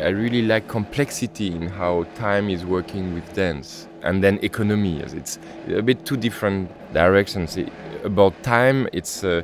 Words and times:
I 0.00 0.08
really 0.08 0.42
like 0.42 0.66
complexity 0.66 1.48
in 1.48 1.68
how 1.68 2.04
time 2.14 2.48
is 2.48 2.64
working 2.64 3.12
with 3.14 3.32
dance 3.34 3.86
and 4.02 4.22
then 4.24 4.38
economy. 4.42 5.00
It's 5.00 5.38
a 5.68 5.82
bit 5.82 6.06
two 6.06 6.16
different 6.16 6.70
directions. 6.94 7.58
About 8.02 8.42
time, 8.42 8.88
it's 8.92 9.24
uh, 9.24 9.42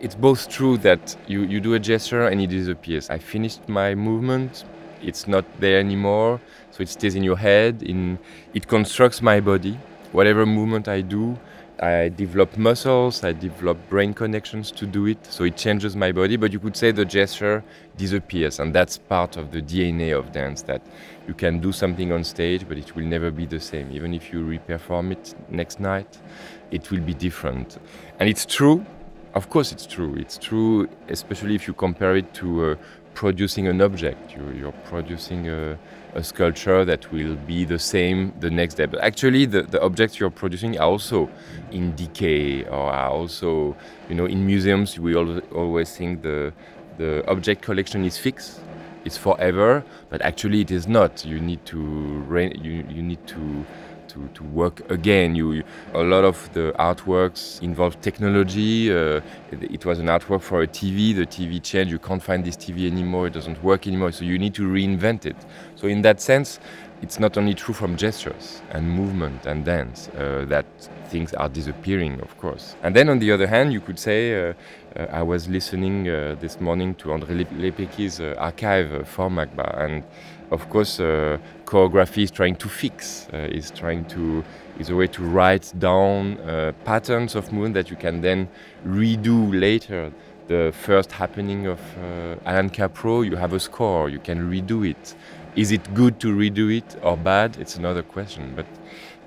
it's 0.00 0.14
both 0.14 0.48
true 0.48 0.78
that 0.78 1.16
you, 1.26 1.42
you 1.42 1.60
do 1.60 1.74
a 1.74 1.78
gesture 1.80 2.28
and 2.28 2.40
it 2.40 2.46
disappears. 2.46 3.10
I 3.10 3.18
finished 3.18 3.68
my 3.68 3.96
movement, 3.96 4.64
it's 5.02 5.26
not 5.26 5.44
there 5.58 5.80
anymore, 5.80 6.40
so 6.70 6.82
it 6.82 6.88
stays 6.88 7.16
in 7.16 7.24
your 7.24 7.36
head. 7.36 7.82
In 7.82 8.18
it 8.54 8.68
constructs 8.68 9.20
my 9.20 9.40
body. 9.40 9.78
Whatever 10.12 10.46
movement 10.46 10.88
I 10.88 11.00
do, 11.00 11.36
I 11.80 12.08
develop 12.08 12.56
muscles, 12.56 13.22
I 13.22 13.32
develop 13.32 13.78
brain 13.88 14.12
connections 14.12 14.70
to 14.72 14.86
do 14.86 15.06
it, 15.06 15.24
so 15.26 15.44
it 15.44 15.56
changes 15.56 15.94
my 15.94 16.12
body. 16.12 16.36
But 16.36 16.52
you 16.52 16.58
could 16.58 16.76
say 16.76 16.90
the 16.90 17.04
gesture 17.04 17.62
disappears, 17.96 18.58
and 18.58 18.74
that's 18.74 18.98
part 18.98 19.36
of 19.36 19.52
the 19.52 19.62
DNA 19.62 20.18
of 20.18 20.32
dance 20.32 20.62
that 20.62 20.82
you 21.26 21.34
can 21.34 21.60
do 21.60 21.72
something 21.72 22.10
on 22.10 22.24
stage, 22.24 22.66
but 22.68 22.78
it 22.78 22.96
will 22.96 23.04
never 23.04 23.30
be 23.30 23.46
the 23.46 23.60
same. 23.60 23.92
Even 23.92 24.14
if 24.14 24.32
you 24.32 24.42
re-perform 24.42 25.12
it 25.12 25.34
next 25.50 25.78
night, 25.78 26.18
it 26.70 26.90
will 26.90 27.00
be 27.00 27.14
different. 27.14 27.78
And 28.18 28.28
it's 28.28 28.44
true, 28.44 28.84
of 29.34 29.50
course, 29.50 29.72
it's 29.72 29.86
true. 29.86 30.14
It's 30.16 30.38
true, 30.38 30.88
especially 31.08 31.54
if 31.54 31.68
you 31.68 31.74
compare 31.74 32.16
it 32.16 32.34
to 32.34 32.72
uh, 32.72 32.76
producing 33.14 33.68
an 33.68 33.80
object. 33.80 34.34
You, 34.34 34.50
you're 34.58 34.80
producing 34.90 35.48
a 35.48 35.78
a 36.14 36.22
sculpture 36.22 36.84
that 36.84 37.12
will 37.12 37.36
be 37.46 37.64
the 37.64 37.78
same 37.78 38.32
the 38.40 38.50
next 38.50 38.74
day. 38.74 38.86
But 38.86 39.00
actually, 39.00 39.46
the, 39.46 39.62
the 39.62 39.80
objects 39.82 40.18
you're 40.18 40.30
producing 40.30 40.78
are 40.78 40.88
also 40.88 41.28
in 41.70 41.94
decay 41.94 42.64
or 42.64 42.92
are 42.92 43.10
also, 43.10 43.76
you 44.08 44.14
know, 44.14 44.26
in 44.26 44.46
museums, 44.46 44.98
we 44.98 45.14
al 45.14 45.38
always 45.54 45.96
think 45.96 46.22
the, 46.22 46.52
the 46.96 47.26
object 47.28 47.62
collection 47.62 48.04
is 48.04 48.18
fixed. 48.18 48.60
It's 49.04 49.16
forever, 49.16 49.84
but 50.10 50.20
actually 50.22 50.60
it 50.60 50.70
is 50.70 50.86
not. 50.86 51.24
You 51.24 51.40
need 51.40 51.64
to 51.66 51.78
you, 52.60 52.84
you 52.90 53.02
need 53.02 53.26
to 53.28 53.64
to, 54.18 54.28
to 54.34 54.44
work 54.44 54.90
again. 54.90 55.34
You, 55.34 55.52
you, 55.52 55.64
a 55.94 56.02
lot 56.02 56.24
of 56.24 56.52
the 56.52 56.72
artworks 56.78 57.62
involve 57.62 58.00
technology. 58.00 58.90
Uh, 58.90 59.20
it, 59.50 59.62
it, 59.74 59.84
was 59.84 59.98
an 59.98 60.06
artwork 60.06 60.42
for 60.42 60.62
a 60.62 60.66
TV. 60.66 61.14
The 61.14 61.26
TV 61.26 61.62
changed. 61.62 61.90
You 61.90 61.98
can't 61.98 62.22
find 62.22 62.44
this 62.44 62.56
TV 62.56 62.90
anymore. 62.90 63.28
It 63.28 63.32
doesn't 63.34 63.62
work 63.62 63.86
anymore. 63.86 64.12
So 64.12 64.24
you 64.24 64.38
need 64.38 64.54
to 64.54 64.62
reinvent 64.62 65.26
it. 65.26 65.36
So 65.76 65.86
in 65.86 66.02
that 66.02 66.20
sense, 66.20 66.60
it's 67.00 67.20
not 67.20 67.38
only 67.38 67.54
true 67.54 67.74
from 67.74 67.96
gestures 67.96 68.60
and 68.70 68.90
movement 68.90 69.46
and 69.46 69.64
dance 69.64 70.08
uh, 70.08 70.44
that 70.48 70.66
things 71.08 71.32
are 71.34 71.48
disappearing, 71.48 72.20
of 72.20 72.36
course. 72.38 72.74
And 72.82 72.94
then 72.94 73.08
on 73.08 73.20
the 73.20 73.30
other 73.30 73.46
hand, 73.46 73.72
you 73.72 73.80
could 73.80 73.98
say, 73.98 74.50
uh, 74.50 74.52
uh, 74.96 75.06
I 75.12 75.22
was 75.22 75.48
listening 75.48 76.08
uh, 76.08 76.34
this 76.40 76.60
morning 76.60 76.96
to 76.96 77.08
André 77.08 77.46
Lepecki's 77.56 78.20
uh, 78.20 78.34
archive 78.36 78.92
uh, 78.92 79.04
for 79.04 79.30
MACBA, 79.30 79.80
and 79.80 80.02
of 80.50 80.68
course, 80.70 81.00
uh, 81.00 81.38
choreography 81.64 82.22
is 82.22 82.30
trying 82.30 82.56
to 82.56 82.68
fix, 82.68 83.28
uh, 83.32 83.36
is 83.50 83.70
trying 83.70 84.04
to 84.06 84.44
is 84.78 84.90
a 84.90 84.96
way 84.96 85.08
to 85.08 85.22
write 85.22 85.72
down 85.78 86.38
uh, 86.38 86.72
patterns 86.84 87.34
of 87.34 87.52
movement 87.52 87.74
that 87.74 87.90
you 87.90 87.96
can 87.96 88.20
then 88.20 88.48
redo 88.86 89.50
later. 89.58 90.12
The 90.46 90.72
first 90.72 91.12
happening 91.12 91.66
of 91.66 91.80
uh, 91.98 92.36
Allan 92.46 92.70
Kaprow, 92.70 93.28
you 93.28 93.36
have 93.36 93.52
a 93.52 93.60
score, 93.60 94.08
you 94.08 94.18
can 94.18 94.50
redo 94.50 94.88
it. 94.88 95.14
Is 95.56 95.72
it 95.72 95.92
good 95.92 96.20
to 96.20 96.34
redo 96.34 96.74
it 96.74 96.96
or 97.02 97.16
bad? 97.16 97.58
It's 97.58 97.76
another 97.76 98.02
question. 98.02 98.54
But 98.56 98.66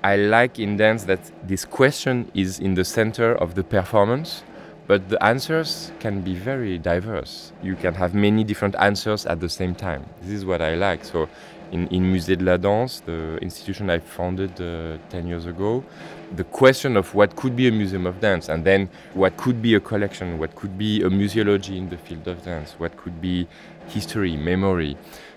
I 0.02 0.16
like 0.16 0.58
in 0.58 0.76
dance 0.76 1.04
that 1.04 1.20
this 1.46 1.64
question 1.64 2.28
is 2.34 2.58
in 2.58 2.74
the 2.74 2.84
center 2.84 3.34
of 3.34 3.54
the 3.54 3.62
performance 3.62 4.42
but 4.86 5.08
the 5.08 5.22
answers 5.22 5.92
can 6.00 6.20
be 6.20 6.34
very 6.34 6.78
diverse. 6.78 7.52
You 7.62 7.76
can 7.76 7.94
have 7.94 8.14
many 8.14 8.44
different 8.44 8.74
answers 8.78 9.26
at 9.26 9.40
the 9.40 9.48
same 9.48 9.74
time. 9.74 10.06
This 10.22 10.32
is 10.32 10.44
what 10.44 10.60
I 10.60 10.74
like. 10.74 11.04
So, 11.04 11.28
in, 11.70 11.88
in 11.88 12.12
Musée 12.12 12.36
de 12.36 12.44
la 12.44 12.58
Danse, 12.58 13.00
the 13.00 13.38
institution 13.40 13.88
I 13.88 13.98
founded 13.98 14.60
uh, 14.60 14.98
10 15.08 15.26
years 15.26 15.46
ago, 15.46 15.82
the 16.36 16.44
question 16.44 16.96
of 16.96 17.14
what 17.14 17.34
could 17.34 17.56
be 17.56 17.66
a 17.66 17.72
museum 17.72 18.06
of 18.06 18.20
dance 18.20 18.50
and 18.50 18.64
then 18.64 18.90
what 19.14 19.36
could 19.38 19.62
be 19.62 19.74
a 19.74 19.80
collection, 19.80 20.38
what 20.38 20.54
could 20.54 20.76
be 20.76 21.02
a 21.02 21.08
museology 21.08 21.76
in 21.78 21.88
the 21.88 21.96
field 21.96 22.28
of 22.28 22.44
dance, 22.44 22.74
what 22.78 22.94
could 22.98 23.20
be 23.22 23.48
history, 23.88 24.36
memory, 24.36 24.96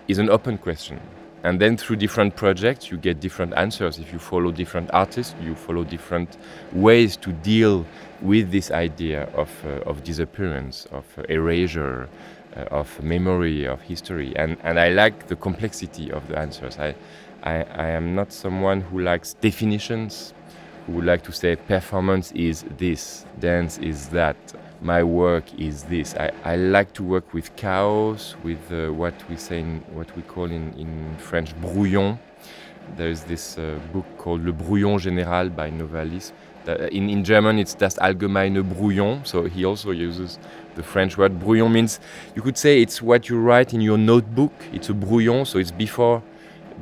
is 0.09 0.17
an 0.17 0.29
open 0.29 0.57
question. 0.57 0.99
And 1.45 1.61
then 1.61 1.77
through 1.77 1.97
different 1.97 2.35
projects, 2.35 2.89
you 2.89 2.97
get 2.97 3.19
different 3.19 3.53
answers. 3.55 3.99
If 3.99 4.11
you 4.11 4.17
follow 4.17 4.51
different 4.51 4.89
artists, 4.93 5.35
you 5.41 5.53
follow 5.53 5.83
different 5.83 6.37
ways 6.73 7.15
to 7.17 7.31
deal 7.31 7.85
with 8.21 8.51
this 8.51 8.71
idea 8.71 9.23
of, 9.33 9.49
uh, 9.65 9.89
of 9.89 10.03
disappearance, 10.03 10.87
of 10.91 11.05
erasure, 11.29 12.07
uh, 12.55 12.61
of 12.71 13.03
memory, 13.03 13.65
of 13.65 13.81
history. 13.81 14.35
And, 14.35 14.57
and 14.63 14.79
I 14.79 14.89
like 14.89 15.27
the 15.27 15.35
complexity 15.35 16.11
of 16.11 16.27
the 16.27 16.37
answers. 16.37 16.77
I, 16.79 16.95
I, 17.43 17.63
I 17.63 17.87
am 17.89 18.15
not 18.15 18.31
someone 18.31 18.81
who 18.81 19.01
likes 19.01 19.33
definitions, 19.33 20.33
who 20.85 20.93
would 20.93 21.05
like 21.05 21.23
to 21.23 21.31
say 21.31 21.55
performance 21.55 22.31
is 22.31 22.63
this, 22.77 23.25
dance 23.39 23.77
is 23.79 24.09
that 24.09 24.37
my 24.81 25.03
work 25.03 25.43
is 25.59 25.83
this. 25.83 26.15
I, 26.15 26.31
I 26.43 26.55
like 26.55 26.93
to 26.93 27.03
work 27.03 27.33
with 27.33 27.55
chaos, 27.55 28.35
with 28.43 28.59
uh, 28.71 28.89
what 28.93 29.13
we 29.29 29.35
say, 29.35 29.59
in, 29.59 29.79
what 29.93 30.15
we 30.15 30.21
call 30.21 30.45
in, 30.45 30.73
in 30.73 31.15
French 31.17 31.55
brouillon. 31.59 32.17
There 32.97 33.09
is 33.09 33.23
this 33.23 33.57
uh, 33.57 33.79
book 33.91 34.05
called 34.17 34.45
Le 34.45 34.51
Brouillon 34.51 34.97
Général 34.99 35.55
by 35.55 35.71
Novalis. 35.71 36.31
In, 36.67 37.09
in 37.09 37.23
German, 37.23 37.59
it's 37.59 37.75
das 37.75 37.97
allgemeine 37.97 38.63
Brouillon. 38.63 39.21
So 39.23 39.43
he 39.43 39.65
also 39.65 39.91
uses 39.91 40.39
the 40.75 40.83
French 40.83 41.17
word. 41.17 41.39
Brouillon 41.39 41.71
means, 41.71 41.99
you 42.35 42.41
could 42.41 42.57
say 42.57 42.81
it's 42.81 43.01
what 43.01 43.29
you 43.29 43.39
write 43.39 43.73
in 43.73 43.81
your 43.81 43.97
notebook. 43.97 44.51
It's 44.73 44.89
a 44.89 44.93
brouillon, 44.93 45.45
so 45.45 45.59
it's 45.59 45.71
before 45.71 46.21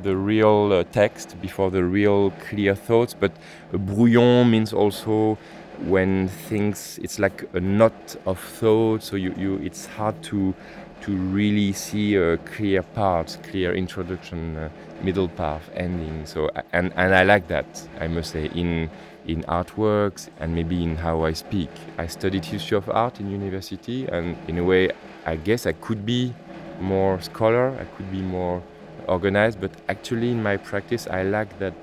the 0.02 0.16
real 0.16 0.72
uh, 0.72 0.84
text, 0.92 1.40
before 1.40 1.70
the 1.70 1.84
real 1.84 2.30
clear 2.48 2.74
thoughts. 2.74 3.14
But 3.14 3.32
a 3.72 3.78
brouillon 3.78 4.50
means 4.50 4.72
also 4.72 5.38
when 5.80 6.28
things 6.28 6.98
it's 7.02 7.18
like 7.18 7.48
a 7.52 7.60
knot 7.60 8.16
of 8.26 8.38
thought 8.38 9.02
so 9.02 9.16
you, 9.16 9.34
you 9.36 9.56
it's 9.56 9.86
hard 9.86 10.20
to 10.22 10.54
to 11.00 11.12
really 11.12 11.72
see 11.72 12.14
a 12.14 12.36
clear 12.38 12.82
part 12.82 13.36
clear 13.42 13.74
introduction 13.74 14.56
uh, 14.56 14.68
middle 15.02 15.28
path 15.28 15.68
ending 15.74 16.24
so 16.24 16.48
and 16.72 16.92
and 16.96 17.14
i 17.14 17.22
like 17.24 17.48
that 17.48 17.66
i 18.00 18.06
must 18.06 18.30
say 18.30 18.46
in 18.54 18.88
in 19.26 19.42
artworks 19.44 20.28
and 20.40 20.54
maybe 20.54 20.82
in 20.82 20.96
how 20.96 21.24
i 21.24 21.32
speak 21.32 21.70
i 21.98 22.06
studied 22.06 22.44
history 22.44 22.76
of 22.76 22.88
art 22.90 23.20
in 23.20 23.30
university 23.30 24.06
and 24.08 24.36
in 24.48 24.58
a 24.58 24.64
way 24.64 24.90
i 25.26 25.36
guess 25.36 25.66
i 25.66 25.72
could 25.72 26.04
be 26.04 26.32
more 26.80 27.20
scholar 27.20 27.68
i 27.80 27.84
could 27.96 28.10
be 28.10 28.20
more 28.20 28.62
organized 29.08 29.60
but 29.60 29.70
actually 29.88 30.30
in 30.30 30.42
my 30.42 30.56
practice 30.56 31.06
i 31.08 31.22
like 31.22 31.58
that 31.58 31.74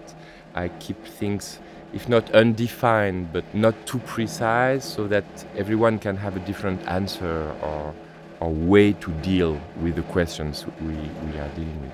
i 0.56 0.68
keep 0.80 1.04
things 1.06 1.60
if 1.94 2.07
not 2.07 2.31
undefined, 2.31 3.33
but 3.33 3.44
not 3.54 3.75
too 3.86 4.00
precise, 4.00 4.86
so 4.86 5.07
that 5.07 5.25
everyone 5.57 6.00
can 6.00 6.15
have 6.15 6.36
a 6.36 6.39
different 6.39 6.81
answer 6.88 7.54
or, 7.62 7.94
or 8.39 8.50
way 8.50 8.94
to 8.94 9.12
deal 9.21 9.60
with 9.81 9.95
the 9.95 10.01
questions 10.04 10.65
we, 10.81 10.94
we 10.94 11.38
are 11.39 11.50
dealing 11.50 11.81
with. 11.81 11.92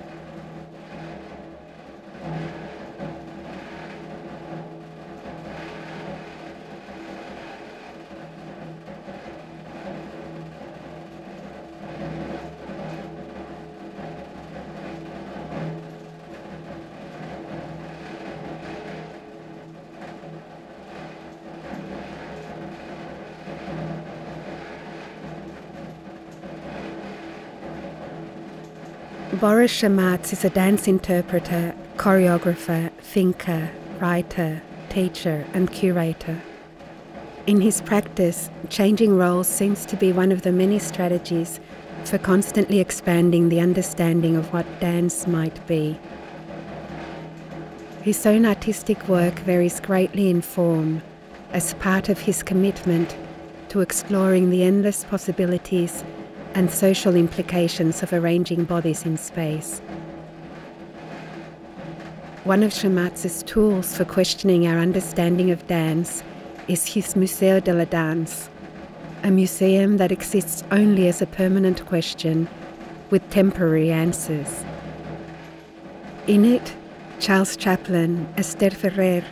Boris 29.47 29.71
Charmatz 29.71 30.33
is 30.33 30.43
a 30.43 30.49
dance 30.49 30.89
interpreter, 30.89 31.73
choreographer, 31.95 32.91
thinker, 32.99 33.71
writer, 33.97 34.61
teacher, 34.89 35.47
and 35.53 35.71
curator. 35.71 36.41
In 37.45 37.61
his 37.61 37.79
practice, 37.79 38.49
changing 38.67 39.15
roles 39.15 39.47
seems 39.47 39.85
to 39.85 39.95
be 39.95 40.11
one 40.11 40.33
of 40.33 40.41
the 40.41 40.51
many 40.51 40.79
strategies 40.79 41.61
for 42.03 42.17
constantly 42.17 42.81
expanding 42.81 43.47
the 43.47 43.61
understanding 43.61 44.35
of 44.35 44.51
what 44.51 44.81
dance 44.81 45.25
might 45.25 45.65
be. 45.65 45.97
His 48.01 48.25
own 48.25 48.45
artistic 48.45 49.07
work 49.07 49.39
varies 49.39 49.79
greatly 49.79 50.29
in 50.29 50.41
form 50.41 51.01
as 51.53 51.73
part 51.75 52.09
of 52.09 52.19
his 52.19 52.43
commitment 52.43 53.15
to 53.69 53.79
exploring 53.79 54.49
the 54.49 54.63
endless 54.63 55.05
possibilities 55.05 56.03
and 56.57 56.71
social 56.71 57.15
implications 57.15 58.01
of 58.01 58.11
arranging 58.11 58.63
bodies 58.63 59.05
in 59.05 59.15
space. 59.15 59.79
One 62.45 62.63
of 62.63 62.71
Charmatz's 62.71 63.43
tools 63.43 63.95
for 63.95 64.05
questioning 64.05 64.65
our 64.65 64.79
understanding 64.79 65.51
of 65.51 65.67
dance 65.67 66.23
is 66.67 66.87
his 66.87 67.13
Musée 67.13 67.63
de 67.63 67.73
la 67.73 67.85
Danse, 67.85 68.49
a 69.21 69.29
museum 69.29 69.97
that 69.97 70.11
exists 70.11 70.63
only 70.71 71.07
as 71.07 71.21
a 71.21 71.27
permanent 71.27 71.85
question 71.85 72.49
with 73.11 73.29
temporary 73.29 73.91
answers. 73.91 74.65
In 76.25 76.43
it, 76.43 76.73
Charles 77.19 77.55
Chaplin, 77.55 78.27
Esther 78.35 78.71
Ferrer, 78.71 79.23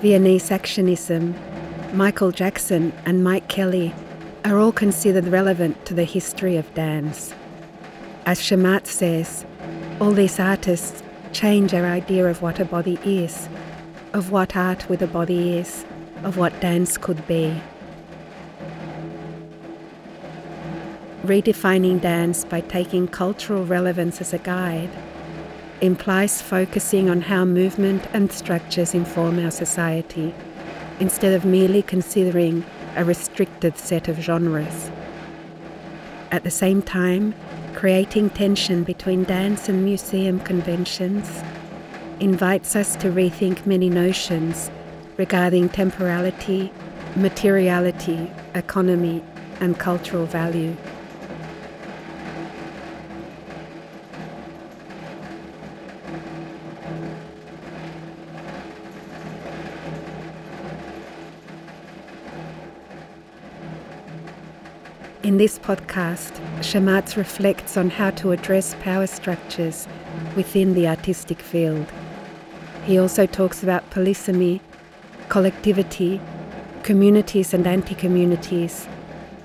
Viennese 0.00 0.48
Actionism, 0.48 1.34
Michael 1.92 2.30
Jackson, 2.30 2.94
and 3.04 3.22
Mike 3.22 3.48
Kelley 3.48 3.92
are 4.44 4.58
all 4.58 4.72
considered 4.72 5.26
relevant 5.28 5.84
to 5.86 5.94
the 5.94 6.04
history 6.04 6.56
of 6.56 6.74
dance. 6.74 7.34
As 8.26 8.40
Charmatz 8.40 8.88
says, 8.88 9.46
all 10.00 10.10
these 10.10 10.40
artists 10.40 11.02
change 11.32 11.72
our 11.74 11.86
idea 11.86 12.26
of 12.26 12.42
what 12.42 12.58
a 12.58 12.64
body 12.64 12.98
is, 13.04 13.48
of 14.12 14.32
what 14.32 14.56
art 14.56 14.88
with 14.88 15.00
a 15.00 15.06
body 15.06 15.56
is, 15.58 15.84
of 16.24 16.36
what 16.36 16.60
dance 16.60 16.98
could 16.98 17.24
be. 17.26 17.60
Redefining 21.24 22.00
dance 22.00 22.44
by 22.44 22.60
taking 22.62 23.06
cultural 23.06 23.64
relevance 23.64 24.20
as 24.20 24.32
a 24.32 24.38
guide 24.38 24.90
implies 25.80 26.42
focusing 26.42 27.08
on 27.08 27.20
how 27.20 27.44
movement 27.44 28.04
and 28.12 28.32
structures 28.32 28.92
inform 28.94 29.38
our 29.38 29.50
society, 29.50 30.34
instead 30.98 31.32
of 31.32 31.44
merely 31.44 31.82
considering 31.82 32.64
a 32.96 33.04
restricted 33.04 33.78
set 33.78 34.08
of 34.08 34.18
genres. 34.18 34.90
At 36.30 36.44
the 36.44 36.50
same 36.50 36.82
time, 36.82 37.34
creating 37.74 38.30
tension 38.30 38.84
between 38.84 39.24
dance 39.24 39.68
and 39.68 39.84
museum 39.84 40.40
conventions 40.40 41.42
invites 42.20 42.76
us 42.76 42.96
to 42.96 43.08
rethink 43.08 43.66
many 43.66 43.90
notions 43.90 44.70
regarding 45.16 45.68
temporality, 45.68 46.72
materiality, 47.16 48.30
economy, 48.54 49.22
and 49.60 49.78
cultural 49.78 50.26
value. 50.26 50.76
In 65.32 65.38
this 65.38 65.58
podcast, 65.58 66.32
Charmatz 66.58 67.16
reflects 67.16 67.78
on 67.78 67.88
how 67.88 68.10
to 68.10 68.32
address 68.32 68.76
power 68.82 69.06
structures 69.06 69.88
within 70.36 70.74
the 70.74 70.86
artistic 70.86 71.40
field. 71.40 71.90
He 72.84 72.98
also 72.98 73.24
talks 73.24 73.62
about 73.62 73.88
polysemy, 73.88 74.60
collectivity, 75.30 76.20
communities 76.82 77.54
and 77.54 77.66
anti 77.66 77.94
communities, 77.94 78.86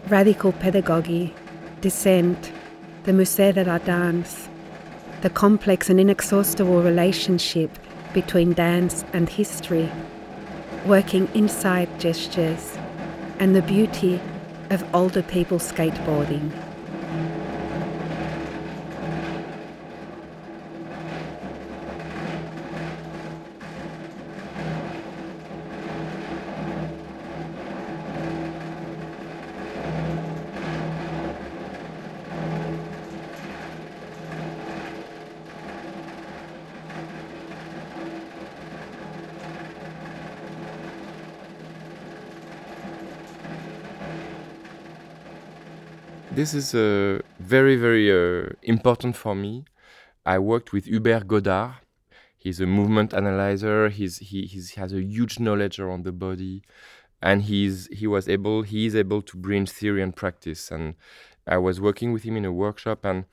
radical 0.10 0.52
pedagogy, 0.52 1.34
dissent, 1.80 2.52
the 3.04 3.14
la 3.66 3.78
Danse, 3.78 4.50
the 5.22 5.30
complex 5.30 5.90
and 5.90 6.02
inexhaustible 6.02 6.84
relationship 6.84 7.72
between 8.14 8.52
dance 8.52 9.06
and 9.14 9.30
history, 9.30 9.90
working 10.86 11.30
inside 11.34 11.88
gestures, 11.98 12.78
and 13.40 13.56
the 13.56 13.62
beauty 13.62 14.20
of 14.70 14.84
older 14.94 15.24
people 15.24 15.60
skateboarding. 15.60 16.67
This 46.38 46.54
is 46.54 46.76
uh, 46.76 47.20
very, 47.40 47.78
very 47.78 48.12
uh, 48.12 48.50
important 48.62 49.16
for 49.16 49.34
me. 49.34 49.66
I 50.24 50.38
worked 50.38 50.72
with 50.72 50.86
Hubert 50.86 51.28
Godard. 51.28 51.78
He's 52.38 52.62
a 52.62 52.68
movement 52.68 53.12
analyzer. 53.12 53.90
He's, 53.90 54.20
he 54.20 54.44
he's, 54.44 54.76
has 54.76 54.94
a 54.94 55.02
huge 55.02 55.40
knowledge 55.40 55.80
around 55.80 56.04
the 56.04 56.12
body, 56.12 56.62
and 57.24 57.42
he's 57.42 57.88
he 57.88 58.06
was 58.06 58.30
able 58.30 58.62
he 58.62 58.86
is 58.86 58.96
able 58.96 59.24
to 59.24 59.36
bring 59.36 59.66
theory 59.66 60.04
and 60.04 60.16
practice. 60.16 60.70
And 60.70 60.94
I 61.48 61.58
was 61.58 61.82
working 61.82 62.14
with 62.14 62.22
him 62.22 62.38
in 62.38 62.46
a 62.46 62.52
workshop, 62.52 63.04
and 63.04 63.26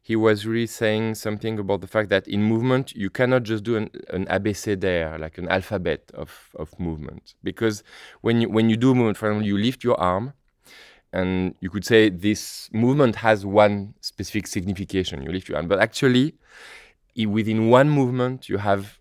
he 0.00 0.14
was 0.14 0.46
really 0.46 0.68
saying 0.68 1.16
something 1.16 1.58
about 1.58 1.80
the 1.80 1.88
fact 1.88 2.10
that 2.10 2.28
in 2.28 2.44
movement 2.44 2.92
you 2.94 3.10
cannot 3.10 3.42
just 3.42 3.64
do 3.64 3.74
an, 3.74 3.90
an 4.10 4.28
like 5.20 5.36
an 5.36 5.48
alphabet 5.48 6.12
of, 6.14 6.30
of 6.54 6.78
movement, 6.78 7.34
because 7.42 7.82
when 8.20 8.40
you 8.40 8.48
when 8.48 8.70
you 8.70 8.76
do 8.76 8.94
movement, 8.94 9.16
for 9.16 9.26
example, 9.26 9.48
you 9.48 9.58
lift 9.58 9.82
your 9.82 9.98
arm 9.98 10.34
and 11.12 11.54
you 11.60 11.70
could 11.70 11.84
say 11.84 12.08
this 12.08 12.70
movement 12.72 13.16
has 13.16 13.44
one 13.44 13.94
specific 14.00 14.46
signification. 14.46 15.22
You 15.22 15.32
lift 15.32 15.48
your 15.48 15.58
hand, 15.58 15.68
but 15.68 15.78
actually, 15.78 16.34
within 17.26 17.68
one 17.68 17.90
movement, 17.90 18.48
you 18.48 18.58
have 18.58 18.98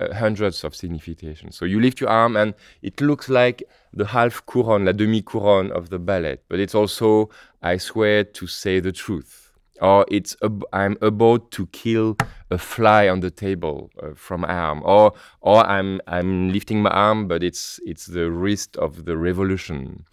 uh, 0.00 0.14
hundreds 0.14 0.64
of 0.64 0.74
significations. 0.74 1.56
So 1.56 1.64
you 1.64 1.80
lift 1.80 2.00
your 2.00 2.10
arm, 2.10 2.36
and 2.36 2.54
it 2.82 3.00
looks 3.00 3.28
like 3.28 3.62
the 3.92 4.06
half 4.06 4.44
couronne, 4.46 4.84
la 4.84 4.92
demi 4.92 5.22
couronne 5.22 5.70
of 5.70 5.90
the 5.90 5.98
ballet, 5.98 6.38
but 6.48 6.60
it's 6.60 6.74
also 6.74 7.30
I 7.62 7.76
swear 7.78 8.24
to 8.24 8.46
say 8.46 8.80
the 8.80 8.92
truth, 8.92 9.52
or 9.80 10.04
it's 10.08 10.36
ab- 10.42 10.64
I'm 10.72 10.96
about 11.02 11.50
to 11.52 11.66
kill 11.68 12.16
a 12.50 12.58
fly 12.58 13.08
on 13.08 13.20
the 13.20 13.30
table 13.30 13.90
uh, 14.02 14.10
from 14.14 14.44
arm, 14.44 14.82
or 14.84 15.12
or 15.40 15.64
I'm 15.66 16.00
I'm 16.06 16.52
lifting 16.52 16.82
my 16.82 16.90
arm, 16.90 17.28
but 17.28 17.42
it's 17.42 17.80
it's 17.84 18.06
the 18.06 18.30
wrist 18.30 18.76
of 18.76 19.04
the 19.04 19.16
revolution 19.16 20.04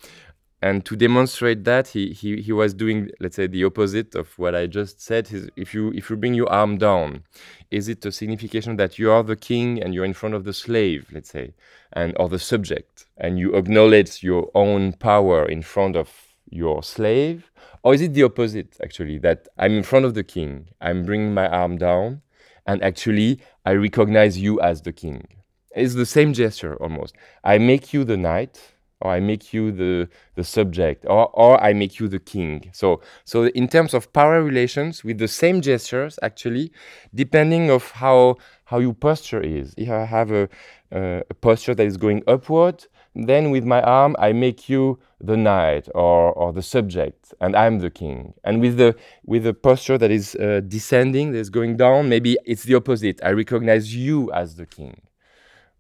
and 0.66 0.84
to 0.84 0.96
demonstrate 0.96 1.64
that 1.64 1.90
he, 1.90 2.12
he 2.12 2.42
he 2.42 2.52
was 2.52 2.74
doing 2.74 3.12
let's 3.20 3.36
say 3.36 3.46
the 3.46 3.64
opposite 3.64 4.16
of 4.16 4.28
what 4.40 4.56
i 4.56 4.66
just 4.66 5.00
said. 5.00 5.30
If 5.56 5.76
you 5.76 5.92
if 5.94 6.10
you 6.10 6.16
bring 6.16 6.34
your 6.34 6.52
arm 6.52 6.80
down 6.80 7.24
is 7.70 7.88
it 7.88 8.04
a 8.04 8.12
signification 8.12 8.76
that 8.78 8.98
you 8.98 9.12
are 9.12 9.22
the 9.22 9.36
king 9.36 9.80
and 9.80 9.94
you're 9.94 10.10
in 10.12 10.14
front 10.22 10.34
of 10.34 10.44
the 10.44 10.54
slave 10.54 11.08
let's 11.12 11.30
say 11.30 11.54
and 11.94 12.16
or 12.20 12.30
the 12.30 12.40
subject 12.40 13.06
and 13.16 13.38
you 13.38 13.54
acknowledge 13.56 14.24
your 14.24 14.50
own 14.56 14.94
power 14.94 15.46
in 15.46 15.62
front 15.62 15.96
of 15.96 16.10
your 16.50 16.82
slave? 16.82 17.52
Or 17.84 17.94
is 17.94 18.02
it 18.02 18.14
the 18.16 18.24
opposite 18.24 18.76
actually 18.84 19.20
that 19.20 19.48
i'm 19.60 19.74
in 19.74 19.84
front 19.84 20.06
of 20.06 20.16
the 20.16 20.24
king 20.24 20.70
i'm 20.82 21.06
bringing 21.06 21.36
my 21.36 21.48
arm 21.48 21.78
down 21.78 22.24
and 22.66 22.82
actually 22.82 23.40
i 23.68 23.74
recognize 23.74 24.40
you 24.40 24.60
as 24.62 24.82
the 24.82 24.94
king? 24.94 25.28
It's 25.76 25.94
the 25.94 26.08
same 26.08 26.34
gesture 26.34 26.76
almost. 26.78 27.14
I 27.44 27.60
make 27.60 27.94
you 27.94 28.04
the 28.04 28.18
knight 28.18 28.75
or 29.02 29.12
I 29.12 29.20
make 29.20 29.54
you 29.54 29.72
the 29.72 30.08
the 30.36 30.44
subject, 30.44 31.06
or 31.08 31.30
or 31.34 31.62
I 31.62 31.74
make 31.74 32.00
you 32.00 32.08
the 32.08 32.20
king. 32.20 32.70
So 32.74 33.02
so 33.24 33.48
in 33.48 33.68
terms 33.68 33.94
of 33.94 34.12
power 34.14 34.44
relations, 34.44 35.04
with 35.04 35.18
the 35.18 35.28
same 35.28 35.62
gestures, 35.62 36.18
actually, 36.22 36.72
depending 37.14 37.70
of 37.70 37.92
how 37.92 38.38
how 38.66 38.80
your 38.80 38.94
posture 38.94 39.42
is. 39.42 39.74
If 39.78 39.90
I 39.90 40.06
have 40.06 40.32
a, 40.32 40.50
uh, 40.92 41.22
a 41.30 41.34
posture 41.36 41.76
that 41.76 41.86
is 41.86 41.98
going 41.98 42.24
upward, 42.28 42.86
then 43.14 43.52
with 43.52 43.64
my 43.64 43.82
arm 43.82 44.16
I 44.18 44.34
make 44.34 44.70
you 44.70 45.00
the 45.22 45.38
knight 45.38 45.88
or 45.94 46.32
or 46.34 46.54
the 46.54 46.62
subject, 46.62 47.34
and 47.42 47.56
I'm 47.56 47.80
the 47.80 47.90
king. 47.90 48.34
And 48.44 48.62
with 48.62 48.78
the 48.78 48.96
with 49.26 49.44
the 49.44 49.54
posture 49.54 49.98
that 49.98 50.12
is 50.12 50.36
uh, 50.36 50.62
descending, 50.68 51.32
that 51.34 51.40
is 51.40 51.50
going 51.50 51.78
down, 51.78 52.10
maybe 52.10 52.38
it's 52.46 52.64
the 52.64 52.76
opposite. 52.76 53.20
I 53.24 53.32
recognize 53.32 53.94
you 53.96 54.32
as 54.32 54.56
the 54.56 54.66
king 54.66 55.02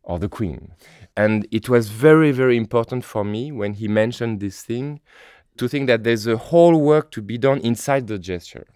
or 0.05 0.19
the 0.19 0.29
queen. 0.29 0.71
And 1.17 1.47
it 1.51 1.69
was 1.69 1.89
very, 1.89 2.31
very 2.31 2.57
important 2.57 3.03
for 3.03 3.23
me 3.23 3.51
when 3.51 3.73
he 3.73 3.87
mentioned 3.87 4.39
this 4.39 4.61
thing 4.61 5.01
to 5.57 5.67
think 5.67 5.87
that 5.87 6.03
there's 6.03 6.27
a 6.27 6.37
whole 6.37 6.79
work 6.81 7.11
to 7.11 7.21
be 7.21 7.37
done 7.37 7.59
inside 7.59 8.07
the 8.07 8.19
gesture. 8.19 8.67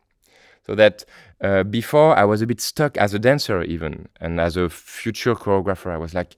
So 0.66 0.76
that 0.76 1.04
uh, 1.42 1.64
before 1.64 2.16
I 2.16 2.26
was 2.26 2.42
a 2.42 2.48
bit 2.48 2.62
stuck 2.62 2.96
as 2.98 3.14
a 3.14 3.20
dancer, 3.20 3.64
even, 3.64 4.08
and 4.20 4.40
as 4.40 4.56
a 4.56 4.70
future 4.70 5.36
choreographer, 5.36 5.92
I 5.92 5.98
was 5.98 6.14
like, 6.14 6.38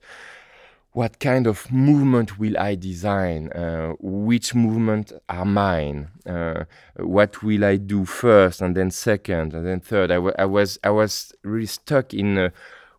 what 0.92 1.20
kind 1.20 1.46
of 1.46 1.70
movement 1.72 2.38
will 2.38 2.58
I 2.58 2.74
design? 2.74 3.50
Uh, 3.52 3.92
which 4.00 4.54
movement 4.54 5.12
are 5.28 5.44
mine? 5.44 6.08
Uh, 6.26 6.64
what 6.96 7.42
will 7.42 7.64
I 7.64 7.76
do 7.76 8.04
first, 8.04 8.60
and 8.60 8.76
then 8.76 8.90
second, 8.90 9.54
and 9.54 9.66
then 9.66 9.80
third? 9.80 10.10
I, 10.10 10.18
was 10.18 10.78
I 10.84 10.90
was 10.90 11.34
really 11.42 11.66
stuck 11.66 12.12
in 12.12 12.52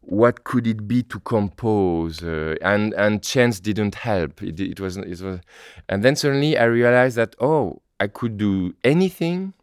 what 0.05 0.43
could 0.43 0.67
it 0.67 0.87
be 0.87 1.01
to 1.03 1.19
compose 1.21 2.23
uh, 2.23 2.55
and 2.61 2.93
and 2.93 3.23
chance 3.23 3.59
didn't 3.59 3.95
help. 3.95 4.41
It, 4.43 4.59
it 4.59 4.79
was 4.79 4.97
it 4.97 5.21
was 5.21 5.39
and 5.89 6.03
then 6.03 6.15
suddenly 6.15 6.57
i 6.57 6.65
realized 6.65 7.15
that 7.17 7.35
oh 7.39 7.81
i 7.99 8.07
could 8.07 8.37
do 8.37 8.73
anything 8.83 9.53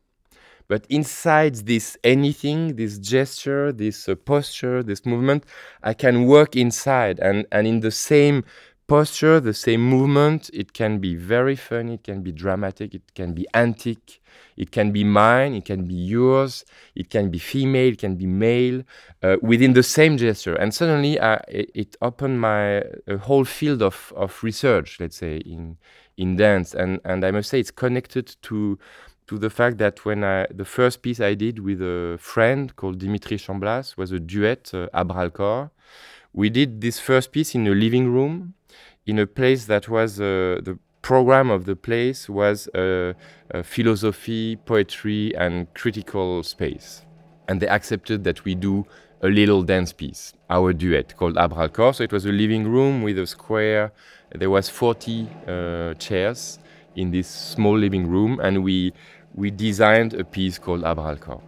but 0.68 0.86
inside 0.88 1.56
this 1.66 1.96
anything 2.04 2.76
this 2.76 2.98
gesture 2.98 3.72
this 3.72 4.08
uh, 4.08 4.14
posture 4.14 4.82
this 4.82 5.04
movement 5.04 5.44
i 5.82 5.92
can 5.92 6.26
work 6.26 6.56
inside 6.56 7.18
and 7.18 7.46
and 7.52 7.66
in 7.66 7.80
the 7.80 7.90
same 7.90 8.44
posture, 8.90 9.38
the 9.38 9.54
same 9.54 9.80
movement. 9.80 10.50
It 10.52 10.72
can 10.72 10.98
be 10.98 11.14
very 11.14 11.54
funny, 11.54 11.94
it 11.94 12.02
can 12.02 12.22
be 12.22 12.32
dramatic, 12.32 12.92
it 12.92 13.14
can 13.14 13.34
be 13.34 13.46
antique, 13.54 14.20
it 14.56 14.72
can 14.72 14.90
be 14.90 15.04
mine, 15.04 15.54
it 15.54 15.64
can 15.64 15.84
be 15.84 15.94
yours, 15.94 16.64
it 16.96 17.08
can 17.08 17.30
be 17.30 17.38
female, 17.38 17.92
it 17.92 18.00
can 18.00 18.16
be 18.16 18.26
male, 18.26 18.82
uh, 19.22 19.36
within 19.42 19.74
the 19.74 19.84
same 19.84 20.16
gesture. 20.16 20.56
And 20.56 20.74
suddenly 20.74 21.20
uh, 21.20 21.38
it, 21.46 21.96
opened 22.02 22.40
my 22.40 22.82
whole 23.22 23.44
field 23.44 23.80
of, 23.80 24.12
of 24.16 24.42
research, 24.42 24.98
let's 24.98 25.18
say, 25.18 25.36
in, 25.36 25.76
in 26.16 26.34
dance. 26.34 26.74
And, 26.74 26.98
and 27.04 27.24
I 27.24 27.30
must 27.30 27.48
say 27.48 27.60
it's 27.60 27.70
connected 27.70 28.34
to 28.42 28.76
to 29.28 29.38
the 29.38 29.50
fact 29.50 29.78
that 29.78 30.04
when 30.04 30.24
I, 30.24 30.48
the 30.50 30.64
first 30.64 31.02
piece 31.02 31.20
I 31.20 31.34
did 31.34 31.60
with 31.60 31.80
a 31.80 32.18
friend 32.18 32.74
called 32.74 32.98
Dimitri 32.98 33.36
Chamblas 33.36 33.96
was 33.96 34.10
a 34.10 34.18
duet, 34.18 34.74
uh, 34.74 34.88
À 34.92 35.06
bras-le-corps. 35.06 35.70
We 36.32 36.50
did 36.50 36.80
this 36.80 36.98
first 36.98 37.30
piece 37.30 37.54
in 37.54 37.64
a 37.68 37.70
living 37.70 38.12
room, 38.12 38.54
in 39.06 39.18
a 39.18 39.26
place 39.26 39.66
that 39.66 39.88
was 39.88 40.20
uh, 40.20 40.60
the 40.62 40.78
program 41.02 41.50
of 41.50 41.64
the 41.64 41.76
place 41.76 42.28
was 42.28 42.68
uh, 42.68 43.14
philosophy, 43.62 44.56
poetry, 44.56 45.34
and 45.36 45.72
critical 45.74 46.42
space. 46.42 47.02
And 47.48 47.60
they 47.60 47.66
accepted 47.68 48.24
that 48.24 48.44
we 48.44 48.54
do 48.54 48.86
a 49.22 49.28
little 49.28 49.62
dance 49.62 49.92
piece, 49.92 50.34
our 50.48 50.72
duet 50.72 51.16
called 51.16 51.36
À 51.36 51.48
bras-le-corps. 51.48 51.94
So 51.94 52.04
it 52.04 52.12
was 52.12 52.26
a 52.26 52.32
living 52.32 52.66
room 52.68 53.02
with 53.02 53.18
a 53.18 53.26
square. 53.26 53.92
There 54.34 54.50
was 54.50 54.68
40 54.68 55.28
uh, 55.46 55.94
chairs 55.94 56.58
in 56.96 57.10
this 57.10 57.28
small 57.28 57.76
living 57.76 58.06
room, 58.08 58.40
and 58.40 58.62
we 58.62 58.92
we 59.34 59.50
designed 59.50 60.14
a 60.14 60.24
piece 60.24 60.58
called 60.58 60.82
À 60.82 60.94
bras-le-corps. 60.94 61.42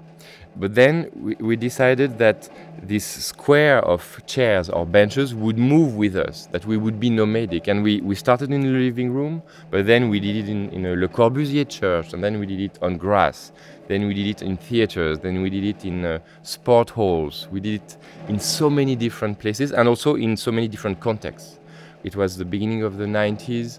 But 0.56 0.74
then 0.74 1.10
we, 1.14 1.34
we, 1.36 1.56
decided 1.56 2.18
that 2.18 2.50
this 2.82 3.06
square 3.06 3.78
of 3.78 4.20
chairs 4.26 4.68
or 4.68 4.84
benches 4.84 5.34
would 5.34 5.56
move 5.56 5.96
with 5.96 6.14
us, 6.14 6.46
that 6.52 6.66
we 6.66 6.76
would 6.76 7.00
be 7.00 7.08
nomadic. 7.08 7.68
And 7.68 7.82
we, 7.82 8.02
we 8.02 8.14
started 8.14 8.50
in 8.50 8.60
the 8.60 8.68
living 8.68 9.12
room, 9.12 9.42
but 9.70 9.86
then 9.86 10.10
we 10.10 10.20
did 10.20 10.36
it 10.36 10.48
in, 10.50 10.68
in 10.70 10.84
a 10.84 10.94
Le 10.94 11.08
Corbusier 11.08 11.66
church, 11.68 12.12
and 12.12 12.22
then 12.22 12.38
we 12.38 12.44
did 12.44 12.60
it 12.60 12.78
on 12.82 12.98
grass, 12.98 13.52
then 13.88 14.06
we 14.06 14.12
did 14.12 14.26
it 14.26 14.42
in 14.42 14.58
theaters, 14.58 15.18
then 15.20 15.40
we 15.40 15.48
did 15.48 15.64
it 15.64 15.84
in 15.86 16.04
uh, 16.04 16.18
sport 16.42 16.90
halls, 16.90 17.48
we 17.50 17.58
did 17.58 17.80
it 17.80 17.96
in 18.28 18.38
so 18.38 18.68
many 18.68 18.94
different 18.94 19.38
places, 19.38 19.72
and 19.72 19.88
also 19.88 20.16
in 20.16 20.36
so 20.36 20.52
many 20.52 20.68
different 20.68 21.00
contexts. 21.00 21.58
It 22.04 22.14
was 22.14 22.36
the 22.36 22.44
beginning 22.44 22.82
of 22.82 22.98
the 22.98 23.06
90s. 23.06 23.78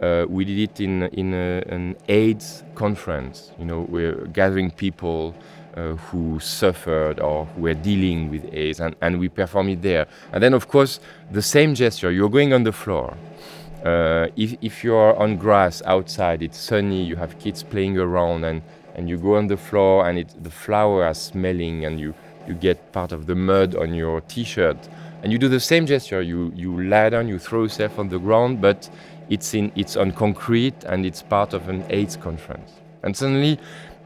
Uh, 0.00 0.26
we 0.28 0.44
did 0.44 0.58
it 0.58 0.80
in 0.80 1.04
in 1.12 1.34
a, 1.34 1.62
an 1.68 1.96
AIDS 2.08 2.64
conference. 2.74 3.52
You 3.58 3.64
know, 3.64 3.86
we're 3.88 4.26
gathering 4.32 4.70
people 4.70 5.34
uh, 5.76 5.94
who 5.94 6.38
suffered 6.40 7.20
or 7.20 7.46
who 7.46 7.62
were 7.62 7.74
dealing 7.74 8.30
with 8.30 8.48
AIDS, 8.52 8.80
and, 8.80 8.94
and 9.00 9.18
we 9.18 9.28
perform 9.28 9.68
it 9.68 9.82
there. 9.82 10.06
And 10.32 10.42
then, 10.42 10.54
of 10.54 10.68
course, 10.68 11.00
the 11.30 11.42
same 11.42 11.74
gesture. 11.74 12.10
You're 12.10 12.28
going 12.28 12.52
on 12.52 12.62
the 12.64 12.72
floor. 12.72 13.16
Uh, 13.84 14.28
if 14.36 14.56
if 14.62 14.82
you're 14.82 15.14
on 15.16 15.36
grass 15.36 15.82
outside, 15.84 16.42
it's 16.42 16.58
sunny. 16.58 17.04
You 17.04 17.16
have 17.16 17.38
kids 17.38 17.62
playing 17.62 17.98
around, 17.98 18.44
and 18.44 18.62
and 18.94 19.08
you 19.08 19.18
go 19.18 19.36
on 19.36 19.48
the 19.48 19.56
floor, 19.56 20.08
and 20.08 20.18
it, 20.18 20.34
the 20.42 20.50
flowers 20.50 21.04
are 21.04 21.14
smelling, 21.14 21.84
and 21.84 22.00
you 22.00 22.14
you 22.48 22.54
get 22.54 22.92
part 22.92 23.12
of 23.12 23.26
the 23.26 23.34
mud 23.34 23.74
on 23.74 23.94
your 23.94 24.20
T-shirt, 24.22 24.88
and 25.22 25.32
you 25.32 25.38
do 25.38 25.48
the 25.48 25.60
same 25.60 25.86
gesture. 25.86 26.22
You 26.22 26.52
you 26.54 26.82
lie 26.82 27.10
down, 27.10 27.28
you 27.28 27.38
throw 27.38 27.64
yourself 27.64 27.98
on 27.98 28.08
the 28.08 28.18
ground, 28.18 28.60
but 28.60 28.88
it's 29.28 29.54
in 29.54 29.72
it's 29.74 29.96
on 29.96 30.12
concrete 30.12 30.84
and 30.84 31.04
it's 31.04 31.22
part 31.22 31.52
of 31.54 31.68
an 31.68 31.84
AIDS 31.90 32.16
conference. 32.16 32.72
And 33.02 33.14
suddenly, 33.14 33.58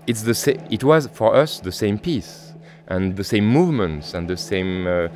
it's 0.09 0.23
the 0.23 0.35
sa- 0.35 0.61
it 0.71 0.83
was 0.83 1.07
for 1.09 1.35
us 1.37 1.61
the 1.61 1.73
same 1.73 1.99
piece 1.99 2.55
and 2.89 3.17
the 3.17 3.25
same 3.25 3.47
movements 3.47 4.15
and 4.15 4.29
the 4.29 4.37
same, 4.37 4.87
uh, 4.87 5.09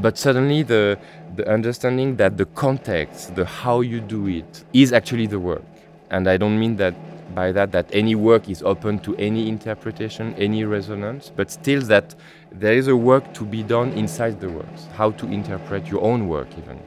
but 0.00 0.16
suddenly 0.18 0.62
the 0.62 0.98
the 1.36 1.46
understanding 1.48 2.16
that 2.16 2.36
the 2.36 2.46
context, 2.46 3.36
the 3.36 3.44
how 3.44 3.80
you 3.82 4.00
do 4.00 4.26
it, 4.26 4.64
is 4.72 4.92
actually 4.92 5.26
the 5.26 5.38
work. 5.38 5.62
And 6.10 6.26
I 6.26 6.36
don't 6.38 6.58
mean 6.58 6.76
that 6.76 6.94
by 7.34 7.52
that 7.52 7.70
that 7.72 7.86
any 7.92 8.14
work 8.14 8.48
is 8.48 8.62
open 8.62 8.98
to 9.00 9.14
any 9.16 9.48
interpretation, 9.48 10.34
any 10.38 10.64
resonance, 10.64 11.30
but 11.36 11.50
still 11.50 11.82
that 11.82 12.14
there 12.50 12.72
is 12.72 12.88
a 12.88 12.96
work 12.96 13.34
to 13.34 13.44
be 13.44 13.62
done 13.62 13.92
inside 13.92 14.40
the 14.40 14.48
works, 14.48 14.88
how 14.94 15.10
to 15.12 15.26
interpret 15.26 15.86
your 15.88 16.02
own 16.02 16.26
work 16.28 16.48
even 16.58 16.78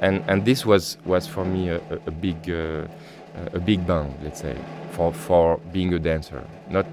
and 0.00 0.24
and 0.28 0.44
this 0.44 0.64
was 0.66 0.96
was 1.04 1.26
for 1.26 1.44
me 1.44 1.68
a, 1.68 1.80
a 2.06 2.10
big 2.10 2.50
uh, 2.50 2.86
a 3.52 3.60
big 3.60 3.86
bang, 3.86 4.12
let's 4.24 4.40
say, 4.40 4.56
for 4.92 5.12
for 5.12 5.58
being 5.72 5.94
a 5.94 5.98
dancer. 5.98 6.42
Not 6.68 6.86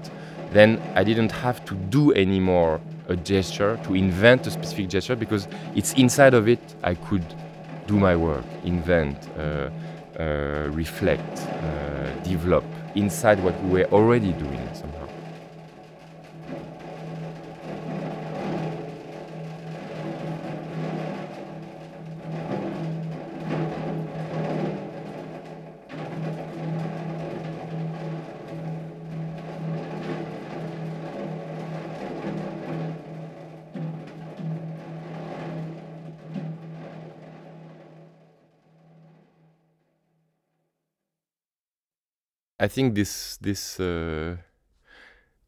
then 0.52 0.80
I 0.94 1.04
didn't 1.04 1.32
have 1.32 1.64
to 1.66 1.74
do 1.74 2.12
anymore 2.14 2.80
a 3.08 3.16
gesture 3.16 3.78
to 3.84 3.94
invent 3.94 4.46
a 4.46 4.50
specific 4.50 4.88
gesture 4.88 5.16
because 5.16 5.48
it's 5.74 5.92
inside 5.94 6.34
of 6.34 6.48
it 6.48 6.60
I 6.82 6.94
could 6.94 7.24
do 7.86 7.98
my 7.98 8.14
work, 8.14 8.44
invent, 8.64 9.16
uh, 9.38 9.70
uh, 10.20 10.68
reflect, 10.70 11.38
uh, 11.38 12.10
develop 12.22 12.64
inside 12.94 13.42
what 13.42 13.54
we 13.64 13.80
were 13.80 13.88
already 13.92 14.32
doing 14.32 14.60
somehow. 14.74 15.07
I 42.68 42.70
think 42.70 42.94
this 42.94 43.38
this 43.38 43.80
uh, 43.80 44.36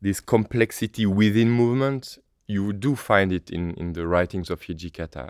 this 0.00 0.20
complexity 0.20 1.04
within 1.04 1.50
movement 1.50 2.18
you 2.46 2.72
do 2.72 2.96
find 2.96 3.30
it 3.30 3.50
in 3.50 3.74
in 3.74 3.92
the 3.92 4.06
writings 4.06 4.48
of 4.48 4.62
Hijikata. 4.62 5.28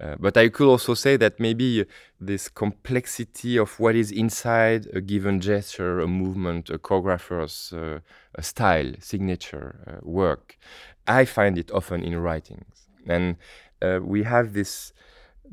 Uh, 0.00 0.16
but 0.18 0.36
I 0.36 0.48
could 0.48 0.68
also 0.68 0.94
say 0.94 1.16
that 1.18 1.38
maybe 1.38 1.84
this 2.20 2.48
complexity 2.48 3.58
of 3.58 3.78
what 3.78 3.94
is 3.94 4.10
inside 4.10 4.88
a 4.92 5.00
given 5.00 5.40
gesture, 5.40 6.00
a 6.00 6.08
movement, 6.08 6.68
a 6.68 6.78
choreographer's 6.78 7.72
uh, 7.72 8.00
a 8.34 8.42
style, 8.42 8.92
signature, 8.98 9.68
uh, 9.86 10.00
work, 10.02 10.58
I 11.06 11.26
find 11.26 11.56
it 11.58 11.70
often 11.70 12.02
in 12.02 12.18
writings. 12.18 12.88
And 13.06 13.36
uh, 13.80 14.00
we 14.02 14.24
have 14.24 14.52
this 14.52 14.92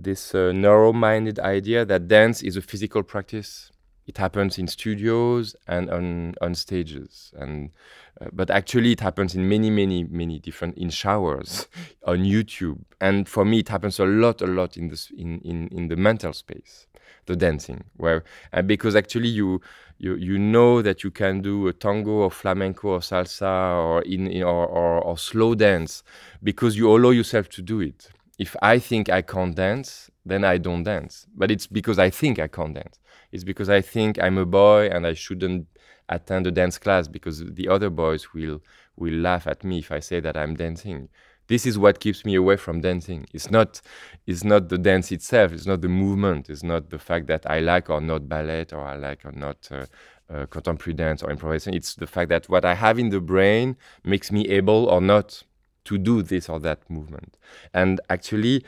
this 0.08 0.34
uh, 0.34 0.52
narrow-minded 0.54 1.38
idea 1.40 1.86
that 1.86 2.08
dance 2.08 2.42
is 2.42 2.58
a 2.58 2.62
physical 2.62 3.04
practice 3.04 3.72
it 4.08 4.18
happens 4.18 4.58
in 4.58 4.68
studios 4.68 5.56
and 5.68 5.90
on 5.90 6.34
on 6.42 6.56
stages. 6.56 7.34
And 7.38 7.72
uh, 8.20 8.28
but 8.32 8.50
actually 8.50 8.94
it 8.94 9.02
happens 9.02 9.36
in 9.36 9.48
many 9.48 9.70
many 9.70 10.06
many 10.06 10.40
different 10.40 10.78
in 10.78 10.90
showers 10.90 11.68
on 12.06 12.20
youtube. 12.20 12.80
And 13.02 13.28
for 13.28 13.46
me 13.46 13.60
it 13.60 13.70
happens 13.70 14.00
a 14.00 14.06
lot 14.06 14.42
a 14.42 14.48
lot 14.48 14.78
in 14.78 14.88
this 14.88 15.12
in 15.12 15.40
in, 15.42 15.68
in 15.68 15.90
the 15.90 15.98
mental 15.98 16.34
space 16.34 16.88
the 17.26 17.36
dancing 17.36 17.84
where 17.98 18.24
and 18.54 18.68
because 18.68 18.96
actually 18.96 19.28
you 19.28 19.62
you 19.98 20.16
you 20.16 20.38
know 20.40 20.82
that 20.82 21.04
you 21.04 21.12
can 21.12 21.42
do 21.42 21.68
a 21.68 21.74
tango 21.74 22.12
or 22.12 22.32
flamenco 22.32 22.90
or 22.90 23.00
salsa 23.00 23.76
or 23.78 24.02
in, 24.04 24.28
in 24.28 24.44
or, 24.44 24.66
or, 24.66 25.02
or 25.02 25.18
slow 25.18 25.54
dance 25.54 26.04
because 26.42 26.78
you 26.78 26.90
allow 26.90 27.10
yourself 27.10 27.50
to 27.50 27.62
do 27.62 27.82
it. 27.82 28.10
If 28.40 28.56
i 28.62 28.80
think 28.80 29.10
i 29.10 29.22
can't 29.22 29.56
dance 29.56 30.10
then 30.26 30.44
i 30.46 30.58
don't 30.58 30.84
dance. 30.84 31.26
But 31.36 31.52
it's 31.52 31.68
because 31.68 32.00
i 32.00 32.10
think 32.10 32.40
i 32.40 32.48
can't 32.48 32.74
dance 32.74 33.00
is 33.32 33.44
because 33.44 33.70
I 33.70 33.82
think 33.82 34.22
I'm 34.22 34.38
a 34.38 34.46
boy 34.46 34.88
and 34.88 35.06
I 35.06 35.14
shouldn't 35.14 35.68
attend 36.10 36.48
a 36.48 36.52
dance 36.52 36.78
class 36.78 37.08
because 37.08 37.44
the 37.46 37.68
other 37.68 37.90
boys 37.90 38.34
will 38.34 38.62
will 38.96 39.14
laugh 39.14 39.46
at 39.48 39.64
me 39.64 39.80
if 39.80 39.92
I 39.92 40.00
say 40.00 40.20
that 40.22 40.36
I'm 40.36 40.56
dancing. 40.56 41.10
This 41.48 41.66
is 41.66 41.78
what 41.78 42.00
keeps 42.00 42.26
me 42.26 42.36
away 42.36 42.58
from 42.58 42.82
dancing. 42.82 43.26
It's 43.34 43.50
not 43.50 43.82
it's 44.26 44.44
not 44.44 44.70
the 44.70 44.78
dance 44.78 45.12
itself. 45.12 45.52
It's 45.54 45.66
not 45.66 45.82
the 45.82 45.90
movement. 45.90 46.50
It's 46.50 46.64
not 46.64 46.90
the 46.90 47.00
fact 47.00 47.28
that 47.28 47.50
I 47.50 47.60
like 47.60 47.90
or 47.90 48.02
not 48.02 48.28
ballet 48.28 48.66
or 48.74 48.82
I 48.82 48.96
like 48.96 49.26
or 49.26 49.32
not 49.32 49.68
uh, 49.72 49.86
uh, 50.30 50.46
contemporary 50.48 50.94
dance 50.94 51.24
or 51.24 51.32
improvisation. 51.32 51.74
It's 51.74 51.96
the 51.96 52.08
fact 52.08 52.30
that 52.30 52.50
what 52.50 52.66
I 52.66 52.74
have 52.74 53.00
in 53.00 53.10
the 53.10 53.22
brain 53.22 53.78
makes 54.04 54.32
me 54.32 54.48
able 54.50 54.86
or 54.86 55.00
not 55.00 55.44
to 55.86 55.98
do 55.98 56.22
this 56.22 56.50
or 56.50 56.60
that 56.60 56.90
movement. 56.90 57.38
And 57.74 58.02
actually, 58.10 58.66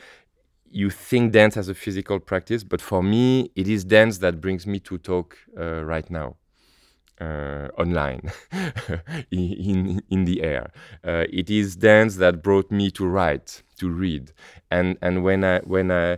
you 0.70 0.88
think 0.88 1.32
dance 1.32 1.56
as 1.56 1.68
a 1.68 1.74
physical 1.74 2.20
practice, 2.20 2.62
but 2.62 2.80
for 2.80 3.02
me, 3.02 3.50
it 3.56 3.68
is 3.68 3.84
dance 3.84 4.18
that 4.18 4.40
brings 4.40 4.66
me 4.66 4.78
to 4.80 4.98
talk 4.98 5.36
uh, 5.58 5.84
right 5.84 6.08
now. 6.10 6.36
Uh, 7.20 7.68
online, 7.76 8.32
in 9.30 10.00
in 10.08 10.24
the 10.24 10.40
air, 10.42 10.72
uh, 11.06 11.24
it 11.30 11.50
is 11.50 11.76
dance 11.76 12.16
that 12.16 12.42
brought 12.42 12.70
me 12.70 12.90
to 12.90 13.06
write, 13.06 13.62
to 13.76 13.90
read, 13.90 14.32
and 14.70 14.96
and 15.02 15.22
when 15.22 15.44
I 15.44 15.58
when 15.58 15.90
I 15.90 16.16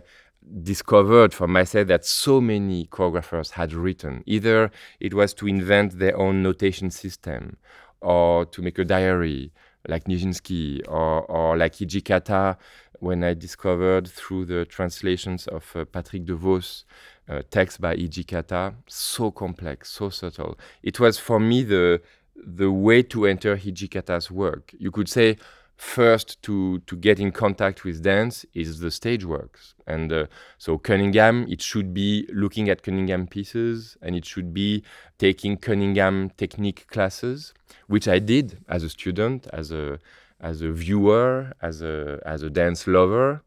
discovered 0.61 1.33
for 1.33 1.45
myself 1.45 1.87
that 1.89 2.05
so 2.05 2.39
many 2.39 2.87
choreographers 2.87 3.51
had 3.51 3.73
written, 3.73 4.23
either 4.25 4.71
it 5.01 5.13
was 5.13 5.33
to 5.33 5.45
invent 5.45 5.99
their 5.99 6.17
own 6.17 6.41
notation 6.41 6.89
system, 6.89 7.57
or 7.99 8.45
to 8.45 8.61
make 8.61 8.79
a 8.79 8.85
diary, 8.85 9.51
like 9.89 10.05
Nijinsky, 10.05 10.87
or 10.87 11.23
or 11.29 11.57
like 11.57 11.73
Hijikata 11.73 12.55
when 13.03 13.21
I 13.21 13.33
discovered 13.33 14.07
through 14.07 14.45
the 14.45 14.63
translations 14.63 15.45
of 15.47 15.69
uh, 15.75 15.83
Patrick 15.83 16.25
De 16.25 16.35
Vos 16.35 16.85
uh, 17.27 17.41
text 17.51 17.81
by 17.81 17.97
Hijikata, 17.97 18.73
so 18.87 19.29
complex, 19.29 19.91
so 19.91 20.09
subtle. 20.09 20.57
It 20.81 20.99
was 20.99 21.19
for 21.19 21.39
me 21.39 21.63
the 21.63 22.01
the 22.35 22.71
way 22.71 23.03
to 23.03 23.25
enter 23.25 23.55
Hijikata's 23.57 24.31
work. 24.31 24.73
You 24.77 24.89
could 24.89 25.09
say 25.09 25.37
first 25.75 26.41
to 26.43 26.79
to 26.79 26.95
get 26.95 27.19
in 27.19 27.31
contact 27.31 27.83
with 27.83 28.01
dance 28.03 28.45
is 28.53 28.79
the 28.79 28.91
stage 28.91 29.25
works 29.25 29.73
and 29.87 30.13
uh, 30.13 30.25
so 30.57 30.77
cunningham 30.77 31.45
it 31.49 31.61
should 31.61 31.93
be 31.93 32.27
looking 32.31 32.69
at 32.69 32.83
cunningham 32.83 33.25
pieces 33.27 33.97
and 34.01 34.15
it 34.15 34.23
should 34.23 34.53
be 34.53 34.83
taking 35.17 35.57
cunningham 35.57 36.29
technique 36.37 36.85
classes 36.87 37.55
which 37.87 38.07
i 38.07 38.19
did 38.19 38.59
as 38.69 38.83
a 38.83 38.89
student 38.89 39.47
as 39.51 39.71
a 39.71 39.99
as 40.43 40.61
a 40.61 40.71
viewer 40.71 41.53
as 41.61 41.81
a 41.81 42.19
as 42.25 42.43
a 42.43 42.49
dance 42.49 42.85
lover 42.85 43.41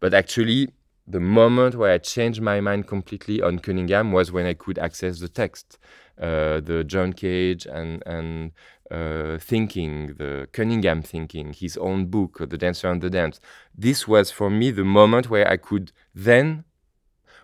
but 0.00 0.14
actually 0.14 0.68
the 1.06 1.20
moment 1.20 1.74
where 1.74 1.92
i 1.92 1.98
changed 1.98 2.40
my 2.40 2.60
mind 2.60 2.86
completely 2.86 3.42
on 3.42 3.58
cunningham 3.58 4.12
was 4.12 4.32
when 4.32 4.46
i 4.46 4.54
could 4.54 4.78
access 4.78 5.18
the 5.20 5.28
text 5.28 5.78
uh, 6.20 6.60
the 6.60 6.82
john 6.86 7.12
cage 7.12 7.66
and 7.66 8.02
and 8.06 8.52
uh, 8.90 9.38
thinking, 9.38 10.14
the 10.18 10.48
Cunningham 10.52 11.02
thinking, 11.02 11.52
his 11.52 11.76
own 11.76 12.06
book, 12.06 12.38
The 12.48 12.56
Dancer 12.56 12.90
and 12.90 13.02
the 13.02 13.10
Dance. 13.10 13.40
This 13.76 14.06
was 14.06 14.30
for 14.30 14.48
me 14.48 14.70
the 14.70 14.84
moment 14.84 15.28
where 15.28 15.48
I 15.48 15.56
could 15.56 15.92
then 16.14 16.64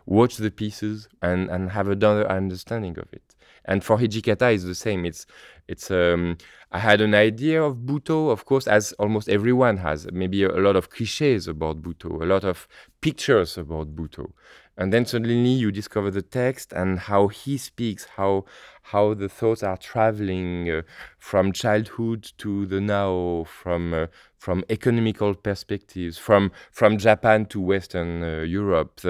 watch 0.06 0.36
the 0.36 0.50
pieces 0.50 1.08
and, 1.20 1.50
and 1.50 1.70
have 1.70 1.88
another 1.88 2.30
understanding 2.30 2.98
of 2.98 3.12
it. 3.12 3.34
And 3.64 3.84
for 3.84 3.96
Hijikata, 3.98 4.54
it's 4.54 4.64
the 4.64 4.74
same. 4.74 5.04
It's 5.04 5.26
it's 5.68 5.90
um, 5.90 6.36
I 6.72 6.78
had 6.78 7.00
an 7.00 7.14
idea 7.14 7.62
of 7.62 7.76
Butoh, 7.76 8.30
of 8.30 8.44
course, 8.44 8.66
as 8.66 8.92
almost 8.94 9.28
everyone 9.28 9.76
has. 9.78 10.06
Maybe 10.12 10.42
a, 10.42 10.48
a 10.50 10.60
lot 10.60 10.76
of 10.76 10.90
cliches 10.90 11.46
about 11.48 11.82
Butoh, 11.82 12.22
a 12.22 12.26
lot 12.26 12.44
of 12.44 12.66
pictures 13.00 13.56
about 13.56 13.94
Butoh 13.94 14.32
and 14.76 14.92
then 14.92 15.04
suddenly 15.04 15.50
you 15.50 15.70
discover 15.70 16.10
the 16.10 16.22
text 16.22 16.72
and 16.72 16.98
how 16.98 17.28
he 17.28 17.58
speaks 17.58 18.06
how 18.16 18.44
how 18.86 19.14
the 19.14 19.28
thoughts 19.28 19.62
are 19.62 19.76
traveling 19.76 20.68
uh, 20.68 20.82
from 21.18 21.52
childhood 21.52 22.32
to 22.38 22.66
the 22.66 22.80
now 22.80 23.44
from 23.44 23.94
uh, 23.94 24.06
from 24.38 24.64
economical 24.70 25.34
perspectives 25.34 26.18
from 26.18 26.50
from 26.70 26.98
Japan 26.98 27.46
to 27.46 27.60
western 27.60 28.22
uh, 28.24 28.42
Europe 28.42 29.00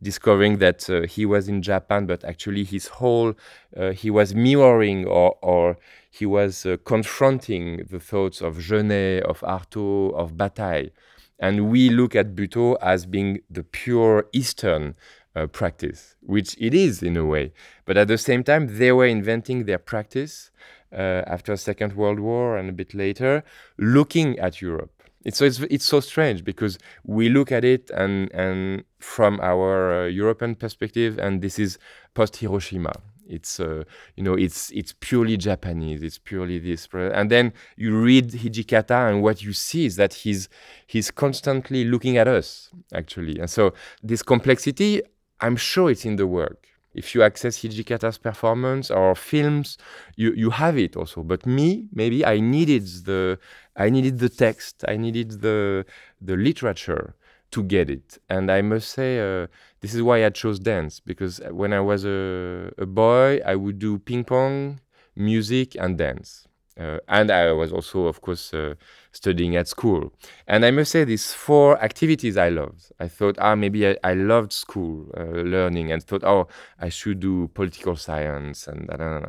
discovering 0.00 0.58
that 0.58 0.88
uh, 0.88 1.02
he 1.02 1.26
was 1.26 1.48
in 1.48 1.62
Japan 1.62 2.06
but 2.06 2.24
actually 2.24 2.64
his 2.64 2.86
whole 2.86 3.34
uh, 3.76 3.90
he 3.90 4.10
was 4.10 4.34
mirroring 4.34 5.04
or 5.06 5.36
or 5.42 5.76
he 6.10 6.24
was 6.24 6.64
uh, 6.64 6.76
confronting 6.84 7.86
the 7.90 8.00
thoughts 8.00 8.40
of 8.40 8.58
Genet 8.60 9.24
of 9.24 9.40
Artaud 9.40 10.14
of 10.14 10.36
Bataille 10.36 10.90
and 11.38 11.70
we 11.70 11.88
look 11.90 12.14
at 12.14 12.34
Butoh 12.34 12.76
as 12.82 13.06
being 13.06 13.40
the 13.50 13.62
pure 13.62 14.26
Eastern 14.32 14.94
uh, 15.36 15.46
practice, 15.46 16.16
which 16.20 16.56
it 16.58 16.74
is 16.74 17.02
in 17.02 17.16
a 17.16 17.24
way. 17.24 17.52
But 17.84 17.96
at 17.96 18.08
the 18.08 18.18
same 18.18 18.42
time, 18.42 18.78
they 18.78 18.92
were 18.92 19.06
inventing 19.06 19.64
their 19.64 19.78
practice 19.78 20.50
uh, 20.92 21.22
after 21.26 21.56
Second 21.56 21.94
World 21.94 22.18
War 22.18 22.56
and 22.56 22.68
a 22.68 22.72
bit 22.72 22.94
later, 22.94 23.44
looking 23.76 24.38
at 24.38 24.60
Europe. 24.60 24.90
It's 25.24 25.38
so 25.38 25.44
it's, 25.44 25.60
it's 25.60 25.84
so 25.84 26.00
strange 26.00 26.44
because 26.44 26.78
we 27.04 27.28
look 27.28 27.52
at 27.52 27.64
it 27.64 27.90
and 27.90 28.32
and 28.32 28.84
from 28.98 29.40
our 29.40 30.04
uh, 30.04 30.06
European 30.06 30.54
perspective, 30.54 31.18
and 31.18 31.42
this 31.42 31.58
is 31.58 31.78
post 32.14 32.36
Hiroshima. 32.36 32.92
It's 33.28 33.60
uh, 33.60 33.84
you 34.16 34.24
know 34.24 34.34
it's 34.34 34.70
it's 34.70 34.94
purely 35.00 35.36
Japanese. 35.36 36.02
It's 36.02 36.18
purely 36.18 36.58
this, 36.58 36.88
and 36.92 37.30
then 37.30 37.52
you 37.76 37.96
read 37.98 38.30
Hijikata, 38.32 39.10
and 39.10 39.22
what 39.22 39.42
you 39.42 39.52
see 39.52 39.86
is 39.86 39.96
that 39.96 40.14
he's 40.14 40.48
he's 40.86 41.10
constantly 41.10 41.84
looking 41.84 42.16
at 42.16 42.26
us 42.26 42.70
actually, 42.94 43.38
and 43.38 43.50
so 43.50 43.74
this 44.02 44.22
complexity, 44.22 45.02
I'm 45.40 45.56
sure 45.56 45.90
it's 45.90 46.04
in 46.04 46.16
the 46.16 46.26
work. 46.26 46.66
If 46.94 47.14
you 47.14 47.22
access 47.22 47.58
Hijikata's 47.58 48.18
performance 48.18 48.90
or 48.90 49.14
films, 49.14 49.78
you, 50.16 50.32
you 50.32 50.50
have 50.50 50.76
it 50.78 50.96
also. 50.96 51.22
But 51.22 51.46
me, 51.46 51.86
maybe 51.92 52.24
I 52.24 52.40
needed 52.40 52.86
the 53.04 53.38
I 53.76 53.90
needed 53.90 54.18
the 54.18 54.28
text, 54.28 54.84
I 54.88 54.96
needed 54.96 55.40
the 55.42 55.84
the 56.20 56.36
literature 56.36 57.14
to 57.50 57.62
get 57.62 57.88
it. 57.88 58.18
And 58.28 58.50
I 58.50 58.62
must 58.62 58.90
say, 58.90 59.20
uh, 59.20 59.46
this 59.80 59.94
is 59.94 60.02
why 60.02 60.24
I 60.24 60.30
chose 60.30 60.58
dance 60.58 61.00
because 61.00 61.40
when 61.50 61.72
I 61.72 61.80
was 61.80 62.04
a, 62.04 62.70
a 62.78 62.86
boy, 62.86 63.40
I 63.44 63.54
would 63.56 63.78
do 63.78 63.98
ping 63.98 64.24
pong, 64.24 64.80
music, 65.16 65.76
and 65.76 65.96
dance. 65.96 66.46
Uh, 66.78 66.98
and 67.08 67.32
I 67.32 67.50
was 67.50 67.72
also, 67.72 68.06
of 68.06 68.20
course, 68.20 68.54
uh, 68.54 68.74
studying 69.10 69.56
at 69.56 69.66
school. 69.66 70.12
And 70.46 70.64
I 70.64 70.70
must 70.70 70.92
say, 70.92 71.02
these 71.02 71.32
four 71.32 71.76
activities 71.82 72.36
I 72.36 72.50
loved. 72.50 72.92
I 73.00 73.08
thought, 73.08 73.36
ah, 73.40 73.56
maybe 73.56 73.88
I, 73.88 73.96
I 74.04 74.14
loved 74.14 74.52
school 74.52 75.10
uh, 75.16 75.24
learning, 75.24 75.90
and 75.90 76.00
thought, 76.04 76.22
oh, 76.22 76.46
I 76.78 76.88
should 76.88 77.18
do 77.18 77.48
political 77.48 77.96
science, 77.96 78.68
and 78.68 78.88
I. 78.90 79.22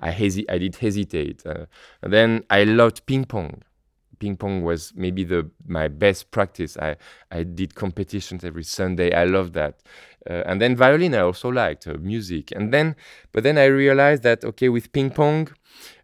I 0.00 0.10
hesi- 0.12 0.46
I 0.48 0.58
did 0.58 0.76
hesitate. 0.76 1.44
Uh, 1.46 1.66
and 2.02 2.12
then 2.12 2.44
I 2.50 2.64
loved 2.64 3.06
ping 3.06 3.24
pong 3.24 3.62
ping 4.20 4.36
pong 4.36 4.62
was 4.62 4.92
maybe 4.94 5.24
the 5.24 5.50
my 5.66 5.88
best 5.88 6.30
practice. 6.30 6.76
I 6.76 6.96
I 7.32 7.42
did 7.42 7.74
competitions 7.74 8.44
every 8.44 8.64
Sunday. 8.64 9.12
I 9.12 9.24
loved 9.24 9.54
that. 9.54 9.82
Uh, 10.28 10.42
and 10.46 10.60
then 10.60 10.76
violin 10.76 11.14
I 11.14 11.20
also 11.20 11.48
liked 11.48 11.88
uh, 11.88 11.94
music. 12.00 12.52
And 12.52 12.72
then 12.72 12.94
but 13.32 13.42
then 13.42 13.58
I 13.58 13.64
realized 13.64 14.22
that 14.22 14.44
okay 14.44 14.68
with 14.68 14.92
ping 14.92 15.10
pong 15.10 15.48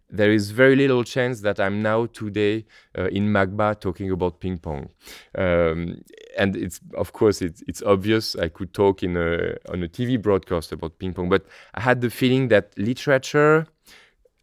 there 0.08 0.30
is 0.30 0.50
very 0.52 0.76
little 0.76 1.02
chance 1.02 1.40
that 1.40 1.58
I'm 1.58 1.82
now 1.82 2.06
today 2.06 2.64
uh, 2.96 3.06
in 3.06 3.28
MACBA 3.28 3.80
talking 3.80 4.10
about 4.10 4.40
ping 4.40 4.58
pong. 4.58 4.88
Um, 5.36 6.00
and 6.38 6.56
it's 6.56 6.80
of 6.94 7.12
course 7.12 7.42
it's, 7.42 7.62
it's 7.66 7.82
obvious 7.82 8.36
I 8.36 8.48
could 8.48 8.72
talk 8.72 9.02
in 9.02 9.16
a, 9.16 9.56
on 9.68 9.82
a 9.82 9.88
TV 9.88 10.20
broadcast 10.20 10.72
about 10.72 10.98
ping 10.98 11.12
pong, 11.12 11.28
but 11.28 11.46
I 11.74 11.80
had 11.80 12.00
the 12.00 12.10
feeling 12.10 12.48
that 12.48 12.72
literature 12.78 13.66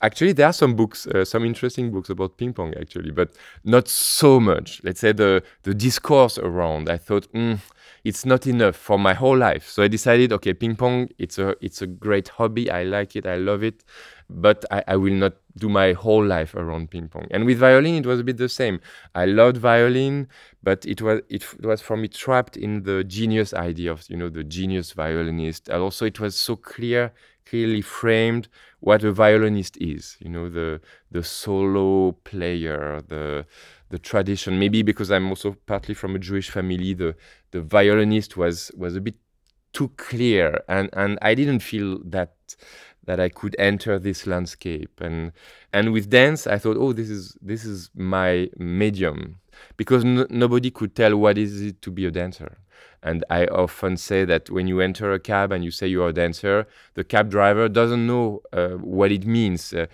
actually 0.04 0.34
there 0.34 0.48
are 0.48 0.54
some 0.54 0.76
books 0.76 1.08
uh, 1.08 1.26
some 1.26 1.46
interesting 1.46 1.92
books 1.92 2.10
about 2.10 2.38
ping 2.38 2.54
pong 2.54 2.74
actually 2.80 3.12
but 3.12 3.30
not 3.64 3.88
so 3.88 4.40
much. 4.40 4.82
Let's 4.84 5.00
say 5.00 5.14
the 5.14 5.42
the 5.64 5.74
discourse 5.74 6.38
around 6.38 6.90
i 6.90 6.98
thought 6.98 7.32
mm, 7.34 7.60
it's 8.04 8.26
not 8.26 8.46
enough 8.46 8.76
for 8.76 9.00
my 9.00 9.14
whole 9.14 9.38
life. 9.38 9.68
So 9.68 9.82
i 9.82 9.88
decided 9.88 10.32
okay 10.34 10.54
ping 10.54 10.76
pong 10.76 11.10
it's 11.18 11.40
a 11.40 11.56
it's 11.62 11.82
a 11.82 11.88
great 11.88 12.28
hobby. 12.28 12.70
I 12.70 12.84
like 12.84 13.16
it. 13.16 13.26
I 13.26 13.38
love 13.38 13.64
it. 13.64 13.84
But 14.30 14.66
I, 14.72 14.84
I 14.88 14.96
will 14.96 15.14
not 15.14 15.34
do 15.58 15.70
my 15.70 15.94
whole 15.94 16.26
life 16.26 16.56
around 16.56 16.90
ping 16.90 17.08
pong. 17.08 17.28
And 17.32 17.46
with 17.46 17.60
violin 17.60 17.96
it 17.96 18.06
was 18.06 18.20
a 18.20 18.24
bit 18.24 18.38
the 18.38 18.50
same. 18.50 18.80
I 19.16 19.26
loved 19.26 19.58
violin 19.58 20.28
but 20.62 20.86
it 20.86 21.02
was 21.02 21.22
it 21.30 21.46
was 21.64 21.82
for 21.82 21.96
me 21.98 22.08
trapped 22.08 22.58
in 22.58 22.84
the 22.84 23.04
genius 23.04 23.54
idea 23.54 23.92
of 23.92 24.04
you 24.10 24.18
know 24.18 24.30
the 24.30 24.44
genius 24.44 24.92
violinist. 24.92 25.70
And 25.70 25.82
also 25.82 26.06
it 26.06 26.20
was 26.20 26.36
so 26.36 26.56
clear 26.56 27.14
clearly 27.46 27.82
framed 27.82 28.48
what 28.80 29.04
a 29.04 29.12
violinist 29.12 29.78
is 29.78 30.18
you 30.20 30.30
know 30.30 30.50
the 30.50 30.80
the 31.12 31.24
solo 31.24 32.12
player 32.24 33.02
the 33.08 33.46
the 33.90 34.00
tradition. 34.00 34.58
Maybe 34.58 34.82
because 34.82 35.12
i'm 35.12 35.30
also 35.30 35.56
partly 35.68 35.94
from 35.94 36.16
a 36.16 36.20
jewish 36.20 36.50
family 36.50 36.94
the 36.94 37.16
the 37.52 37.62
violinist 37.62 38.38
was 38.38 38.72
was 38.76 38.96
a 38.96 39.02
bit 39.02 39.16
too 39.74 39.90
clear 39.98 40.64
and 40.68 40.90
and 40.94 41.18
i 41.22 41.34
didn't 41.34 41.60
feel 41.60 42.00
that 42.06 42.36
that 43.06 43.20
i 43.20 43.30
could 43.30 43.56
enter 43.60 44.00
this 44.00 44.26
landscape 44.28 45.00
and 45.02 45.32
and 45.72 45.92
with 45.94 46.10
dance 46.10 46.48
i 46.48 46.58
thought 46.58 46.78
oh 46.78 46.94
this 46.94 47.10
is 47.10 47.38
this 47.42 47.66
is 47.66 47.90
my 47.96 48.50
medium 48.58 49.40
because 49.78 50.04
nobody 50.04 50.72
could 50.72 50.96
tell 50.96 51.16
what 51.16 51.38
is 51.38 51.62
it 51.62 51.82
to 51.82 51.92
be 51.92 52.06
a 52.06 52.12
dancer 52.12 52.58
and 53.04 53.24
I 53.30 53.46
often 53.48 53.98
say 53.98 54.24
that 54.26 54.50
when 54.50 54.68
you 54.68 54.80
enter 54.80 55.12
a 55.12 55.20
cab 55.20 55.52
and 55.52 55.64
you 55.64 55.72
say 55.72 55.88
you're 55.88 56.10
a 56.10 56.14
dancer, 56.14 56.66
the 56.94 57.04
cab 57.04 57.30
driver 57.30 57.68
doesn't 57.68 58.08
know 58.08 58.42
uh, 58.54 58.70
what 58.70 59.12
it 59.12 59.26
means. 59.26 59.74
Uh, 59.74 59.88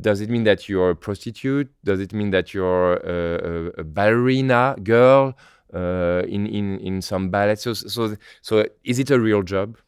does 0.00 0.20
it 0.20 0.28
mean 0.28 0.44
that 0.44 0.68
you're 0.68 0.90
a 0.90 0.96
prostitute? 0.96 1.72
Does 1.84 2.00
it 2.00 2.12
mean 2.12 2.30
that 2.30 2.52
you're 2.52 2.94
a, 2.96 3.70
a, 3.78 3.80
a 3.80 3.84
ballerina 3.84 4.76
girl 4.82 5.36
uh, 5.72 6.22
in, 6.28 6.46
in, 6.46 6.78
in 6.80 7.02
some 7.02 7.30
ballet? 7.30 7.56
So, 7.56 7.72
so, 7.72 8.14
so 8.42 8.66
is 8.84 8.98
it 8.98 9.10
a 9.10 9.18
real 9.18 9.42
job? 9.42 9.78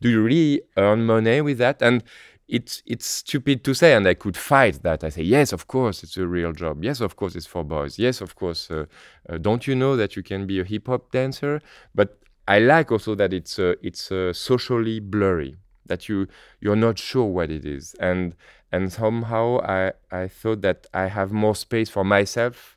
Do 0.00 0.08
you 0.08 0.22
really 0.22 0.62
earn 0.76 1.06
money 1.06 1.40
with 1.40 1.58
that? 1.58 1.82
And 1.82 2.02
it's 2.48 2.82
it's 2.86 3.06
stupid 3.06 3.64
to 3.64 3.74
say, 3.74 3.94
and 3.94 4.06
I 4.06 4.14
could 4.14 4.36
fight 4.36 4.82
that. 4.82 5.04
I 5.04 5.08
say, 5.08 5.22
yes, 5.22 5.52
of 5.52 5.66
course, 5.66 6.02
it's 6.02 6.16
a 6.16 6.26
real 6.26 6.52
job. 6.52 6.84
Yes, 6.84 7.00
of 7.00 7.16
course, 7.16 7.34
it's 7.34 7.46
for 7.46 7.64
boys. 7.64 7.98
Yes, 7.98 8.20
of 8.20 8.34
course. 8.34 8.70
Uh, 8.70 8.86
uh, 9.28 9.38
don't 9.38 9.66
you 9.66 9.74
know 9.74 9.96
that 9.96 10.16
you 10.16 10.22
can 10.22 10.46
be 10.46 10.60
a 10.60 10.64
hip 10.64 10.86
hop 10.88 11.10
dancer? 11.12 11.60
But 11.94 12.18
I 12.46 12.58
like 12.58 12.92
also 12.92 13.14
that 13.14 13.32
it's 13.32 13.58
uh, 13.58 13.74
it's 13.82 14.12
uh, 14.12 14.32
socially 14.32 15.00
blurry. 15.00 15.56
That 15.86 16.08
you 16.08 16.28
you're 16.60 16.76
not 16.76 16.98
sure 16.98 17.24
what 17.24 17.50
it 17.50 17.64
is, 17.64 17.94
and 18.00 18.34
and 18.70 18.92
somehow 18.92 19.60
I 19.62 19.92
I 20.10 20.28
thought 20.28 20.62
that 20.62 20.86
I 20.92 21.06
have 21.06 21.32
more 21.32 21.54
space 21.56 21.88
for 21.88 22.04
myself 22.04 22.71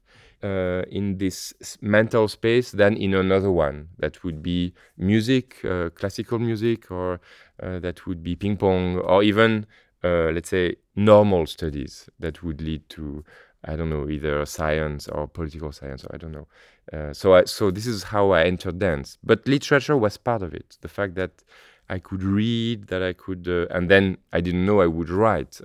uh, 0.46 0.84
in 0.90 1.18
this 1.18 1.54
mental 1.82 2.28
space 2.28 2.72
than 2.72 2.96
in 2.96 3.14
another 3.16 3.52
one 3.52 3.90
that 3.98 4.24
would 4.24 4.44
be 4.44 4.74
music, 4.98 5.64
uh, 5.66 5.90
classical 5.90 6.38
music, 6.40 6.92
or 6.92 7.20
uh, 7.64 7.80
that 7.80 8.06
would 8.06 8.22
be 8.22 8.36
ping 8.36 8.56
pong, 8.58 8.98
or 9.00 9.24
even 9.24 9.66
uh, 10.04 10.30
let's 10.36 10.50
say 10.50 10.76
normal 10.96 11.48
studies 11.48 12.10
that 12.20 12.44
would 12.44 12.62
lead 12.62 12.88
to 12.90 13.24
I 13.68 13.76
don't 13.76 13.90
know 13.90 14.08
either 14.08 14.46
science 14.46 15.08
or 15.08 15.28
political 15.28 15.72
science 15.72 16.06
or 16.06 16.14
I 16.14 16.18
don't 16.18 16.32
know. 16.32 16.48
Uh, 16.94 17.14
so 17.14 17.34
I, 17.34 17.46
so 17.46 17.72
this 17.72 17.88
is 17.88 18.04
how 18.04 18.30
I 18.30 18.44
entered 18.44 18.78
dance, 18.78 19.18
but 19.24 19.48
literature 19.48 19.98
was 19.98 20.18
part 20.18 20.44
of 20.44 20.54
it. 20.54 20.78
The 20.82 20.88
fact 20.88 21.16
that 21.16 21.44
I 21.90 21.98
could 21.98 22.22
read, 22.22 22.88
that 22.88 23.02
I 23.02 23.14
could, 23.14 23.48
uh, 23.48 23.66
and 23.76 23.90
then 23.90 24.18
I 24.32 24.42
didn't 24.42 24.66
know 24.68 24.82
I 24.82 24.88
would 24.88 25.10
write. 25.10 25.60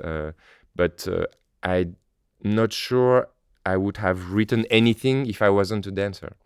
But 0.76 1.06
uh, 1.06 1.26
I'm 1.62 1.96
not 2.42 2.72
sure 2.72 3.28
I 3.66 3.76
would 3.76 3.98
have 3.98 4.32
written 4.32 4.64
anything 4.70 5.26
if 5.26 5.42
I 5.42 5.50
wasn't 5.50 5.86
a 5.86 5.90
dancer. 5.90 6.36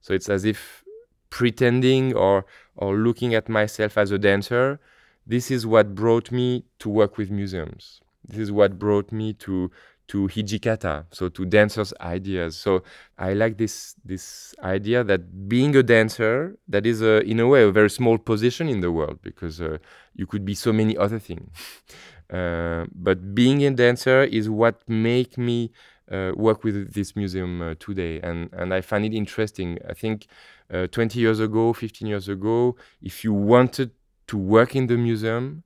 So 0.00 0.14
it's 0.14 0.28
as 0.28 0.44
if 0.44 0.84
pretending 1.30 2.14
or 2.14 2.46
or 2.76 2.96
looking 2.96 3.34
at 3.34 3.48
myself 3.48 3.98
as 3.98 4.10
a 4.10 4.18
dancer. 4.18 4.80
This 5.26 5.50
is 5.50 5.66
what 5.66 5.94
brought 5.94 6.30
me 6.30 6.64
to 6.80 6.88
work 6.88 7.16
with 7.16 7.30
museums. 7.30 8.00
This 8.26 8.38
is 8.38 8.52
what 8.52 8.78
brought 8.78 9.10
me 9.12 9.32
to 9.34 9.70
to 10.06 10.28
hijikata, 10.28 11.06
so 11.10 11.28
to 11.30 11.46
dancers' 11.46 11.94
ideas. 12.00 12.56
So 12.56 12.82
I 13.18 13.32
like 13.32 13.56
this 13.56 13.94
this 14.04 14.54
idea 14.62 15.02
that 15.04 15.48
being 15.48 15.74
a 15.76 15.82
dancer, 15.82 16.56
that 16.68 16.84
is 16.86 17.00
a, 17.00 17.20
in 17.22 17.40
a 17.40 17.48
way 17.48 17.62
a 17.62 17.70
very 17.70 17.90
small 17.90 18.18
position 18.18 18.68
in 18.68 18.80
the 18.80 18.92
world 18.92 19.20
because 19.22 19.60
uh, 19.60 19.78
you 20.14 20.26
could 20.26 20.44
be 20.44 20.54
so 20.54 20.72
many 20.72 20.96
other 20.96 21.18
things. 21.18 21.48
uh, 22.30 22.84
but 22.94 23.34
being 23.34 23.64
a 23.64 23.70
dancer 23.70 24.24
is 24.24 24.48
what 24.50 24.86
make 24.88 25.38
me 25.38 25.70
work 26.10 26.64
with 26.64 26.92
this 26.92 27.16
museum 27.16 27.62
uh, 27.62 27.74
today, 27.78 28.20
and 28.20 28.50
and 28.52 28.72
I 28.74 28.80
find 28.80 29.04
it 29.04 29.14
interesting. 29.14 29.78
I 29.88 29.94
think 29.94 30.26
uh, 30.72 30.86
20 30.88 31.18
years 31.18 31.40
ago, 31.40 31.72
15 31.72 32.08
years 32.08 32.28
ago, 32.28 32.76
if 33.02 33.24
you 33.24 33.32
wanted 33.32 33.90
to 34.26 34.38
work 34.38 34.74
in 34.74 34.86
the 34.86 34.96
museum, 34.96 35.62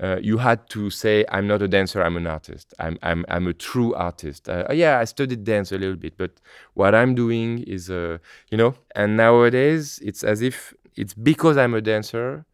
uh, 0.00 0.16
you 0.22 0.38
had 0.38 0.68
to 0.70 0.90
say, 0.90 1.24
I'm 1.30 1.46
not 1.46 1.60
a 1.60 1.68
dancer, 1.68 2.02
I'm 2.02 2.16
an 2.16 2.26
artist. 2.26 2.72
I'm, 2.78 2.98
I'm, 3.02 3.24
I'm 3.28 3.46
a 3.46 3.52
true 3.52 3.94
artist. 3.94 4.48
Uh, 4.48 4.64
yeah, 4.72 4.98
I 4.98 5.04
studied 5.04 5.44
dance 5.44 5.72
a 5.72 5.78
little 5.78 5.96
bit, 5.96 6.16
but 6.16 6.32
what 6.74 6.94
I'm 6.94 7.14
doing 7.14 7.58
is, 7.64 7.90
uh, 7.90 8.18
you 8.50 8.56
know, 8.56 8.74
and 8.94 9.16
nowadays 9.16 9.98
it's 10.02 10.22
as 10.22 10.40
if 10.40 10.72
it's 10.96 11.14
because 11.14 11.56
I'm 11.56 11.74
a 11.74 11.80
dancer 11.80 12.44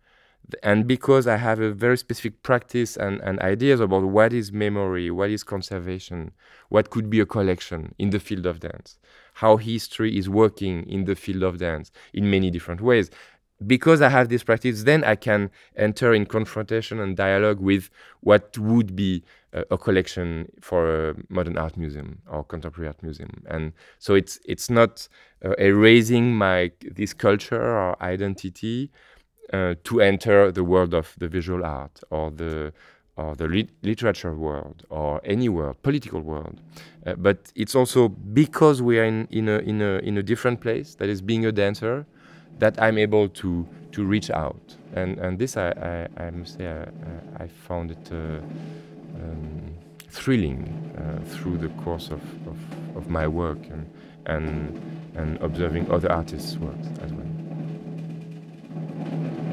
and 0.63 0.87
because 0.87 1.27
I 1.27 1.37
have 1.37 1.61
a 1.61 1.73
very 1.73 1.97
specific 1.97 2.43
practice 2.43 2.97
and, 2.97 3.21
and 3.21 3.41
ideas 3.41 3.81
about 3.81 4.05
what 4.05 4.33
is 4.33 4.53
memory, 4.53 5.11
what 5.11 5.31
is 5.31 5.43
conservation, 5.43 6.33
what 6.69 6.91
could 6.91 7.09
be 7.09 7.21
a 7.21 7.27
collection 7.27 7.95
in 7.99 8.11
the 8.11 8.21
field 8.21 8.47
of 8.47 8.61
dance, 8.61 8.99
how 9.35 9.57
history 9.57 10.17
is 10.17 10.29
working 10.29 10.89
in 10.89 11.05
the 11.05 11.15
field 11.15 11.43
of 11.43 11.59
dance 11.59 11.91
in 12.13 12.31
many 12.31 12.51
different 12.51 12.81
ways 12.81 13.11
because 13.67 14.03
I 14.03 14.09
have 14.09 14.29
this 14.29 14.43
practice, 14.43 14.83
then 14.83 15.05
I 15.05 15.15
can 15.15 15.51
enter 15.77 16.13
in 16.13 16.27
confrontation 16.27 17.01
and 17.01 17.17
dialogue 17.17 17.61
with 17.61 17.89
what 18.21 18.57
would 18.59 18.97
be 18.97 19.23
a, 19.53 19.65
a, 19.71 19.79
collection 19.79 20.51
for 20.61 21.11
a 21.11 21.15
modern 21.29 21.57
art 21.57 21.77
museum 21.77 22.21
or 22.29 22.45
contemporary 22.45 22.89
art 22.89 23.03
museum. 23.03 23.45
And 23.47 23.73
so 23.99 24.15
it's 24.15 24.41
it's 24.45 24.69
not 24.69 25.09
uh, 25.45 25.55
erasing 25.59 26.35
my 26.35 26.73
this 26.83 27.15
culture 27.15 27.63
or 27.63 28.03
identity 28.03 28.91
uh, 29.53 29.75
to 29.85 30.01
enter 30.01 30.51
the 30.51 30.65
world 30.65 30.95
of 30.95 31.15
the 31.19 31.29
visual 31.29 31.65
art 31.65 32.01
or 32.11 32.31
the 32.31 32.73
or 33.17 33.37
the 33.37 33.47
lit 33.47 33.69
literature 33.83 34.35
world 34.35 34.85
or 34.91 35.21
any 35.25 35.49
world, 35.49 35.81
political 35.83 36.21
world. 36.21 36.61
Uh, 37.07 37.15
but 37.15 37.53
it's 37.55 37.75
also 37.77 38.09
because 38.09 38.83
we 38.83 38.99
are 38.99 39.05
in, 39.05 39.29
in, 39.31 39.49
a, 39.49 39.59
in, 39.59 39.81
a, 39.81 39.99
in 39.99 40.19
a 40.19 40.23
different 40.23 40.61
place, 40.61 40.97
that 40.97 41.09
is 41.09 41.23
being 41.23 41.47
a 41.47 41.53
dancer, 41.53 42.05
that 42.59 42.81
I'm 42.81 42.99
able 42.99 43.29
to 43.29 43.67
to 43.93 44.05
reach 44.05 44.31
out, 44.31 44.77
and 44.95 45.19
and 45.19 45.39
this 45.39 45.57
I 45.57 46.09
I, 46.17 46.25
I 46.25 46.31
must 46.31 46.59
say 46.59 46.67
I, 46.69 47.45
I 47.45 47.49
found 47.49 47.91
it 47.91 48.11
uh, 48.13 48.41
um, 49.17 49.75
thrilling 50.09 50.67
uh, 50.97 51.25
through 51.29 51.59
the 51.59 51.69
course 51.83 52.11
of, 52.11 52.23
of, 52.47 52.97
of, 52.97 53.09
my 53.09 53.27
work 53.27 53.59
and 53.71 53.91
and 54.27 54.81
and 55.17 55.41
observing 55.41 55.91
other 55.91 56.11
artists' 56.11 56.57
works 56.57 56.89
as 57.03 57.13
well. 57.13 57.27
Thank 58.97 59.39
you. 59.39 59.44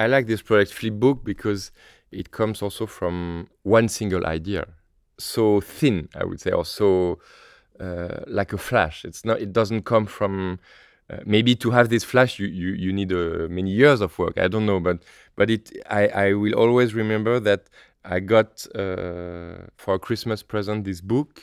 I 0.00 0.06
like 0.06 0.26
this 0.26 0.40
project 0.40 0.72
Flipbook 0.72 1.24
because 1.24 1.72
it 2.10 2.30
comes 2.30 2.62
also 2.62 2.86
from 2.86 3.48
one 3.64 3.88
single 3.88 4.26
idea, 4.26 4.66
so 5.18 5.60
thin, 5.60 6.08
I 6.14 6.24
would 6.24 6.40
say, 6.40 6.52
or 6.52 6.64
so 6.64 7.18
uh, 7.78 8.20
like 8.26 8.54
a 8.54 8.58
flash. 8.58 9.04
It's 9.04 9.26
not. 9.26 9.40
It 9.40 9.52
doesn't 9.52 9.82
come 9.84 10.06
from. 10.06 10.58
Uh, 11.10 11.18
maybe 11.26 11.54
to 11.56 11.70
have 11.72 11.88
this 11.90 12.04
flash, 12.04 12.38
you 12.38 12.46
you, 12.46 12.70
you 12.84 12.92
need 12.94 13.12
uh, 13.12 13.46
many 13.50 13.72
years 13.72 14.00
of 14.00 14.18
work. 14.18 14.38
I 14.38 14.48
don't 14.48 14.64
know, 14.64 14.80
but 14.80 15.02
but 15.36 15.50
it. 15.50 15.70
I 15.90 16.02
I 16.08 16.32
will 16.32 16.54
always 16.54 16.94
remember 16.94 17.38
that 17.40 17.68
I 18.02 18.20
got 18.20 18.66
uh, 18.74 19.66
for 19.76 19.94
a 19.94 19.98
Christmas 19.98 20.42
present 20.42 20.84
this 20.84 21.02
book, 21.02 21.42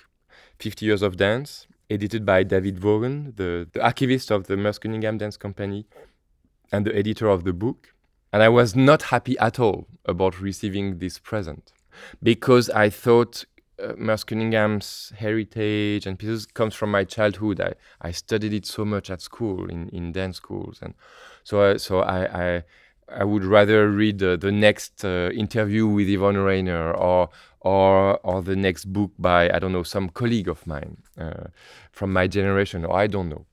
Fifty 0.58 0.88
Years 0.88 1.04
of 1.04 1.16
Dance, 1.18 1.68
edited 1.92 2.26
by 2.26 2.42
David 2.42 2.80
Vaughan, 2.80 3.34
the, 3.36 3.68
the 3.72 3.84
archivist 3.84 4.32
of 4.32 4.48
the 4.48 4.58
Merce 4.58 4.80
Cunningham 4.80 5.20
Dance 5.20 5.38
Company, 5.38 5.86
and 6.72 6.88
the 6.88 6.96
editor 6.96 7.28
of 7.28 7.44
the 7.44 7.54
book 7.54 7.94
and 8.38 8.44
I 8.44 8.50
was 8.50 8.76
not 8.76 9.02
happy 9.02 9.36
at 9.40 9.60
all 9.60 9.88
about 10.06 10.40
receiving 10.40 11.00
this 11.00 11.18
present 11.18 11.74
because 12.22 12.70
I 12.70 12.92
thought 12.92 13.46
uh, 13.82 13.94
Merce 13.98 14.24
Cunningham's 14.24 15.12
heritage 15.18 16.06
and 16.06 16.20
pieces 16.20 16.46
comes 16.46 16.76
from 16.76 16.92
my 16.92 17.04
childhood. 17.04 17.60
I, 17.60 17.74
I 18.00 18.12
studied 18.12 18.54
it 18.54 18.68
so 18.68 18.86
much 18.86 19.10
at 19.10 19.24
school 19.24 19.68
in, 19.68 19.90
in 19.90 20.12
dance 20.12 20.38
schools, 20.38 20.78
and 20.84 20.94
so 21.44 21.64
I, 21.64 21.78
so 21.78 22.02
I, 22.02 22.44
I 22.58 22.64
I 23.10 23.24
would 23.24 23.44
rather 23.44 23.90
read 23.90 24.22
uh, 24.22 24.36
the 24.36 24.52
next 24.52 25.04
uh, 25.04 25.32
interview 25.34 25.88
with 25.88 26.08
Yvonne 26.08 26.38
Rainer 26.38 26.92
or 26.94 27.30
or 27.62 28.20
or 28.20 28.44
the 28.44 28.56
next 28.56 28.86
book 28.86 29.14
by 29.18 29.50
I 29.50 29.58
don't 29.58 29.72
know 29.72 29.82
some 29.82 30.10
colleague 30.10 30.48
of 30.48 30.68
mine 30.68 30.98
uh, 31.20 31.46
from 31.92 32.14
my 32.14 32.28
generation 32.28 32.86
or 32.86 32.96
I 32.96 33.08
don't 33.08 33.30
know. 33.30 33.48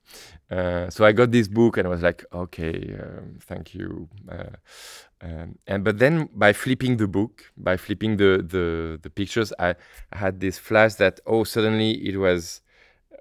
Uh, 0.55 0.89
so 0.89 1.05
I 1.05 1.11
got 1.11 1.33
this 1.33 1.49
book 1.49 1.79
and 1.79 1.87
I 1.87 1.91
was 1.91 2.03
like, 2.03 2.25
okay, 2.33 2.97
um, 3.03 3.39
thank 3.41 3.75
you. 3.75 4.09
Uh, 4.29 4.57
um, 5.21 5.59
and 5.67 5.83
but 5.83 5.99
then 5.99 6.29
by 6.33 6.53
flipping 6.53 6.97
the 6.97 7.09
book, 7.09 7.51
by 7.57 7.77
flipping 7.77 8.19
the 8.19 8.45
the, 8.47 9.01
the 9.03 9.11
pictures, 9.11 9.53
I, 9.59 9.75
I 10.13 10.19
had 10.19 10.39
this 10.39 10.59
flash 10.59 10.95
that 10.95 11.19
oh 11.27 11.43
suddenly 11.45 11.93
it 12.07 12.19
was 12.19 12.61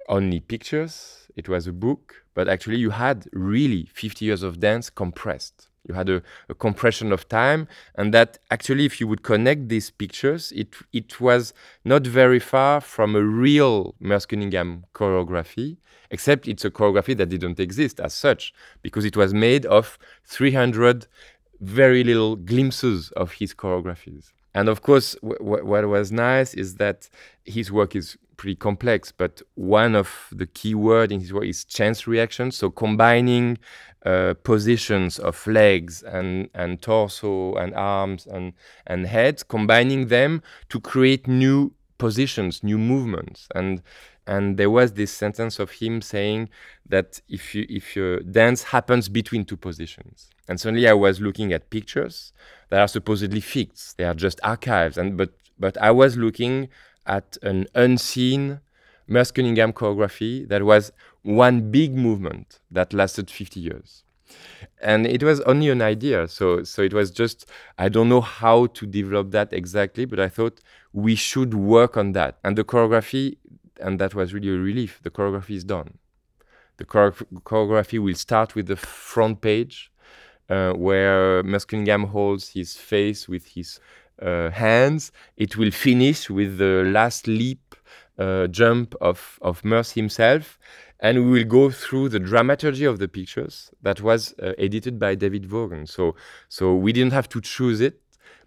only 0.09 0.41
pictures, 0.41 1.27
it 1.35 1.49
was 1.49 1.65
a 1.65 1.71
book, 1.71 2.23
but 2.35 2.47
actually 2.47 2.77
you 2.77 2.91
had 2.91 3.27
really 3.31 3.89
50 3.93 4.25
years 4.25 4.43
of 4.43 4.59
dance 4.59 4.89
compressed 4.89 5.69
you 5.87 5.93
had 5.93 6.09
a, 6.09 6.21
a, 6.49 6.55
compression 6.55 7.11
of 7.11 7.27
time 7.27 7.67
and 7.95 8.13
that 8.13 8.37
actually 8.51 8.85
if 8.85 8.99
you 9.01 9.07
would 9.07 9.23
connect 9.23 9.69
these 9.69 9.89
pictures 9.89 10.51
it 10.55 10.75
it 10.93 11.19
was 11.19 11.53
not 11.83 12.05
very 12.07 12.39
far 12.39 12.79
from 12.79 13.15
a 13.15 13.21
real 13.21 13.95
Merce 13.99 14.25
Cunningham 14.25 14.85
choreography 14.93 15.77
except 16.13 16.47
it's 16.47 16.63
a 16.63 16.71
choreography 16.71 17.17
that 17.17 17.27
didn't 17.27 17.59
exist 17.59 17.99
as 17.99 18.13
such 18.13 18.53
because 18.81 19.03
it 19.03 19.17
was 19.17 19.33
made 19.33 19.65
of 19.65 19.97
300 20.25 21.07
very 21.59 22.03
little 22.03 22.35
glimpses 22.35 23.11
of 23.11 23.31
his 23.33 23.53
choreographies. 23.53 24.31
And 24.53 24.69
of 24.69 24.83
course 24.83 25.15
what 25.21 25.87
was 25.87 26.11
nice 26.11 26.53
is 26.53 26.75
that 26.75 27.09
his 27.45 27.71
work 27.71 27.95
is 27.95 28.17
pretty 28.37 28.55
complex, 28.55 29.11
but 29.11 29.41
one 29.55 29.95
of 29.95 30.27
the 30.31 30.45
key 30.45 30.75
words 30.75 31.11
in 31.13 31.19
his 31.19 31.33
work 31.33 31.45
is 31.45 31.63
chance 31.65 32.07
reaction. 32.07 32.51
So 32.51 32.69
combining 32.69 33.57
uh, 34.05 34.33
positions 34.43 35.19
of 35.19 35.45
legs 35.47 36.03
and, 36.03 36.49
and 36.53 36.81
torso 36.81 37.55
and 37.55 37.73
arms 37.73 38.27
and, 38.27 38.53
and 38.85 39.07
heads, 39.07 39.43
combining 39.43 40.07
them 40.07 40.41
to 40.69 40.79
create 40.79 41.27
new 41.27 41.73
positions, 41.97 42.63
new 42.63 42.77
movements, 42.77 43.47
and 43.55 43.81
and 44.25 44.57
there 44.57 44.69
was 44.69 44.93
this 44.93 45.11
sentence 45.11 45.59
of 45.59 45.71
him 45.71 46.01
saying 46.01 46.49
that 46.87 47.21
if 47.27 47.53
you 47.55 47.65
if 47.69 47.95
your 47.95 48.19
dance 48.19 48.63
happens 48.63 49.09
between 49.09 49.45
two 49.45 49.57
positions, 49.57 50.29
and 50.47 50.59
suddenly 50.59 50.87
I 50.87 50.93
was 50.93 51.21
looking 51.21 51.53
at 51.53 51.69
pictures 51.69 52.33
that 52.69 52.79
are 52.79 52.87
supposedly 52.87 53.41
fixed, 53.41 53.97
they 53.97 54.03
are 54.03 54.13
just 54.13 54.39
archives, 54.43 54.97
and 54.97 55.17
but 55.17 55.31
but 55.59 55.77
I 55.77 55.91
was 55.91 56.17
looking 56.17 56.69
at 57.05 57.37
an 57.41 57.67
unseen 57.75 58.59
Merce 59.07 59.31
Cunningham 59.31 59.73
choreography 59.73 60.47
that 60.47 60.63
was 60.63 60.91
one 61.23 61.71
big 61.71 61.95
movement 61.95 62.59
that 62.71 62.93
lasted 62.93 63.29
50 63.29 63.59
years. 63.59 64.03
And 64.81 65.05
it 65.05 65.23
was 65.23 65.41
only 65.41 65.69
an 65.69 65.81
idea. 65.81 66.27
So, 66.27 66.63
so 66.63 66.81
it 66.81 66.93
was 66.93 67.11
just, 67.11 67.45
I 67.77 67.89
don't 67.89 68.09
know 68.09 68.21
how 68.21 68.67
to 68.67 68.85
develop 68.85 69.31
that 69.31 69.53
exactly, 69.53 70.05
but 70.05 70.19
I 70.19 70.29
thought 70.29 70.59
we 70.91 71.15
should 71.15 71.53
work 71.53 71.97
on 71.97 72.13
that. 72.13 72.37
And 72.43 72.57
the 72.57 72.63
choreography, 72.63 73.37
and 73.79 73.99
that 73.99 74.15
was 74.15 74.33
really 74.33 74.49
a 74.49 74.57
relief, 74.57 74.99
the 75.03 75.11
choreography 75.11 75.55
is 75.55 75.63
done. 75.63 75.97
The 76.77 76.85
choreography 76.85 77.99
will 77.99 78.15
start 78.15 78.55
with 78.55 78.67
the 78.67 78.75
front 78.75 79.41
page, 79.41 79.91
uh, 80.49 80.73
where 80.73 81.43
Cunningham 81.43 82.05
holds 82.05 82.49
his 82.49 82.75
face 82.75 83.29
with 83.29 83.47
his 83.47 83.79
hands. 84.21 85.11
It 85.37 85.57
will 85.57 85.71
finish 85.71 86.29
with 86.29 86.57
the 86.57 86.83
last 86.85 87.27
leap 87.27 87.75
uh, 88.17 88.47
jump 88.47 88.95
of, 89.01 89.39
of 89.41 89.63
Merce 89.65 89.91
himself. 89.91 90.59
And 90.99 91.25
we 91.25 91.31
will 91.31 91.47
go 91.47 91.69
through 91.69 92.09
the 92.09 92.19
dramaturgy 92.19 92.85
of 92.85 92.99
the 92.99 93.07
pictures 93.07 93.71
that 93.81 94.01
was 94.01 94.33
uh, 94.41 94.53
edited 94.57 94.99
by 94.99 95.15
David 95.15 95.45
Vaughan. 95.45 95.85
So, 95.85 96.15
so 96.47 96.75
we 96.75 96.93
didn't 96.93 97.11
have 97.11 97.27
to 97.29 97.41
choose 97.41 97.81
it, 97.81 97.99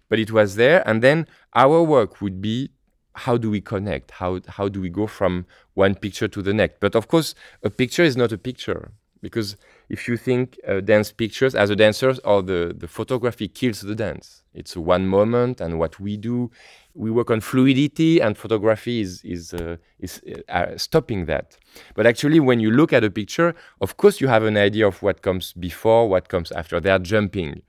but 0.09 0.17
it 0.17 0.31
was 0.31 0.55
there. 0.55 0.87
And 0.87 1.03
then 1.03 1.27
our 1.53 1.83
work 1.83 2.19
would 2.21 2.41
be 2.41 2.71
how 3.13 3.35
do 3.35 3.49
we 3.49 3.61
connect? 3.61 4.11
How, 4.11 4.39
how 4.47 4.69
do 4.69 4.79
we 4.79 4.89
go 4.89 5.07
from 5.07 5.45
one 5.73 5.95
picture 5.95 6.27
to 6.27 6.41
the 6.41 6.53
next? 6.53 6.79
But 6.79 6.95
of 6.95 7.07
course, 7.07 7.35
a 7.63 7.69
picture 7.69 8.03
is 8.03 8.15
not 8.15 8.31
a 8.31 8.37
picture 8.37 8.91
because 9.21 9.57
if 9.89 10.07
you 10.07 10.17
think 10.17 10.59
uh, 10.67 10.81
dance 10.81 11.11
pictures 11.11 11.55
as 11.55 11.69
a 11.69 11.75
dancer 11.75 12.13
or 12.25 12.41
the, 12.41 12.75
the 12.77 12.87
photography 12.87 13.47
kills 13.47 13.81
the 13.81 13.95
dance. 13.95 14.43
It's 14.53 14.75
one 14.75 15.07
moment 15.07 15.61
and 15.61 15.79
what 15.79 15.99
we 15.99 16.17
do. 16.17 16.51
We 16.93 17.11
work 17.11 17.29
on 17.29 17.41
fluidity 17.41 18.19
and 18.19 18.37
photography 18.37 19.01
is 19.01 19.23
is 19.23 19.53
uh, 19.53 19.77
is 19.99 20.21
uh, 20.49 20.77
stopping 20.77 21.25
that. 21.25 21.57
But 21.95 22.07
actually 22.07 22.39
when 22.39 22.59
you 22.59 22.71
look 22.71 22.91
at 22.91 23.03
a 23.03 23.11
picture 23.11 23.55
of 23.81 23.97
course 23.97 24.19
you 24.19 24.27
have 24.27 24.43
an 24.43 24.57
idea 24.57 24.87
of 24.87 25.01
what 25.01 25.21
comes 25.21 25.53
before 25.53 26.09
what 26.09 26.27
comes 26.27 26.51
after. 26.51 26.79
They 26.79 26.89
are 26.89 26.99
jumping. 26.99 27.61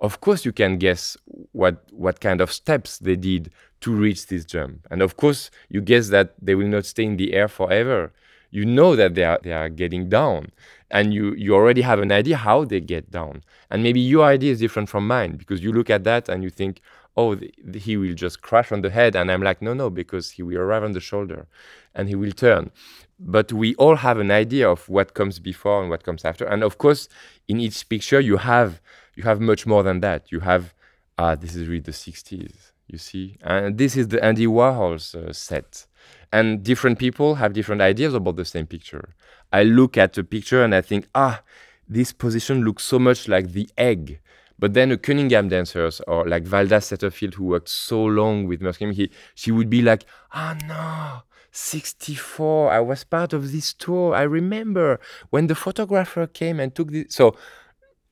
Of 0.00 0.20
course 0.20 0.44
you 0.44 0.52
can 0.52 0.78
guess 0.78 1.16
what 1.52 1.84
what 1.90 2.20
kind 2.20 2.40
of 2.40 2.52
steps 2.52 2.98
they 2.98 3.16
did 3.16 3.50
to 3.80 3.92
reach 3.92 4.26
this 4.26 4.44
jump. 4.44 4.86
And 4.90 5.02
of 5.02 5.16
course 5.16 5.50
you 5.70 5.80
guess 5.80 6.08
that 6.10 6.34
they 6.40 6.54
will 6.54 6.68
not 6.68 6.84
stay 6.84 7.04
in 7.04 7.16
the 7.16 7.32
air 7.32 7.48
forever. 7.48 8.12
You 8.50 8.64
know 8.64 8.94
that 8.94 9.14
they 9.14 9.24
are 9.24 9.40
they 9.42 9.52
are 9.52 9.68
getting 9.68 10.08
down 10.08 10.52
and 10.94 11.12
you 11.12 11.34
you 11.34 11.54
already 11.54 11.82
have 11.82 11.98
an 11.98 12.12
idea 12.12 12.36
how 12.36 12.64
they 12.64 12.80
get 12.80 13.10
down. 13.10 13.42
And 13.70 13.82
maybe 13.82 14.00
your 14.00 14.24
idea 14.24 14.52
is 14.52 14.60
different 14.60 14.88
from 14.88 15.06
mine 15.06 15.32
because 15.36 15.62
you 15.62 15.72
look 15.72 15.90
at 15.90 16.04
that 16.04 16.28
and 16.28 16.42
you 16.44 16.50
think 16.50 16.80
oh 17.16 17.34
the, 17.34 17.52
the, 17.62 17.78
he 17.80 17.96
will 17.96 18.14
just 18.14 18.40
crash 18.42 18.72
on 18.72 18.80
the 18.82 18.90
head 18.90 19.14
and 19.14 19.30
i'm 19.30 19.42
like 19.42 19.62
no 19.62 19.72
no 19.72 19.88
because 19.88 20.32
he 20.32 20.42
will 20.42 20.58
arrive 20.58 20.82
on 20.82 20.92
the 20.92 21.00
shoulder 21.00 21.46
and 21.94 22.08
he 22.08 22.14
will 22.14 22.32
turn. 22.32 22.70
But 23.18 23.52
we 23.52 23.74
all 23.74 23.96
have 23.96 24.18
an 24.18 24.30
idea 24.30 24.68
of 24.68 24.88
what 24.88 25.14
comes 25.14 25.38
before 25.38 25.80
and 25.80 25.90
what 25.90 26.02
comes 26.04 26.24
after. 26.24 26.44
And 26.44 26.62
of 26.62 26.78
course 26.78 27.08
in 27.48 27.60
each 27.60 27.88
picture 27.88 28.20
you 28.20 28.36
have 28.38 28.80
you 29.16 29.24
have 29.24 29.40
much 29.40 29.66
more 29.66 29.82
than 29.82 29.98
that. 30.00 30.30
You 30.30 30.40
have 30.40 30.74
ah 31.18 31.22
uh, 31.22 31.34
this 31.34 31.52
is 31.56 31.66
really 31.68 31.86
the 31.92 31.98
60s 32.06 32.70
you 32.86 32.98
see? 32.98 33.36
And 33.42 33.78
this 33.78 33.96
is 33.96 34.06
the 34.08 34.22
andy 34.24 34.46
warhol's 34.46 35.14
uh, 35.14 35.32
set 35.32 35.86
and 36.34 36.64
different 36.64 36.98
people 36.98 37.36
have 37.36 37.52
different 37.52 37.80
ideas 37.80 38.12
about 38.12 38.34
the 38.34 38.44
same 38.44 38.66
picture. 38.66 39.14
I 39.52 39.62
look 39.62 39.96
at 39.96 40.18
a 40.18 40.24
picture 40.24 40.64
and 40.64 40.74
I 40.74 40.80
think, 40.80 41.06
ah, 41.14 41.42
this 41.88 42.12
position 42.12 42.64
looks 42.64 42.82
so 42.82 42.98
much 42.98 43.28
like 43.28 43.52
the 43.52 43.70
egg. 43.78 44.18
But 44.58 44.74
then 44.74 44.90
a 44.90 44.96
Cunningham 44.96 45.48
dancers 45.48 46.00
or 46.08 46.26
like 46.26 46.42
Valda 46.44 46.80
Setterfield 46.80 47.34
who 47.34 47.44
worked 47.44 47.68
so 47.68 48.04
long 48.04 48.48
with 48.48 48.60
Merce 48.60 48.78
he 48.78 49.10
she 49.36 49.52
would 49.52 49.70
be 49.70 49.80
like, 49.80 50.06
ah 50.32 50.56
oh, 50.60 50.66
no, 50.66 51.22
64, 51.52 52.72
I 52.72 52.80
was 52.80 53.04
part 53.04 53.32
of 53.32 53.52
this 53.52 53.72
tour. 53.72 54.12
I 54.12 54.22
remember 54.22 54.98
when 55.30 55.46
the 55.46 55.54
photographer 55.54 56.26
came 56.26 56.58
and 56.58 56.74
took 56.74 56.90
this. 56.90 57.14
So 57.14 57.36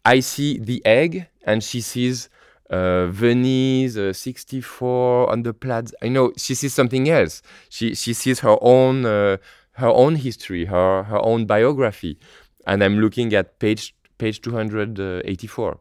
I 0.05 0.21
see 0.21 0.61
the 0.61 0.81
egg 0.87 1.27
and 1.45 1.65
she 1.65 1.81
sees 1.81 2.29
uh, 2.71 3.07
Venice, 3.07 3.97
uh, 3.97 4.13
64 4.13 5.31
on 5.31 5.43
the 5.43 5.53
Plaza. 5.53 5.95
I 6.03 6.09
know 6.09 6.33
she 6.37 6.55
sees 6.55 6.75
something 6.75 7.09
else. 7.09 7.43
She 7.69 7.95
she 7.95 8.15
sees 8.15 8.41
her 8.41 8.57
own 8.61 9.05
uh, 9.05 9.37
her 9.73 9.89
own 9.89 10.17
history, 10.17 10.67
her 10.67 11.03
her 11.05 11.21
own 11.25 11.47
biography, 11.47 12.19
and 12.67 12.83
I'm 12.83 12.99
looking 12.99 13.35
at 13.35 13.59
page 13.59 13.95
page 14.23 14.41
284. 14.41 15.79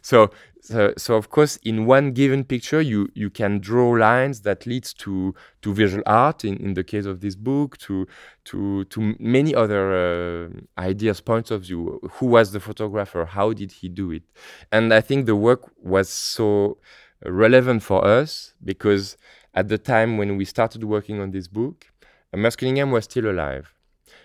So 0.00 0.30
so, 0.64 0.94
so 0.96 1.16
of 1.16 1.28
course, 1.28 1.56
in 1.64 1.86
one 1.86 2.12
given 2.12 2.44
picture, 2.44 2.80
you 2.80 3.08
you 3.14 3.30
can 3.30 3.58
draw 3.58 3.90
lines 3.90 4.42
that 4.42 4.64
leads 4.64 4.94
to 4.94 5.34
to 5.62 5.74
visual 5.74 6.04
art. 6.06 6.44
In, 6.44 6.56
in 6.58 6.74
the 6.74 6.84
case 6.84 7.04
of 7.04 7.20
this 7.20 7.34
book, 7.34 7.76
to 7.78 8.06
to 8.44 8.84
to 8.84 8.98
many 9.18 9.52
other 9.54 9.84
uh, 9.92 10.80
ideas, 10.90 11.20
points 11.20 11.50
of 11.50 11.62
view. 11.62 12.00
Who 12.16 12.26
was 12.26 12.52
the 12.52 12.60
photographer? 12.60 13.24
How 13.24 13.52
did 13.52 13.72
he 13.72 13.88
do 13.88 14.12
it? 14.12 14.22
And 14.70 14.94
I 14.94 15.00
think 15.00 15.26
the 15.26 15.36
work 15.36 15.62
was 15.94 16.08
so 16.08 16.78
relevant 17.26 17.82
for 17.82 18.00
us 18.18 18.54
because 18.64 19.16
at 19.54 19.66
the 19.68 19.78
time 19.78 20.16
when 20.16 20.36
we 20.38 20.44
started 20.44 20.84
working 20.84 21.20
on 21.20 21.32
this 21.32 21.48
book, 21.48 21.86
Merce 22.34 22.56
Cunningham 22.56 22.90
was 22.92 23.04
still 23.04 23.28
alive. 23.28 23.74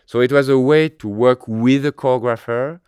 So 0.06 0.22
it 0.22 0.32
was 0.32 0.48
a 0.50 0.60
way 0.60 0.88
to 1.02 1.08
work 1.08 1.48
with 1.48 1.84
a 1.86 1.92
choreographer 1.92 2.80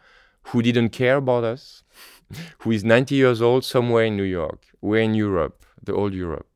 who 0.51 0.61
didn't 0.61 0.89
care 0.89 1.17
about 1.17 1.43
us 1.43 1.83
who 2.59 2.71
is 2.71 2.83
90 2.83 3.15
years 3.15 3.41
old 3.41 3.65
somewhere 3.65 4.05
in 4.05 4.15
New 4.15 4.23
York. 4.23 4.65
We're 4.81 5.01
in 5.01 5.13
Europe, 5.13 5.65
the 5.83 5.93
old 5.93 6.13
Europe. 6.13 6.47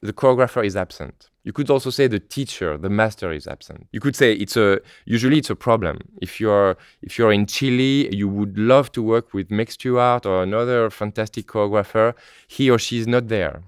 The 0.00 0.12
choreographer 0.12 0.64
is 0.64 0.76
absent. 0.76 1.30
You 1.44 1.52
could 1.52 1.70
also 1.70 1.90
say 1.90 2.06
the 2.06 2.20
teacher, 2.20 2.76
the 2.76 2.90
master 2.90 3.32
is 3.32 3.46
absent. 3.46 3.86
You 3.92 4.00
could 4.00 4.14
say 4.14 4.32
it's 4.34 4.56
a 4.56 4.80
usually 5.04 5.38
it's 5.38 5.50
a 5.50 5.56
problem. 5.56 5.98
If 6.20 6.40
you're 6.40 6.76
if 7.02 7.18
you're 7.18 7.32
in 7.32 7.46
Chile, 7.46 8.14
you 8.14 8.28
would 8.28 8.58
love 8.58 8.92
to 8.92 9.02
work 9.02 9.32
with 9.32 9.50
Meg 9.50 9.70
Stuart 9.70 10.24
or 10.24 10.42
another 10.42 10.90
fantastic 10.90 11.46
choreographer. 11.46 12.14
He 12.46 12.70
or 12.70 12.78
she 12.78 12.98
is 12.98 13.06
not 13.08 13.28
there. 13.28 13.62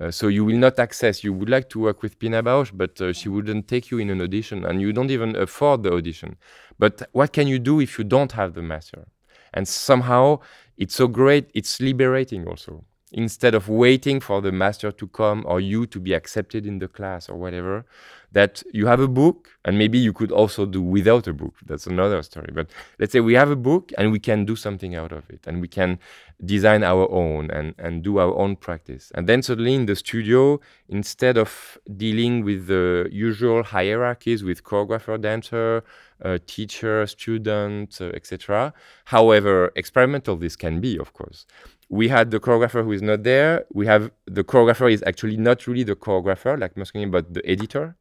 Uh, 0.00 0.10
so 0.10 0.26
you 0.26 0.44
will 0.44 0.56
not 0.56 0.78
access. 0.78 1.22
You 1.22 1.32
would 1.32 1.48
like 1.48 1.68
to 1.70 1.78
work 1.78 2.02
with 2.02 2.18
Pina 2.18 2.42
Bausch, 2.42 2.72
but 2.74 3.00
uh, 3.00 3.12
she 3.12 3.28
wouldn't 3.28 3.68
take 3.68 3.90
you 3.90 3.98
in 3.98 4.10
an 4.10 4.20
audition, 4.20 4.64
and 4.64 4.80
you 4.80 4.92
don't 4.92 5.10
even 5.10 5.36
afford 5.36 5.82
the 5.82 5.92
audition. 5.92 6.36
But 6.78 7.08
what 7.12 7.32
can 7.32 7.46
you 7.46 7.58
do 7.58 7.78
if 7.78 7.98
you 7.98 8.04
don't 8.04 8.32
have 8.32 8.54
the 8.54 8.62
master? 8.62 9.06
And 9.54 9.66
somehow 9.68 10.40
it's 10.76 10.94
so 10.94 11.08
great, 11.08 11.50
it's 11.54 11.80
liberating 11.80 12.46
also. 12.46 12.84
Instead 13.12 13.54
of 13.54 13.68
waiting 13.68 14.20
for 14.20 14.40
the 14.40 14.52
master 14.52 14.90
to 14.90 15.06
come 15.08 15.44
or 15.46 15.60
you 15.60 15.86
to 15.86 16.00
be 16.00 16.14
accepted 16.14 16.66
in 16.66 16.78
the 16.78 16.88
class 16.88 17.28
or 17.28 17.36
whatever, 17.36 17.84
that 18.32 18.62
you 18.72 18.86
have 18.86 19.00
a 19.00 19.08
book 19.08 19.50
and 19.64 19.78
maybe 19.78 19.98
you 19.98 20.12
could 20.12 20.32
also 20.32 20.66
do 20.66 20.82
without 20.82 21.26
a 21.26 21.32
book. 21.32 21.54
That's 21.66 21.86
another 21.86 22.22
story. 22.22 22.50
But 22.52 22.70
let's 22.98 23.12
say 23.12 23.20
we 23.20 23.34
have 23.34 23.50
a 23.50 23.56
book 23.56 23.92
and 23.98 24.10
we 24.10 24.18
can 24.18 24.44
do 24.44 24.56
something 24.56 24.94
out 24.94 25.12
of 25.12 25.28
it 25.30 25.46
and 25.46 25.60
we 25.60 25.68
can 25.68 25.98
design 26.44 26.82
our 26.82 27.10
own 27.10 27.50
and, 27.50 27.74
and 27.78 28.02
do 28.02 28.18
our 28.18 28.34
own 28.34 28.56
practice. 28.56 29.12
And 29.14 29.28
then 29.28 29.42
suddenly 29.42 29.74
in 29.74 29.86
the 29.86 29.94
studio, 29.94 30.60
instead 30.88 31.36
of 31.36 31.78
dealing 31.96 32.44
with 32.44 32.66
the 32.66 33.08
usual 33.12 33.62
hierarchies 33.62 34.42
with 34.42 34.64
choreographer, 34.64 35.20
dancer, 35.20 35.84
uh, 36.24 36.38
teacher, 36.46 37.06
student, 37.06 37.98
uh, 38.00 38.06
etc., 38.14 38.72
however 39.06 39.72
experimental 39.76 40.36
this 40.36 40.56
can 40.56 40.80
be, 40.80 40.98
of 40.98 41.12
course, 41.12 41.46
we 41.88 42.08
had 42.08 42.30
the 42.30 42.40
choreographer 42.40 42.82
who 42.82 42.92
is 42.92 43.02
not 43.02 43.22
there. 43.22 43.66
We 43.72 43.86
have 43.86 44.10
the 44.26 44.42
choreographer 44.42 44.90
is 44.90 45.02
actually 45.06 45.36
not 45.36 45.66
really 45.66 45.82
the 45.82 45.94
choreographer, 45.94 46.58
like 46.58 46.74
Mussolini, 46.74 47.10
but 47.10 47.34
the 47.34 47.46
editor, 47.46 47.96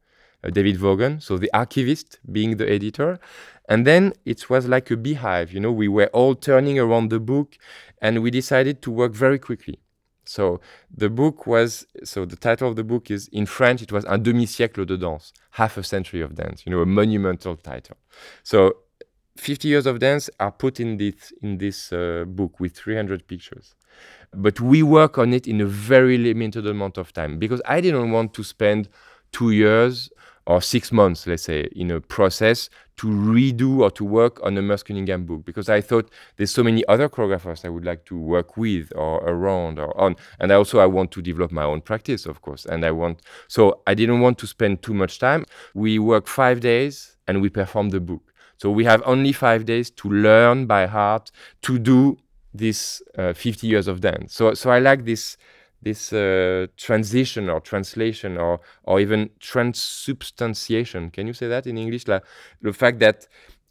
David 0.50 0.78
Vaughan. 0.78 1.20
So 1.22 1.38
the 1.38 1.52
archivist 1.54 2.20
being 2.32 2.58
the 2.58 2.70
editor. 2.70 3.20
And 3.70 3.86
then 3.86 4.14
it 4.26 4.50
was 4.50 4.68
like 4.68 4.92
a 4.92 4.98
beehive. 4.98 5.54
You 5.54 5.60
know, 5.60 5.72
we 5.72 5.88
were 5.88 6.08
all 6.08 6.36
turning 6.36 6.80
around 6.80 7.10
the 7.10 7.20
book 7.20 7.58
and 8.02 8.22
we 8.22 8.32
decided 8.32 8.82
to 8.82 8.92
work 8.92 9.14
very 9.14 9.40
quickly. 9.40 9.80
So 10.26 10.62
the 10.96 11.10
book 11.10 11.46
was, 11.48 11.86
so 12.04 12.26
the 12.26 12.36
title 12.36 12.70
of 12.70 12.76
the 12.76 12.84
book 12.84 13.12
is, 13.12 13.28
in 13.30 13.46
French, 13.46 13.82
it 13.82 13.92
was 13.92 14.06
Un 14.06 14.20
demi-siècle 14.20 14.86
de 14.86 14.98
danse, 14.98 15.34
half 15.52 15.78
a 15.78 15.84
century 15.84 16.22
of 16.22 16.36
dance, 16.36 16.64
you 16.66 16.72
know, 16.72 16.80
a 16.80 16.86
monumental 16.86 17.58
title. 17.58 17.98
So 18.44 18.78
50 19.38 19.68
years 19.68 19.86
of 19.86 20.00
dance 20.00 20.30
are 20.40 20.52
put 20.52 20.80
in 20.80 20.98
this, 20.98 21.34
in 21.42 21.58
this 21.58 21.92
uh, 21.92 22.26
book 22.28 22.60
with 22.60 22.76
300 22.78 23.28
pictures. 23.28 23.76
But 24.34 24.62
we 24.62 24.84
work 24.84 25.18
on 25.18 25.34
it 25.34 25.48
in 25.48 25.60
a 25.60 25.66
very 25.66 26.18
limited 26.18 26.66
amount 26.66 26.98
of 26.98 27.12
time 27.12 27.38
because 27.38 27.62
I 27.66 27.82
didn't 27.82 28.12
want 28.12 28.34
to 28.36 28.44
spend 28.44 28.88
two 29.32 29.52
years 29.52 30.10
or 30.48 30.62
six 30.62 30.92
months, 30.92 31.28
let's 31.28 31.44
say, 31.44 31.68
in 31.76 31.92
a 31.92 32.02
process 32.02 32.70
to 32.98 33.08
redo 33.08 33.80
or 33.80 33.92
to 33.92 34.04
work 34.04 34.40
on 34.44 34.58
a 34.58 34.62
Merce 34.62 34.84
Cunningham 34.84 35.26
book 35.26 35.46
because 35.46 35.70
I 35.70 35.82
thought 35.82 36.12
there's 36.38 36.52
so 36.52 36.64
many 36.64 36.86
other 36.88 37.10
choreographers 37.10 37.66
I 37.66 37.70
would 37.70 37.86
like 37.86 38.06
to 38.06 38.18
work 38.18 38.58
with 38.58 38.92
or 38.96 39.18
around 39.24 39.80
or 39.80 39.96
on, 40.00 40.16
and 40.40 40.52
I 40.52 40.56
also 40.56 40.80
I 40.80 40.86
want 40.86 41.12
to 41.12 41.22
develop 41.22 41.52
my 41.52 41.64
own 41.64 41.82
practice, 41.82 42.26
of 42.26 42.42
course, 42.42 42.66
and 42.66 42.86
I 42.86 42.92
want 42.92 43.22
so 43.48 43.82
I 43.88 43.94
didn't 43.94 44.20
want 44.20 44.38
to 44.40 44.48
spend 44.48 44.82
too 44.82 44.94
much 44.94 45.20
time. 45.20 45.46
We 45.74 46.00
work 46.00 46.28
five 46.28 46.60
days 46.60 47.18
and 47.28 47.42
we 47.42 47.50
perform 47.50 47.90
the 47.90 48.00
book. 48.00 48.34
So 48.58 48.70
we 48.70 48.86
have 48.86 49.02
only 49.06 49.32
five 49.32 49.66
days 49.66 49.90
to 49.92 50.10
learn 50.10 50.68
by 50.68 50.86
heart 50.86 51.32
to 51.64 51.80
do 51.80 52.18
this 52.54 53.02
uh, 53.18 53.34
50 53.34 53.66
years 53.66 53.88
of 53.88 54.02
dance. 54.02 54.34
So 54.36 54.54
so 54.54 54.70
I 54.70 54.80
like 54.80 55.06
this 55.06 55.38
this 55.82 56.14
uh, 56.14 56.68
transition 56.78 57.50
or 57.50 57.60
translation 57.60 58.38
or 58.38 58.60
or 58.84 59.00
even 59.00 59.30
transubstantiation. 59.40 61.10
Can 61.12 61.28
you 61.28 61.34
say 61.34 61.48
that 61.48 61.68
in 61.68 61.78
English? 61.78 62.08
Like 62.08 62.24
the 62.62 62.74
fact 62.74 63.00
that 63.00 63.28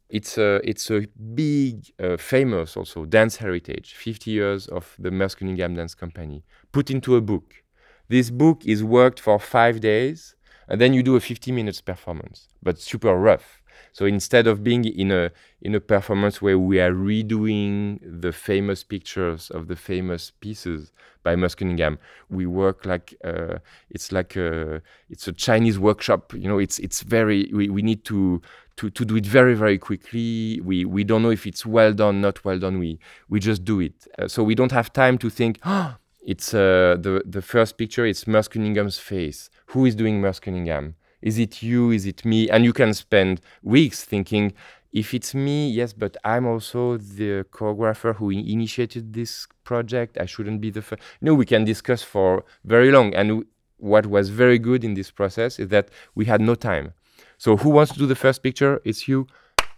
it's 0.08 0.36
a 0.38 0.60
it's 0.68 0.90
a 0.90 1.06
big 1.34 1.86
uh, 2.02 2.16
famous 2.16 2.76
also 2.76 3.04
dance 3.04 3.36
heritage. 3.36 3.94
50 3.94 4.30
years 4.30 4.66
of 4.68 4.96
the 4.98 5.10
Merce 5.10 5.34
Cunningham 5.34 5.74
Dance 5.74 5.94
Company 5.94 6.42
put 6.72 6.90
into 6.90 7.16
a 7.16 7.20
book. 7.20 7.62
This 8.08 8.30
book 8.30 8.62
is 8.66 8.82
worked 8.82 9.20
for 9.20 9.38
five 9.38 9.80
days, 9.80 10.34
and 10.68 10.80
then 10.80 10.92
you 10.92 11.02
do 11.04 11.14
a 11.14 11.20
50 11.20 11.52
minutes 11.52 11.80
performance, 11.80 12.48
but 12.60 12.80
super 12.80 13.14
rough 13.14 13.59
so 13.92 14.06
instead 14.06 14.46
of 14.46 14.62
being 14.62 14.84
in 14.84 15.10
a 15.10 15.30
in 15.62 15.74
a 15.74 15.80
performance 15.80 16.40
where 16.40 16.58
we 16.58 16.80
are 16.80 16.92
redoing 16.92 17.98
the 18.02 18.32
famous 18.32 18.82
pictures 18.82 19.50
of 19.50 19.68
the 19.68 19.76
famous 19.76 20.32
pieces 20.40 20.92
by 21.22 21.36
Cunningham, 21.36 21.98
we 22.30 22.46
work 22.46 22.86
like 22.86 23.14
uh, 23.24 23.58
it's 23.90 24.10
like 24.10 24.36
a, 24.36 24.80
it's 25.10 25.28
a 25.28 25.32
Chinese 25.32 25.78
workshop. 25.78 26.32
You 26.32 26.48
know, 26.48 26.58
it's 26.58 26.78
it's 26.78 27.02
very 27.02 27.50
we, 27.52 27.68
we 27.68 27.82
need 27.82 28.04
to 28.06 28.40
to, 28.76 28.90
to 28.90 29.04
do 29.04 29.16
it 29.16 29.26
very 29.26 29.54
very 29.54 29.78
quickly. 29.78 30.60
We 30.64 30.84
we 30.84 31.04
don't 31.04 31.22
know 31.22 31.30
if 31.30 31.46
it's 31.46 31.66
well 31.66 31.92
done, 31.92 32.20
not 32.20 32.44
well 32.44 32.58
done. 32.58 32.78
We 32.78 32.98
we 33.28 33.40
just 33.40 33.64
do 33.64 33.80
it. 33.80 34.06
Uh, 34.18 34.28
so 34.28 34.42
we 34.42 34.54
don't 34.54 34.72
have 34.72 34.92
time 34.92 35.18
to 35.18 35.30
think. 35.30 35.58
Oh, 35.64 35.96
it's 36.26 36.54
uh, 36.54 36.96
the 36.98 37.22
the 37.26 37.42
first 37.42 37.76
picture. 37.76 38.06
It's 38.06 38.26
Merce 38.26 38.48
Cunningham's 38.48 38.98
face. 38.98 39.50
Who 39.66 39.84
is 39.84 39.94
doing 39.94 40.20
Merce 40.20 40.40
Cunningham? 40.40 40.94
Is 41.22 41.38
it 41.38 41.62
you? 41.62 41.90
Is 41.90 42.06
it 42.06 42.24
me? 42.24 42.48
And 42.48 42.64
you 42.64 42.72
can 42.72 42.94
spend 42.94 43.40
weeks 43.62 44.04
thinking, 44.04 44.52
if 44.92 45.14
it's 45.14 45.34
me, 45.34 45.70
yes, 45.70 45.92
but 45.92 46.16
I'm 46.24 46.46
also 46.46 46.96
the 46.96 47.44
choreographer 47.52 48.16
who 48.16 48.30
initiated 48.30 49.12
this 49.12 49.46
project. 49.62 50.18
I 50.18 50.26
shouldn't 50.26 50.60
be 50.60 50.70
the 50.70 50.82
first. 50.82 51.02
No, 51.20 51.34
we 51.34 51.46
can 51.46 51.64
discuss 51.64 52.02
for 52.02 52.44
very 52.64 52.90
long. 52.90 53.14
And 53.14 53.44
what 53.76 54.06
was 54.06 54.30
very 54.30 54.58
good 54.58 54.84
in 54.84 54.94
this 54.94 55.10
process 55.10 55.58
is 55.58 55.68
that 55.68 55.88
we 56.14 56.24
had 56.24 56.40
no 56.40 56.54
time. 56.54 56.92
So 57.38 57.56
who 57.56 57.70
wants 57.70 57.92
to 57.92 57.98
do 57.98 58.06
the 58.06 58.16
first 58.16 58.42
picture? 58.42 58.80
It's 58.84 59.06
you. 59.06 59.26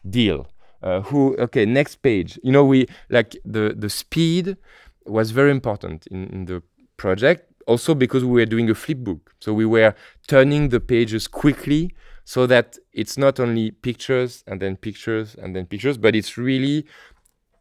Deal. 0.09 0.48
Uh, 0.83 1.02
who? 1.02 1.37
Okay, 1.37 1.64
next 1.64 1.96
page. 1.96 2.38
You 2.42 2.50
know, 2.50 2.64
we 2.64 2.87
like 3.09 3.37
the 3.44 3.74
the 3.76 3.88
speed 3.88 4.57
was 5.07 5.31
very 5.31 5.50
important 5.50 6.07
in, 6.09 6.28
in 6.31 6.44
the 6.46 6.62
project 6.96 7.51
also 7.66 7.94
because 7.94 8.25
we 8.25 8.40
were 8.40 8.46
doing 8.46 8.70
a 8.70 8.75
flip 8.75 8.98
book. 8.98 9.35
So 9.40 9.53
we 9.53 9.66
were 9.66 9.94
turning 10.27 10.68
the 10.68 10.81
pages 10.81 11.27
quickly 11.29 11.94
so 12.25 12.46
that 12.46 12.79
it's 12.92 13.18
not 13.18 13.40
only 13.40 13.70
pictures 13.70 14.44
and 14.46 14.61
then 14.61 14.77
pictures 14.77 15.35
and 15.35 15.55
then 15.57 15.66
pictures, 15.66 15.98
but 15.98 16.14
it's 16.14 16.38
really 16.38 16.87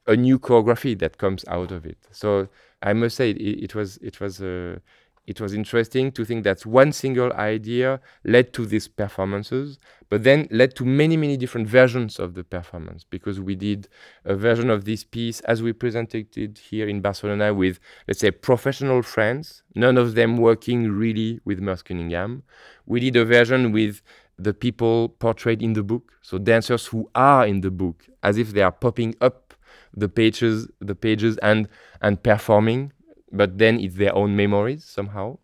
a 0.07 0.15
new 0.15 0.39
choreography 0.39 0.97
that 0.99 1.17
comes 1.17 1.45
out 1.47 1.71
of 1.71 1.85
it. 1.85 1.97
So 2.11 2.47
I 2.81 2.93
must 2.93 3.15
say 3.15 3.31
it, 3.31 3.63
it 3.63 3.75
was 3.75 3.97
it 3.97 4.19
was 4.19 4.41
a 4.41 4.81
it 5.27 5.39
was 5.39 5.53
interesting 5.53 6.11
to 6.11 6.25
think 6.25 6.43
that 6.43 6.65
one 6.65 6.91
single 6.91 7.31
idea 7.33 7.99
led 8.25 8.53
to 8.53 8.65
these 8.65 8.87
performances, 8.87 9.77
but 10.09 10.23
then 10.23 10.47
led 10.49 10.75
to 10.75 10.83
many, 10.83 11.15
many 11.15 11.37
different 11.37 11.67
versions 11.67 12.19
of 12.19 12.33
the 12.33 12.43
performance 12.43 13.05
because 13.07 13.39
we 13.39 13.55
did 13.55 13.87
a 14.25 14.35
version 14.35 14.69
of 14.69 14.85
this 14.85 15.03
piece 15.03 15.39
as 15.41 15.61
we 15.61 15.73
presented 15.73 16.35
it 16.35 16.57
here 16.57 16.87
in 16.87 17.01
Barcelona 17.01 17.53
with, 17.53 17.79
let's 18.07 18.19
say, 18.19 18.31
professional 18.31 19.03
friends, 19.03 19.61
none 19.75 19.97
of 19.97 20.15
them 20.15 20.37
working 20.37 20.91
really 20.91 21.39
with 21.45 21.59
Merce 21.59 21.83
Cunningham. 21.83 22.41
We 22.87 22.99
did 22.99 23.15
a 23.15 23.23
version 23.23 23.71
with 23.71 24.01
the 24.39 24.53
people 24.55 25.09
portrayed 25.09 25.61
in 25.61 25.73
the 25.73 25.83
book, 25.83 26.13
so 26.23 26.39
dancers 26.39 26.87
who 26.87 27.09
are 27.13 27.45
in 27.45 27.61
the 27.61 27.71
book, 27.71 28.07
as 28.23 28.39
if 28.39 28.53
they 28.53 28.61
are 28.61 28.71
popping 28.71 29.15
up 29.21 29.53
the 29.93 30.09
pages, 30.09 30.67
the 30.79 30.95
pages 30.95 31.37
and 31.37 31.67
and 32.01 32.21
performing 32.23 32.91
but 33.31 33.57
then 33.57 33.79
it's 33.79 33.95
their 33.95 34.15
own 34.15 34.35
memories 34.35 34.83
somehow. 34.83 35.37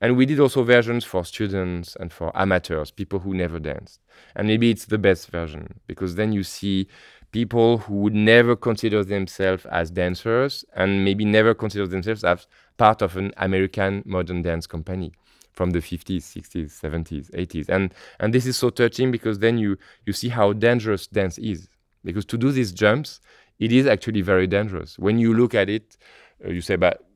And 0.00 0.16
we 0.16 0.26
did 0.26 0.40
also 0.40 0.62
versions 0.62 1.04
for 1.04 1.24
students 1.24 1.96
and 2.00 2.12
for 2.12 2.32
amateurs, 2.34 2.90
people 2.90 3.18
who 3.18 3.34
never 3.34 3.58
danced. 3.58 4.00
And 4.34 4.48
maybe 4.48 4.70
it's 4.70 4.86
the 4.86 4.98
best 4.98 5.28
version 5.28 5.80
because 5.86 6.14
then 6.14 6.32
you 6.32 6.42
see 6.42 6.88
people 7.32 7.78
who 7.78 7.96
would 7.96 8.14
never 8.14 8.56
consider 8.56 9.04
themselves 9.04 9.66
as 9.66 9.90
dancers 9.90 10.64
and 10.74 11.04
maybe 11.04 11.24
never 11.24 11.54
consider 11.54 11.86
themselves 11.86 12.24
as 12.24 12.46
part 12.78 13.02
of 13.02 13.16
an 13.16 13.32
American 13.36 14.02
modern 14.06 14.42
dance 14.42 14.66
company 14.66 15.12
from 15.52 15.70
the 15.70 15.80
50s, 15.80 16.22
60s, 16.22 16.80
70s, 16.80 17.30
80s. 17.32 17.68
And 17.68 17.92
and 18.20 18.32
this 18.32 18.46
is 18.46 18.56
so 18.56 18.70
touching 18.70 19.10
because 19.10 19.40
then 19.40 19.58
you 19.58 19.76
you 20.06 20.12
see 20.12 20.28
how 20.28 20.52
dangerous 20.52 21.06
dance 21.06 21.36
is. 21.38 21.68
Because 22.04 22.24
to 22.26 22.38
do 22.38 22.52
these 22.52 22.72
jumps, 22.72 23.20
it 23.58 23.72
is 23.72 23.86
actually 23.86 24.22
very 24.22 24.46
dangerous. 24.46 24.98
When 24.98 25.18
you 25.18 25.34
look 25.34 25.54
at 25.54 25.68
it, 25.68 25.98
uh, 26.44 26.50
you 26.50 26.60
say, 26.60 26.76
but 26.76 27.07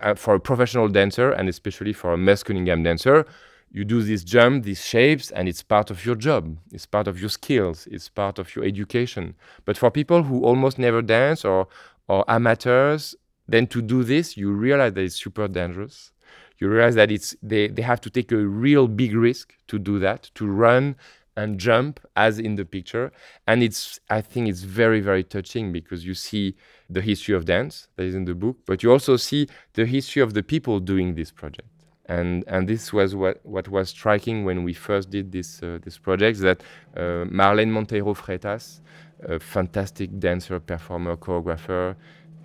Uh, 0.00 0.14
for 0.14 0.34
a 0.34 0.40
professional 0.40 0.88
dancer 0.88 1.32
and 1.32 1.48
especially 1.48 1.92
for 1.92 2.12
a 2.12 2.16
Merce 2.16 2.44
Cunningham 2.44 2.84
dancer, 2.84 3.26
you 3.72 3.84
do 3.84 4.02
this 4.02 4.22
jump, 4.22 4.64
these 4.64 4.84
shapes, 4.84 5.32
and 5.32 5.48
it's 5.48 5.62
part 5.62 5.90
of 5.90 6.06
your 6.06 6.14
job. 6.14 6.56
It's 6.72 6.86
part 6.86 7.08
of 7.08 7.20
your 7.20 7.28
skills. 7.28 7.88
It's 7.90 8.08
part 8.08 8.38
of 8.38 8.54
your 8.54 8.64
education. 8.64 9.34
But 9.64 9.76
for 9.76 9.90
people 9.90 10.22
who 10.22 10.44
almost 10.44 10.78
never 10.78 11.02
dance 11.02 11.44
or 11.44 11.66
or 12.06 12.24
amateurs, 12.30 13.16
then 13.48 13.66
to 13.66 13.82
do 13.82 14.04
this, 14.04 14.36
you 14.36 14.52
realize 14.52 14.94
that 14.94 15.02
it's 15.02 15.16
super 15.16 15.48
dangerous. 15.48 16.12
You 16.58 16.68
realize 16.68 16.94
that 16.94 17.10
it's 17.10 17.36
they, 17.42 17.68
they 17.68 17.82
have 17.82 18.00
to 18.02 18.10
take 18.10 18.32
a 18.32 18.36
real 18.36 18.86
big 18.88 19.14
risk 19.14 19.54
to 19.66 19.78
do 19.78 19.98
that, 19.98 20.30
to 20.36 20.46
run 20.46 20.96
and 21.38 21.56
jump 21.56 22.00
as 22.16 22.40
in 22.40 22.56
the 22.56 22.64
picture. 22.64 23.12
And 23.46 23.62
it's 23.62 24.00
I 24.10 24.20
think 24.20 24.48
it's 24.48 24.62
very, 24.80 25.00
very 25.00 25.24
touching 25.36 25.72
because 25.72 26.00
you 26.04 26.14
see 26.14 26.56
the 26.90 27.00
history 27.00 27.34
of 27.38 27.44
dance 27.44 27.74
that 27.94 28.04
is 28.10 28.16
in 28.20 28.24
the 28.24 28.34
book, 28.34 28.56
but 28.66 28.82
you 28.82 28.90
also 28.90 29.16
see 29.16 29.46
the 29.74 29.86
history 29.86 30.20
of 30.20 30.34
the 30.34 30.42
people 30.42 30.80
doing 30.80 31.14
this 31.14 31.30
project. 31.30 31.68
And, 32.06 32.42
and 32.48 32.66
this 32.66 32.92
was 32.92 33.14
what, 33.14 33.36
what 33.44 33.68
was 33.68 33.90
striking 33.90 34.44
when 34.44 34.64
we 34.64 34.72
first 34.72 35.10
did 35.10 35.30
this, 35.30 35.62
uh, 35.62 35.78
this 35.84 35.96
project, 35.98 36.40
that 36.40 36.62
uh, 36.96 37.26
Marlene 37.38 37.70
Monteiro 37.76 38.14
Freitas, 38.16 38.80
a 39.22 39.38
fantastic 39.38 40.18
dancer, 40.18 40.58
performer, 40.58 41.16
choreographer, 41.16 41.94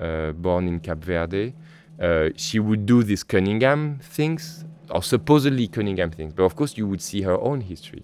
uh, 0.01 0.31
born 0.33 0.67
in 0.67 0.79
Cape 0.81 1.03
Verde, 1.03 1.53
uh, 2.01 2.29
she 2.35 2.59
would 2.59 2.85
do 2.85 3.03
these 3.03 3.23
Cunningham 3.23 3.99
things, 4.17 4.65
or 4.89 5.01
supposedly 5.01 5.67
Cunningham 5.69 6.11
things, 6.11 6.33
but 6.33 6.43
of 6.43 6.57
course 6.57 6.77
you 6.77 6.85
would 6.85 7.01
see 7.01 7.21
her 7.21 7.39
own 7.39 7.61
history 7.61 8.03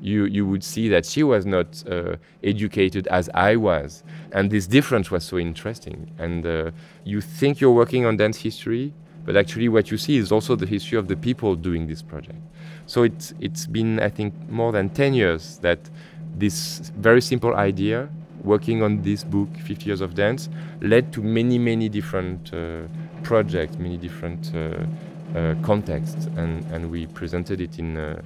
you, 0.00 0.24
you 0.24 0.46
would 0.46 0.62
see 0.62 0.88
that 0.88 1.06
she 1.06 1.22
was 1.22 1.46
not 1.46 1.82
uh, 1.90 2.16
educated 2.42 3.06
as 3.08 3.28
I 3.34 3.56
was. 3.56 4.02
And 4.32 4.50
this 4.50 4.66
difference 4.66 5.10
was 5.10 5.24
so 5.24 5.38
interesting. 5.38 6.12
And 6.18 6.46
uh, 6.46 6.70
you 7.04 7.20
think 7.20 7.60
you're 7.60 7.72
working 7.72 8.04
on 8.04 8.16
dance 8.16 8.38
history, 8.38 8.92
but 9.24 9.36
actually 9.36 9.68
what 9.68 9.90
you 9.90 9.98
see 9.98 10.16
is 10.16 10.30
also 10.30 10.54
the 10.54 10.66
history 10.66 10.98
of 10.98 11.08
the 11.08 11.16
people 11.16 11.56
doing 11.56 11.86
this 11.86 12.02
project. 12.02 12.38
So 12.86 13.02
it's, 13.02 13.34
it's 13.40 13.66
been, 13.66 13.98
I 14.00 14.08
think, 14.08 14.34
more 14.48 14.72
than 14.72 14.90
10 14.90 15.14
years 15.14 15.58
that 15.58 15.78
this 16.36 16.92
very 16.96 17.20
simple 17.20 17.54
idea, 17.54 18.08
working 18.44 18.82
on 18.82 19.02
this 19.02 19.24
book, 19.24 19.48
50 19.58 19.86
Years 19.86 20.00
of 20.00 20.14
Dance, 20.14 20.48
led 20.80 21.12
to 21.14 21.22
many, 21.22 21.58
many 21.58 21.88
different 21.88 22.52
uh, 22.54 22.82
projects, 23.24 23.76
many 23.78 23.96
different 23.96 24.52
uh, 24.54 24.86
uh, 25.36 25.54
contexts. 25.62 26.26
And, 26.36 26.64
and 26.72 26.90
we 26.90 27.06
presented 27.06 27.60
it 27.60 27.78
in 27.80 27.96
uh, 27.96 28.22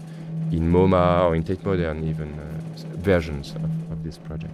in 0.53 0.71
MoMA 0.71 1.25
or 1.27 1.35
in 1.35 1.45
Tate 1.45 1.65
Modern, 1.65 2.09
even 2.09 2.39
uh, 2.39 2.97
versions 2.97 3.55
of, 3.57 3.93
of 3.93 4.03
this 4.03 4.19
project. 4.19 4.53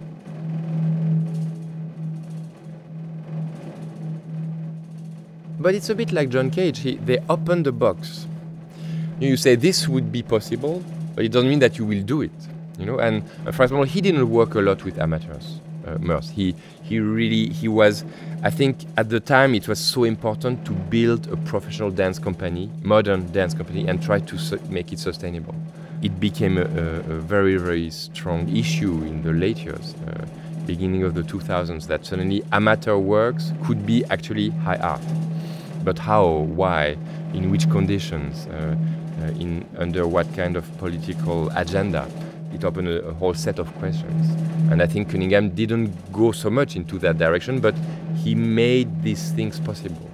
But 5.59 5.73
it's 5.73 5.89
a 5.89 5.95
bit 5.95 6.11
like 6.11 6.29
John 6.29 6.51
Cage. 6.51 6.79
He, 6.79 6.97
they 6.97 7.17
open 7.29 7.63
the 7.63 7.71
box. 7.71 8.27
You 9.19 9.35
say 9.37 9.55
this 9.55 9.87
would 9.87 10.11
be 10.11 10.21
possible, 10.21 10.83
but 11.15 11.25
it 11.25 11.31
doesn't 11.31 11.49
mean 11.49 11.59
that 11.59 11.79
you 11.79 11.85
will 11.85 12.03
do 12.03 12.21
it. 12.21 12.31
You 12.77 12.85
know, 12.85 12.99
and 12.99 13.23
uh, 13.45 13.51
for 13.51 13.63
example, 13.63 13.83
he 13.85 13.99
didn't 13.99 14.29
work 14.29 14.53
a 14.53 14.61
lot 14.61 14.83
with 14.83 14.99
amateurs. 14.99 15.59
Uh, 15.85 15.97
Merce. 15.99 16.29
He 16.29 16.53
he 16.83 16.99
really 16.99 17.47
he 17.49 17.67
was. 17.67 18.03
I 18.43 18.51
think 18.51 18.85
at 18.97 19.09
the 19.09 19.19
time 19.19 19.55
it 19.55 19.67
was 19.67 19.79
so 19.79 20.03
important 20.03 20.63
to 20.65 20.73
build 20.73 21.27
a 21.31 21.37
professional 21.37 21.89
dance 21.89 22.19
company, 22.19 22.69
modern 22.83 23.31
dance 23.31 23.53
company, 23.53 23.87
and 23.87 24.03
try 24.03 24.19
to 24.19 24.37
su- 24.37 24.59
make 24.69 24.91
it 24.91 24.99
sustainable 24.99 25.55
it 26.01 26.19
became 26.19 26.57
a, 26.57 26.61
a, 26.61 27.19
very, 27.19 27.57
very 27.57 27.89
strong 27.89 28.47
issue 28.55 29.01
in 29.03 29.23
the 29.23 29.31
late 29.31 29.57
years, 29.63 29.95
uh, 30.07 30.25
beginning 30.65 31.03
of 31.03 31.13
the 31.13 31.23
2000s, 31.23 31.87
that 31.87 32.05
suddenly 32.05 32.43
amateur 32.51 32.97
works 32.97 33.53
could 33.63 33.85
be 33.85 34.05
actually 34.05 34.49
high 34.49 34.77
art. 34.77 35.01
But 35.83 35.97
how, 35.99 36.27
why, 36.27 36.97
in 37.33 37.49
which 37.49 37.69
conditions? 37.69 38.45
Uh, 38.47 38.75
uh, 39.19 39.31
in 39.39 39.65
under 39.77 40.07
what 40.07 40.31
kind 40.35 40.55
of 40.55 40.77
political 40.77 41.49
agenda. 41.55 42.07
It 42.53 42.63
opened 42.63 42.87
a, 42.87 43.03
a 43.03 43.13
whole 43.13 43.33
set 43.33 43.59
of 43.59 43.73
questions, 43.75 44.29
and 44.71 44.81
I 44.81 44.85
think 44.85 45.09
Cunningham 45.09 45.49
didn't 45.49 45.91
go 46.13 46.31
so 46.31 46.49
much 46.49 46.75
into 46.75 46.97
that 46.99 47.17
direction, 47.17 47.59
but 47.59 47.75
he 48.15 48.35
made 48.35 49.01
these 49.03 49.31
things 49.31 49.59
possible. 49.59 50.09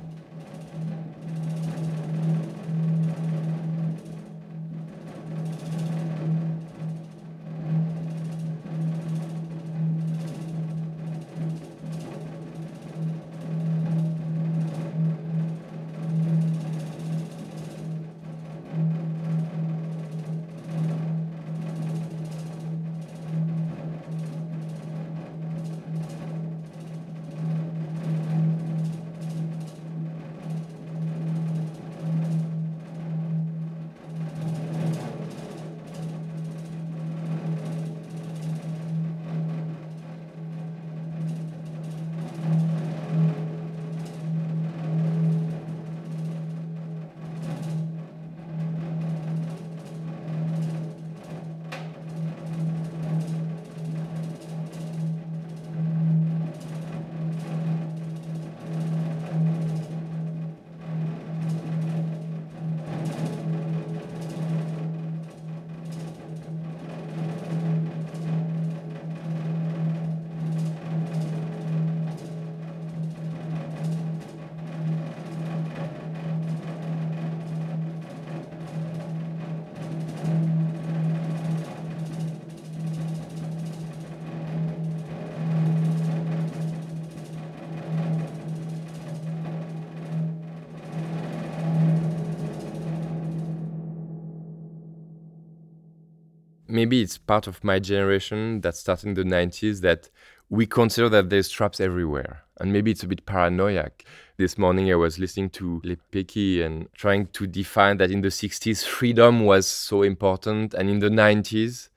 Maybe 96.74 97.04
it's 97.04 97.20
part 97.20 97.46
of 97.46 97.64
my 97.64 97.78
generation 97.78 98.62
that 98.62 98.76
started 98.76 99.10
in 99.10 99.14
the 99.14 99.24
90s 99.24 99.82
that 99.82 100.10
we 100.50 100.66
consider 100.66 101.08
that 101.10 101.30
there's 101.30 101.48
traps 101.48 101.80
everywhere. 101.80 102.42
And 102.60 102.74
maybe 102.74 102.90
it's 102.90 103.04
a 103.04 103.08
bit 103.08 103.28
paranoiac. 103.28 104.04
This 104.38 104.58
morning 104.58 104.92
I 104.92 104.96
was 104.96 105.20
listening 105.20 105.52
to 105.52 105.84
Lepecki 105.86 106.66
and 106.66 106.92
trying 106.94 107.28
to 107.28 107.46
define 107.46 107.98
that 107.98 108.10
in 108.10 108.22
the 108.22 108.30
60s 108.30 108.84
freedom 108.86 109.46
was 109.46 109.68
so 109.68 110.02
important. 110.02 110.74
And 110.74 110.90
in 110.90 110.98
the 110.98 111.10
90s, 111.10 111.90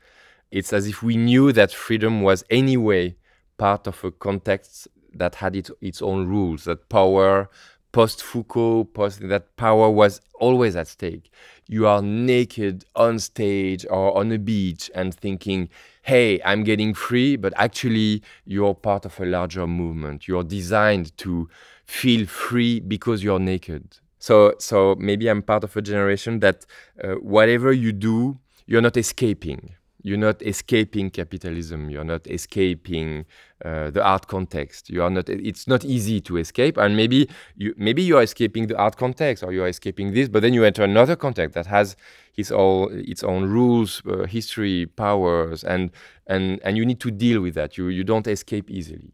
it's 0.50 0.74
as 0.74 0.86
if 0.86 1.02
we 1.02 1.16
knew 1.16 1.52
that 1.52 1.72
freedom 1.72 2.20
was 2.20 2.44
anyway 2.50 3.16
part 3.56 3.86
of 3.86 4.04
a 4.04 4.10
context 4.10 4.88
that 5.14 5.36
had 5.36 5.56
its, 5.56 5.70
its 5.80 6.02
own 6.02 6.28
rules, 6.28 6.64
that 6.64 6.90
power 6.90 7.48
post 7.92 8.22
Foucault, 8.22 8.84
post 8.92 9.26
that 9.26 9.56
power 9.56 9.88
was 9.88 10.20
always 10.38 10.76
at 10.76 10.88
stake. 10.88 11.30
You 11.68 11.86
are 11.86 12.02
naked 12.02 12.84
on 12.94 13.18
stage 13.18 13.86
or 13.90 14.16
on 14.16 14.32
a 14.32 14.38
beach 14.38 14.90
and 14.94 15.14
thinking, 15.14 15.68
hey, 16.02 16.40
I'm 16.44 16.64
getting 16.64 16.94
free, 16.94 17.36
but 17.36 17.52
actually 17.56 18.22
you're 18.44 18.74
part 18.74 19.04
of 19.04 19.18
a 19.20 19.26
larger 19.26 19.66
movement. 19.66 20.28
You're 20.28 20.44
designed 20.44 21.16
to 21.18 21.48
feel 21.84 22.26
free 22.26 22.80
because 22.80 23.22
you're 23.22 23.40
naked. 23.40 23.98
So, 24.18 24.54
so 24.58 24.96
maybe 24.98 25.28
I'm 25.28 25.42
part 25.42 25.64
of 25.64 25.76
a 25.76 25.82
generation 25.82 26.40
that 26.40 26.66
uh, 27.02 27.14
whatever 27.14 27.72
you 27.72 27.92
do, 27.92 28.38
you're 28.66 28.82
not 28.82 28.96
escaping 28.96 29.74
you're 30.06 30.16
not 30.16 30.40
escaping 30.40 31.10
capitalism. 31.10 31.90
You're 31.90 32.04
not 32.04 32.28
escaping 32.28 33.26
uh, 33.64 33.90
the 33.90 34.04
art 34.04 34.28
context. 34.28 34.88
You 34.88 35.02
are 35.02 35.10
not 35.10 35.28
it's 35.28 35.66
not 35.66 35.84
easy 35.84 36.20
to 36.20 36.36
escape 36.36 36.76
and 36.76 36.96
maybe 36.96 37.28
you 37.56 37.74
maybe 37.76 38.02
you 38.02 38.16
are 38.16 38.22
escaping 38.22 38.68
the 38.68 38.76
art 38.76 38.96
context 38.96 39.42
or 39.42 39.52
you 39.52 39.64
are 39.64 39.68
escaping 39.68 40.14
this 40.14 40.28
but 40.28 40.42
then 40.42 40.54
you 40.54 40.62
enter 40.62 40.84
another 40.84 41.16
context 41.16 41.54
that 41.54 41.66
has 41.66 41.96
its 42.36 42.52
all 42.52 42.88
its 42.92 43.24
own 43.24 43.46
rules 43.46 44.00
uh, 44.06 44.26
history 44.26 44.86
powers 44.86 45.64
and 45.64 45.90
and 46.28 46.60
and 46.62 46.76
you 46.76 46.86
need 46.86 47.00
to 47.00 47.10
deal 47.10 47.40
with 47.40 47.54
that. 47.54 47.76
You 47.76 47.88
you 47.88 48.04
don't 48.04 48.28
escape 48.28 48.70
easily. 48.70 49.12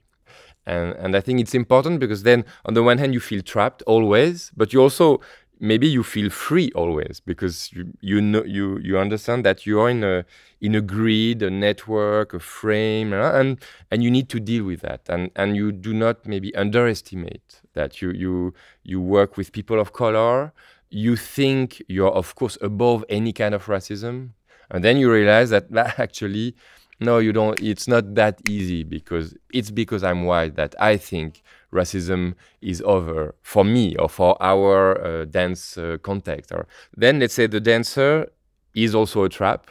And 0.66 0.92
and 1.02 1.16
i 1.16 1.20
think 1.20 1.40
it's 1.40 1.54
important 1.54 1.98
because 1.98 2.22
then 2.22 2.44
on 2.66 2.74
the 2.74 2.82
one 2.84 2.98
hand 2.98 3.14
you 3.14 3.20
feel 3.20 3.42
trapped 3.42 3.82
always 3.82 4.52
but 4.56 4.72
you 4.72 4.80
also 4.80 5.20
maybe 5.62 5.86
you 5.86 6.02
feel 6.02 6.28
free 6.28 6.72
always 6.74 7.20
because 7.20 7.72
you 7.72 7.92
you 8.00 8.20
know 8.20 8.42
you 8.44 8.78
you 8.78 8.98
understand 8.98 9.46
that 9.46 9.64
you 9.64 9.80
are 9.80 9.88
in 9.88 10.02
a 10.04 10.24
in 10.60 10.74
a 10.74 10.80
grid, 10.80 11.42
a 11.42 11.50
network, 11.50 12.34
a 12.34 12.40
frame, 12.40 13.12
uh, 13.12 13.32
and 13.32 13.58
and 13.90 14.02
you 14.02 14.10
need 14.10 14.28
to 14.28 14.40
deal 14.40 14.64
with 14.64 14.80
that, 14.80 15.00
and 15.08 15.30
and 15.36 15.56
you 15.56 15.72
do 15.72 15.94
not 15.94 16.26
maybe 16.26 16.54
underestimate 16.56 17.62
that 17.74 18.02
you 18.02 18.10
you 18.10 18.52
you 18.82 19.00
work 19.00 19.36
with 19.36 19.52
people 19.52 19.80
of 19.80 19.92
color. 19.92 20.52
You 20.90 21.16
think 21.16 21.82
you're 21.88 22.10
of 22.12 22.34
course 22.34 22.58
above 22.60 23.04
any 23.08 23.32
kind 23.32 23.54
of 23.54 23.66
racism, 23.66 24.30
and 24.70 24.84
then 24.84 24.96
you 24.98 25.10
realize 25.10 25.50
that 25.50 25.66
actually 25.98 26.54
no, 27.00 27.18
you 27.18 27.32
don't. 27.32 27.60
It's 27.60 27.88
not 27.88 28.14
that 28.14 28.40
easy 28.48 28.84
because 28.84 29.34
it's 29.52 29.70
because 29.70 30.04
I'm 30.04 30.24
white 30.24 30.54
that 30.56 30.74
I 30.80 30.96
think 30.96 31.42
racism 31.72 32.34
is 32.60 32.82
over 32.82 33.34
for 33.42 33.64
me 33.64 33.96
or 33.96 34.08
for 34.08 34.36
our 34.40 35.00
uh, 35.00 35.24
dance 35.24 35.78
uh, 35.78 35.96
context. 36.02 36.52
Or 36.52 36.66
then 36.96 37.18
let's 37.18 37.34
say 37.34 37.46
the 37.46 37.60
dancer 37.60 38.26
is 38.74 38.94
also 38.94 39.24
a 39.24 39.28
trap, 39.28 39.70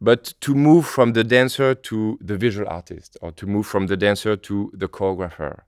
but 0.00 0.34
to 0.40 0.54
move 0.54 0.86
from 0.86 1.12
the 1.12 1.24
dancer 1.24 1.74
to 1.74 2.18
the 2.20 2.36
visual 2.36 2.68
artist, 2.68 3.16
or 3.20 3.32
to 3.32 3.46
move 3.46 3.66
from 3.66 3.86
the 3.86 3.96
dancer 3.96 4.36
to 4.36 4.70
the 4.74 4.88
choreographer, 4.88 5.60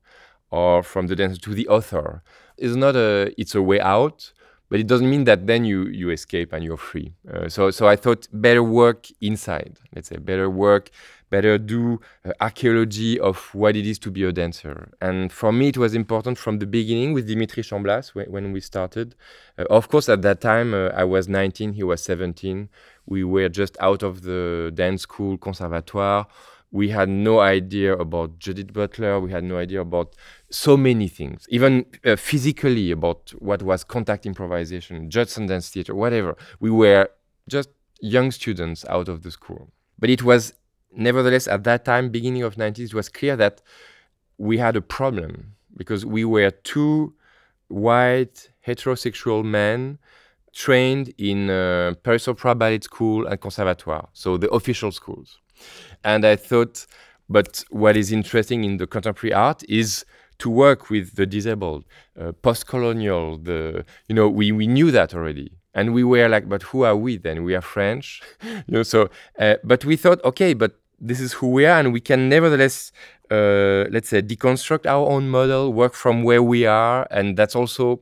or 0.51 0.83
from 0.83 1.07
the 1.07 1.17
dancer 1.17 1.41
to 1.41 1.55
the 1.55 1.69
author, 1.69 2.23
is 2.57 2.77
not 2.77 2.97
a. 2.97 3.33
It's 3.39 3.55
a 3.55 3.63
way 3.63 3.81
out 3.81 4.33
but 4.75 4.81
it 4.81 4.87
doesn't 4.87 5.09
mean 5.09 5.23
that 5.23 5.47
then 5.47 5.65
you 5.65 5.85
you 5.87 6.11
escape 6.11 6.53
and 6.53 6.65
you're 6.65 6.77
free. 6.77 7.15
Uh, 7.33 7.49
so 7.49 7.71
so 7.71 7.87
I 7.87 7.97
thought 7.97 8.27
better 8.33 8.63
work 8.63 9.07
inside. 9.21 9.79
Let's 9.95 10.09
say 10.09 10.17
better 10.17 10.51
work, 10.51 10.91
better 11.35 11.55
do 11.59 11.83
uh, 12.25 12.33
archaeology 12.41 13.13
of 13.29 13.37
what 13.55 13.75
it 13.81 13.87
is 13.93 13.99
to 14.05 14.11
be 14.17 14.23
a 14.25 14.33
dancer. 14.33 14.77
And 15.01 15.33
for 15.41 15.51
me, 15.59 15.69
it 15.69 15.79
was 15.85 15.93
important 15.95 16.37
from 16.45 16.55
the 16.63 16.67
beginning 16.79 17.13
with 17.15 17.25
Dimitri 17.27 17.63
Chamblas 17.63 18.15
when, 18.15 18.27
when 18.35 18.53
we 18.53 18.61
started. 18.61 19.15
Uh, 19.59 19.65
of 19.79 19.89
course, 19.89 20.09
at 20.09 20.21
that 20.23 20.41
time 20.41 20.69
uh, 20.75 21.03
I 21.03 21.05
was 21.05 21.29
19, 21.29 21.73
he 21.73 21.83
was 21.83 22.03
17. 22.03 22.69
We 23.07 23.25
were 23.25 23.49
just 23.49 23.75
out 23.81 24.03
of 24.03 24.23
the 24.23 24.71
dance 24.75 25.03
school 25.03 25.37
conservatoire 25.39 26.27
we 26.75 26.89
had 26.89 27.09
no 27.09 27.39
idea 27.39 27.93
about 28.07 28.41
Judith 28.41 28.73
Butler. 28.73 29.21
We 29.21 29.31
had 29.31 29.45
no 29.45 29.59
idea 29.59 29.81
about 29.81 30.17
so 30.51 30.77
many 30.77 31.07
things, 31.07 31.47
even 31.49 31.87
uh, 32.05 32.17
physically 32.17 32.91
about 32.91 33.33
what 33.39 33.63
was 33.63 33.85
contact 33.85 34.27
improvisation, 34.27 35.09
Judson 35.09 35.47
Dance 35.47 35.69
Theater, 35.69 35.95
whatever. 35.95 36.37
We 36.59 36.71
were 36.71 37.11
just 37.49 37.69
young 38.01 38.33
students 38.33 38.85
out 38.89 39.09
of 39.09 39.23
the 39.23 39.31
school. 39.31 39.71
But 40.01 40.11
it 40.11 40.25
was 40.25 40.53
nevertheless 40.97 41.47
at 41.49 41.65
that 41.65 41.85
time, 41.85 42.11
beginning 42.11 42.43
of 42.43 42.57
90s, 42.57 42.87
it 42.87 42.95
was 42.95 43.09
clear 43.09 43.37
that 43.37 43.61
we 44.39 44.59
had 44.59 44.77
a 44.77 44.81
problem 44.81 45.55
because 45.77 46.05
we 46.07 46.25
were 46.25 46.51
two 46.51 47.15
white 47.69 48.51
heterosexual 48.67 49.45
men 49.45 49.99
trained 50.53 51.13
in 51.19 51.51
uh, 51.51 51.95
Paris 52.03 52.29
Opera 52.29 52.55
Ballet 52.55 52.81
School 52.81 53.27
and 53.27 53.41
Conservatoire, 53.41 54.09
so 54.13 54.37
the 54.37 54.49
official 54.51 54.93
schools. 54.93 55.39
And 56.05 56.25
I 56.25 56.37
thought, 56.37 56.87
but 57.29 57.65
what 57.71 57.97
is 57.97 58.13
interesting 58.13 58.65
in 58.65 58.77
the 58.77 58.87
contemporary 58.87 59.33
art 59.33 59.63
is 59.69 60.05
to 60.39 60.51
work 60.51 60.91
with 60.91 61.17
the 61.17 61.27
disabled, 61.27 61.85
uh, 62.21 62.33
post-colonial. 62.33 63.39
The 63.39 63.85
you 64.09 64.15
know 64.15 64.29
we 64.29 64.53
we 64.53 64.67
knew 64.67 64.91
that 64.91 65.15
already, 65.15 65.53
and 65.75 65.95
we 65.95 66.05
were 66.05 66.29
like, 66.29 66.49
but 66.49 66.63
who 66.65 66.83
are 66.83 66.97
we 66.97 67.17
then? 67.17 67.45
We 67.45 67.55
are 67.55 67.61
French, 67.61 68.21
you 68.43 68.63
know. 68.69 68.83
So, 68.83 69.11
uh, 69.39 69.57
but 69.65 69.85
we 69.85 69.97
thought, 69.97 70.23
okay, 70.25 70.55
but 70.55 70.79
this 71.01 71.21
is 71.21 71.33
who 71.35 71.51
we 71.51 71.67
are, 71.67 71.79
and 71.79 71.93
we 71.93 72.01
can 72.01 72.29
nevertheless, 72.29 72.93
uh, 73.31 73.85
let's 73.91 74.09
say, 74.09 74.23
deconstruct 74.23 74.87
our 74.87 75.07
own 75.09 75.29
model, 75.29 75.73
work 75.73 75.95
from 75.95 76.23
where 76.23 76.43
we 76.43 76.67
are, 76.67 77.07
and 77.11 77.37
that's 77.37 77.57
also 77.57 78.01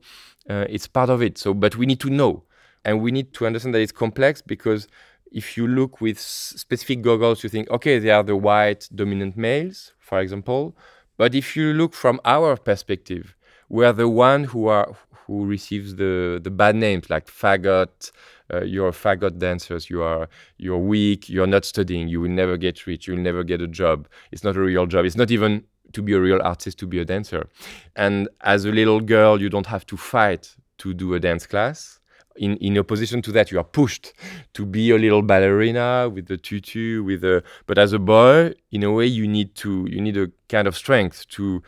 uh, 0.49 0.65
it's 0.69 0.87
part 0.87 1.09
of 1.09 1.21
it. 1.21 1.37
So, 1.37 1.53
but 1.53 1.75
we 1.75 1.85
need 1.85 1.99
to 2.01 2.09
know 2.09 2.43
and 2.85 3.01
we 3.01 3.11
need 3.11 3.33
to 3.33 3.45
understand 3.45 3.73
that 3.75 3.81
it's 3.81 3.91
complex 3.91 4.41
because 4.41 4.87
if 5.31 5.57
you 5.57 5.67
look 5.67 5.99
with 6.01 6.19
specific 6.19 7.01
goggles, 7.01 7.43
you 7.43 7.49
think, 7.49 7.69
okay, 7.71 7.97
they 7.97 8.11
are 8.11 8.23
the 8.23 8.35
white 8.35 8.87
dominant 8.93 9.35
males, 9.35 9.93
for 9.99 10.19
example. 10.19 10.75
But 11.17 11.33
if 11.33 11.55
you 11.55 11.73
look 11.73 11.93
from 11.93 12.19
our 12.25 12.55
perspective, 12.55 13.35
we 13.69 13.85
are 13.85 13.93
the 13.93 14.09
one 14.09 14.45
who 14.45 14.67
are 14.67 14.95
who 15.25 15.45
receives 15.45 15.95
the 15.95 16.39
the 16.43 16.51
bad 16.51 16.75
names 16.75 17.09
like 17.09 17.27
faggot. 17.27 18.11
Uh, 18.51 18.63
you're 18.63 18.91
faggot 18.91 19.37
dancers. 19.37 19.89
You 19.89 20.01
are 20.01 20.27
you're 20.57 20.79
weak. 20.79 21.29
You're 21.29 21.47
not 21.47 21.65
studying. 21.65 22.07
You 22.07 22.21
will 22.21 22.29
never 22.29 22.57
get 22.57 22.85
rich. 22.87 23.07
You 23.07 23.15
will 23.15 23.21
never 23.21 23.43
get 23.43 23.61
a 23.61 23.67
job. 23.67 24.07
It's 24.31 24.43
not 24.43 24.55
a 24.55 24.61
real 24.61 24.85
job. 24.87 25.05
It's 25.05 25.15
not 25.15 25.31
even 25.31 25.63
to 25.93 26.01
be 26.01 26.13
a 26.13 26.19
real 26.19 26.41
artist 26.41 26.79
to 26.79 26.87
be 26.87 26.99
a 26.99 27.05
dancer. 27.05 27.47
And 27.95 28.27
as 28.41 28.65
a 28.65 28.71
little 28.71 28.99
girl, 28.99 29.39
you 29.39 29.49
don't 29.49 29.67
have 29.67 29.85
to 29.87 29.97
fight 29.97 30.55
to 30.79 30.93
do 30.93 31.13
a 31.13 31.19
dance 31.19 31.45
class 31.45 31.99
in, 32.35 32.57
in 32.57 32.77
opposition 32.77 33.21
to 33.23 33.31
that, 33.33 33.51
you 33.51 33.59
are 33.59 33.63
pushed 33.63 34.13
to 34.53 34.65
be 34.65 34.91
a 34.91 34.97
little 34.97 35.21
ballerina 35.21 36.09
with 36.09 36.27
the 36.27 36.37
tutu, 36.37 37.03
with 37.03 37.23
a. 37.23 37.43
But 37.65 37.77
as 37.77 37.93
a 37.93 37.99
boy, 37.99 38.53
in 38.71 38.83
a 38.83 38.91
way, 38.91 39.05
you 39.05 39.27
need 39.27 39.55
to 39.55 39.87
you 39.89 40.01
need 40.01 40.17
a 40.17 40.31
kind 40.49 40.67
of 40.67 40.75
strength 40.75 41.27
to 41.29 41.61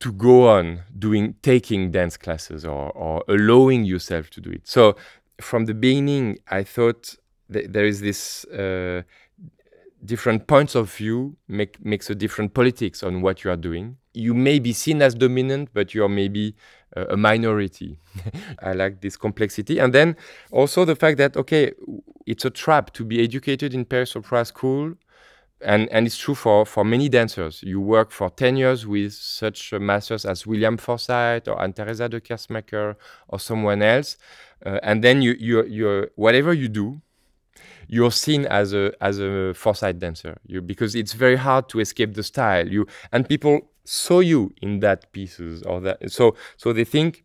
to 0.00 0.12
go 0.12 0.48
on 0.48 0.82
doing 0.98 1.34
taking 1.42 1.90
dance 1.90 2.16
classes 2.16 2.64
or 2.64 2.90
or 2.92 3.24
allowing 3.28 3.84
yourself 3.84 4.30
to 4.30 4.40
do 4.40 4.50
it. 4.50 4.66
So 4.66 4.96
from 5.40 5.66
the 5.66 5.74
beginning, 5.74 6.38
I 6.48 6.62
thought 6.64 7.16
th- 7.52 7.66
there 7.68 7.84
is 7.86 8.00
this. 8.00 8.44
Uh, 8.46 9.02
different 10.04 10.46
points 10.46 10.74
of 10.74 10.92
view 10.92 11.36
make 11.48 11.84
makes 11.84 12.08
a 12.10 12.14
different 12.14 12.54
politics 12.54 13.02
on 13.02 13.22
what 13.22 13.44
you 13.44 13.50
are 13.50 13.56
doing. 13.56 13.96
You 14.14 14.34
may 14.34 14.58
be 14.58 14.72
seen 14.72 15.02
as 15.02 15.14
dominant, 15.14 15.70
but 15.74 15.94
you're 15.94 16.08
maybe 16.08 16.54
uh, 16.96 17.06
a 17.08 17.16
minority. 17.16 17.98
I 18.62 18.72
like 18.72 19.00
this 19.00 19.16
complexity, 19.16 19.78
and 19.78 19.92
then 19.92 20.16
also 20.50 20.84
the 20.84 20.96
fact 20.96 21.18
that 21.18 21.36
okay, 21.36 21.72
it's 22.26 22.44
a 22.44 22.50
trap 22.50 22.92
to 22.94 23.04
be 23.04 23.22
educated 23.22 23.74
in 23.74 23.84
Paris 23.84 24.16
Opera 24.16 24.44
School. 24.44 24.94
And, 25.62 25.88
and 25.90 26.06
it's 26.06 26.18
true 26.18 26.34
for, 26.34 26.66
for 26.66 26.84
many 26.84 27.08
dancers. 27.08 27.62
You 27.62 27.80
work 27.80 28.10
for 28.10 28.28
10 28.28 28.56
years 28.58 28.86
with 28.86 29.14
such 29.14 29.72
masters 29.72 30.26
as 30.26 30.46
William 30.46 30.76
Forsythe 30.76 31.48
or 31.48 31.60
Anne 31.62 31.72
Teresa 31.72 32.08
De 32.08 32.20
Keersmaeker 32.20 32.96
or 33.28 33.40
someone 33.40 33.80
else. 33.80 34.18
Uh, 34.64 34.78
and 34.82 35.02
then 35.02 35.22
you, 35.22 35.34
you, 35.38 35.64
you, 35.64 36.10
whatever 36.16 36.52
you 36.52 36.68
do, 36.68 37.00
you're 37.88 38.10
seen 38.10 38.46
as 38.46 38.72
a 38.72 38.92
as 39.00 39.18
a 39.18 39.54
Forsythe 39.54 39.98
dancer 39.98 40.36
you, 40.46 40.60
because 40.60 40.94
it's 40.94 41.12
very 41.12 41.36
hard 41.36 41.68
to 41.68 41.80
escape 41.80 42.14
the 42.14 42.22
style 42.22 42.66
you 42.68 42.86
and 43.12 43.28
people 43.28 43.60
saw 43.84 44.20
you 44.20 44.52
in 44.60 44.80
that 44.80 45.10
pieces 45.12 45.62
or 45.62 45.80
that 45.80 46.10
so 46.10 46.36
so 46.56 46.72
they 46.72 46.84
think 46.84 47.24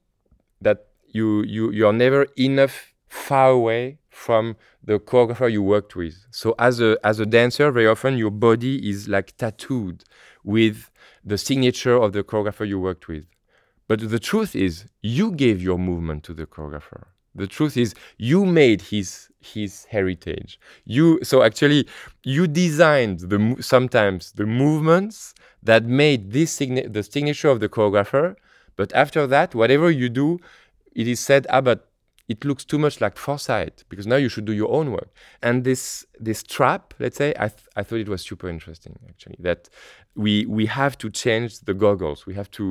that 0.61 0.87
you 1.07 1.43
you 1.43 1.71
you're 1.71 1.93
never 1.93 2.27
enough 2.37 2.93
far 3.07 3.49
away 3.49 3.97
from 4.11 4.55
the 4.83 4.99
choreographer 4.99 5.51
you 5.51 5.63
worked 5.63 5.95
with. 5.95 6.25
So 6.31 6.53
as 6.59 6.79
a 6.79 6.97
as 7.03 7.19
a 7.19 7.25
dancer 7.25 7.71
very 7.71 7.87
often 7.87 8.17
your 8.17 8.31
body 8.31 8.87
is 8.89 9.07
like 9.07 9.35
tattooed 9.37 10.03
with 10.43 10.91
the 11.23 11.37
signature 11.37 11.95
of 11.95 12.13
the 12.13 12.23
choreographer 12.23 12.67
you 12.67 12.79
worked 12.79 13.07
with. 13.07 13.25
But 13.87 14.09
the 14.09 14.19
truth 14.19 14.55
is 14.55 14.85
you 15.01 15.31
gave 15.31 15.61
your 15.61 15.77
movement 15.77 16.23
to 16.25 16.33
the 16.33 16.45
choreographer. 16.45 17.05
The 17.35 17.47
truth 17.47 17.77
is 17.77 17.93
you 18.17 18.45
made 18.45 18.81
his 18.81 19.29
his 19.39 19.85
heritage. 19.85 20.59
You 20.85 21.19
so 21.23 21.41
actually 21.43 21.87
you 22.23 22.47
designed 22.47 23.21
the 23.21 23.57
sometimes 23.61 24.33
the 24.33 24.45
movements 24.45 25.33
that 25.63 25.85
made 25.85 26.31
this 26.31 26.51
signa- 26.51 26.89
the 26.89 27.03
signature 27.03 27.49
of 27.49 27.59
the 27.59 27.69
choreographer 27.69 28.35
but 28.75 28.91
after 28.93 29.27
that 29.27 29.53
whatever 29.55 29.89
you 29.91 30.09
do 30.09 30.39
it 30.95 31.07
is 31.07 31.19
said 31.19 31.47
ah 31.49 31.61
but 31.61 31.90
it 32.31 32.39
looks 32.45 32.63
too 32.71 32.79
much 32.85 32.95
like 33.03 33.15
Forsythe 33.17 33.79
because 33.89 34.05
now 34.07 34.19
you 34.23 34.29
should 34.29 34.45
do 34.45 34.53
your 34.61 34.71
own 34.71 34.91
work 34.91 35.09
and 35.41 35.63
this 35.63 36.05
this 36.19 36.43
trap 36.43 36.93
let's 36.99 37.17
say 37.17 37.29
i, 37.45 37.47
th- 37.47 37.67
I 37.75 37.83
thought 37.83 37.99
it 38.05 38.09
was 38.15 38.21
super 38.21 38.47
interesting 38.49 38.93
actually 39.09 39.37
that 39.39 39.69
we 40.23 40.33
we 40.57 40.65
have 40.67 40.97
to 40.99 41.07
change 41.09 41.51
the 41.69 41.75
goggles 41.83 42.25
we 42.25 42.35
have 42.35 42.49
to 42.51 42.65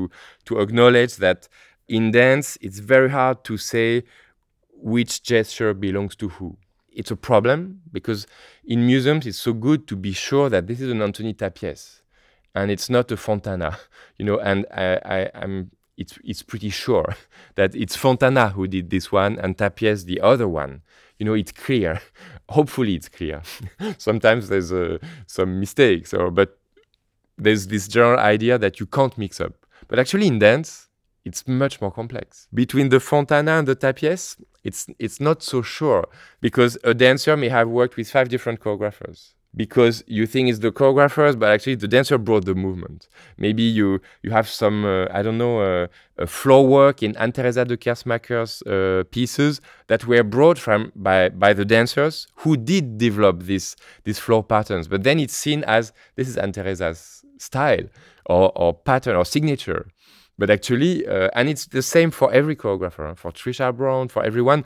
to 0.47 0.61
acknowledge 0.65 1.15
that 1.17 1.49
in 1.89 2.11
dance 2.11 2.59
it's 2.61 2.79
very 2.79 3.11
hard 3.11 3.45
to 3.45 3.57
say 3.57 4.05
which 4.83 5.23
gesture 5.23 5.75
belongs 5.75 6.17
to 6.17 6.29
who. 6.29 6.57
It's 6.93 7.11
a 7.11 7.17
problem 7.17 7.83
because 7.93 8.27
in 8.65 8.87
museums 8.87 9.27
it's 9.27 9.39
so 9.39 9.53
good 9.53 9.87
to 9.89 9.97
be 9.97 10.13
sure 10.13 10.49
that 10.49 10.67
this 10.67 10.81
is 10.81 10.91
an 10.91 11.03
Anthony 11.03 11.35
Tapies 11.35 12.01
and 12.55 12.71
it's 12.71 12.91
not 12.91 13.13
a 13.13 13.17
Fontana, 13.17 13.79
you 14.19 14.25
know. 14.25 14.39
And 14.39 14.67
I, 14.75 14.99
I, 15.05 15.31
am 15.35 15.71
it's 16.01 16.19
it's 16.25 16.43
pretty 16.43 16.71
sure 16.71 17.15
that 17.55 17.75
it's 17.75 17.95
Fontana 17.95 18.49
who 18.49 18.67
did 18.67 18.91
this 18.91 19.13
one 19.13 19.39
and 19.39 19.57
Tapies 19.57 20.07
the 20.07 20.21
other 20.21 20.49
one. 20.49 20.83
You 21.19 21.27
know, 21.27 21.35
it's 21.35 21.53
clear. 21.53 22.01
Hopefully, 22.49 22.95
it's 22.95 23.09
clear. 23.09 23.43
Sometimes 23.99 24.49
there's 24.49 24.73
uh, 24.73 24.99
some 25.27 25.61
mistakes, 25.61 26.13
or 26.15 26.31
but 26.31 26.59
there's 27.37 27.67
this 27.69 27.87
general 27.87 28.19
idea 28.19 28.59
that 28.59 28.81
you 28.81 28.87
can't 28.87 29.17
mix 29.19 29.41
up. 29.41 29.53
But 29.87 29.99
actually, 29.99 30.27
in 30.27 30.39
dance, 30.39 30.89
it's 31.25 31.47
much 31.47 31.81
more 31.81 31.93
complex. 31.93 32.49
Between 32.53 32.89
the 32.89 33.01
Fontana 33.01 33.53
and 33.59 33.69
the 33.69 33.77
Tapies, 33.77 34.43
it's 34.65 34.87
it's 34.99 35.21
not 35.21 35.43
so 35.43 35.61
sure 35.63 36.09
because 36.41 36.79
a 36.83 36.95
dancer 36.95 37.37
may 37.37 37.51
have 37.51 37.69
worked 37.69 37.97
with 37.97 38.11
five 38.11 38.31
different 38.31 38.61
choreographers 38.61 39.35
because 39.55 40.05
you 40.07 40.27
think 40.27 40.49
it's 40.49 40.61
the 40.61 40.71
choreographers, 40.71 41.39
but 41.39 41.51
actually 41.51 41.75
the 41.75 41.89
dancer 41.89 42.19
brought 42.19 42.45
the 42.45 42.55
movement. 42.55 43.09
Maybe 43.37 43.63
you 43.63 44.01
you 44.23 44.31
have 44.31 44.49
some 44.49 44.85
uh, 44.85 45.07
I 45.11 45.23
don't 45.23 45.39
know 45.39 45.61
uh, 45.61 46.27
floor 46.27 46.67
work 46.67 47.03
in 47.03 47.17
Anne 47.17 47.33
Teresa 47.33 47.65
De 47.65 47.77
Keersmaeker's 47.77 48.63
uh, 48.63 49.05
pieces 49.11 49.61
that 49.89 50.07
were 50.07 50.23
brought 50.23 50.59
from 50.59 50.93
by 50.95 51.31
by 51.31 51.53
the 51.53 51.65
dancers 51.65 52.29
who 52.37 52.57
did 52.57 52.99
develop 52.99 53.43
this 53.43 53.77
these 54.05 54.19
floor 54.19 54.45
patterns. 54.45 54.87
But 54.87 55.03
then 55.03 55.19
it's 55.19 55.35
seen 55.35 55.65
as 55.65 55.93
this 56.17 56.29
is 56.29 56.37
Anne 56.37 56.53
Teresa's 56.53 57.25
style 57.39 57.85
or, 58.27 58.53
or 58.55 58.75
pattern 58.75 59.17
or 59.17 59.25
signature. 59.25 59.89
But 60.39 60.49
actually, 60.49 61.07
uh, 61.07 61.29
and 61.35 61.51
it's 61.51 61.67
the 61.67 61.83
same 61.83 62.11
for 62.11 62.33
every 62.33 62.57
choreographer, 62.57 63.15
for 63.15 63.31
Trisha 63.31 63.77
Brown, 63.77 64.09
for 64.09 64.25
everyone, 64.25 64.65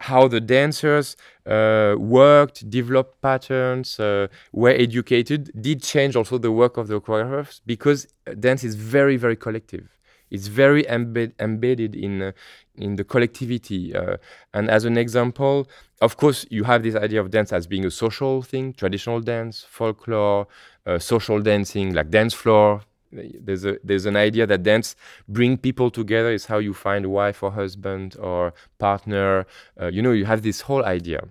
how 0.00 0.26
the 0.26 0.40
dancers 0.40 1.16
uh, 1.46 1.94
worked, 1.98 2.68
developed 2.68 3.20
patterns, 3.20 4.00
uh, 4.00 4.28
were 4.52 4.70
educated, 4.70 5.50
did 5.60 5.82
change 5.82 6.16
also 6.16 6.38
the 6.38 6.50
work 6.50 6.76
of 6.76 6.88
the 6.88 7.00
choreographers 7.00 7.60
because 7.66 8.06
dance 8.38 8.64
is 8.64 8.74
very, 8.74 9.16
very 9.16 9.36
collective. 9.36 9.98
It's 10.30 10.46
very 10.46 10.84
embed- 10.84 11.32
embedded 11.40 11.94
in 11.94 12.22
uh, 12.22 12.32
in 12.76 12.96
the 12.96 13.04
collectivity. 13.04 13.94
Uh, 13.94 14.16
and 14.54 14.70
as 14.70 14.84
an 14.84 14.96
example, 14.96 15.68
of 16.00 16.16
course, 16.16 16.46
you 16.50 16.64
have 16.64 16.82
this 16.82 16.94
idea 16.94 17.20
of 17.20 17.30
dance 17.30 17.52
as 17.52 17.66
being 17.66 17.84
a 17.84 17.90
social 17.90 18.40
thing, 18.42 18.72
traditional 18.72 19.20
dance, 19.20 19.66
folklore, 19.68 20.46
uh, 20.86 20.98
social 20.98 21.40
dancing, 21.40 21.92
like 21.94 22.10
dance 22.10 22.32
floor, 22.32 22.82
there's 23.12 23.64
a 23.64 23.78
there's 23.82 24.06
an 24.06 24.16
idea 24.16 24.46
that 24.46 24.62
dance 24.62 24.96
bring 25.28 25.56
people 25.56 25.90
together 25.90 26.30
is 26.30 26.46
how 26.46 26.58
you 26.58 26.72
find 26.72 27.04
a 27.04 27.08
wife 27.08 27.42
or 27.42 27.50
husband 27.50 28.16
or 28.20 28.52
partner. 28.78 29.46
Uh, 29.80 29.88
you 29.88 30.02
know 30.02 30.12
you 30.12 30.24
have 30.24 30.42
this 30.42 30.60
whole 30.62 30.84
idea. 30.84 31.22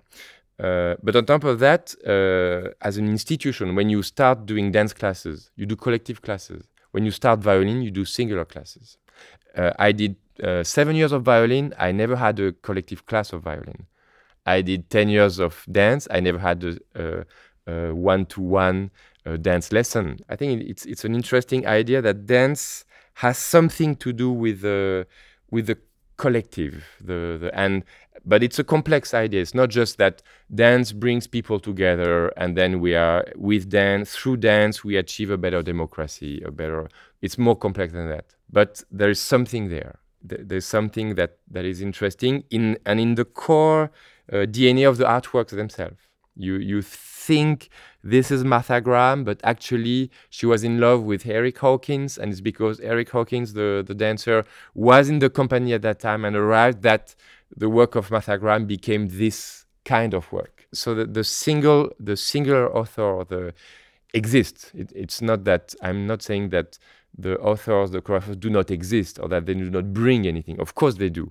Uh, 0.58 0.94
but 1.02 1.16
on 1.16 1.24
top 1.24 1.44
of 1.44 1.58
that 1.58 1.94
uh, 2.06 2.70
as 2.82 2.98
an 2.98 3.08
institution 3.08 3.74
when 3.74 3.88
you 3.88 4.02
start 4.02 4.44
doing 4.44 4.70
dance 4.70 4.92
classes 4.92 5.50
you 5.56 5.66
do 5.66 5.76
collective 5.76 6.22
classes. 6.22 6.64
When 6.90 7.04
you 7.04 7.10
start 7.12 7.40
violin 7.40 7.82
you 7.82 7.90
do 7.90 8.04
singular 8.04 8.44
classes. 8.44 8.98
Uh, 9.56 9.72
i 9.78 9.90
did 9.90 10.16
uh, 10.42 10.62
seven 10.62 10.96
years 10.96 11.12
of 11.12 11.22
violin. 11.22 11.74
I 11.78 11.92
never 11.92 12.16
had 12.16 12.38
a 12.40 12.52
collective 12.52 13.06
class 13.06 13.32
of 13.32 13.42
violin. 13.42 13.86
I 14.46 14.62
did 14.62 14.88
10 14.90 15.08
years 15.10 15.38
of 15.38 15.64
dance. 15.70 16.08
I 16.10 16.20
never 16.20 16.38
had 16.38 16.64
a, 16.94 17.24
one-to-one 17.66 18.90
a 19.30 19.38
dance 19.38 19.72
lesson. 19.72 20.18
I 20.28 20.36
think 20.36 20.62
it's 20.62 20.84
it's 20.86 21.04
an 21.04 21.14
interesting 21.14 21.66
idea 21.66 22.02
that 22.02 22.26
dance 22.26 22.84
has 23.14 23.38
something 23.38 23.96
to 23.96 24.12
do 24.12 24.30
with 24.30 24.60
the 24.62 25.06
with 25.50 25.66
the 25.66 25.78
collective, 26.16 26.84
the, 27.00 27.38
the 27.40 27.50
and 27.54 27.84
but 28.24 28.42
it's 28.42 28.58
a 28.58 28.64
complex 28.64 29.14
idea. 29.14 29.40
It's 29.40 29.54
not 29.54 29.70
just 29.70 29.96
that 29.98 30.22
dance 30.54 30.92
brings 30.92 31.26
people 31.26 31.58
together 31.58 32.28
and 32.36 32.56
then 32.56 32.80
we 32.80 32.94
are 32.94 33.24
with 33.36 33.70
dance 33.70 34.14
through 34.14 34.38
dance 34.38 34.84
we 34.84 34.96
achieve 34.96 35.30
a 35.30 35.38
better 35.38 35.62
democracy, 35.62 36.42
a 36.44 36.50
better. 36.50 36.88
It's 37.22 37.38
more 37.38 37.56
complex 37.56 37.92
than 37.92 38.08
that. 38.08 38.26
But 38.52 38.82
there 38.90 39.10
is 39.10 39.20
something 39.20 39.68
there. 39.68 39.98
There's 40.22 40.66
something 40.66 41.14
that 41.14 41.38
that 41.50 41.64
is 41.64 41.80
interesting 41.80 42.44
in 42.50 42.78
and 42.84 43.00
in 43.00 43.14
the 43.14 43.24
core 43.24 43.90
uh, 44.30 44.46
DNA 44.54 44.88
of 44.88 44.98
the 44.98 45.04
artworks 45.04 45.50
themselves. 45.50 46.09
You 46.40 46.54
you 46.56 46.82
think 46.82 47.68
this 48.02 48.30
is 48.30 48.44
Martha 48.44 48.80
Graham, 48.80 49.24
but 49.24 49.40
actually 49.44 50.10
she 50.30 50.46
was 50.46 50.64
in 50.64 50.80
love 50.80 51.02
with 51.02 51.26
Erick 51.26 51.58
Hawkins, 51.58 52.18
and 52.18 52.32
it's 52.32 52.40
because 52.40 52.80
Erick 52.80 53.10
Hawkins, 53.10 53.52
the, 53.52 53.84
the 53.86 53.94
dancer, 53.94 54.44
was 54.74 55.08
in 55.08 55.18
the 55.20 55.30
company 55.30 55.72
at 55.74 55.82
that 55.82 56.00
time 56.00 56.24
and 56.24 56.34
arrived 56.36 56.82
that 56.82 57.14
the 57.56 57.68
work 57.68 57.94
of 57.96 58.10
Martha 58.10 58.38
Graham 58.38 58.66
became 58.66 59.08
this 59.08 59.66
kind 59.84 60.14
of 60.14 60.32
work. 60.32 60.66
So 60.72 60.94
the, 60.94 61.04
the 61.06 61.24
single, 61.24 61.90
the 62.00 62.16
singular 62.16 62.74
author, 62.74 63.24
the 63.28 63.54
exists. 64.14 64.70
It, 64.74 64.92
it's 64.94 65.20
not 65.22 65.44
that 65.44 65.74
I'm 65.82 66.06
not 66.06 66.22
saying 66.22 66.50
that 66.50 66.78
the 67.16 67.38
authors, 67.38 67.90
the 67.90 68.00
choreographers 68.00 68.40
do 68.40 68.50
not 68.50 68.70
exist 68.70 69.18
or 69.20 69.28
that 69.28 69.46
they 69.46 69.54
do 69.54 69.70
not 69.70 69.92
bring 69.92 70.26
anything. 70.26 70.60
Of 70.60 70.74
course 70.74 70.96
they 70.96 71.10
do. 71.10 71.30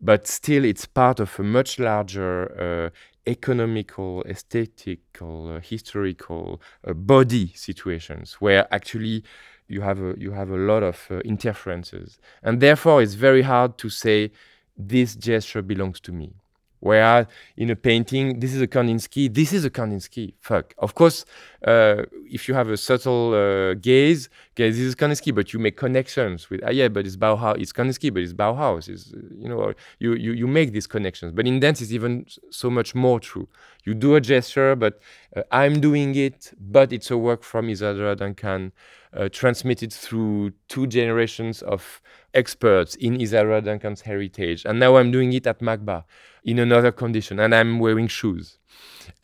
but 0.00 0.26
still 0.28 0.64
it's 0.64 0.86
part 0.86 1.20
of 1.20 1.38
a 1.38 1.42
much 1.42 1.78
larger 1.78 2.86
uh, 2.86 2.90
economical, 3.28 4.24
aesthetical, 4.26 5.56
uh, 5.56 5.60
historical 5.60 6.60
uh, 6.86 6.92
body 6.94 7.52
situations 7.54 8.34
where 8.40 8.66
actually 8.74 9.22
you 9.68 9.82
have 9.82 10.00
a, 10.00 10.14
you 10.18 10.32
have 10.32 10.50
a 10.50 10.56
lot 10.56 10.82
of 10.82 11.06
uh, 11.10 11.18
interferences, 11.18 12.18
and 12.42 12.60
therefore 12.60 13.02
it's 13.02 13.14
very 13.14 13.42
hard 13.42 13.76
to 13.78 13.88
say 13.88 14.30
this 14.76 15.14
gesture 15.14 15.62
belongs 15.62 16.00
to 16.00 16.12
me. 16.12 16.32
Whereas 16.80 17.26
in 17.56 17.70
a 17.70 17.76
painting, 17.76 18.40
this 18.40 18.54
is 18.54 18.62
a 18.62 18.66
Kandinsky, 18.66 19.32
this 19.32 19.52
is 19.52 19.64
a 19.64 19.70
Kandinsky. 19.70 20.34
Fuck. 20.40 20.74
Of 20.78 20.94
course, 20.94 21.24
uh, 21.66 22.02
if 22.30 22.48
you 22.48 22.54
have 22.54 22.68
a 22.68 22.76
subtle 22.76 23.34
uh, 23.34 23.74
gaze, 23.74 24.28
okay, 24.54 24.70
this 24.70 24.78
is 24.78 24.94
Kandinsky, 24.94 25.34
but 25.34 25.52
you 25.52 25.58
make 25.58 25.76
connections 25.76 26.48
with, 26.50 26.60
ah, 26.64 26.70
yeah, 26.70 26.88
but 26.88 27.06
it's 27.06 27.16
Bauhaus, 27.16 27.60
it's 27.60 27.72
Kandinsky, 27.72 28.12
but 28.12 28.22
it's 28.22 28.32
Bauhaus. 28.32 28.88
It's, 28.88 29.12
you 29.12 29.48
know, 29.48 29.72
you, 29.98 30.14
you, 30.14 30.32
you 30.32 30.46
make 30.46 30.72
these 30.72 30.86
connections. 30.86 31.32
But 31.32 31.46
in 31.46 31.58
dance, 31.60 31.80
it's 31.80 31.92
even 31.92 32.26
so 32.50 32.70
much 32.70 32.94
more 32.94 33.18
true. 33.18 33.48
You 33.84 33.94
do 33.94 34.14
a 34.14 34.20
gesture, 34.20 34.76
but 34.76 35.00
uh, 35.34 35.42
I'm 35.50 35.80
doing 35.80 36.14
it, 36.14 36.52
but 36.60 36.92
it's 36.92 37.10
a 37.10 37.16
work 37.16 37.42
from 37.42 37.68
Isadora 37.70 38.14
Duncan, 38.16 38.72
uh, 39.16 39.28
transmitted 39.30 39.92
through 39.92 40.52
two 40.68 40.86
generations 40.86 41.62
of 41.62 42.00
experts 42.34 42.94
in 42.96 43.20
Isadora 43.20 43.60
Duncan's 43.60 44.02
heritage. 44.02 44.64
And 44.64 44.78
now 44.78 44.96
I'm 44.96 45.10
doing 45.10 45.32
it 45.32 45.46
at 45.46 45.60
MACBA 45.60 46.04
in 46.44 46.58
another 46.58 46.92
condition 46.92 47.40
and 47.40 47.54
I'm 47.54 47.78
wearing 47.78 48.08
shoes. 48.08 48.58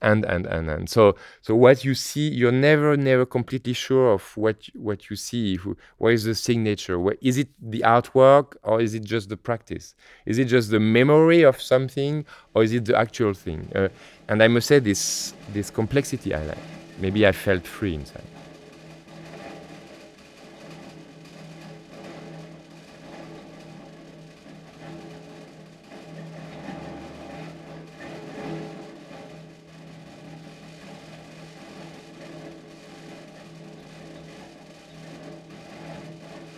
And, 0.00 0.24
and, 0.24 0.46
and, 0.46 0.68
and 0.68 0.90
so, 0.90 1.14
so 1.42 1.54
what 1.54 1.84
you 1.84 1.94
see, 1.94 2.28
you're 2.28 2.52
never, 2.52 2.96
never 2.96 3.24
completely 3.24 3.74
sure 3.74 4.12
of 4.12 4.36
what, 4.36 4.68
what 4.74 5.08
you 5.08 5.16
see. 5.16 5.56
Who, 5.56 5.76
what 5.98 6.14
is 6.14 6.24
the 6.24 6.34
signature? 6.34 6.98
What, 6.98 7.18
is 7.20 7.38
it 7.38 7.48
the 7.60 7.80
artwork 7.80 8.56
or 8.62 8.80
is 8.80 8.94
it 8.94 9.04
just 9.04 9.28
the 9.28 9.36
practice? 9.36 9.94
Is 10.26 10.38
it 10.38 10.46
just 10.46 10.70
the 10.70 10.80
memory 10.80 11.42
of 11.42 11.60
something 11.60 12.24
or 12.54 12.64
is 12.64 12.72
it 12.72 12.86
the 12.86 12.96
actual 12.96 13.34
thing? 13.34 13.70
Uh, 13.74 13.88
and 14.28 14.42
I 14.42 14.48
must 14.48 14.66
say 14.66 14.78
this, 14.78 15.34
this 15.52 15.70
complexity 15.70 16.34
I 16.34 16.44
like. 16.44 16.58
Maybe 16.98 17.26
I 17.26 17.32
felt 17.32 17.66
free 17.66 17.94
inside. 17.94 18.33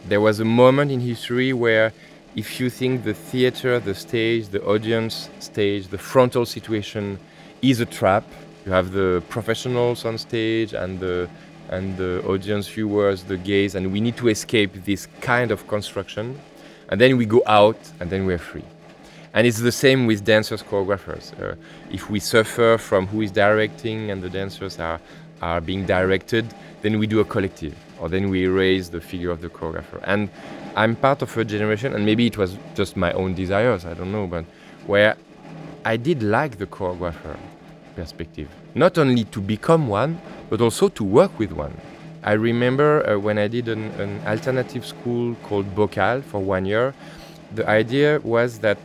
There 0.09 0.21
was 0.21 0.41
a 0.41 0.45
moment 0.45 0.91
in 0.91 1.01
history 1.01 1.53
where 1.53 1.93
if 2.37 2.61
you 2.61 2.71
think 2.71 3.05
the 3.05 3.15
theater, 3.15 3.81
the 3.81 3.95
stage, 3.95 4.49
the 4.49 4.63
audience 4.65 5.31
stage, 5.41 5.89
the 5.89 5.99
frontal 5.99 6.47
situation 6.47 7.19
is 7.63 7.81
a 7.81 7.87
trap, 7.87 8.25
you 8.65 8.73
have 8.73 8.93
the 8.93 9.23
professionals 9.29 10.05
on 10.05 10.19
stage 10.19 10.75
and 10.75 11.01
the 11.01 11.29
and 11.69 11.97
the 11.97 12.23
audience 12.25 12.69
viewers, 12.69 13.25
the 13.25 13.37
gaze, 13.37 13.75
and 13.75 13.93
we 13.93 14.01
need 14.01 14.17
to 14.17 14.29
escape 14.29 14.73
this 14.85 15.09
kind 15.21 15.51
of 15.51 15.67
construction. 15.67 16.39
And 16.91 17.01
then 17.01 17.17
we 17.17 17.27
go 17.27 17.43
out 17.45 17.79
and 17.99 18.09
then 18.09 18.25
we're 18.25 18.39
free. 18.39 18.63
And 19.35 19.49
it's 19.49 19.59
the 19.59 19.73
same 19.73 20.07
with 20.07 20.25
dancers, 20.25 20.63
choreographers. 20.63 21.33
Uh, 21.43 21.57
if 21.91 22.09
we 22.09 22.21
suffer 22.21 22.79
from 22.79 23.09
who 23.09 23.21
is 23.21 23.33
directing 23.33 24.13
and 24.13 24.23
the 24.23 24.31
dancers 24.31 24.79
are, 24.79 25.01
are 25.43 25.61
being 25.61 25.85
directed, 25.85 26.47
then 26.83 27.01
we 27.01 27.09
do 27.09 27.19
a 27.19 27.25
collective 27.25 27.75
or 28.01 28.09
then 28.09 28.29
we 28.31 28.45
erase 28.45 28.89
the 28.89 29.01
figure 29.01 29.31
of 29.31 29.41
the 29.41 29.49
choreographer. 29.49 30.01
And 30.05 30.29
I'm 30.75 30.97
part 30.97 31.23
of 31.23 31.37
a 31.37 31.45
generation, 31.45 31.95
and 31.95 32.05
maybe 32.05 32.27
it 32.27 32.37
was 32.37 32.59
just 32.75 32.97
my 32.97 33.13
own 33.13 33.35
desires, 33.35 33.85
I 33.85 33.95
don't 33.95 34.13
know, 34.13 34.27
but 34.27 34.45
where 34.87 35.17
I 35.85 35.97
did 35.97 36.23
like 36.23 36.59
the 36.59 36.67
choreographer 36.67 37.37
perspective. 37.95 38.49
Not 38.75 38.99
only 38.99 39.25
to 39.25 39.41
become 39.41 39.89
one, 39.89 40.21
but 40.51 40.61
also 40.61 40.89
to 40.89 41.05
work 41.05 41.39
with 41.39 41.53
one. 41.53 41.75
I 42.23 42.33
remember 42.33 43.09
uh, 43.09 43.19
when 43.19 43.39
I 43.39 43.49
did 43.49 43.69
an, 43.69 43.85
an 44.01 44.21
alternative 44.27 44.85
school 44.85 45.35
called 45.45 45.75
Bocal 45.75 46.23
for 46.25 46.41
one 46.41 46.67
year, 46.67 46.93
the 47.55 47.67
idea 47.69 48.21
was 48.25 48.59
that 48.59 48.79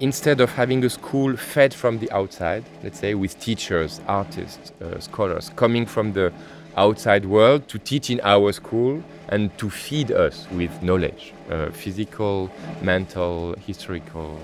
instead 0.00 0.40
of 0.40 0.50
having 0.50 0.84
a 0.84 0.90
school 0.90 1.36
fed 1.36 1.72
from 1.72 1.98
the 1.98 2.10
outside, 2.10 2.64
let's 2.82 2.98
say 2.98 3.14
with 3.14 3.38
teachers, 3.38 4.00
artists, 4.08 4.72
uh, 4.82 4.98
scholars 4.98 5.50
coming 5.56 5.86
from 5.86 6.12
the 6.12 6.32
outside 6.76 7.24
world 7.26 7.68
to 7.68 7.78
teach 7.78 8.10
in 8.10 8.20
our 8.22 8.52
school 8.52 9.02
and 9.28 9.56
to 9.58 9.70
feed 9.70 10.10
us 10.10 10.46
with 10.52 10.82
knowledge, 10.82 11.32
uh, 11.50 11.70
physical, 11.70 12.50
mental, 12.82 13.54
historical, 13.66 14.38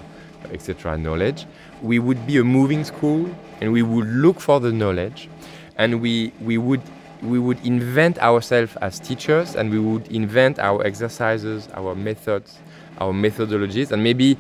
etc. 0.53 0.97
knowledge. 0.97 1.47
We 1.83 1.99
would 1.99 2.27
be 2.27 2.39
a 2.39 2.45
moving 2.45 2.85
school 2.85 3.29
and 3.61 3.73
we 3.73 3.83
would 3.83 4.07
look 4.07 4.41
for 4.41 4.61
the 4.61 4.73
knowledge 4.73 5.29
and 5.77 6.01
we, 6.01 6.33
we 6.41 6.59
would 6.59 6.83
we 7.23 7.39
would 7.39 7.65
invent 7.65 8.19
ourselves 8.19 8.77
as 8.83 9.01
teachers 9.01 9.57
and 9.57 9.71
we 9.71 9.79
would 9.79 10.07
invent 10.09 10.59
our 10.59 10.85
exercises, 10.87 11.67
our 11.75 11.95
methods, 11.95 12.59
our 12.99 13.13
methodologies, 13.13 13.91
and 13.91 14.03
maybe 14.03 14.37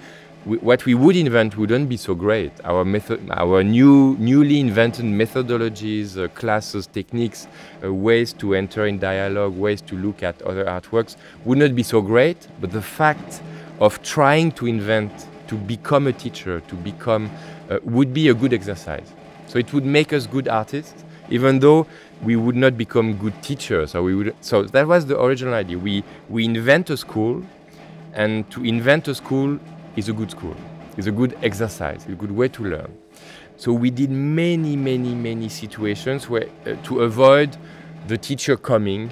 we, 0.46 0.58
what 0.58 0.84
we 0.86 0.94
would 0.94 1.16
invent 1.16 1.56
wouldn't 1.58 1.88
be 1.88 1.96
so 1.96 2.14
great. 2.14 2.52
Our 2.64 2.84
method, 2.84 3.28
our 3.30 3.64
new, 3.64 4.16
newly 4.18 4.60
invented 4.60 5.04
methodologies, 5.04 6.16
uh, 6.16 6.28
classes, 6.28 6.86
techniques, 6.86 7.48
uh, 7.84 7.92
ways 7.92 8.32
to 8.34 8.54
enter 8.54 8.86
in 8.86 8.98
dialogue, 8.98 9.56
ways 9.56 9.80
to 9.82 9.96
look 9.96 10.22
at 10.22 10.40
other 10.42 10.64
artworks 10.64 11.16
would 11.44 11.58
not 11.58 11.74
be 11.74 11.82
so 11.82 12.00
great. 12.00 12.46
But 12.60 12.70
the 12.70 12.80
fact 12.82 13.42
of 13.80 14.00
trying 14.02 14.52
to 14.52 14.66
invent, 14.66 15.26
to 15.48 15.56
become 15.56 16.06
a 16.06 16.12
teacher, 16.12 16.60
to 16.60 16.74
become, 16.76 17.28
uh, 17.68 17.80
would 17.82 18.14
be 18.14 18.28
a 18.28 18.34
good 18.34 18.52
exercise. 18.52 19.12
So 19.48 19.58
it 19.58 19.72
would 19.72 19.84
make 19.84 20.12
us 20.12 20.26
good 20.26 20.46
artists, 20.46 21.04
even 21.28 21.58
though 21.58 21.88
we 22.22 22.36
would 22.36 22.56
not 22.56 22.76
become 22.78 23.16
good 23.16 23.42
teachers. 23.42 23.96
Or 23.96 24.02
we 24.02 24.14
would. 24.14 24.36
So 24.40 24.62
that 24.62 24.86
was 24.86 25.06
the 25.06 25.20
original 25.20 25.54
idea. 25.54 25.78
We 25.78 26.04
we 26.28 26.44
invent 26.44 26.88
a 26.90 26.96
school, 26.96 27.42
and 28.12 28.48
to 28.52 28.64
invent 28.64 29.08
a 29.08 29.14
school 29.14 29.58
is 29.96 30.08
a 30.08 30.12
good 30.12 30.30
school, 30.30 30.54
is 30.96 31.06
a 31.06 31.12
good 31.12 31.36
exercise, 31.42 32.06
a 32.06 32.12
good 32.12 32.30
way 32.30 32.48
to 32.48 32.62
learn. 32.64 32.92
So 33.56 33.72
we 33.72 33.90
did 33.90 34.10
many, 34.10 34.76
many, 34.76 35.14
many 35.14 35.48
situations 35.48 36.28
where 36.28 36.48
uh, 36.66 36.74
to 36.84 37.00
avoid 37.00 37.56
the 38.06 38.18
teacher 38.18 38.56
coming 38.56 39.10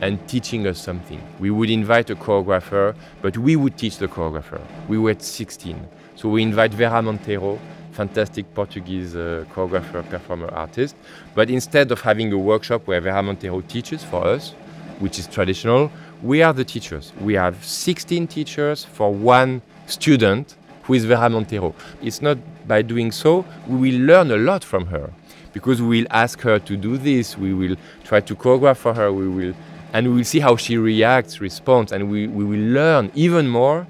and 0.00 0.18
teaching 0.26 0.66
us 0.66 0.80
something. 0.80 1.22
We 1.38 1.50
would 1.50 1.70
invite 1.70 2.10
a 2.10 2.16
choreographer, 2.16 2.96
but 3.20 3.38
we 3.38 3.54
would 3.54 3.76
teach 3.76 3.98
the 3.98 4.08
choreographer. 4.08 4.60
We 4.88 4.98
were 4.98 5.14
16. 5.16 5.86
So 6.16 6.28
we 6.28 6.42
invite 6.42 6.74
Vera 6.74 7.00
Mantero, 7.02 7.58
fantastic 7.92 8.52
Portuguese 8.54 9.14
uh, 9.14 9.44
choreographer, 9.54 10.08
performer, 10.08 10.48
artist. 10.48 10.96
But 11.34 11.50
instead 11.50 11.92
of 11.92 12.00
having 12.00 12.32
a 12.32 12.38
workshop 12.38 12.86
where 12.86 13.00
Vera 13.00 13.22
Mantero 13.22 13.66
teaches 13.68 14.02
for 14.02 14.26
us, 14.26 14.54
which 14.98 15.18
is 15.18 15.28
traditional, 15.28 15.90
we 16.22 16.42
are 16.42 16.52
the 16.52 16.64
teachers. 16.64 17.12
We 17.20 17.34
have 17.34 17.64
16 17.64 18.26
teachers 18.26 18.84
for 18.84 19.12
one 19.12 19.62
student 19.86 20.56
who 20.84 20.94
is 20.94 21.04
Vera 21.04 21.28
Mantero. 21.28 21.74
It's 22.00 22.22
not 22.22 22.38
by 22.66 22.82
doing 22.82 23.12
so 23.12 23.44
we 23.66 23.90
will 23.90 24.00
learn 24.00 24.30
a 24.30 24.36
lot 24.36 24.64
from 24.64 24.86
her 24.86 25.12
because 25.52 25.82
we 25.82 26.00
will 26.00 26.06
ask 26.10 26.40
her 26.40 26.58
to 26.58 26.76
do 26.76 26.96
this, 26.96 27.36
we 27.36 27.52
will 27.52 27.76
try 28.04 28.20
to 28.20 28.34
choreograph 28.34 28.78
for 28.78 28.94
her, 28.94 29.12
we 29.12 29.28
will 29.28 29.54
and 29.92 30.08
we 30.08 30.14
will 30.16 30.24
see 30.24 30.40
how 30.40 30.56
she 30.56 30.78
reacts, 30.78 31.40
responds, 31.40 31.92
and 31.92 32.10
we, 32.10 32.26
we 32.26 32.44
will 32.44 32.72
learn 32.72 33.10
even 33.14 33.46
more 33.46 33.86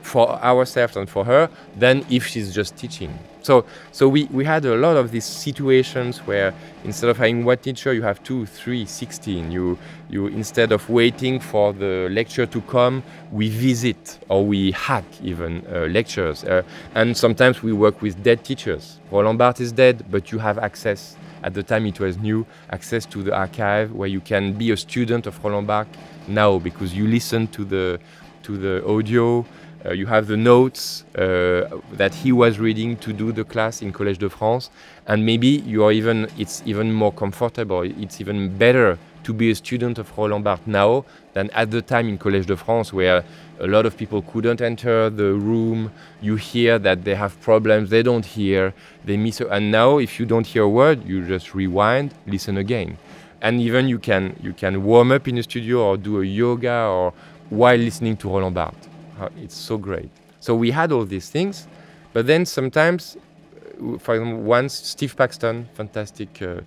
for 0.00 0.30
ourselves 0.42 0.96
and 0.96 1.08
for 1.08 1.24
her 1.24 1.50
than 1.76 2.04
if 2.08 2.26
she's 2.26 2.54
just 2.54 2.76
teaching. 2.76 3.18
So, 3.48 3.64
so 3.92 4.10
we, 4.10 4.24
we 4.24 4.44
had 4.44 4.66
a 4.66 4.76
lot 4.76 4.98
of 4.98 5.10
these 5.10 5.24
situations 5.24 6.18
where 6.26 6.52
instead 6.84 7.08
of 7.08 7.16
having 7.16 7.46
one 7.46 7.56
teacher, 7.56 7.94
you 7.94 8.02
have 8.02 8.22
two, 8.22 8.44
three, 8.44 8.84
sixteen. 8.84 9.50
You, 9.50 9.78
you 10.10 10.26
instead 10.26 10.70
of 10.70 10.86
waiting 10.90 11.40
for 11.40 11.72
the 11.72 12.10
lecture 12.10 12.44
to 12.44 12.60
come, 12.60 13.02
we 13.32 13.48
visit 13.48 14.18
or 14.28 14.44
we 14.44 14.72
hack 14.72 15.06
even 15.22 15.64
uh, 15.72 15.86
lectures. 15.86 16.44
Uh, 16.44 16.62
and 16.94 17.16
sometimes 17.16 17.62
we 17.62 17.72
work 17.72 18.02
with 18.02 18.22
dead 18.22 18.44
teachers. 18.44 19.00
Roland 19.10 19.38
Barthes 19.38 19.62
is 19.62 19.72
dead, 19.72 20.04
but 20.10 20.30
you 20.30 20.38
have 20.38 20.58
access. 20.58 21.16
At 21.42 21.54
the 21.54 21.62
time 21.62 21.86
it 21.86 21.98
was 22.00 22.18
new, 22.18 22.44
access 22.68 23.06
to 23.06 23.22
the 23.22 23.34
archive 23.34 23.92
where 23.92 24.08
you 24.08 24.20
can 24.20 24.52
be 24.52 24.72
a 24.72 24.76
student 24.76 25.26
of 25.26 25.42
Roland 25.42 25.68
Barthes 25.68 25.96
now 26.26 26.58
because 26.58 26.94
you 26.94 27.06
listen 27.06 27.46
to 27.46 27.64
the 27.64 27.98
to 28.42 28.58
the 28.58 28.86
audio 28.86 29.46
uh, 29.84 29.92
you 29.92 30.06
have 30.06 30.26
the 30.26 30.36
notes 30.36 31.04
uh, 31.16 31.68
that 31.92 32.12
he 32.12 32.32
was 32.32 32.58
reading 32.58 32.96
to 32.96 33.12
do 33.12 33.30
the 33.30 33.44
class 33.44 33.80
in 33.80 33.92
Collège 33.92 34.18
de 34.18 34.28
France, 34.28 34.70
and 35.06 35.24
maybe 35.24 35.46
you 35.46 35.84
are 35.84 35.92
even 35.92 36.28
it's 36.36 36.62
even 36.66 36.92
more 36.92 37.12
comfortable. 37.12 37.82
It's 37.82 38.20
even 38.20 38.56
better 38.58 38.98
to 39.22 39.32
be 39.32 39.50
a 39.50 39.54
student 39.54 39.98
of 39.98 40.16
Roland 40.16 40.42
Barthes 40.42 40.66
now 40.66 41.04
than 41.34 41.50
at 41.50 41.70
the 41.70 41.80
time 41.80 42.08
in 42.08 42.18
Collège 42.18 42.46
de 42.46 42.56
France, 42.56 42.92
where 42.92 43.24
a 43.60 43.66
lot 43.66 43.86
of 43.86 43.96
people 43.96 44.22
couldn't 44.22 44.60
enter 44.60 45.10
the 45.10 45.32
room. 45.34 45.92
You 46.20 46.36
hear 46.36 46.78
that 46.80 47.04
they 47.04 47.14
have 47.14 47.40
problems, 47.40 47.90
they 47.90 48.02
don't 48.02 48.26
hear, 48.26 48.74
they 49.04 49.16
miss. 49.16 49.40
And 49.40 49.70
now, 49.70 49.98
if 49.98 50.18
you 50.18 50.26
don't 50.26 50.46
hear 50.46 50.64
a 50.64 50.68
word, 50.68 51.06
you 51.06 51.24
just 51.24 51.54
rewind, 51.54 52.14
listen 52.26 52.56
again, 52.56 52.98
and 53.40 53.60
even 53.60 53.86
you 53.86 54.00
can 54.00 54.34
you 54.42 54.52
can 54.52 54.82
warm 54.82 55.12
up 55.12 55.28
in 55.28 55.36
the 55.36 55.42
studio 55.44 55.84
or 55.84 55.96
do 55.96 56.20
a 56.20 56.24
yoga 56.24 56.86
or 56.86 57.12
while 57.48 57.78
listening 57.78 58.16
to 58.16 58.28
Roland 58.28 58.56
Barthes. 58.56 58.88
It's 59.36 59.56
so 59.56 59.78
great. 59.78 60.10
So 60.40 60.54
we 60.54 60.70
had 60.70 60.92
all 60.92 61.04
these 61.04 61.28
things, 61.30 61.66
but 62.12 62.26
then 62.26 62.46
sometimes, 62.46 63.16
uh, 63.16 63.98
for 63.98 64.14
example, 64.14 64.42
once 64.42 64.74
Steve 64.74 65.16
Paxton, 65.16 65.68
fantastic 65.74 66.40
uh, 66.40 66.60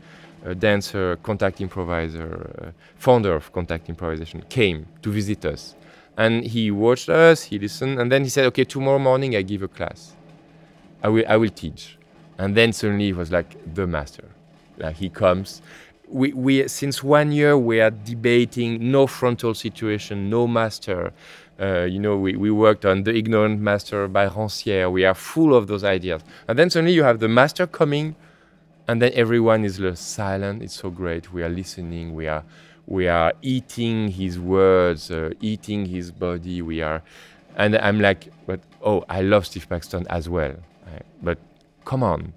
uh, 0.46 0.54
dancer, 0.54 1.18
contact 1.24 1.62
improviser, 1.62 2.32
uh, 2.62 2.72
founder 2.98 3.36
of 3.36 3.52
contact 3.54 3.90
improvisation, 3.90 4.44
came 4.50 4.86
to 5.02 5.12
visit 5.12 5.46
us. 5.46 5.76
And 6.18 6.44
he 6.44 6.72
watched 6.72 7.10
us, 7.10 7.44
he 7.44 7.58
listened, 7.58 8.00
and 8.00 8.12
then 8.12 8.24
he 8.24 8.30
said, 8.30 8.46
Okay, 8.48 8.66
tomorrow 8.66 9.00
morning 9.00 9.36
I 9.36 9.42
give 9.44 9.62
a 9.62 9.68
class. 9.68 10.14
I 11.04 11.10
will, 11.10 11.26
I 11.28 11.38
will 11.38 11.50
teach. 11.50 11.98
And 12.38 12.56
then 12.56 12.74
suddenly 12.74 13.06
he 13.06 13.14
was 13.14 13.32
like 13.32 13.74
the 13.74 13.88
master. 13.88 14.26
Like 14.78 14.96
he 14.96 15.10
comes. 15.10 15.62
We, 16.08 16.34
we, 16.34 16.68
since 16.68 17.04
one 17.04 17.32
year, 17.32 17.58
we 17.58 17.80
are 17.80 17.92
debating 17.92 18.92
no 18.92 19.08
frontal 19.08 19.54
situation, 19.54 20.30
no 20.30 20.48
master. 20.48 21.14
Uh, 21.60 21.84
you 21.84 22.00
know, 22.00 22.18
we, 22.18 22.36
we 22.36 22.50
worked 22.50 22.86
on 22.86 23.04
The 23.04 23.16
Ignorant 23.16 23.60
Master 23.60 24.08
by 24.08 24.28
Rancière. 24.28 24.92
We 24.92 25.06
are 25.06 25.14
full 25.14 25.56
of 25.56 25.68
those 25.68 25.84
ideas. 25.84 26.24
And 26.48 26.58
then 26.58 26.70
suddenly 26.70 26.94
you 26.94 27.04
have 27.04 27.20
the 27.20 27.28
master 27.28 27.68
coming, 27.68 28.16
and 28.88 29.02
then 29.02 29.12
everyone 29.14 29.64
is 29.64 29.80
silent. 30.00 30.64
It's 30.64 30.76
so 30.76 30.90
great. 30.90 31.32
We 31.32 31.44
are 31.44 31.50
listening. 31.50 32.16
We 32.16 32.28
are, 32.28 32.44
we 32.88 33.08
are 33.08 33.34
eating 33.42 34.10
his 34.10 34.40
words, 34.40 35.12
uh, 35.12 35.32
eating 35.40 35.86
his 35.86 36.12
body. 36.12 36.62
We 36.62 36.82
are, 36.82 37.04
and 37.56 37.78
I'm 37.78 38.00
like, 38.00 38.32
but 38.48 38.60
oh, 38.82 39.06
I 39.08 39.22
love 39.22 39.46
Steve 39.46 39.68
Paxton 39.70 40.08
as 40.10 40.28
well. 40.28 40.56
But 41.22 41.38
come 41.86 42.02
on, 42.04 42.34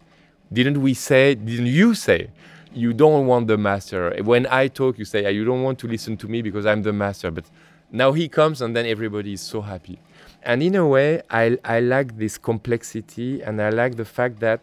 didn't 0.53 0.83
we 0.83 0.93
say? 0.95 1.35
Didn't 1.35 1.67
you 1.67 1.95
say? 1.95 2.29
You 2.75 2.93
don't 2.93 3.27
want 3.27 3.47
the 3.47 3.57
master. 3.57 4.15
When 4.23 4.47
I 4.49 4.69
talk, 4.69 4.99
you 4.99 5.05
say 5.07 5.31
you 5.33 5.45
don't 5.45 5.62
want 5.62 5.79
to 5.79 5.89
listen 5.89 6.17
to 6.19 6.29
me 6.29 6.43
because 6.43 6.67
I'm 6.67 6.83
the 6.83 6.93
master. 6.93 7.31
But 7.31 7.47
now 7.95 8.11
he 8.11 8.28
comes 8.28 8.61
and 8.61 8.74
then 8.74 8.86
everybody 8.86 9.34
is 9.34 9.40
so 9.40 9.61
happy. 9.61 10.01
And 10.42 10.64
in 10.64 10.74
a 10.74 10.84
way, 10.84 11.22
I, 11.30 11.57
I 11.64 11.78
like 11.78 12.18
this 12.18 12.36
complexity 12.36 13.40
and 13.40 13.62
I 13.62 13.70
like 13.70 13.95
the 13.95 14.05
fact 14.05 14.40
that 14.40 14.61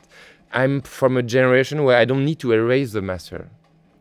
I'm 0.52 0.82
from 0.82 1.16
a 1.16 1.24
generation 1.24 1.86
where 1.86 1.98
I 1.98 2.04
don't 2.04 2.26
need 2.26 2.40
to 2.40 2.52
erase 2.52 2.92
the 2.92 3.02
master. 3.02 3.48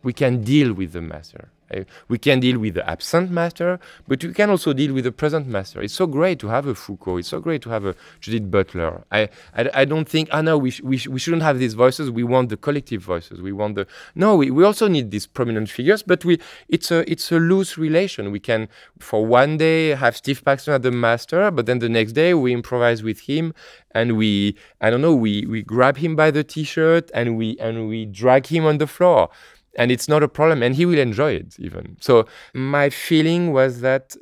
We 0.03 0.13
can 0.13 0.43
deal 0.43 0.73
with 0.73 0.95
the 0.95 1.01
master. 1.01 1.49
Uh, 1.75 1.85
we 2.09 2.19
can 2.19 2.41
deal 2.41 2.59
with 2.59 2.75
the 2.75 2.89
absent 2.89 3.31
master, 3.31 3.79
but 4.09 4.23
we 4.25 4.33
can 4.33 4.51
also 4.51 4.73
deal 4.73 4.93
with 4.93 5.05
the 5.05 5.13
present 5.13 5.47
master. 5.47 5.81
It's 5.83 5.95
so 5.95 6.07
great 6.07 6.39
to 6.41 6.49
have 6.49 6.67
a 6.67 6.75
Foucault. 6.75 7.19
It's 7.19 7.29
so 7.29 7.41
great 7.41 7.63
to 7.63 7.71
have 7.71 7.85
a 7.85 7.95
Judith 8.21 8.51
Butler. 8.51 9.05
I, 9.13 9.29
I, 9.55 9.71
I 9.75 9.85
don't 9.85 10.09
think, 10.09 10.29
oh 10.33 10.41
no, 10.41 10.59
we, 10.59 10.71
sh- 10.71 10.83
we, 10.83 10.97
sh- 10.97 11.09
we 11.09 11.19
shouldn't 11.19 11.43
have 11.43 11.59
these 11.59 11.75
voices. 11.75 12.11
We 12.11 12.25
want 12.25 12.49
the 12.49 12.57
collective 12.57 13.03
voices. 13.03 13.41
We 13.41 13.53
want 13.53 13.77
the, 13.77 13.87
no, 14.15 14.37
we, 14.37 14.51
we 14.51 14.65
also 14.65 14.89
need 14.89 15.11
these 15.11 15.27
prominent 15.27 15.71
figures, 15.71 16.03
but 16.03 16.25
we, 16.25 16.41
it's 16.69 16.91
a, 16.91 17.11
it's 17.11 17.31
a 17.31 17.37
loose 17.37 17.79
relation. 17.79 18.33
We 18.33 18.41
can, 18.41 18.69
for 18.99 19.25
one 19.25 19.57
day, 19.57 19.91
have 19.91 20.17
Steve 20.17 20.45
Paxton 20.45 20.75
as 20.75 20.81
the 20.81 20.91
master, 20.91 21.51
but 21.51 21.67
then 21.67 21.79
the 21.79 21.89
next 21.89 22.13
day 22.13 22.35
we 22.35 22.53
improvise 22.53 23.03
with 23.03 23.21
him 23.21 23.55
and 23.93 24.17
we, 24.17 24.57
I 24.81 24.91
don't 24.91 25.01
know, 25.01 25.15
we, 25.15 25.47
we 25.47 25.63
grab 25.63 25.97
him 25.97 26.17
by 26.17 26.31
the 26.31 26.45
t-shirt 26.45 27.11
and 27.15 27.37
we, 27.37 27.57
and 27.59 27.89
we 27.89 28.07
drag 28.07 28.47
him 28.47 28.65
on 28.65 28.79
the 28.79 28.87
floor 28.87 29.31
and 29.77 29.91
it's 29.91 30.09
not 30.09 30.23
a 30.23 30.29
problem 30.29 30.63
and 30.63 30.75
he 30.75 30.87
will 30.87 30.99
enjoy 30.99 31.33
it 31.33 31.59
even. 31.59 31.97
So 32.01 32.27
my 32.55 32.91
feeling 32.91 33.53
was 33.53 33.81
that 33.81 34.17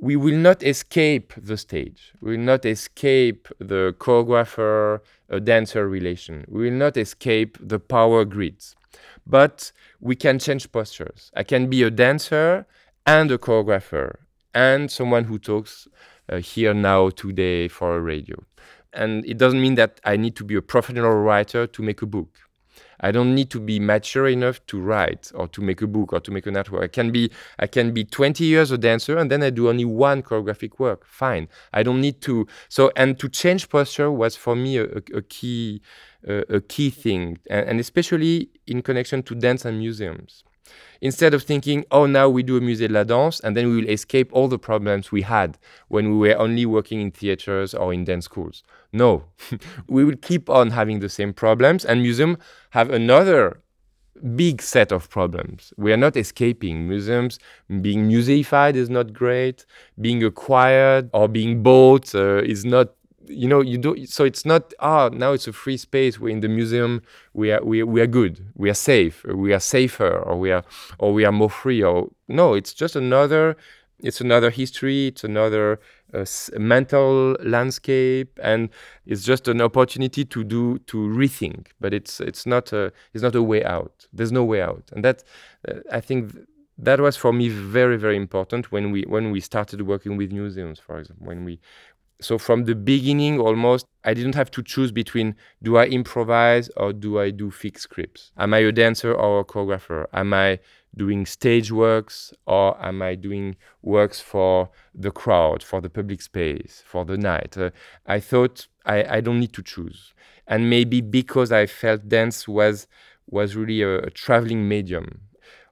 we 0.00 0.16
will 0.16 0.36
not 0.36 0.62
escape 0.62 1.32
the 1.36 1.56
stage. 1.56 2.12
We 2.20 2.36
will 2.36 2.44
not 2.44 2.64
escape 2.64 3.48
the 3.58 3.94
choreographer 3.98 5.00
dancer 5.44 5.88
relation. 5.88 6.44
We 6.48 6.70
will 6.70 6.76
not 6.76 6.96
escape 6.96 7.58
the 7.60 7.80
power 7.80 8.24
grids. 8.24 8.76
But 9.26 9.72
we 10.00 10.14
can 10.16 10.38
change 10.38 10.70
postures. 10.72 11.30
I 11.34 11.42
can 11.42 11.68
be 11.68 11.82
a 11.82 11.90
dancer 11.90 12.66
and 13.06 13.30
a 13.30 13.38
choreographer 13.38 14.16
and 14.54 14.90
someone 14.90 15.24
who 15.24 15.38
talks 15.38 15.88
uh, 16.30 16.36
here 16.38 16.74
now 16.74 17.10
today 17.10 17.68
for 17.68 17.96
a 17.96 18.00
radio. 18.00 18.36
And 18.92 19.24
it 19.26 19.36
doesn't 19.36 19.60
mean 19.60 19.74
that 19.74 20.00
i 20.04 20.16
need 20.16 20.34
to 20.36 20.44
be 20.44 20.54
a 20.54 20.62
professional 20.62 21.12
writer 21.12 21.66
to 21.66 21.82
make 21.82 22.00
a 22.00 22.06
book 22.06 22.30
I 23.00 23.10
don't 23.10 23.34
need 23.34 23.50
to 23.50 23.60
be 23.60 23.78
mature 23.80 24.28
enough 24.28 24.64
to 24.66 24.80
write 24.80 25.30
or 25.34 25.48
to 25.48 25.60
make 25.60 25.82
a 25.82 25.86
book 25.86 26.12
or 26.12 26.20
to 26.20 26.30
make 26.30 26.46
a 26.46 26.50
network. 26.50 26.82
I 26.82 26.88
can 26.88 27.10
be 27.10 27.30
I 27.58 27.66
can 27.66 27.92
be 27.92 28.04
20 28.04 28.44
years 28.44 28.70
a 28.70 28.78
dancer 28.78 29.16
and 29.16 29.30
then 29.30 29.42
I 29.42 29.50
do 29.50 29.68
only 29.68 29.84
one 29.84 30.22
choreographic 30.22 30.78
work. 30.78 31.04
Fine. 31.06 31.48
I 31.72 31.82
don't 31.82 32.00
need 32.00 32.20
to. 32.22 32.46
So 32.68 32.90
and 32.96 33.18
to 33.18 33.28
change 33.28 33.68
posture 33.68 34.10
was 34.10 34.36
for 34.36 34.56
me 34.56 34.78
a, 34.78 34.84
a, 34.84 35.02
a 35.16 35.22
key 35.22 35.80
uh, 36.28 36.42
a 36.48 36.60
key 36.60 36.90
thing, 36.90 37.38
and, 37.48 37.68
and 37.68 37.80
especially 37.80 38.50
in 38.66 38.82
connection 38.82 39.22
to 39.22 39.34
dance 39.36 39.64
and 39.64 39.78
museums 39.78 40.42
instead 41.00 41.34
of 41.34 41.42
thinking, 41.42 41.84
oh, 41.90 42.06
now 42.06 42.28
we 42.28 42.42
do 42.42 42.56
a 42.56 42.60
Musée 42.60 42.88
de 42.88 42.92
la 42.92 43.04
Danse 43.04 43.40
and 43.40 43.56
then 43.56 43.68
we 43.68 43.76
will 43.76 43.88
escape 43.88 44.30
all 44.32 44.48
the 44.48 44.58
problems 44.58 45.12
we 45.12 45.22
had 45.22 45.58
when 45.88 46.10
we 46.10 46.28
were 46.28 46.38
only 46.38 46.66
working 46.66 47.00
in 47.00 47.10
theaters 47.10 47.74
or 47.74 47.92
in 47.92 48.04
dance 48.04 48.24
schools. 48.24 48.62
No, 48.92 49.24
we 49.88 50.04
will 50.04 50.16
keep 50.16 50.48
on 50.48 50.70
having 50.70 51.00
the 51.00 51.08
same 51.08 51.32
problems, 51.32 51.84
and 51.84 52.00
museums 52.00 52.38
have 52.70 52.90
another 52.90 53.60
big 54.34 54.62
set 54.62 54.92
of 54.92 55.08
problems. 55.10 55.72
We 55.76 55.92
are 55.92 55.96
not 55.96 56.16
escaping. 56.16 56.88
Museums 56.88 57.38
being 57.80 58.08
museified 58.08 58.76
is 58.76 58.90
not 58.90 59.12
great. 59.12 59.64
Being 60.00 60.24
acquired 60.24 61.10
or 61.12 61.28
being 61.28 61.62
bought 61.62 62.14
uh, 62.14 62.42
is 62.42 62.64
not 62.64 62.88
you 63.28 63.48
know 63.48 63.60
you 63.60 63.78
do 63.78 64.06
so 64.06 64.24
it's 64.24 64.44
not 64.44 64.72
ah 64.80 65.08
now 65.12 65.32
it's 65.32 65.46
a 65.46 65.52
free 65.52 65.76
space 65.76 66.18
we're 66.18 66.28
in 66.30 66.40
the 66.40 66.48
museum 66.48 67.02
we 67.34 67.52
are 67.52 67.62
we, 67.64 67.82
we 67.82 68.00
are 68.00 68.06
good 68.06 68.52
we 68.54 68.70
are 68.70 68.74
safe 68.74 69.24
we 69.24 69.52
are 69.52 69.60
safer 69.60 70.18
or 70.18 70.38
we 70.38 70.50
are 70.50 70.64
or 70.98 71.12
we 71.12 71.24
are 71.24 71.32
more 71.32 71.50
free 71.50 71.82
or 71.82 72.08
no 72.28 72.54
it's 72.54 72.72
just 72.74 72.96
another 72.96 73.56
it's 74.00 74.20
another 74.20 74.50
history 74.50 75.08
it's 75.08 75.24
another 75.24 75.80
uh, 76.14 76.24
mental 76.56 77.36
landscape 77.40 78.38
and 78.42 78.70
it's 79.06 79.24
just 79.24 79.48
an 79.48 79.60
opportunity 79.60 80.24
to 80.24 80.44
do 80.44 80.78
to 80.86 80.96
rethink 80.96 81.68
but 81.80 81.92
it's 81.92 82.20
it's 82.20 82.46
not 82.46 82.72
a 82.72 82.92
it's 83.12 83.22
not 83.22 83.34
a 83.34 83.42
way 83.42 83.62
out. 83.64 84.06
There's 84.12 84.32
no 84.32 84.44
way 84.44 84.62
out. 84.62 84.84
And 84.92 85.04
that 85.04 85.22
uh, 85.68 85.80
i 85.92 86.00
think 86.00 86.32
th- 86.32 86.46
that 86.78 87.00
was 87.00 87.16
for 87.16 87.32
me 87.32 87.48
very 87.48 87.96
very 87.96 88.16
important 88.16 88.70
when 88.72 88.90
we 88.92 89.02
when 89.02 89.32
we 89.32 89.40
started 89.40 89.82
working 89.82 90.16
with 90.16 90.30
museums 90.32 90.78
for 90.78 90.98
example 90.98 91.26
when 91.26 91.44
we 91.44 91.58
so 92.20 92.38
from 92.38 92.64
the 92.64 92.74
beginning 92.74 93.38
almost 93.38 93.86
i 94.04 94.12
didn't 94.12 94.34
have 94.34 94.50
to 94.50 94.62
choose 94.62 94.90
between 94.90 95.34
do 95.62 95.76
i 95.76 95.86
improvise 95.86 96.68
or 96.76 96.92
do 96.92 97.18
i 97.20 97.30
do 97.30 97.50
fixed 97.50 97.84
scripts? 97.84 98.32
Am 98.36 98.54
i 98.54 98.58
a 98.58 98.72
dancer 98.72 99.12
or 99.12 99.40
a 99.40 99.44
choreographer? 99.44 100.06
Am 100.12 100.34
i 100.34 100.58
doing 100.96 101.26
stage 101.26 101.70
works 101.70 102.32
or 102.46 102.76
am 102.84 103.02
i 103.02 103.14
doing 103.14 103.54
works 103.82 104.20
for 104.20 104.70
the 104.94 105.10
crowd 105.10 105.62
for 105.62 105.80
the 105.80 105.90
public 105.90 106.20
space 106.22 106.82
for 106.84 107.04
the 107.04 107.16
night? 107.16 107.56
Uh, 107.56 107.70
i 108.06 108.18
thought 108.18 108.66
I, 108.84 109.16
I 109.16 109.20
don't 109.20 109.38
need 109.38 109.52
to 109.52 109.62
choose. 109.62 110.14
And 110.46 110.70
maybe 110.70 111.00
because 111.00 111.52
i 111.52 111.66
felt 111.66 112.08
dance 112.08 112.48
was 112.48 112.86
was 113.30 113.54
really 113.54 113.82
a, 113.82 113.98
a 113.98 114.10
traveling 114.10 114.66
medium. 114.68 115.20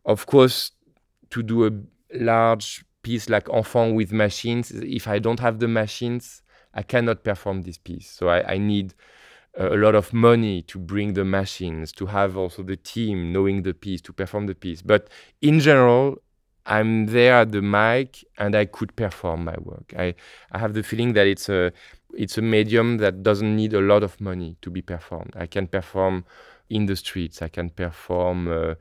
Of 0.04 0.26
course 0.26 0.72
to 1.30 1.42
do 1.42 1.66
a 1.66 1.70
large 2.14 2.84
piece 3.06 3.30
like 3.30 3.48
Enfant 3.50 3.94
with 3.94 4.10
machines, 4.10 4.72
if 4.72 5.06
I 5.06 5.20
don't 5.20 5.38
have 5.38 5.60
the 5.60 5.68
machines, 5.68 6.42
I 6.74 6.82
cannot 6.82 7.22
perform 7.22 7.62
this 7.62 7.78
piece. 7.78 8.10
So 8.10 8.28
I, 8.28 8.54
I 8.54 8.58
need 8.58 8.94
a 9.56 9.76
lot 9.76 9.94
of 9.94 10.12
money 10.12 10.62
to 10.62 10.76
bring 10.80 11.14
the 11.14 11.24
machines, 11.24 11.92
to 11.92 12.06
have 12.06 12.36
also 12.36 12.64
the 12.64 12.74
team 12.76 13.32
knowing 13.32 13.62
the 13.62 13.74
piece, 13.74 14.00
to 14.02 14.12
perform 14.12 14.48
the 14.48 14.56
piece. 14.56 14.82
But 14.82 15.08
in 15.40 15.60
general, 15.60 16.16
I'm 16.66 17.06
there 17.06 17.34
at 17.42 17.52
the 17.52 17.62
mic 17.62 18.24
and 18.38 18.56
I 18.56 18.64
could 18.64 18.96
perform 18.96 19.44
my 19.44 19.54
work. 19.60 19.94
I, 19.96 20.16
I 20.50 20.58
have 20.58 20.74
the 20.74 20.82
feeling 20.82 21.12
that 21.12 21.28
it's 21.28 21.48
a 21.48 21.72
it's 22.12 22.38
a 22.38 22.42
medium 22.42 22.98
that 22.98 23.22
doesn't 23.22 23.54
need 23.54 23.72
a 23.72 23.80
lot 23.80 24.02
of 24.02 24.20
money 24.20 24.56
to 24.62 24.70
be 24.70 24.82
performed. 24.82 25.32
I 25.36 25.46
can 25.46 25.68
perform 25.68 26.24
in 26.68 26.86
the 26.86 26.96
streets. 26.96 27.40
I 27.40 27.48
can 27.48 27.70
perform 27.70 28.48
uh, 28.48 28.74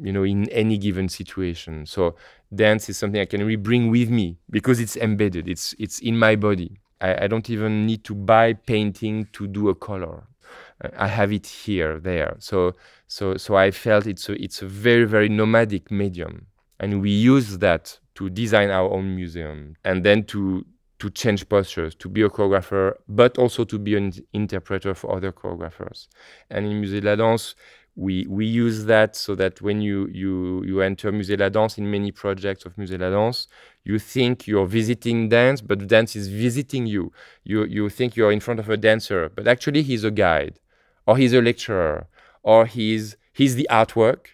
you 0.00 0.12
know 0.12 0.24
in 0.24 0.48
any 0.50 0.78
given 0.78 1.08
situation. 1.08 1.86
So 1.86 2.14
dance 2.54 2.88
is 2.88 2.96
something 2.96 3.20
i 3.20 3.24
can 3.24 3.40
really 3.40 3.56
bring 3.56 3.90
with 3.90 4.10
me 4.10 4.38
because 4.50 4.80
it's 4.80 4.96
embedded. 4.96 5.48
It's 5.48 5.74
it's 5.78 5.98
in 6.00 6.18
my 6.18 6.36
body. 6.36 6.78
I, 7.00 7.24
I 7.24 7.26
don't 7.26 7.48
even 7.50 7.86
need 7.86 8.04
to 8.04 8.14
buy 8.14 8.54
painting 8.54 9.28
to 9.32 9.46
do 9.46 9.68
a 9.68 9.74
color. 9.74 10.24
Uh, 10.82 10.88
i 10.96 11.06
have 11.06 11.32
it 11.32 11.46
here 11.46 11.98
there. 12.00 12.36
So 12.38 12.74
so 13.06 13.36
so 13.36 13.56
i 13.56 13.70
felt 13.70 14.06
it's 14.06 14.28
a 14.28 14.42
it's 14.42 14.62
a 14.62 14.66
very 14.66 15.04
very 15.04 15.28
nomadic 15.28 15.90
medium. 15.90 16.46
And 16.78 17.00
we 17.00 17.10
use 17.10 17.58
that 17.58 17.98
to 18.16 18.28
design 18.28 18.70
our 18.70 18.90
own 18.90 19.16
museum 19.16 19.76
and 19.84 20.04
then 20.04 20.24
to 20.24 20.64
to 20.98 21.10
change 21.10 21.48
postures, 21.48 21.94
to 21.96 22.08
be 22.08 22.22
a 22.22 22.28
choreographer, 22.28 22.94
but 23.08 23.36
also 23.38 23.64
to 23.64 23.78
be 23.78 23.96
an 23.96 24.12
interpreter 24.32 24.94
for 24.94 25.14
other 25.14 25.32
choreographers. 25.32 26.08
And 26.50 26.66
in 26.66 26.80
Musée 26.80 27.00
de 27.00 27.06
la 27.06 27.16
Danse, 27.16 27.54
we 27.96 28.26
we 28.28 28.44
use 28.44 28.84
that 28.84 29.16
so 29.16 29.34
that 29.34 29.62
when 29.62 29.80
you 29.80 30.06
you 30.12 30.62
you 30.64 30.82
enter 30.82 31.10
Musée 31.10 31.38
la 31.38 31.48
Danse 31.48 31.78
in 31.78 31.90
many 31.90 32.12
projects 32.12 32.66
of 32.66 32.76
Musée 32.76 33.00
la 33.00 33.10
Danse, 33.10 33.48
you 33.84 33.98
think 33.98 34.46
you're 34.46 34.66
visiting 34.66 35.30
dance, 35.30 35.62
but 35.62 35.86
dance 35.88 36.14
is 36.14 36.28
visiting 36.28 36.86
you. 36.86 37.10
You 37.42 37.64
you 37.64 37.88
think 37.88 38.14
you're 38.14 38.32
in 38.32 38.40
front 38.40 38.60
of 38.60 38.68
a 38.68 38.76
dancer, 38.76 39.30
but 39.34 39.48
actually 39.48 39.82
he's 39.82 40.04
a 40.04 40.10
guide, 40.10 40.60
or 41.06 41.16
he's 41.16 41.32
a 41.32 41.40
lecturer, 41.40 42.06
or 42.42 42.66
he's 42.66 43.16
he's 43.32 43.54
the 43.54 43.66
artwork, 43.70 44.26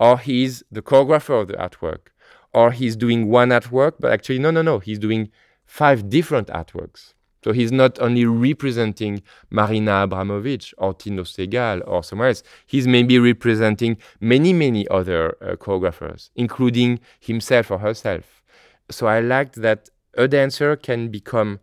or 0.00 0.18
he's 0.18 0.64
the 0.72 0.82
choreographer 0.82 1.40
of 1.42 1.48
the 1.48 1.54
artwork, 1.54 2.08
or 2.52 2.72
he's 2.72 2.96
doing 2.96 3.28
one 3.28 3.50
artwork, 3.50 3.94
but 4.00 4.10
actually 4.10 4.40
no 4.40 4.50
no 4.50 4.62
no, 4.62 4.80
he's 4.80 4.98
doing 4.98 5.30
five 5.66 6.08
different 6.08 6.48
artworks 6.48 7.13
So 7.44 7.52
he's 7.52 7.70
not 7.70 8.00
only 8.00 8.24
representing 8.24 9.22
Marina 9.50 10.06
Abramovic 10.08 10.72
or 10.78 10.94
Tino 10.94 11.24
Sehgal 11.24 11.82
or 11.86 12.02
somewhere 12.02 12.28
else, 12.28 12.42
he's 12.64 12.86
maybe 12.86 13.18
representing 13.18 13.98
many, 14.18 14.54
many 14.54 14.88
other 14.88 15.36
uh, 15.42 15.54
choreographers, 15.56 16.30
including 16.36 17.00
himself 17.20 17.70
or 17.70 17.80
herself. 17.80 18.42
So 18.90 19.08
I 19.08 19.20
liked 19.20 19.56
that 19.56 19.90
a 20.16 20.26
dancer 20.26 20.74
can 20.74 21.10
become 21.10 21.60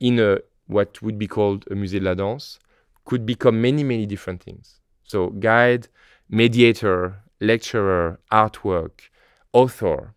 in 0.00 0.18
a 0.18 0.38
what 0.66 1.00
would 1.02 1.20
be 1.20 1.28
called 1.28 1.66
a 1.70 1.74
musée 1.76 2.00
de 2.00 2.04
la 2.04 2.14
danse, 2.14 2.58
could 3.04 3.24
become 3.24 3.62
many, 3.62 3.84
many 3.84 4.06
different 4.06 4.42
things. 4.42 4.80
So 5.04 5.28
guide, 5.30 5.86
mediator, 6.28 7.22
lecturer, 7.40 8.18
artwork, 8.32 9.02
author, 9.52 10.14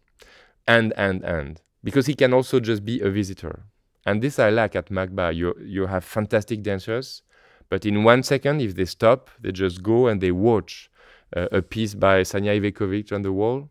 and, 0.68 0.94
and, 0.98 1.24
and. 1.24 1.62
Because 1.84 2.08
he 2.08 2.16
can 2.16 2.34
also 2.34 2.60
just 2.60 2.84
be 2.84 3.02
a 3.02 3.12
visitor. 3.12 3.66
And 4.06 4.22
this 4.22 4.40
I 4.40 4.50
like 4.50 4.76
at 4.76 4.90
MACBA. 4.90 5.36
You, 5.36 5.56
you 5.62 5.88
have 5.88 6.04
fantastic 6.04 6.62
dancers, 6.62 7.24
but 7.70 7.86
in 7.86 8.04
one 8.04 8.24
second, 8.24 8.62
if 8.62 8.76
they 8.76 8.86
stop, 8.86 9.30
they 9.42 9.52
just 9.52 9.82
go 9.82 10.08
and 10.08 10.22
they 10.22 10.32
watch 10.32 10.90
uh, 11.36 11.48
a 11.52 11.62
piece 11.62 11.96
by 11.96 12.22
Sanja 12.22 12.60
Ivekovic 12.60 13.12
on 13.12 13.24
the 13.24 13.32
wall, 13.32 13.70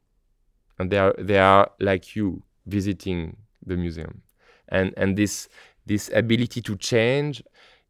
and 0.79 0.91
they 0.91 0.99
are, 0.99 1.15
they 1.19 1.39
are 1.39 1.71
like 1.79 2.17
you 2.17 2.43
visiting 2.67 3.37
the 3.65 3.77
museum. 3.77 4.23
And, 4.69 4.93
and 4.97 5.17
this, 5.17 5.49
this 5.87 6.11
ability 6.13 6.63
to 6.63 6.77
change 6.77 7.43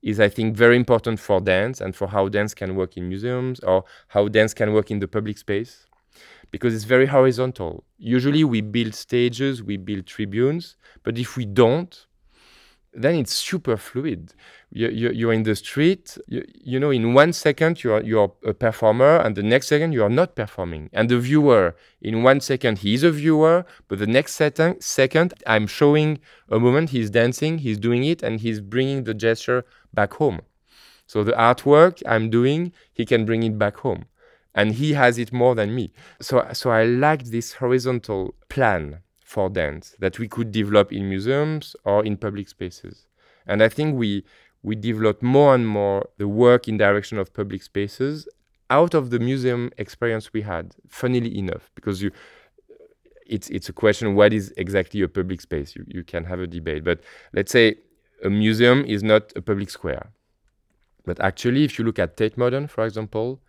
is 0.02 0.20
I 0.20 0.28
think 0.28 0.54
very 0.54 0.76
important 0.76 1.18
for 1.18 1.40
dance 1.40 1.80
and 1.80 1.96
for 1.96 2.06
how 2.06 2.28
dance 2.28 2.52
can 2.52 2.76
work 2.76 2.98
in 2.98 3.08
museums 3.08 3.58
or 3.60 3.84
how 4.08 4.28
dance 4.28 4.52
can 4.52 4.74
work 4.74 4.90
in 4.90 4.98
the 4.98 5.08
public 5.08 5.38
space 5.38 5.86
because 6.50 6.74
it's 6.74 6.84
very 6.84 7.06
horizontal. 7.06 7.84
Usually 7.98 8.44
we 8.44 8.60
build 8.60 8.94
stages, 8.94 9.62
we 9.62 9.78
build 9.78 10.06
tribunes, 10.06 10.76
but 11.02 11.18
if 11.18 11.36
we 11.36 11.46
don't, 11.46 12.06
then 12.94 13.16
it's 13.16 13.32
super 13.32 13.76
fluid. 13.76 14.34
You, 14.70 14.88
you, 14.88 15.10
you're 15.10 15.32
in 15.32 15.44
the 15.44 15.54
street, 15.54 16.18
you, 16.26 16.44
you 16.52 16.80
know, 16.80 16.90
in 16.90 17.14
one 17.14 17.32
second 17.32 17.82
you're, 17.84 18.02
you're 18.02 18.32
a 18.44 18.54
performer, 18.54 19.16
and 19.18 19.36
the 19.36 19.42
next 19.42 19.68
second 19.68 19.92
you 19.92 20.02
are 20.02 20.10
not 20.10 20.34
performing. 20.34 20.90
And 20.92 21.08
the 21.08 21.18
viewer, 21.18 21.76
in 22.00 22.22
one 22.22 22.40
second 22.40 22.78
he's 22.78 23.02
a 23.02 23.10
viewer, 23.10 23.66
but 23.88 23.98
the 23.98 24.06
next 24.06 24.34
second, 24.34 24.80
second 24.80 25.34
I'm 25.46 25.66
showing 25.66 26.18
a 26.48 26.58
moment, 26.58 26.90
he's 26.90 27.10
dancing, 27.10 27.58
he's 27.58 27.78
doing 27.78 28.04
it, 28.04 28.22
and 28.22 28.40
he's 28.40 28.60
bringing 28.60 29.04
the 29.04 29.14
gesture 29.14 29.64
back 29.92 30.14
home. 30.14 30.40
So 31.06 31.22
the 31.22 31.32
artwork 31.32 32.02
I'm 32.06 32.30
doing, 32.30 32.72
he 32.92 33.04
can 33.04 33.24
bring 33.24 33.42
it 33.42 33.58
back 33.58 33.78
home. 33.78 34.06
And 34.54 34.72
he 34.72 34.92
has 34.92 35.18
it 35.18 35.32
more 35.32 35.54
than 35.54 35.74
me. 35.74 35.92
So, 36.20 36.46
so 36.52 36.70
I 36.70 36.84
like 36.84 37.24
this 37.24 37.54
horizontal 37.54 38.34
plan 38.48 39.00
for 39.34 39.50
dance 39.50 39.96
that 39.98 40.18
we 40.20 40.28
could 40.28 40.52
develop 40.52 40.92
in 40.92 41.08
museums 41.08 41.74
or 41.84 42.04
in 42.04 42.16
public 42.16 42.48
spaces. 42.48 43.06
And 43.46 43.62
I 43.62 43.68
think 43.68 43.96
we 43.96 44.24
we 44.62 44.74
developed 44.76 45.22
more 45.22 45.54
and 45.54 45.66
more 45.66 46.08
the 46.18 46.28
work 46.28 46.68
in 46.68 46.78
direction 46.78 47.18
of 47.18 47.34
public 47.34 47.62
spaces 47.62 48.28
out 48.70 48.94
of 48.94 49.10
the 49.10 49.18
museum 49.18 49.70
experience 49.76 50.32
we 50.32 50.42
had. 50.42 50.74
Funnily 50.88 51.36
enough, 51.36 51.64
because 51.74 52.00
you 52.00 52.10
it's 53.26 53.48
it's 53.50 53.68
a 53.68 53.72
question 53.72 54.14
what 54.14 54.32
is 54.32 54.54
exactly 54.56 55.00
a 55.02 55.08
public 55.08 55.40
space? 55.40 55.74
You 55.76 55.84
you 55.96 56.04
can 56.12 56.24
have 56.24 56.40
a 56.46 56.46
debate, 56.46 56.84
but 56.84 57.00
let's 57.32 57.52
say 57.52 57.66
a 58.22 58.30
museum 58.30 58.84
is 58.94 59.02
not 59.02 59.32
a 59.36 59.42
public 59.42 59.70
square. 59.70 60.04
But 61.04 61.20
actually, 61.20 61.64
if 61.64 61.78
you 61.78 61.84
look 61.84 61.98
at 61.98 62.16
Tate 62.16 62.38
Modern, 62.38 62.66
for 62.68 62.84
example, 62.86 63.40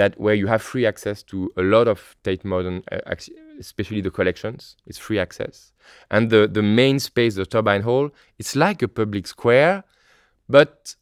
that 0.00 0.12
where 0.20 0.34
you 0.34 0.46
have 0.48 0.62
free 0.62 0.86
access 0.86 1.22
to 1.24 1.50
a 1.56 1.62
lot 1.62 1.88
of 1.88 2.14
Tate 2.22 2.44
Modern, 2.44 2.82
uh, 2.92 3.00
especially 3.58 4.00
the 4.00 4.10
collections, 4.10 4.76
it's 4.86 4.98
free 4.98 5.18
access. 5.18 5.72
And 6.10 6.30
the, 6.30 6.48
the 6.48 6.62
main 6.62 6.98
space, 6.98 7.34
the 7.34 7.46
turbine 7.46 7.82
hall, 7.82 8.10
it's 8.38 8.56
like 8.56 8.82
a 8.82 8.88
public 8.88 9.26
square, 9.26 9.84
but 10.48 10.94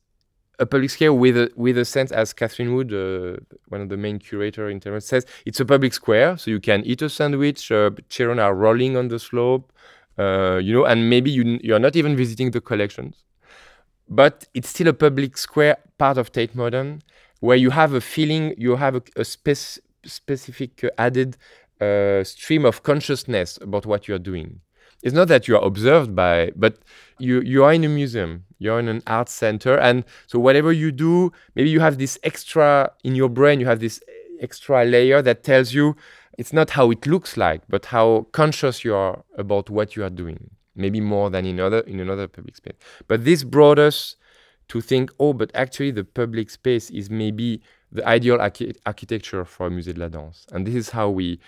a 0.59 0.67
public 0.67 0.91
square 0.91 1.13
with 1.13 1.37
a, 1.37 1.51
with 1.57 1.79
a 1.79 1.85
sense, 1.85 2.13
as 2.13 2.33
Catherine 2.33 2.75
Wood, 2.75 2.93
uh, 2.93 3.37
one 3.69 3.81
of 3.81 3.89
the 3.89 3.97
main 3.97 4.19
curator 4.19 4.69
in 4.69 4.81
Terence 4.81 5.07
says, 5.07 5.27
it's 5.47 5.61
a 5.61 5.65
public 5.65 5.93
square, 5.93 6.37
so 6.37 6.51
you 6.51 6.61
can 6.61 6.85
eat 6.85 7.03
a 7.03 7.09
sandwich, 7.09 7.71
uh, 7.73 7.91
children 8.09 8.39
are 8.39 8.55
rolling 8.55 8.97
on 8.97 9.09
the 9.09 9.19
slope, 9.19 9.73
uh, 10.19 10.61
you 10.63 10.73
know, 10.73 10.85
and 10.85 11.09
maybe 11.09 11.31
you, 11.31 11.59
you're 11.63 11.79
not 11.79 11.97
even 11.97 12.17
visiting 12.17 12.51
the 12.51 12.61
collections. 12.61 13.25
But 14.09 14.47
it's 14.53 14.69
still 14.69 14.89
a 14.89 14.93
public 14.93 15.39
square 15.39 15.79
part 15.99 16.19
of 16.19 16.31
Tate 16.33 16.55
Modern, 16.55 17.03
where 17.41 17.57
you 17.57 17.71
have 17.71 17.95
a 17.95 18.01
feeling, 18.01 18.55
you 18.59 18.77
have 18.77 18.95
a, 18.95 19.03
a 19.17 19.25
spec- 19.25 19.83
specific 20.05 20.85
uh, 20.85 20.91
added 20.99 21.37
uh, 21.83 22.25
stream 22.25 22.65
of 22.65 22.83
consciousness 22.83 23.59
about 23.61 23.87
what 23.87 24.07
you're 24.07 24.19
doing. 24.19 24.61
It's 25.03 25.15
not 25.15 25.29
that 25.29 25.49
you 25.49 25.57
are 25.57 25.65
observed 25.65 26.15
by, 26.15 26.53
but 26.55 26.79
you 27.19 27.41
you 27.41 27.65
are 27.65 27.73
in 27.73 27.85
a 27.85 27.89
museum, 27.89 28.45
you're 28.59 28.79
in 28.79 28.89
an 28.89 29.03
art 29.07 29.29
center, 29.29 29.77
and 29.79 30.05
so 30.27 30.39
whatever 30.39 30.73
you 30.73 30.93
do, 30.93 31.33
maybe 31.57 31.71
you 31.71 31.81
have 31.81 31.99
this 31.99 32.19
extra 32.23 32.91
in 33.03 33.15
your 33.17 33.29
brain, 33.29 33.59
you 33.61 33.67
have 33.67 33.81
this 33.81 34.01
extra 34.41 34.85
layer 34.85 35.21
that 35.23 35.43
tells 35.43 35.75
you 35.75 35.97
it's 36.39 36.53
not 36.53 36.71
how 36.71 36.91
it 36.91 37.07
looks 37.07 37.37
like, 37.37 37.63
but 37.69 37.87
how 37.87 38.27
conscious 38.33 38.85
you 38.85 38.95
are 38.95 39.25
about 39.37 39.71
what 39.71 39.97
you 39.97 40.05
are 40.05 40.11
doing. 40.11 40.51
Maybe 40.75 41.01
more 41.01 41.31
than 41.31 41.47
in 41.47 41.61
other 41.61 41.81
in 41.81 42.01
another 42.01 42.29
public 42.29 42.57
space. 42.57 42.77
But 43.09 43.25
this 43.25 43.45
brought 43.45 43.79
us 43.79 44.17
to 44.69 44.81
think, 44.81 45.11
oh, 45.19 45.33
but 45.33 45.51
actually 45.55 45.91
the 45.91 46.05
public 46.05 46.49
space 46.49 46.91
is 46.91 47.11
maybe 47.11 47.61
the 47.93 48.07
ideal 48.09 48.41
archi- 48.41 48.75
architecture 48.87 49.45
for 49.45 49.67
a 49.67 49.71
Musée 49.71 49.93
de 49.93 50.01
la 50.01 50.09
Danse. 50.09 50.47
And 50.53 50.67
this 50.67 50.75
is 50.75 50.91
how 50.91 51.11
we, 51.11 51.39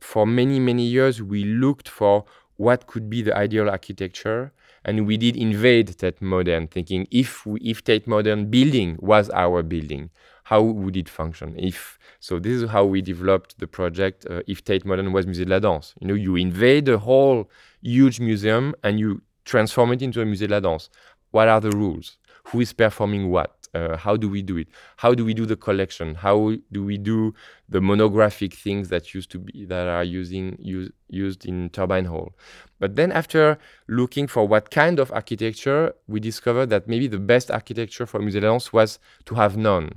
for 0.00 0.26
many, 0.26 0.60
many 0.60 0.84
years, 0.84 1.22
we 1.22 1.44
looked 1.44 1.88
for 1.88 2.24
what 2.56 2.86
could 2.86 3.10
be 3.10 3.22
the 3.22 3.36
ideal 3.36 3.68
architecture. 3.68 4.52
And 4.84 5.06
we 5.06 5.16
did 5.16 5.36
invade 5.36 5.98
Tate 5.98 6.22
Modern, 6.22 6.68
thinking 6.68 7.08
if, 7.10 7.44
we, 7.44 7.60
if 7.60 7.82
Tate 7.82 8.06
Modern 8.06 8.50
building 8.50 8.96
was 9.00 9.28
our 9.30 9.62
building, 9.62 10.10
how 10.44 10.62
would 10.62 10.96
it 10.96 11.08
function? 11.08 11.58
If 11.58 11.98
so, 12.20 12.38
this 12.38 12.62
is 12.62 12.70
how 12.70 12.84
we 12.84 13.02
developed 13.02 13.58
the 13.58 13.66
project. 13.66 14.26
Uh, 14.30 14.42
if 14.46 14.64
Tate 14.64 14.84
Modern 14.84 15.12
was 15.12 15.26
Musée 15.26 15.44
de 15.44 15.50
la 15.50 15.58
Danse, 15.58 15.94
you 16.00 16.06
know, 16.06 16.14
you 16.14 16.36
invade 16.36 16.88
a 16.88 16.98
whole 16.98 17.50
huge 17.82 18.20
museum 18.20 18.74
and 18.84 19.00
you 19.00 19.22
transform 19.44 19.92
it 19.92 20.02
into 20.02 20.20
a 20.20 20.24
Musée 20.24 20.46
de 20.46 20.54
la 20.54 20.60
Danse. 20.60 20.88
What 21.32 21.48
are 21.48 21.60
the 21.60 21.70
rules? 21.70 22.16
who 22.46 22.60
is 22.60 22.72
performing 22.72 23.30
what 23.30 23.55
uh, 23.74 23.96
how 23.96 24.16
do 24.16 24.28
we 24.28 24.42
do 24.42 24.56
it? 24.56 24.68
How 24.96 25.14
do 25.14 25.24
we 25.24 25.34
do 25.34 25.46
the 25.46 25.56
collection? 25.56 26.14
How 26.14 26.54
do 26.72 26.84
we 26.84 26.98
do 26.98 27.34
the 27.68 27.80
monographic 27.80 28.54
things 28.54 28.88
that 28.88 29.14
used 29.14 29.30
to 29.32 29.38
be 29.38 29.64
that 29.66 29.88
are 29.88 30.04
using 30.04 30.56
use, 30.60 30.90
used 31.08 31.44
in 31.46 31.70
turbine 31.70 32.06
hall? 32.06 32.32
But 32.78 32.96
then 32.96 33.12
after 33.12 33.58
looking 33.88 34.26
for 34.26 34.46
what 34.46 34.70
kind 34.70 34.98
of 34.98 35.10
architecture 35.12 35.94
we 36.06 36.20
discovered 36.20 36.66
that 36.66 36.88
maybe 36.88 37.06
the 37.06 37.18
best 37.18 37.50
architecture 37.50 38.06
for 38.06 38.20
musée 38.20 38.42
la 38.42 38.52
danse 38.52 38.72
was 38.72 38.98
to 39.26 39.34
have 39.34 39.56
none 39.56 39.90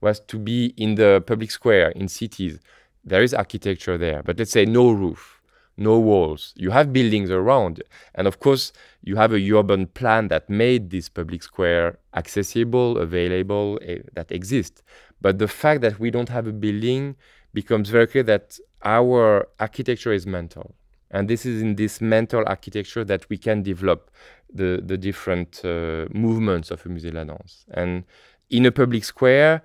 was 0.00 0.20
to 0.20 0.38
be 0.38 0.74
in 0.76 0.96
the 0.96 1.24
public 1.26 1.50
square 1.50 1.90
in 1.90 2.06
cities. 2.08 2.58
There 3.04 3.22
is 3.22 3.32
architecture 3.32 3.96
there 3.96 4.22
but 4.22 4.38
let's 4.38 4.50
say 4.50 4.64
no 4.66 4.90
roof 4.90 5.35
no 5.76 5.98
walls. 5.98 6.54
You 6.56 6.70
have 6.70 6.92
buildings 6.92 7.30
around. 7.30 7.82
And 8.14 8.26
of 8.26 8.40
course, 8.40 8.72
you 9.02 9.16
have 9.16 9.32
a 9.32 9.52
urban 9.52 9.86
plan 9.86 10.28
that 10.28 10.48
made 10.48 10.90
this 10.90 11.08
public 11.08 11.42
square 11.42 11.98
accessible, 12.14 12.98
available, 12.98 13.78
uh, 13.86 13.96
that 14.14 14.32
exists. 14.32 14.82
But 15.20 15.38
the 15.38 15.48
fact 15.48 15.80
that 15.82 15.98
we 15.98 16.10
don't 16.10 16.28
have 16.28 16.46
a 16.46 16.52
building 16.52 17.16
becomes 17.52 17.90
very 17.90 18.06
clear 18.06 18.24
that 18.24 18.58
our 18.82 19.48
architecture 19.60 20.12
is 20.12 20.26
mental. 20.26 20.74
And 21.10 21.28
this 21.28 21.46
is 21.46 21.62
in 21.62 21.76
this 21.76 22.00
mental 22.00 22.42
architecture 22.46 23.04
that 23.04 23.28
we 23.28 23.38
can 23.38 23.62
develop 23.62 24.10
the, 24.52 24.82
the 24.84 24.96
different 24.96 25.60
uh, 25.64 26.06
movements 26.10 26.70
of 26.70 26.84
a 26.84 26.88
musée 26.88 27.10
de 27.10 27.12
la 27.12 27.24
danse. 27.24 27.64
And 27.70 28.04
in 28.50 28.66
a 28.66 28.72
public 28.72 29.04
square, 29.04 29.62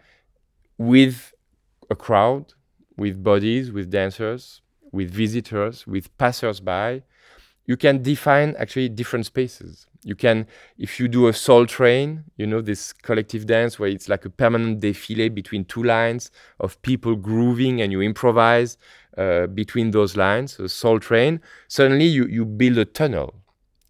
with 0.77 1.33
a 1.89 1.95
crowd, 1.95 2.53
with 2.97 3.23
bodies, 3.23 3.71
with 3.71 3.89
dancers, 3.89 4.60
with 4.91 5.11
visitors, 5.11 5.87
with 5.87 6.15
passers-by, 6.17 7.03
you 7.65 7.77
can 7.77 8.01
define 8.01 8.55
actually 8.57 8.89
different 8.89 9.25
spaces. 9.25 9.87
You 10.03 10.15
can, 10.15 10.47
if 10.77 10.99
you 10.99 11.07
do 11.07 11.27
a 11.27 11.33
soul 11.33 11.65
train, 11.67 12.23
you 12.35 12.47
know, 12.47 12.59
this 12.59 12.91
collective 12.91 13.45
dance 13.45 13.77
where 13.77 13.89
it's 13.89 14.09
like 14.09 14.25
a 14.25 14.29
permanent 14.29 14.81
défilé 14.81 15.33
between 15.33 15.65
two 15.65 15.83
lines 15.83 16.31
of 16.59 16.81
people 16.81 17.15
grooving 17.15 17.81
and 17.81 17.91
you 17.91 18.01
improvise 18.01 18.77
uh, 19.17 19.47
between 19.47 19.91
those 19.91 20.17
lines, 20.17 20.59
a 20.59 20.67
soul 20.67 20.99
train, 20.99 21.39
suddenly 21.67 22.05
you, 22.05 22.25
you 22.25 22.45
build 22.45 22.77
a 22.77 22.85
tunnel. 22.85 23.35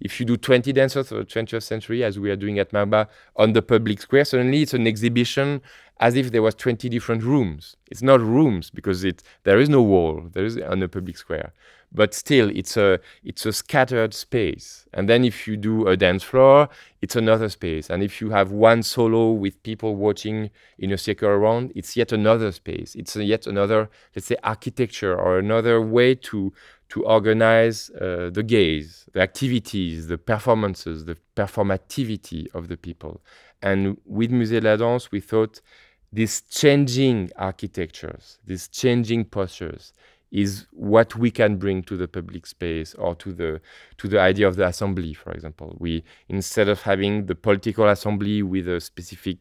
If 0.01 0.19
you 0.19 0.25
do 0.25 0.35
20 0.35 0.73
dancers 0.73 1.11
of 1.11 1.19
the 1.19 1.25
20th 1.25 1.63
century, 1.63 2.03
as 2.03 2.19
we 2.19 2.31
are 2.31 2.35
doing 2.35 2.57
at 2.59 2.71
MACBA 2.71 3.07
on 3.35 3.53
the 3.53 3.61
public 3.61 4.01
square, 4.01 4.25
suddenly 4.25 4.63
it's 4.63 4.73
an 4.73 4.87
exhibition 4.87 5.61
as 6.01 6.15
if 6.15 6.31
there 6.31 6.41
was 6.41 6.55
20 6.55 6.89
different 6.89 7.23
rooms. 7.23 7.77
It's 7.91 8.01
not 8.01 8.19
rooms 8.19 8.71
because 8.71 9.03
it 9.03 9.21
there 9.43 9.59
is 9.59 9.69
no 9.69 9.83
wall. 9.83 10.23
There 10.33 10.43
is 10.43 10.57
on 10.57 10.81
a 10.81 10.87
public 10.87 11.15
square, 11.15 11.53
but 11.91 12.15
still 12.15 12.49
it's 12.49 12.75
a 12.75 12.99
it's 13.23 13.45
a 13.45 13.53
scattered 13.53 14.15
space. 14.15 14.87
And 14.93 15.07
then 15.07 15.23
if 15.23 15.47
you 15.47 15.57
do 15.57 15.87
a 15.87 15.95
dance 15.95 16.23
floor, 16.23 16.69
it's 17.03 17.15
another 17.15 17.49
space. 17.49 17.91
And 17.91 18.01
if 18.01 18.19
you 18.19 18.31
have 18.31 18.51
one 18.51 18.81
solo 18.81 19.31
with 19.31 19.61
people 19.61 19.95
watching 19.95 20.49
in 20.79 20.91
a 20.91 20.97
circle 20.97 21.29
around, 21.29 21.71
it's 21.75 21.95
yet 21.95 22.11
another 22.11 22.51
space. 22.51 22.95
It's 22.95 23.15
yet 23.15 23.45
another 23.45 23.87
let's 24.15 24.25
say 24.25 24.37
architecture 24.43 25.15
or 25.15 25.37
another 25.37 25.79
way 25.79 26.15
to 26.15 26.51
to 26.89 27.05
organize 27.05 27.89
uh, 27.91 28.29
the 28.33 28.43
gaze, 28.43 29.05
the 29.13 29.21
activities, 29.21 30.07
the 30.07 30.17
performances, 30.17 31.05
the 31.05 31.15
performativity 31.37 32.47
of 32.53 32.67
the 32.67 32.75
people. 32.75 33.21
And 33.61 33.97
with 34.05 34.31
Musée 34.31 34.59
de 34.59 34.67
la 34.67 34.75
Danse, 34.75 35.11
we 35.11 35.21
thought 35.21 35.61
these 36.13 36.41
changing 36.41 37.31
architectures, 37.37 38.37
these 38.45 38.67
changing 38.67 39.25
postures, 39.25 39.93
is 40.31 40.65
what 40.71 41.15
we 41.15 41.29
can 41.29 41.57
bring 41.57 41.83
to 41.83 41.97
the 41.97 42.07
public 42.07 42.45
space 42.45 42.93
or 42.95 43.15
to 43.15 43.33
the 43.33 43.59
to 43.97 44.07
the 44.07 44.19
idea 44.19 44.47
of 44.47 44.55
the 44.55 44.65
assembly 44.65 45.13
for 45.13 45.31
example. 45.31 45.75
We 45.79 46.03
instead 46.29 46.69
of 46.69 46.81
having 46.81 47.25
the 47.25 47.35
political 47.35 47.87
assembly 47.89 48.41
with 48.41 48.67
a 48.67 48.79
specific 48.79 49.37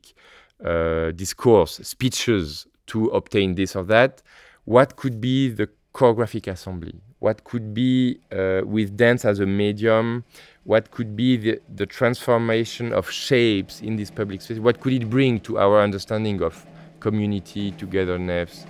uh, 0.65 1.13
discourse 1.13 1.77
speeches 1.83 2.67
to 2.87 3.07
obtain 3.09 3.55
this 3.55 3.77
or 3.77 3.85
that 3.85 4.21
what 4.65 4.97
could 4.97 5.21
be 5.21 5.49
the 5.49 5.69
choreographic 5.95 6.49
assembly? 6.49 7.01
What 7.21 7.45
could 7.45 7.73
be 7.75 8.19
uh, 8.33 8.63
with 8.65 8.97
dance 8.97 9.25
as 9.25 9.41
a 9.41 9.47
medium 9.47 10.25
what 10.65 10.91
could 10.91 11.17
be 11.17 11.37
the, 11.37 11.61
the 11.75 11.87
transformation 11.87 12.93
of 12.93 13.11
shapes 13.11 13.81
in 13.81 13.97
this 13.97 14.11
public 14.11 14.41
space 14.43 14.59
what 14.59 14.81
could 14.81 14.93
it 14.93 15.09
bring 15.09 15.41
to 15.41 15.59
our 15.59 15.81
understanding 15.81 16.43
of 16.43 16.67
community 17.01 17.73
togetherness 17.73 18.67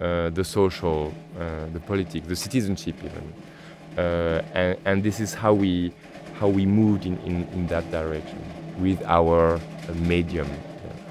uh, 0.00 0.28
the 0.30 0.42
social, 0.42 1.14
uh, 1.38 1.66
the 1.72 1.78
politics, 1.78 2.26
the 2.26 2.34
citizenship 2.34 2.96
even. 2.98 3.32
Uh, 3.96 4.42
and, 4.52 4.76
and, 4.84 5.02
this 5.04 5.20
is 5.20 5.34
how 5.34 5.54
we, 5.54 5.94
how 6.34 6.48
we 6.48 6.66
moved 6.66 7.06
in, 7.06 7.16
in, 7.18 7.44
in 7.52 7.66
that 7.68 7.88
direction 7.92 8.42
with 8.80 9.00
our 9.04 9.60
medium, 9.94 10.50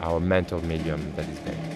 our 0.01 0.19
mental 0.19 0.61
medium 0.65 1.13
that 1.15 1.27
is 1.29 1.39
there. 1.39 1.72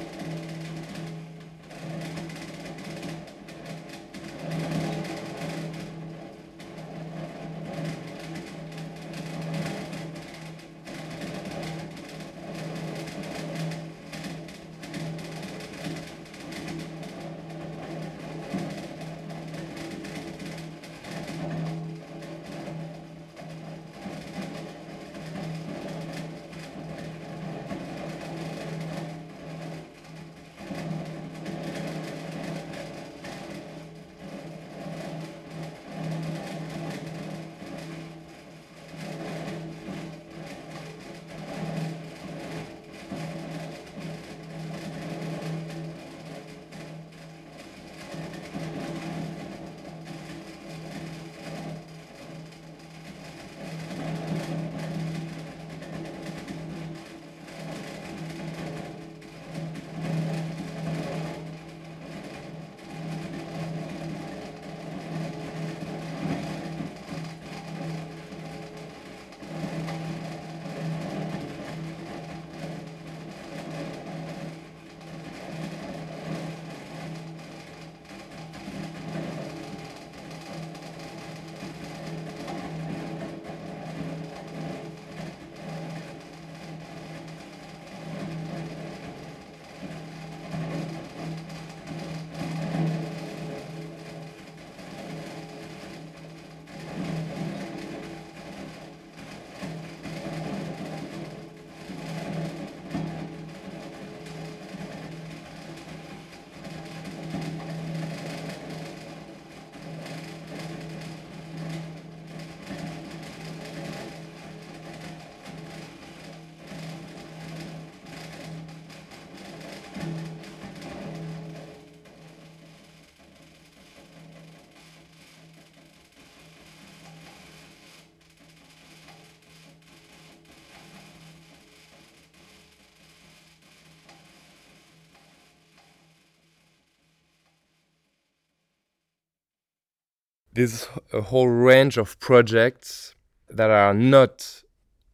There's 140.58 140.90
a 141.14 141.22
whole 141.22 141.48
range 141.48 141.98
of 141.98 142.20
projects 142.20 143.14
that 143.48 143.70
are 143.70 143.94
not 143.94 144.64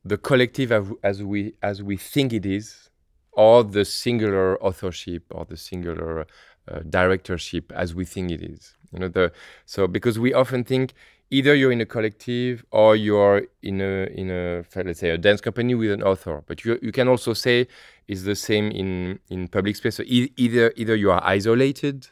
the 0.05 0.17
collective 0.17 0.71
as 1.03 1.21
we 1.21 1.53
as 1.61 1.83
we 1.83 1.97
think 1.97 2.31
it 2.31 2.45
is, 2.45 2.89
or 3.33 3.63
the 3.63 3.83
singular 3.83 4.61
authorship 4.63 5.23
or 5.31 5.43
the 5.43 5.57
singular 5.57 6.25
uh, 6.71 6.79
directorship 6.89 7.73
as 7.73 7.93
we 7.93 8.05
think 8.05 8.31
it 8.31 8.41
is. 8.41 8.73
You 8.93 8.99
know 8.99 9.09
the 9.09 9.33
so 9.65 9.85
because 9.85 10.17
we 10.17 10.33
often 10.33 10.63
think 10.63 10.93
either 11.29 11.53
you're 11.53 11.73
in 11.73 11.81
a 11.81 11.85
collective 11.85 12.63
or 12.71 12.95
you're 12.95 13.41
in 13.61 13.81
a 13.81 14.07
in 14.15 14.31
a 14.31 14.63
let's 14.77 15.01
say 15.01 15.09
a 15.09 15.17
dance 15.17 15.41
company 15.41 15.75
with 15.75 15.91
an 15.91 16.03
author. 16.03 16.41
But 16.47 16.63
you 16.63 16.79
you 16.81 16.93
can 16.93 17.09
also 17.09 17.33
say 17.33 17.67
it's 18.07 18.23
the 18.23 18.35
same 18.35 18.71
in 18.71 19.19
in 19.29 19.49
public 19.49 19.75
space. 19.75 19.95
So 19.95 20.03
e 20.05 20.31
either 20.37 20.71
either 20.77 20.95
you 20.95 21.11
are 21.11 21.21
isolated, 21.21 22.07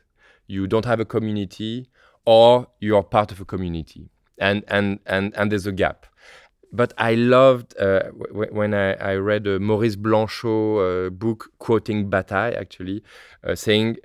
you 0.47 0.67
don't 0.67 0.85
have 0.85 0.99
a 0.99 1.05
community, 1.05 1.87
or 2.25 2.67
you 2.79 2.95
are 2.95 3.03
part 3.03 3.31
of 3.31 3.39
a 3.41 3.45
community 3.45 4.09
and 4.37 4.63
and 4.67 4.99
and 5.05 5.33
and 5.35 5.51
there's 5.51 5.67
a 5.67 5.71
gap 5.71 6.05
but 6.73 6.93
I 6.97 7.15
loved 7.15 7.77
uh, 7.77 8.03
when 8.31 8.73
I, 8.73 8.93
I, 8.93 9.15
read 9.15 9.45
a 9.45 9.59
Maurice 9.59 9.97
Blanchot 9.97 11.07
uh, 11.07 11.09
book 11.09 11.51
quoting 11.59 12.09
Bataille, 12.09 12.55
actually, 12.57 13.03
uh, 13.43 13.55
saying 13.55 13.97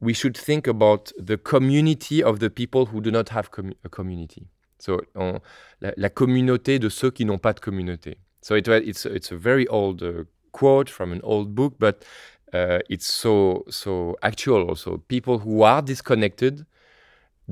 we 0.00 0.12
should 0.12 0.36
think 0.36 0.66
about 0.66 1.12
the 1.18 1.36
community 1.36 2.22
of 2.22 2.38
the 2.38 2.50
people 2.50 2.86
who 2.86 3.00
do 3.00 3.10
not 3.10 3.30
have 3.30 3.50
com 3.50 3.72
a 3.84 3.88
community. 3.88 4.46
So, 4.78 5.00
on, 5.14 5.40
la, 5.80 5.90
la, 5.96 6.08
communauté 6.08 6.78
de 6.78 6.88
ceux 6.88 7.10
qui 7.10 7.24
n'ont 7.24 7.38
pas 7.38 7.54
de 7.54 7.60
communauté. 7.60 8.16
So, 8.40 8.54
it, 8.56 8.66
it's, 8.68 9.06
it's 9.06 9.30
a 9.30 9.36
very 9.36 9.66
old 9.68 10.02
uh, 10.02 10.24
quote 10.52 10.90
from 10.90 11.12
an 11.12 11.20
old 11.22 11.54
book, 11.54 11.74
but 11.78 12.04
uh, 12.52 12.80
it's 12.90 13.06
so, 13.06 13.64
so 13.68 14.16
actual 14.22 14.68
also. 14.68 14.98
People 15.08 15.38
who 15.38 15.62
are 15.62 15.82
disconnected 15.82 16.66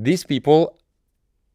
these 0.03 0.23
people 0.23 0.77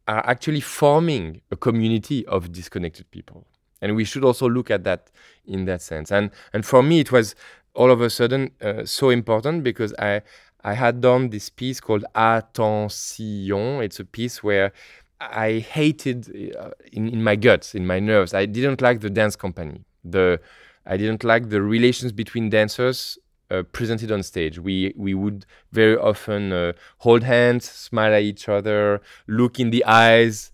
are 0.07 0.25
actually 0.25 0.61
forming 0.61 1.41
a 1.51 1.55
community 1.55 2.25
of 2.27 2.51
disconnected 2.51 3.09
people. 3.11 3.45
And 3.81 3.95
we 3.95 4.05
should 4.05 4.23
also 4.23 4.47
look 4.49 4.71
at 4.71 4.83
that 4.85 5.11
in 5.45 5.65
that 5.65 5.81
sense. 5.81 6.11
And, 6.11 6.31
and 6.53 6.65
for 6.65 6.81
me, 6.81 6.99
it 6.99 7.11
was 7.11 7.35
all 7.73 7.91
of 7.91 8.01
a 8.01 8.09
sudden 8.09 8.51
uh, 8.61 8.85
so 8.85 9.09
important 9.09 9.63
because 9.63 9.93
I, 9.99 10.21
I 10.63 10.73
had 10.73 11.01
done 11.01 11.29
this 11.29 11.49
piece 11.49 11.79
called 11.79 12.05
Attention. 12.15 13.81
It's 13.81 13.99
a 13.99 14.05
piece 14.05 14.41
where 14.41 14.71
I 15.19 15.59
hated 15.59 16.55
uh, 16.57 16.71
in, 16.91 17.09
in 17.09 17.23
my 17.23 17.35
guts, 17.35 17.75
in 17.75 17.85
my 17.85 17.99
nerves. 17.99 18.33
I 18.33 18.45
didn't 18.45 18.81
like 18.81 19.01
the 19.01 19.09
dance 19.09 19.35
company. 19.35 19.83
The 20.03 20.39
I 20.85 20.95
didn't 20.95 21.25
like 21.25 21.49
the 21.49 21.61
relations 21.61 22.13
between 22.13 22.49
dancers 22.49 23.17
uh, 23.49 23.63
presented 23.71 24.11
on 24.11 24.23
stage. 24.23 24.59
We 24.59 24.93
we 24.95 25.13
would 25.13 25.45
very 25.71 25.97
often 25.97 26.51
uh, 26.51 26.73
hold 26.99 27.23
hands, 27.23 27.69
smile 27.69 28.13
at 28.13 28.23
each 28.23 28.49
other, 28.49 29.01
look 29.27 29.59
in 29.59 29.69
the 29.69 29.85
eyes, 29.85 30.51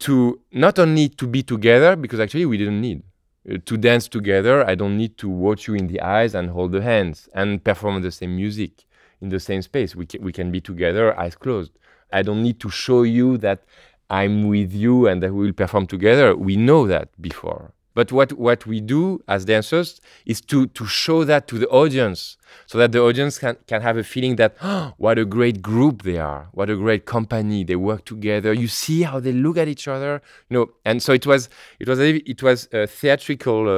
to 0.00 0.40
not 0.52 0.78
only 0.78 1.08
to 1.08 1.26
be 1.26 1.42
together 1.42 1.96
because 1.96 2.20
actually 2.20 2.46
we 2.46 2.58
didn't 2.58 2.80
need 2.80 3.02
uh, 3.50 3.58
to 3.64 3.76
dance 3.76 4.08
together. 4.08 4.66
I 4.66 4.74
don't 4.74 4.96
need 4.96 5.16
to 5.18 5.28
watch 5.28 5.68
you 5.68 5.74
in 5.74 5.86
the 5.86 6.00
eyes 6.00 6.34
and 6.34 6.50
hold 6.50 6.72
the 6.72 6.82
hands 6.82 7.28
and 7.34 7.62
perform 7.62 8.02
the 8.02 8.10
same 8.10 8.36
music 8.36 8.84
in 9.20 9.30
the 9.30 9.40
same 9.40 9.62
space. 9.62 9.96
We 9.96 10.06
can, 10.06 10.22
we 10.22 10.32
can 10.32 10.50
be 10.50 10.60
together, 10.60 11.18
eyes 11.18 11.36
closed. 11.36 11.72
I 12.12 12.22
don't 12.22 12.42
need 12.42 12.60
to 12.60 12.70
show 12.70 13.02
you 13.02 13.38
that 13.38 13.64
I'm 14.10 14.48
with 14.48 14.72
you 14.72 15.08
and 15.08 15.22
that 15.22 15.32
we 15.32 15.46
will 15.46 15.52
perform 15.52 15.86
together. 15.86 16.36
We 16.36 16.56
know 16.56 16.86
that 16.86 17.08
before. 17.20 17.72
But 17.94 18.10
what, 18.10 18.32
what 18.32 18.66
we 18.66 18.80
do 18.80 19.22
as 19.28 19.44
dancers 19.44 20.00
is 20.26 20.40
to, 20.42 20.66
to 20.66 20.86
show 20.86 21.24
that 21.24 21.46
to 21.48 21.58
the 21.58 21.68
audience 21.68 22.36
so 22.66 22.78
that 22.78 22.92
the 22.92 23.00
audience 23.00 23.38
can, 23.38 23.56
can 23.66 23.82
have 23.82 23.96
a 23.96 24.04
feeling 24.04 24.36
that, 24.36 24.56
oh, 24.62 24.94
what 24.98 25.18
a 25.18 25.24
great 25.24 25.62
group 25.62 26.02
they 26.02 26.18
are, 26.18 26.48
what 26.52 26.68
a 26.70 26.76
great 26.76 27.06
company, 27.06 27.64
they 27.64 27.76
work 27.76 28.04
together. 28.04 28.52
You 28.52 28.68
see 28.68 29.02
how 29.02 29.20
they 29.20 29.32
look 29.32 29.56
at 29.56 29.68
each 29.68 29.86
other, 29.86 30.20
you 30.48 30.58
know. 30.58 30.66
And 30.84 31.02
so 31.02 31.12
it 31.12 31.26
was, 31.26 31.48
it 31.78 31.88
was, 31.88 32.00
it 32.00 32.42
was 32.42 32.68
uh, 32.72 32.86
theatrical 32.88 33.68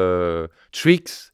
uh, 0.45 0.49
tricks 0.73 1.31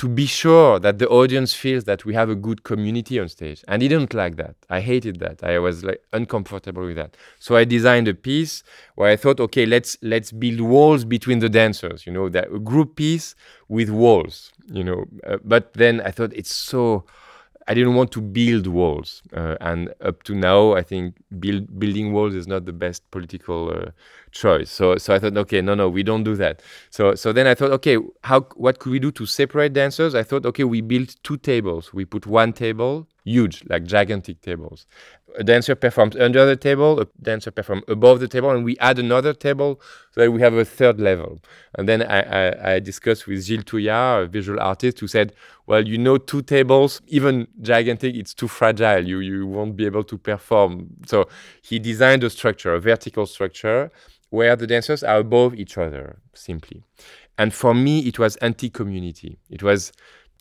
to 0.00 0.08
be 0.08 0.24
sure 0.24 0.78
that 0.78 0.98
the 0.98 1.06
audience 1.10 1.52
feels 1.52 1.84
that 1.84 2.06
we 2.06 2.14
have 2.14 2.30
a 2.30 2.34
good 2.34 2.64
community 2.64 3.20
on 3.20 3.28
stage. 3.28 3.62
And 3.68 3.82
I 3.82 3.86
didn't 3.86 4.14
like 4.14 4.36
that. 4.36 4.54
I 4.70 4.80
hated 4.80 5.20
that. 5.20 5.44
I 5.44 5.58
was 5.58 5.84
like 5.84 6.02
uncomfortable 6.14 6.86
with 6.86 6.96
that. 6.96 7.18
So 7.38 7.54
I 7.54 7.64
designed 7.64 8.08
a 8.08 8.14
piece 8.14 8.62
where 8.94 9.10
I 9.10 9.16
thought, 9.16 9.40
okay, 9.40 9.66
let's 9.66 9.98
let's 10.00 10.32
build 10.32 10.62
walls 10.62 11.04
between 11.04 11.40
the 11.40 11.50
dancers. 11.50 12.06
You 12.06 12.14
know, 12.14 12.30
that 12.30 12.50
a 12.50 12.58
group 12.58 12.96
piece 12.96 13.34
with 13.68 13.90
walls. 13.90 14.52
You 14.72 14.84
know, 14.84 15.04
uh, 15.26 15.36
but 15.44 15.74
then 15.74 16.00
I 16.00 16.12
thought 16.12 16.32
it's 16.32 16.54
so 16.54 17.04
I 17.68 17.74
didn't 17.74 17.94
want 17.94 18.10
to 18.12 18.20
build 18.20 18.66
walls, 18.66 19.22
uh, 19.34 19.56
and 19.60 19.92
up 20.00 20.22
to 20.24 20.34
now, 20.34 20.72
I 20.72 20.82
think 20.82 21.16
build, 21.38 21.78
building 21.78 22.12
walls 22.12 22.34
is 22.34 22.46
not 22.46 22.64
the 22.64 22.72
best 22.72 23.08
political 23.10 23.70
uh, 23.70 23.90
choice. 24.32 24.70
So, 24.70 24.96
so 24.96 25.14
I 25.14 25.18
thought, 25.18 25.36
okay, 25.36 25.60
no, 25.60 25.74
no, 25.74 25.88
we 25.88 26.02
don't 26.02 26.24
do 26.24 26.34
that. 26.36 26.62
So, 26.90 27.14
so 27.14 27.32
then 27.32 27.46
I 27.46 27.54
thought, 27.54 27.70
okay, 27.72 27.98
how, 28.24 28.40
what 28.56 28.78
could 28.78 28.92
we 28.92 28.98
do 28.98 29.12
to 29.12 29.26
separate 29.26 29.72
dancers? 29.72 30.14
I 30.14 30.22
thought, 30.22 30.46
okay, 30.46 30.64
we 30.64 30.80
built 30.80 31.16
two 31.22 31.36
tables. 31.36 31.92
We 31.92 32.04
put 32.04 32.26
one 32.26 32.52
table, 32.52 33.06
huge, 33.30 33.56
like 33.68 33.84
gigantic 33.84 34.40
tables, 34.40 34.86
a 35.38 35.44
dancer 35.44 35.74
performs 35.74 36.16
under 36.16 36.44
the 36.44 36.56
table, 36.56 37.00
a 37.00 37.06
dancer 37.22 37.50
performs 37.50 37.84
above 37.88 38.20
the 38.20 38.28
table, 38.28 38.50
and 38.50 38.64
we 38.64 38.76
add 38.78 38.98
another 38.98 39.32
table 39.32 39.80
so 40.12 40.20
that 40.20 40.30
we 40.30 40.40
have 40.40 40.54
a 40.54 40.64
third 40.64 41.00
level. 41.00 41.40
And 41.76 41.88
then 41.88 42.02
I, 42.02 42.20
I, 42.20 42.72
I 42.74 42.80
discussed 42.80 43.26
with 43.26 43.42
Gilles 43.42 43.64
Touyard, 43.64 44.24
a 44.24 44.26
visual 44.26 44.60
artist, 44.60 44.98
who 45.00 45.06
said, 45.06 45.32
well, 45.66 45.86
you 45.86 45.98
know, 45.98 46.18
two 46.18 46.42
tables, 46.42 47.00
even 47.06 47.46
gigantic, 47.60 48.16
it's 48.16 48.34
too 48.34 48.48
fragile. 48.48 49.06
You, 49.06 49.20
you 49.20 49.46
won't 49.46 49.76
be 49.76 49.86
able 49.86 50.04
to 50.04 50.18
perform. 50.18 50.88
So 51.06 51.28
he 51.62 51.78
designed 51.78 52.24
a 52.24 52.30
structure, 52.30 52.74
a 52.74 52.80
vertical 52.80 53.26
structure, 53.26 53.90
where 54.30 54.56
the 54.56 54.66
dancers 54.66 55.02
are 55.02 55.18
above 55.18 55.54
each 55.54 55.78
other, 55.78 56.18
simply. 56.34 56.82
And 57.38 57.54
for 57.54 57.74
me, 57.74 58.00
it 58.00 58.18
was 58.18 58.36
anti-community. 58.36 59.38
It 59.48 59.62
was 59.62 59.92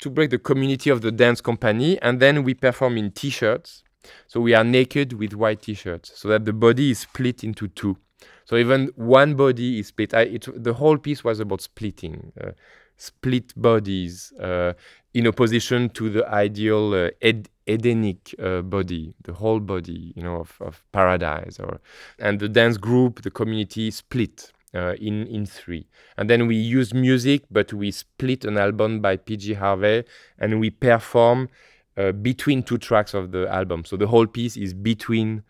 to 0.01 0.09
break 0.09 0.29
the 0.29 0.39
community 0.39 0.89
of 0.89 1.01
the 1.01 1.11
dance 1.11 1.41
company, 1.41 2.01
and 2.01 2.19
then 2.19 2.43
we 2.43 2.53
perform 2.53 2.97
in 2.97 3.11
t-shirts 3.11 3.83
so 4.27 4.39
we 4.39 4.53
are 4.53 4.63
naked 4.63 5.13
with 5.13 5.33
white 5.33 5.61
t-shirts 5.61 6.11
so 6.15 6.27
that 6.29 6.45
the 6.45 6.53
body 6.53 6.91
is 6.91 6.99
split 6.99 7.43
into 7.43 7.67
two. 7.67 7.97
So 8.45 8.57
even 8.57 8.91
one 8.95 9.35
body 9.35 9.79
is 9.79 9.87
split. 9.87 10.13
I, 10.13 10.21
it, 10.21 10.47
the 10.55 10.73
whole 10.73 10.97
piece 10.97 11.23
was 11.23 11.39
about 11.39 11.61
splitting, 11.61 12.31
uh, 12.41 12.51
split 12.97 13.53
bodies 13.55 14.33
uh, 14.39 14.73
in 15.13 15.27
opposition 15.27 15.89
to 15.89 16.09
the 16.09 16.27
ideal 16.27 16.93
uh, 16.93 17.09
ed- 17.21 17.49
Edenic 17.67 18.33
uh, 18.39 18.61
body, 18.61 19.13
the 19.23 19.33
whole 19.33 19.59
body, 19.59 20.13
you 20.15 20.23
know, 20.23 20.37
of, 20.37 20.57
of 20.59 20.83
paradise. 20.91 21.59
Or 21.59 21.79
and 22.17 22.39
the 22.39 22.49
dance 22.49 22.77
group, 22.77 23.21
the 23.21 23.31
community 23.31 23.91
split. 23.91 24.51
Uh, 24.75 24.93
in 25.01 25.25
in 25.25 25.47
three, 25.47 25.87
and 26.15 26.29
then 26.29 26.45
we 26.45 26.55
use 26.55 26.93
music, 26.93 27.41
but 27.49 27.73
we 27.73 27.89
split 27.89 28.45
an 28.45 28.55
album 28.55 29.01
by 29.01 29.17
PJ 29.17 29.55
Harvey, 29.55 30.03
and 30.37 30.59
we 30.59 30.69
perform 30.69 31.49
uh, 31.97 32.11
between 32.11 32.61
two 32.61 32.77
tracks 32.77 33.15
of 33.15 33.31
the 33.31 33.47
album. 33.51 33.83
So 33.83 33.97
the 33.97 34.05
whole 34.05 34.27
piece 34.27 34.55
is 34.57 34.75
between 34.75 35.41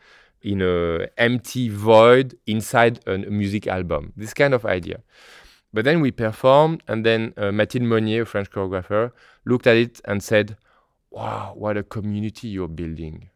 in 0.41 0.61
a 0.61 1.07
empty 1.17 1.69
void 1.69 2.37
inside 2.47 3.01
a 3.07 3.17
music 3.17 3.67
album. 3.67 4.13
This 4.15 4.33
kind 4.33 4.53
of 4.53 4.65
idea. 4.65 5.01
But 5.73 5.85
then 5.85 6.01
we 6.01 6.11
performed, 6.11 6.81
and 6.87 7.05
then 7.05 7.33
uh, 7.37 7.51
Mathilde 7.51 7.83
Monnier, 7.83 8.23
a 8.23 8.25
French 8.25 8.49
choreographer, 8.49 9.11
looked 9.45 9.67
at 9.67 9.75
it 9.75 10.01
and 10.05 10.23
said, 10.23 10.57
"Wow, 11.11 11.53
what 11.55 11.77
a 11.77 11.83
community 11.83 12.47
you're 12.47 12.67
building!" 12.67 13.29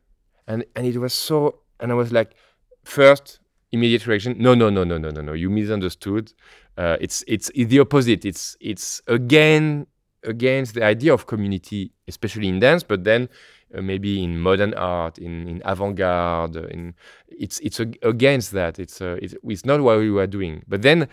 And 0.47 0.65
and 0.75 0.87
it 0.87 0.97
was 0.97 1.13
so. 1.13 1.59
And 1.79 1.91
I 1.91 1.95
was 1.95 2.11
like, 2.13 2.35
first 2.83 3.39
immediate 3.73 4.07
reaction, 4.07 4.35
no, 4.37 4.53
no, 4.53 4.69
no, 4.69 4.83
no, 4.85 4.97
no, 4.97 5.09
no, 5.09 5.21
no. 5.21 5.33
You 5.33 5.49
misunderstood. 5.49 6.31
Uh, 6.77 6.97
it's 7.01 7.23
it's 7.27 7.51
the 7.53 7.79
opposite. 7.79 8.23
It's 8.23 8.55
it's 8.61 9.01
again 9.07 9.87
against 10.23 10.75
the 10.75 10.83
idea 10.83 11.13
of 11.13 11.25
community, 11.25 11.91
especially 12.07 12.47
in 12.47 12.59
dance, 12.59 12.83
but 12.83 13.03
then 13.03 13.27
uh, 13.75 13.81
maybe 13.81 14.23
in 14.23 14.39
modern 14.39 14.73
art, 14.75 15.17
in, 15.17 15.47
in 15.47 15.61
avant-garde, 15.65 16.55
in 16.55 16.93
it's 17.27 17.59
it's 17.59 17.79
against 17.79 18.51
that. 18.51 18.79
It's, 18.79 19.01
uh, 19.01 19.17
it's 19.21 19.35
it's 19.43 19.65
not 19.65 19.81
what 19.81 19.97
we 19.99 20.11
were 20.11 20.27
doing. 20.27 20.63
But 20.67 20.83
then 20.83 21.07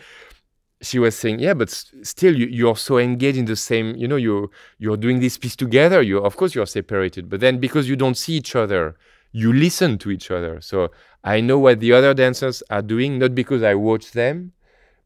she 0.82 0.98
was 0.98 1.16
saying, 1.16 1.40
yeah, 1.40 1.54
but 1.54 1.70
still 2.02 2.34
you, 2.36 2.46
you're 2.46 2.76
so 2.76 2.98
engaged 2.98 3.38
in 3.38 3.46
the 3.46 3.56
same. 3.56 3.96
You 3.96 4.06
know, 4.06 4.16
you 4.16 4.50
you're 4.78 4.96
doing 4.96 5.20
this 5.20 5.38
piece 5.38 5.56
together. 5.56 6.02
You 6.02 6.18
of 6.18 6.36
course 6.36 6.54
you're 6.54 6.66
separated, 6.66 7.28
but 7.28 7.40
then 7.40 7.58
because 7.58 7.88
you 7.88 7.96
don't 7.96 8.16
see 8.16 8.34
each 8.34 8.54
other, 8.54 8.96
you 9.32 9.52
listen 9.52 9.98
to 9.98 10.10
each 10.10 10.30
other. 10.30 10.60
So 10.60 10.90
I 11.22 11.40
know 11.40 11.58
what 11.58 11.80
the 11.80 11.92
other 11.92 12.14
dancers 12.14 12.62
are 12.70 12.82
doing, 12.82 13.18
not 13.18 13.34
because 13.34 13.62
I 13.62 13.74
watch 13.74 14.12
them, 14.12 14.52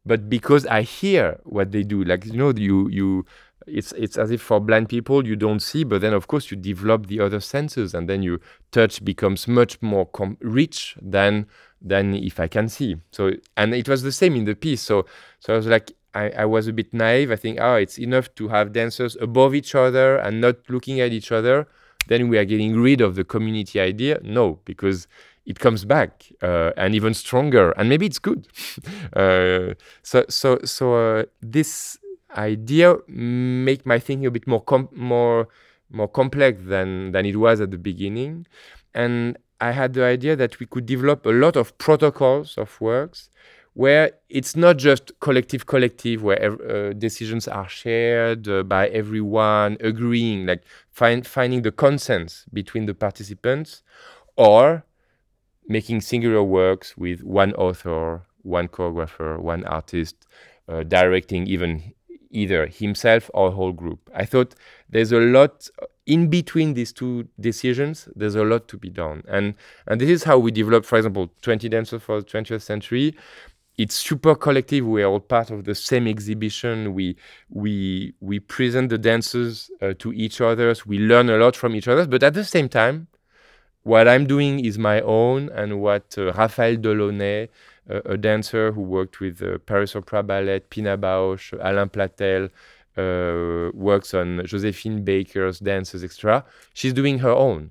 but 0.07 0.29
because 0.29 0.67
I 0.67 0.83
hear 0.83 1.41
what 1.45 1.73
they 1.73 1.83
do. 1.83 2.05
Like 2.05 2.27
you 2.27 2.35
know, 2.35 2.53
you 2.55 2.89
you 2.89 3.27
it's 3.67 3.93
it's 3.93 4.17
as 4.19 4.31
if 4.31 4.43
for 4.43 4.61
blind 4.61 4.89
people 4.89 5.27
you 5.27 5.37
don't 5.37 5.61
see 5.61 5.85
but 5.85 6.01
then 6.01 6.13
of 6.13 6.27
course 6.27 6.51
you 6.51 6.57
develop 6.57 7.07
the 7.07 7.21
other 7.21 7.41
senses 7.41 7.95
and 7.95 8.09
then 8.09 8.23
your 8.23 8.39
touch 8.73 9.05
becomes 9.05 9.49
much 9.49 9.81
more 9.81 10.09
rich 10.41 10.97
than 11.01 11.47
than 11.81 12.15
if 12.15 12.39
i 12.41 12.47
can 12.47 12.69
see 12.69 12.97
so 13.11 13.31
and 13.57 13.75
it 13.75 13.89
was 13.89 14.03
the 14.03 14.13
same 14.13 14.37
in 14.37 14.45
the 14.45 14.55
piece 14.55 14.83
so 14.83 15.07
so 15.41 15.53
i 15.53 15.57
was 15.57 15.67
like 15.67 15.93
I, 16.15 16.31
I 16.31 16.45
was 16.45 16.67
a 16.67 16.73
bit 16.73 16.93
naive 16.93 17.31
i 17.31 17.37
think 17.37 17.59
oh 17.61 17.77
it's 17.77 17.99
enough 17.99 18.35
to 18.37 18.49
have 18.49 18.73
dancers 18.73 19.17
above 19.21 19.55
each 19.55 19.75
other 19.75 20.17
and 20.17 20.41
not 20.41 20.57
looking 20.69 21.01
at 21.01 21.13
each 21.13 21.33
other 21.33 21.67
then 22.09 22.29
we 22.29 22.39
are 22.39 22.45
getting 22.45 22.81
rid 22.81 23.01
of 23.01 23.15
the 23.15 23.25
community 23.25 23.81
idea? 23.81 24.21
No 24.23 24.61
because 24.65 25.07
it 25.47 25.59
comes 25.59 25.85
back 25.85 26.33
uh, 26.43 26.73
and 26.77 26.95
even 26.95 27.15
stronger 27.15 27.73
and 27.73 27.89
maybe 27.89 28.07
it's 28.07 28.19
good. 28.19 28.47
Uh, 29.15 29.75
so 30.03 30.25
so 30.29 30.59
so 30.65 30.95
uh, 30.95 31.23
this 31.41 31.99
idea 32.37 32.97
make 33.07 33.87
my 33.87 33.99
thinking 33.99 34.27
a 34.27 34.31
bit 34.31 34.47
more 34.47 34.63
more 34.93 35.49
more 35.91 36.09
complex 36.09 36.61
than 36.65 37.13
than 37.13 37.25
it 37.27 37.37
was 37.37 37.61
at 37.61 37.71
the 37.71 37.79
beginning. 37.79 38.47
And 38.95 39.37
i 39.61 39.71
had 39.71 39.95
the 39.95 40.05
idea 40.05 40.35
that 40.37 40.59
we 40.59 40.67
could 40.67 40.85
develop 40.85 41.25
a 41.27 41.31
lot 41.31 41.57
of 41.57 41.77
protocols 41.79 42.59
of 42.59 42.81
works 42.81 43.31
where 43.75 44.13
it's 44.29 44.57
not 44.57 44.77
just 44.77 45.13
collective 45.21 45.67
collective 45.67 46.23
where 46.23 46.53
uh, 46.63 46.93
decisions 46.95 47.47
are 47.49 47.69
shared 47.69 48.49
uh, 48.49 48.63
by 48.63 48.89
everyone 48.89 49.77
agreeing 49.81 50.47
like 50.47 50.63
find, 50.91 51.27
finding 51.27 51.63
the 51.63 51.73
consensus 51.73 52.47
between 52.53 52.87
the 52.87 52.95
participants 52.95 53.83
or 54.37 54.85
making 55.67 56.01
singular 56.01 56.43
works 56.43 56.97
with 56.97 57.23
one 57.23 57.53
author 57.55 58.23
one 58.43 58.69
choreographer 58.69 59.39
one 59.41 59.65
artist 59.65 60.27
uh, 60.69 60.83
directing 60.85 61.47
even 61.47 61.93
either 62.35 62.67
himself 62.67 63.31
or 63.33 63.49
a 63.49 63.51
whole 63.53 63.73
group. 63.73 64.11
I 64.15 64.25
thought 64.27 64.55
there's 64.91 65.13
a 65.13 65.21
lot 65.21 65.69
in 66.07 66.29
between 66.29 66.75
these 66.75 66.93
two 66.93 67.29
decisions. 67.41 68.09
There's 68.15 68.35
a 68.35 68.43
lot 68.45 68.69
to 68.69 68.77
be 68.77 68.91
done, 68.91 69.23
and 69.29 69.55
and 69.87 70.01
this 70.01 70.11
is 70.11 70.25
how 70.25 70.39
we 70.39 70.51
develop, 70.51 70.85
for 70.85 70.97
example, 70.97 71.31
20 71.41 71.69
dancers 71.69 72.03
for 72.03 72.21
the 72.21 72.27
20th 72.27 72.63
century. 72.63 73.17
It's 73.77 73.95
super 73.97 74.35
collective. 74.37 74.87
We 74.87 75.03
are 75.03 75.07
all 75.07 75.21
part 75.21 75.51
of 75.51 75.65
the 75.65 75.75
same 75.75 76.07
exhibition. 76.07 76.95
We 76.95 77.17
we 77.51 78.15
we 78.21 78.41
present 78.41 78.89
the 78.91 78.99
dancers 78.99 79.71
uh, 79.83 79.95
to 79.99 80.13
each 80.13 80.41
other. 80.41 80.75
We 80.87 80.99
learn 80.99 81.29
a 81.29 81.37
lot 81.37 81.57
from 81.57 81.75
each 81.75 81.89
other, 81.89 82.07
but 82.07 82.23
at 82.23 82.35
the 82.35 82.45
same 82.45 82.69
time, 82.69 83.09
what 83.83 84.07
I'm 84.07 84.27
doing 84.27 84.65
is 84.65 84.79
my 84.79 85.01
own, 85.01 85.51
and 85.51 85.81
what 85.81 86.15
uh, 86.17 86.33
Raphaëlle 86.33 86.79
Delaunay 86.79 87.49
a 87.89 88.17
dancer 88.17 88.73
who 88.73 88.81
worked 88.81 89.21
with 89.21 89.43
uh, 89.43 89.59
Paris 89.59 89.95
Opera 89.95 90.23
Ballet, 90.23 90.61
Pina 90.61 90.97
Bausch, 90.97 91.53
Alain 91.61 91.89
Platel, 91.89 92.51
uh, 92.97 93.71
works 93.75 94.15
on 94.15 94.45
Josephine 94.47 95.05
Baker's 95.05 95.59
dances, 95.59 96.05
etc. 96.05 96.45
She's 96.73 96.93
doing 96.93 97.19
her 97.19 97.33
own. 97.33 97.71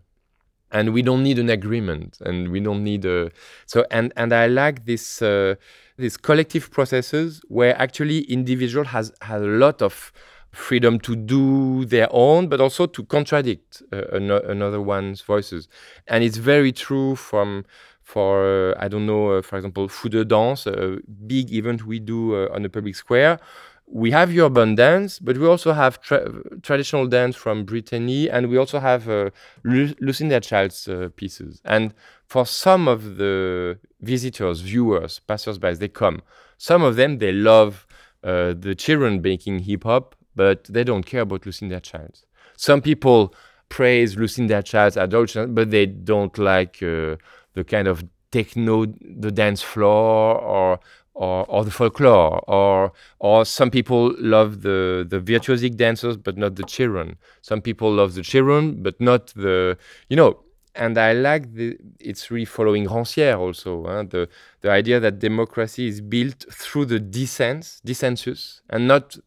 And 0.71 0.91
we 0.91 1.03
don't 1.03 1.21
need 1.21 1.37
an 1.37 1.51
agreement, 1.51 2.17
and 2.21 2.49
we 2.49 2.59
don't 2.59 2.83
need 2.83 3.05
a 3.05 3.29
so. 3.67 3.85
And 3.91 4.11
and 4.17 4.33
I 4.33 4.47
like 4.47 4.85
this 4.85 5.21
uh, 5.21 5.53
these 5.97 6.17
collective 6.17 6.71
processes 6.71 7.41
where 7.47 7.79
actually 7.81 8.21
individual 8.21 8.85
has 8.85 9.11
has 9.21 9.41
a 9.41 9.47
lot 9.47 9.81
of 9.81 10.11
freedom 10.51 10.99
to 10.99 11.15
do 11.15 11.83
their 11.85 12.07
own, 12.11 12.47
but 12.47 12.61
also 12.61 12.85
to 12.85 13.03
contradict 13.05 13.81
uh, 13.91 14.03
another 14.11 14.81
one's 14.81 15.21
voices. 15.21 15.67
And 16.07 16.23
it's 16.23 16.37
very 16.37 16.71
true 16.71 17.15
from 17.15 17.65
for 18.03 18.73
uh, 18.73 18.75
I 18.79 18.87
don't 18.87 19.05
know, 19.05 19.31
uh, 19.37 19.41
for 19.41 19.57
example, 19.57 19.87
Fou 19.87 20.09
de 20.09 20.25
Danse, 20.25 20.67
a 20.67 20.97
big 21.25 21.51
event 21.53 21.85
we 21.85 21.99
do 21.99 22.35
uh, 22.35 22.49
on 22.53 22.61
the 22.63 22.69
public 22.69 22.95
square. 22.95 23.39
we 23.87 24.11
have 24.11 24.35
urban 24.35 24.75
dance, 24.75 25.19
but 25.19 25.37
we 25.37 25.45
also 25.45 25.73
have 25.73 26.01
tra- 26.01 26.27
traditional 26.61 27.07
dance 27.07 27.35
from 27.35 27.63
Brittany, 27.63 28.29
and 28.29 28.49
we 28.49 28.57
also 28.57 28.79
have 28.79 29.07
uh, 29.09 29.29
Lu- 29.63 29.93
Lucinda 29.99 30.39
Childs 30.39 30.87
uh, 30.87 31.09
pieces. 31.15 31.61
And 31.65 31.93
for 32.33 32.47
some 32.47 32.87
of 32.87 33.17
the 33.17 33.77
visitors, 34.01 34.61
viewers, 34.61 35.19
passersby, 35.19 35.71
they 35.75 35.87
come. 35.87 36.19
Some 36.57 36.81
of 36.81 36.95
them 36.95 37.19
they 37.19 37.31
love 37.31 37.85
uh, 38.23 38.55
the 38.57 38.73
children 38.73 39.21
making 39.21 39.59
hip 39.59 39.83
hop, 39.83 40.15
but 40.35 40.63
they 40.63 40.83
don't 40.83 41.05
care 41.05 41.21
about 41.21 41.45
Lucinda 41.45 41.79
Childs. 41.79 42.25
Some 42.57 42.81
people 42.81 43.35
praise 43.69 44.17
Lucinda 44.17 44.63
Childs, 44.63 44.97
adult, 44.97 45.35
but 45.49 45.69
they 45.69 45.85
don't 45.85 46.35
like 46.39 46.81
uh, 46.81 47.17
the 47.53 47.63
kind 47.63 47.87
of 47.87 48.03
techno, 48.31 48.87
the 49.27 49.31
dance 49.31 49.61
floor, 49.61 50.35
or 50.55 50.79
or, 51.13 51.45
or 51.47 51.63
the 51.63 51.69
folklore, 51.69 52.43
or 52.49 52.93
or 53.19 53.45
some 53.45 53.69
people 53.69 54.15
love 54.17 54.63
the 54.63 55.05
the 55.07 55.19
virtuosic 55.19 55.75
dancers, 55.75 56.17
but 56.17 56.35
not 56.35 56.55
the 56.55 56.63
children. 56.63 57.17
Some 57.43 57.61
people 57.61 57.91
love 57.93 58.15
the 58.15 58.23
children, 58.23 58.81
but 58.81 58.99
not 58.99 59.27
the 59.35 59.77
you 60.09 60.15
know. 60.15 60.39
And 60.75 60.97
I 60.97 61.13
like 61.13 61.53
the 61.53 61.77
it's 61.99 62.31
really 62.31 62.45
following 62.45 62.87
Rancière 62.87 63.37
also 63.37 63.85
huh? 63.85 64.03
the 64.09 64.27
the 64.61 64.71
idea 64.71 64.99
that 64.99 65.19
democracy 65.19 65.87
is 65.87 66.01
built 66.01 66.45
through 66.51 66.85
the 66.85 66.99
dissent, 66.99 67.79
dissensus, 67.85 68.61
and 68.69 68.87
not 68.87 69.17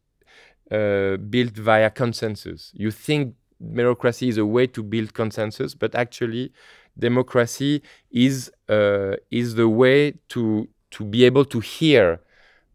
uh, 0.71 1.17
built 1.17 1.53
via 1.57 1.91
consensus. 1.91 2.73
You 2.75 2.91
think 2.91 3.35
democracy 3.61 4.29
is 4.29 4.39
a 4.39 4.47
way 4.47 4.67
to 4.69 4.83
build 4.83 5.15
consensus, 5.15 5.75
but 5.75 5.95
actually, 5.95 6.53
democracy 6.99 7.83
is 8.11 8.51
uh, 8.69 9.15
is 9.31 9.55
the 9.55 9.69
way 9.69 10.15
to 10.31 10.69
to 10.91 11.05
be 11.05 11.25
able 11.25 11.45
to 11.45 11.61
hear 11.61 12.21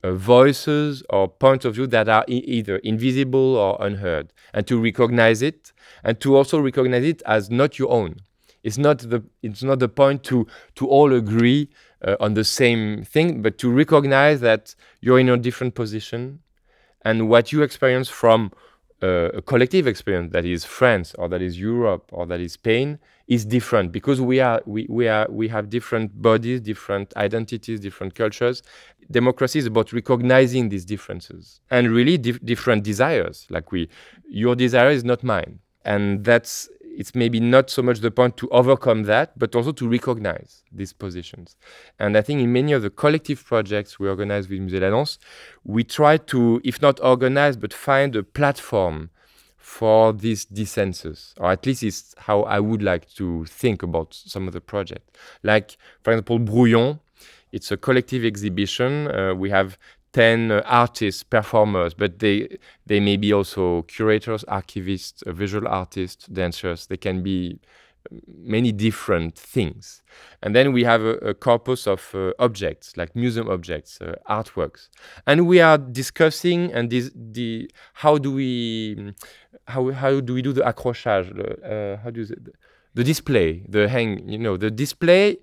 uh, 0.04 0.14
voices 0.14 1.04
or 1.10 1.28
points 1.28 1.66
of 1.66 1.76
view 1.76 1.88
that 1.88 2.08
are 2.08 2.26
e- 2.28 2.44
either 2.48 2.78
invisible 2.78 3.56
or 3.58 3.78
unheard, 3.86 4.32
and 4.54 4.66
to 4.68 4.82
recognize 4.82 5.42
it, 5.42 5.74
and 6.04 6.20
to 6.22 6.36
also 6.38 6.60
recognize 6.60 7.04
it 7.04 7.22
as 7.26 7.50
not 7.50 7.78
your 7.78 7.92
own. 7.92 8.16
It's 8.64 8.78
not 8.78 9.00
the 9.00 9.24
it's 9.42 9.64
not 9.64 9.80
the 9.80 9.90
point 9.90 10.24
to 10.26 10.48
to 10.76 10.88
all 10.88 11.14
agree 11.14 11.70
uh, 12.06 12.16
on 12.20 12.34
the 12.36 12.44
same 12.44 13.04
thing, 13.04 13.42
but 13.42 13.58
to 13.60 13.72
recognize 13.72 14.42
that 14.42 14.76
you're 15.02 15.20
in 15.20 15.30
a 15.30 15.38
different 15.38 15.76
position, 15.76 16.40
and 17.04 17.30
what 17.30 17.52
you 17.52 17.64
experience 17.64 18.10
from 18.10 18.52
uh, 19.02 19.30
a 19.34 19.42
collective 19.42 19.88
experience 19.88 20.32
that 20.32 20.46
is 20.46 20.64
France 20.64 21.16
or 21.18 21.28
that 21.30 21.42
is 21.42 21.60
Europe 21.60 22.10
or 22.12 22.26
that 22.28 22.40
is 22.40 22.54
Spain 22.54 23.00
is 23.28 23.46
different 23.46 23.92
because 23.92 24.22
we 24.22 24.40
are 24.40 24.62
we, 24.66 24.86
we 24.90 25.08
are 25.08 25.28
we 25.30 25.48
have 25.48 25.70
different 25.70 26.22
bodies, 26.22 26.62
different 26.62 27.16
identities, 27.18 27.80
different 27.80 28.14
cultures. 28.14 28.62
Democracy 29.10 29.60
is 29.60 29.66
about 29.66 29.92
recognizing 29.92 30.70
these 30.70 30.86
differences 30.86 31.62
and 31.70 31.90
really 31.92 32.18
dif- 32.18 32.44
different 32.46 32.84
desires. 32.84 33.48
Like 33.50 33.72
we, 33.72 33.90
your 34.30 34.56
desire 34.56 34.90
is 34.90 35.04
not 35.04 35.24
mine, 35.24 35.60
and 35.84 36.24
that's 36.24 36.70
it's 37.02 37.16
maybe 37.16 37.40
not 37.40 37.72
so 37.72 37.82
much 37.82 38.00
the 38.02 38.12
point 38.12 38.38
to 38.38 38.48
overcome 38.50 39.04
that, 39.04 39.28
but 39.36 39.56
also 39.56 39.72
to 39.72 39.90
recognize 39.90 40.64
these 40.72 40.94
positions. 40.94 41.56
And 41.98 42.16
I 42.16 42.22
think 42.22 42.42
in 42.42 42.54
many 42.54 42.74
of 42.74 42.84
the 42.84 42.92
collective 42.92 43.44
projects 43.44 44.00
we 44.00 44.08
organize 44.08 44.48
with 44.48 44.60
Musée 44.60 44.80
de 44.80 45.18
we 45.64 45.84
try 45.84 46.18
to, 46.18 46.62
if 46.64 46.80
not 46.80 47.00
organize, 47.04 47.58
but 47.58 47.74
find 47.74 48.16
a 48.16 48.22
platform 48.22 49.10
for 49.58 50.14
these 50.14 50.46
dissensus, 50.46 51.34
or 51.38 51.50
at 51.50 51.66
least 51.66 51.82
it's 51.82 52.14
how 52.20 52.44
I 52.44 52.60
would 52.60 52.84
like 52.84 53.10
to 53.16 53.46
think 53.46 53.82
about 53.82 54.14
some 54.14 54.46
of 54.46 54.54
the 54.54 54.62
project. 54.62 55.18
Like, 55.42 55.78
for 56.04 56.12
example, 56.12 56.38
Brouillon, 56.38 57.00
it's 57.52 57.72
a 57.72 57.78
collective 57.78 58.24
exhibition. 58.24 59.08
Uh, 59.08 59.34
we 59.34 59.50
have 59.50 59.80
10 60.14 60.52
uh, 60.52 60.62
artists, 60.66 61.24
performers, 61.24 61.94
but 61.94 62.20
they 62.20 62.58
they 62.86 63.00
may 63.00 63.18
be 63.18 63.34
also 63.34 63.84
curators, 63.84 64.44
archivists, 64.46 65.24
uh, 65.24 65.32
visual 65.32 65.68
artists, 65.68 66.28
dancers. 66.28 66.88
They 66.88 66.98
can 66.98 67.24
be 67.24 67.60
many 68.28 68.72
different 68.72 69.38
things. 69.38 70.02
And 70.42 70.56
then 70.56 70.74
we 70.74 70.84
have 70.84 71.02
a, 71.02 71.14
a 71.18 71.34
corpus 71.34 71.88
of 71.88 72.14
uh, 72.14 72.32
objects, 72.40 72.98
like 72.98 73.16
museum 73.16 73.48
objects, 73.50 74.00
uh, 74.02 74.16
artworks. 74.30 74.90
And 75.28 75.48
we 75.48 75.62
are 75.62 75.78
discussing 75.78 76.72
and 76.74 76.90
this, 76.90 77.12
the 77.16 77.70
how 77.94 78.18
do 78.18 78.32
we 78.32 79.14
how 79.68 79.92
how 79.92 80.20
do 80.20 80.34
we 80.34 80.42
do 80.42 80.54
the 80.54 80.62
accrochage? 80.62 81.30
Uh, 81.32 82.02
how 82.04 82.10
do 82.10 82.22
you 82.22 82.36
the 82.94 83.04
display, 83.04 83.64
the 83.70 83.88
hang, 83.88 84.28
you 84.28 84.38
know, 84.38 84.58
the 84.58 84.70
display 84.70 85.38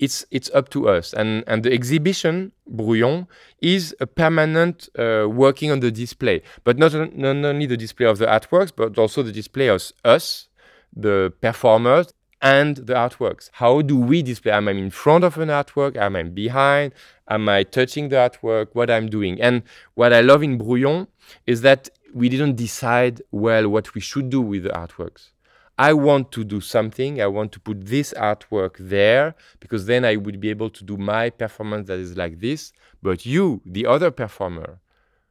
it's 0.00 0.24
it's 0.30 0.50
up 0.54 0.70
to 0.70 0.88
us. 0.88 1.12
And 1.12 1.44
and 1.46 1.62
the 1.62 1.72
exhibition 1.72 2.52
Brouillon 2.66 3.26
is 3.60 3.94
a 4.00 4.06
permanent 4.06 4.88
uh, 4.98 5.28
working 5.28 5.70
on 5.70 5.80
the 5.80 5.90
display, 5.90 6.42
but 6.64 6.78
not 6.78 6.92
not 6.94 7.36
only 7.44 7.66
the 7.66 7.76
display 7.76 8.06
of 8.06 8.18
the 8.18 8.26
artworks, 8.26 8.72
but 8.74 8.98
also 8.98 9.22
the 9.22 9.32
display 9.32 9.68
of 9.68 9.92
us, 10.04 10.48
the 10.96 11.32
performers, 11.40 12.12
and 12.40 12.76
the 12.76 12.94
artworks. 12.94 13.50
How 13.52 13.82
do 13.82 13.96
we 13.96 14.22
display? 14.22 14.52
Am 14.52 14.68
I 14.68 14.72
in 14.72 14.90
front 14.90 15.22
of 15.22 15.36
an 15.38 15.50
artwork? 15.50 15.96
Am 15.96 16.16
I 16.16 16.22
behind? 16.22 16.94
Am 17.28 17.48
I 17.48 17.62
touching 17.62 18.08
the 18.08 18.16
artwork? 18.16 18.68
What 18.72 18.90
I'm 18.90 19.08
doing? 19.08 19.40
And 19.40 19.62
what 19.94 20.12
I 20.12 20.22
love 20.22 20.42
in 20.42 20.58
Brouillon 20.58 21.06
is 21.46 21.60
that 21.60 21.90
we 22.14 22.28
didn't 22.28 22.56
decide 22.56 23.22
well 23.30 23.68
what 23.68 23.94
we 23.94 24.00
should 24.00 24.30
do 24.30 24.40
with 24.40 24.62
the 24.64 24.70
artworks. 24.70 25.30
I 25.80 25.94
want 25.94 26.30
to 26.32 26.44
do 26.44 26.60
something. 26.60 27.22
I 27.22 27.26
want 27.26 27.52
to 27.52 27.60
put 27.60 27.86
this 27.86 28.12
artwork 28.12 28.76
there 28.78 29.34
because 29.60 29.86
then 29.86 30.04
I 30.04 30.16
would 30.16 30.38
be 30.38 30.50
able 30.50 30.68
to 30.68 30.84
do 30.84 30.98
my 30.98 31.30
performance 31.30 31.88
that 31.88 31.98
is 31.98 32.18
like 32.18 32.38
this. 32.38 32.74
But 33.02 33.24
you, 33.24 33.62
the 33.64 33.86
other 33.86 34.10
performer, 34.10 34.78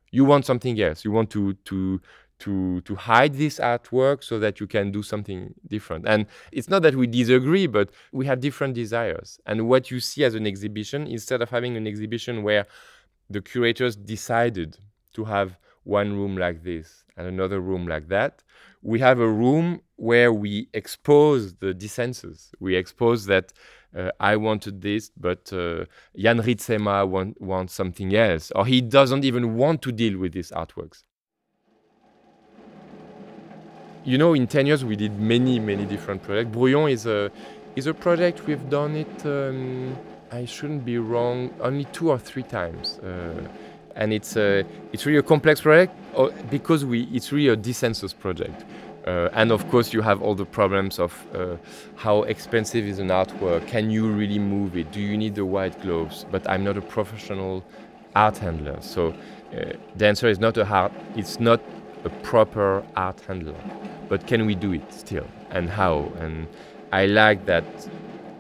you 0.09 0.25
want 0.25 0.47
something 0.47 0.81
else. 0.81 1.05
You 1.05 1.11
want 1.11 1.29
to 1.29 1.53
to 1.53 2.01
to 2.39 2.81
to 2.81 2.95
hide 2.95 3.35
this 3.35 3.59
artwork 3.59 4.23
so 4.23 4.39
that 4.39 4.59
you 4.59 4.65
can 4.65 4.91
do 4.91 5.03
something 5.03 5.53
different. 5.67 6.07
And 6.07 6.25
it's 6.51 6.67
not 6.67 6.81
that 6.81 6.95
we 6.95 7.05
disagree, 7.05 7.67
but 7.67 7.91
we 8.11 8.25
have 8.25 8.39
different 8.39 8.73
desires. 8.73 9.39
And 9.45 9.69
what 9.69 9.91
you 9.91 9.99
see 9.99 10.23
as 10.23 10.33
an 10.33 10.47
exhibition, 10.47 11.05
instead 11.05 11.43
of 11.43 11.51
having 11.51 11.77
an 11.77 11.85
exhibition 11.85 12.41
where 12.41 12.65
the 13.29 13.41
curators 13.41 13.95
decided 13.95 14.79
to 15.13 15.25
have 15.25 15.59
one 15.83 16.13
room 16.13 16.37
like 16.37 16.63
this 16.63 17.03
and 17.19 17.27
another 17.27 17.59
room 17.59 17.85
like 17.85 18.07
that, 18.07 18.41
we 18.81 18.99
have 18.99 19.19
a 19.19 19.29
room 19.29 19.81
where 19.97 20.31
we 20.31 20.69
expose 20.73 21.53
the 21.55 21.73
dissensus. 21.73 22.51
We 22.61 22.75
expose 22.77 23.25
that 23.25 23.51
uh, 23.95 24.11
I 24.21 24.37
wanted 24.37 24.81
this, 24.81 25.11
but 25.17 25.51
uh, 25.51 25.85
Jan 26.15 26.39
Ritsema 26.41 27.05
want, 27.07 27.41
wants 27.41 27.73
something 27.73 28.15
else, 28.15 28.51
or 28.55 28.65
he 28.65 28.79
doesn't 28.79 29.25
even 29.25 29.55
want 29.55 29.81
to 29.81 29.91
deal 29.91 30.17
with 30.17 30.31
these 30.31 30.51
artworks. 30.51 31.03
You 34.05 34.17
know, 34.17 34.33
in 34.33 34.47
10 34.47 34.65
years, 34.65 34.85
we 34.85 34.95
did 34.95 35.19
many, 35.19 35.59
many 35.59 35.85
different 35.85 36.23
projects. 36.23 36.55
Brouillon 36.55 36.89
is 36.89 37.05
a, 37.05 37.29
is 37.75 37.85
a 37.87 37.93
project, 37.93 38.47
we've 38.47 38.69
done 38.69 38.95
it, 38.95 39.25
um, 39.25 39.97
I 40.31 40.45
shouldn't 40.45 40.85
be 40.85 40.99
wrong, 40.99 41.53
only 41.59 41.83
two 41.85 42.11
or 42.11 42.17
three 42.17 42.43
times. 42.43 42.99
Uh, 42.99 43.47
and 43.95 44.13
it's 44.13 44.35
a, 44.35 44.65
it's 44.93 45.05
really 45.05 45.19
a 45.19 45.23
complex 45.23 45.61
project 45.61 45.95
uh, 46.15 46.29
because 46.49 46.85
we, 46.85 47.03
it's 47.11 47.31
really 47.31 47.49
a 47.49 47.57
dissensus 47.57 48.17
project. 48.17 48.65
Uh, 49.07 49.29
and 49.33 49.51
of 49.51 49.67
course, 49.69 49.93
you 49.93 50.01
have 50.01 50.21
all 50.21 50.35
the 50.35 50.45
problems 50.45 50.99
of 50.99 51.25
uh, 51.33 51.55
how 51.95 52.23
expensive 52.23 52.85
is 52.85 52.99
an 52.99 53.07
artwork. 53.07 53.65
Can 53.67 53.89
you 53.89 54.07
really 54.07 54.39
move 54.39 54.77
it? 54.77 54.91
Do 54.91 54.99
you 54.99 55.17
need 55.17 55.35
the 55.35 55.45
white 55.45 55.81
gloves? 55.81 56.25
But 56.29 56.47
I'm 56.49 56.63
not 56.63 56.77
a 56.77 56.81
professional 56.81 57.63
art 58.15 58.37
handler, 58.37 58.77
so 58.81 59.13
uh, 59.53 59.73
the 59.95 60.07
answer 60.07 60.27
is 60.27 60.39
not 60.39 60.57
a 60.57 60.65
hard. 60.65 60.91
It's 61.15 61.39
not 61.39 61.61
a 62.03 62.09
proper 62.23 62.83
art 62.95 63.19
handler. 63.21 63.55
But 64.09 64.27
can 64.27 64.45
we 64.45 64.55
do 64.55 64.73
it 64.73 64.93
still? 64.93 65.27
And 65.49 65.69
how? 65.69 66.11
And 66.19 66.47
I 66.91 67.05
like 67.05 67.45
that 67.45 67.65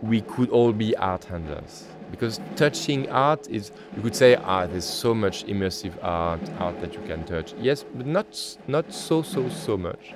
we 0.01 0.21
could 0.21 0.49
all 0.49 0.71
be 0.71 0.95
art 0.97 1.25
handlers 1.25 1.88
because 2.11 2.39
touching 2.55 3.09
art 3.09 3.47
is 3.47 3.71
you 3.95 4.01
could 4.01 4.15
say 4.15 4.35
ah 4.35 4.65
there's 4.65 4.85
so 4.85 5.13
much 5.13 5.45
immersive 5.45 5.93
art 6.01 6.41
art 6.59 6.79
that 6.81 6.93
you 6.93 7.01
can 7.07 7.23
touch. 7.25 7.53
Yes 7.61 7.85
but 7.95 8.05
not 8.05 8.27
not 8.67 8.93
so 8.93 9.21
so 9.21 9.49
so 9.49 9.77
much. 9.77 10.13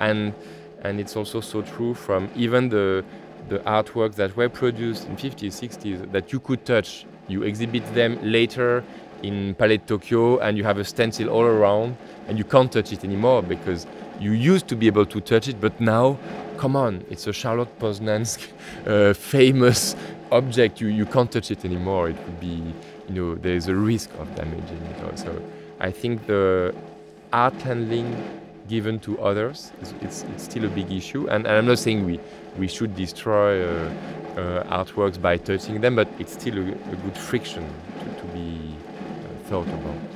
And 0.00 0.34
and 0.82 1.00
it's 1.00 1.16
also 1.16 1.40
so 1.40 1.62
true 1.62 1.94
from 1.94 2.28
even 2.36 2.68
the 2.68 3.04
the 3.48 3.58
artworks 3.60 4.16
that 4.16 4.36
were 4.36 4.48
produced 4.48 5.06
in 5.06 5.16
50s 5.16 5.52
60s 5.62 6.10
that 6.12 6.32
you 6.32 6.40
could 6.40 6.64
touch. 6.64 7.06
You 7.28 7.42
exhibit 7.42 7.94
them 7.94 8.18
later 8.22 8.82
in 9.22 9.54
Palais 9.54 9.78
de 9.78 9.84
Tokyo 9.84 10.38
and 10.38 10.58
you 10.58 10.64
have 10.64 10.78
a 10.78 10.84
stencil 10.84 11.28
all 11.28 11.42
around 11.44 11.96
and 12.28 12.38
you 12.38 12.44
can't 12.44 12.70
touch 12.70 12.92
it 12.92 13.04
anymore 13.04 13.42
because 13.42 13.86
you 14.20 14.32
used 14.32 14.68
to 14.68 14.76
be 14.76 14.86
able 14.86 15.06
to 15.06 15.20
touch 15.20 15.48
it 15.48 15.60
but 15.60 15.78
now 15.80 16.18
come 16.58 16.76
on 16.76 17.04
it's 17.10 17.26
a 17.26 17.32
Charlotte 17.32 17.78
Posenenske 17.78 18.48
uh, 18.86 19.14
famous 19.14 19.96
object 20.32 20.80
you, 20.80 20.88
you 20.88 21.06
can't 21.06 21.30
touch 21.30 21.50
it 21.50 21.64
anymore 21.64 22.08
it 22.08 22.16
would 22.16 22.40
be 22.40 22.62
you 23.08 23.14
know 23.14 23.34
there's 23.36 23.68
a 23.68 23.74
risk 23.74 24.10
of 24.18 24.34
damaging 24.34 24.82
it 24.82 25.18
so 25.18 25.42
I 25.78 25.90
think 25.90 26.26
the 26.26 26.74
art 27.32 27.60
handling 27.62 28.16
given 28.68 28.98
to 29.00 29.18
others. 29.20 29.72
It's, 29.80 29.94
it's, 30.00 30.22
it's 30.34 30.44
still 30.44 30.64
a 30.64 30.68
big 30.68 30.90
issue. 30.90 31.28
And, 31.28 31.46
and, 31.46 31.56
I'm 31.56 31.66
not 31.66 31.78
saying 31.78 32.04
we, 32.04 32.20
we 32.58 32.68
should 32.68 32.94
destroy 32.96 33.64
uh, 33.64 33.90
uh, 34.36 34.84
artworks 34.84 35.20
by 35.20 35.36
touching 35.36 35.80
them, 35.80 35.96
but 35.96 36.08
it's 36.18 36.32
still 36.32 36.58
a, 36.58 36.62
a 36.62 36.96
good 36.96 37.16
friction 37.16 37.68
to, 38.00 38.20
to 38.20 38.26
be 38.28 38.74
uh, 38.88 39.48
thought 39.48 39.68
about. 39.68 40.15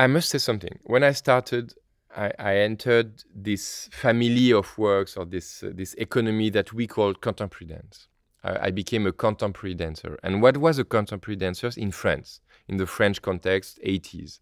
I 0.00 0.06
must 0.06 0.30
say 0.30 0.38
something. 0.38 0.78
When 0.84 1.04
I 1.04 1.12
started, 1.12 1.74
I, 2.16 2.32
I 2.38 2.56
entered 2.56 3.22
this 3.34 3.90
family 3.92 4.50
of 4.50 4.78
works 4.78 5.14
or 5.14 5.26
this 5.26 5.62
uh, 5.62 5.72
this 5.74 5.92
economy 5.98 6.48
that 6.50 6.72
we 6.72 6.86
call 6.86 7.12
contemporary 7.12 7.74
dance. 7.74 8.08
I, 8.42 8.68
I 8.68 8.70
became 8.70 9.06
a 9.06 9.12
contemporary 9.12 9.74
dancer. 9.74 10.18
And 10.22 10.40
what 10.40 10.56
was 10.56 10.78
a 10.78 10.84
contemporary 10.84 11.36
dancer 11.36 11.70
in 11.76 11.90
France, 11.90 12.40
in 12.66 12.78
the 12.78 12.86
French 12.86 13.20
context, 13.20 13.78
80s? 13.84 14.40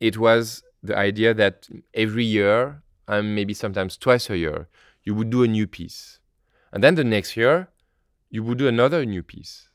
It 0.00 0.18
was 0.18 0.64
the 0.82 0.98
idea 0.98 1.32
that 1.32 1.68
every 1.94 2.24
year, 2.24 2.82
and 3.06 3.36
maybe 3.36 3.54
sometimes 3.54 3.96
twice 3.96 4.28
a 4.30 4.36
year, 4.36 4.66
you 5.04 5.14
would 5.14 5.30
do 5.30 5.44
a 5.44 5.48
new 5.48 5.68
piece. 5.68 6.18
And 6.72 6.82
then 6.82 6.96
the 6.96 7.04
next 7.04 7.36
year, 7.36 7.68
you 8.30 8.42
would 8.42 8.58
do 8.58 8.66
another 8.66 9.06
new 9.06 9.22
piece. 9.22 9.68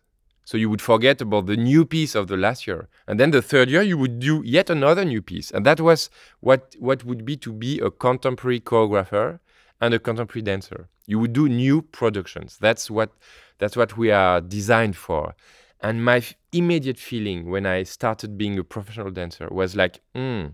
So 0.45 0.57
you 0.57 0.69
would 0.69 0.81
forget 0.81 1.21
about 1.21 1.45
the 1.45 1.55
new 1.55 1.85
piece 1.85 2.15
of 2.15 2.27
the 2.27 2.35
last 2.35 2.67
year. 2.67 2.89
And 3.07 3.19
then 3.19 3.31
the 3.31 3.41
third 3.41 3.69
year, 3.69 3.81
you 3.81 3.97
would 3.97 4.19
do 4.19 4.41
yet 4.45 4.69
another 4.69 5.05
new 5.05 5.21
piece. 5.21 5.51
And 5.51 5.65
that 5.65 5.79
was 5.79 6.09
what, 6.41 6.75
what 6.79 7.05
would 7.05 7.25
be 7.25 7.37
to 7.37 7.53
be 7.53 7.79
a 7.79 7.89
contemporary 7.89 8.59
choreographer 8.59 9.39
and 9.79 9.93
a 9.93 9.99
contemporary 9.99 10.41
dancer. 10.41 10.89
You 11.07 11.19
would 11.19 11.33
do 11.33 11.47
new 11.47 11.81
productions. 11.81 12.57
That's 12.59 12.91
what, 12.91 13.11
that's 13.57 13.77
what 13.77 13.97
we 13.97 14.11
are 14.11 14.41
designed 14.41 14.97
for. 14.97 15.35
And 15.81 16.03
my 16.03 16.17
f- 16.17 16.33
immediate 16.51 16.97
feeling 16.97 17.49
when 17.49 17.65
I 17.65 17.83
started 17.83 18.37
being 18.37 18.57
a 18.57 18.63
professional 18.63 19.11
dancer 19.11 19.47
was 19.49 19.75
like, 19.75 20.01
hmm, 20.15 20.47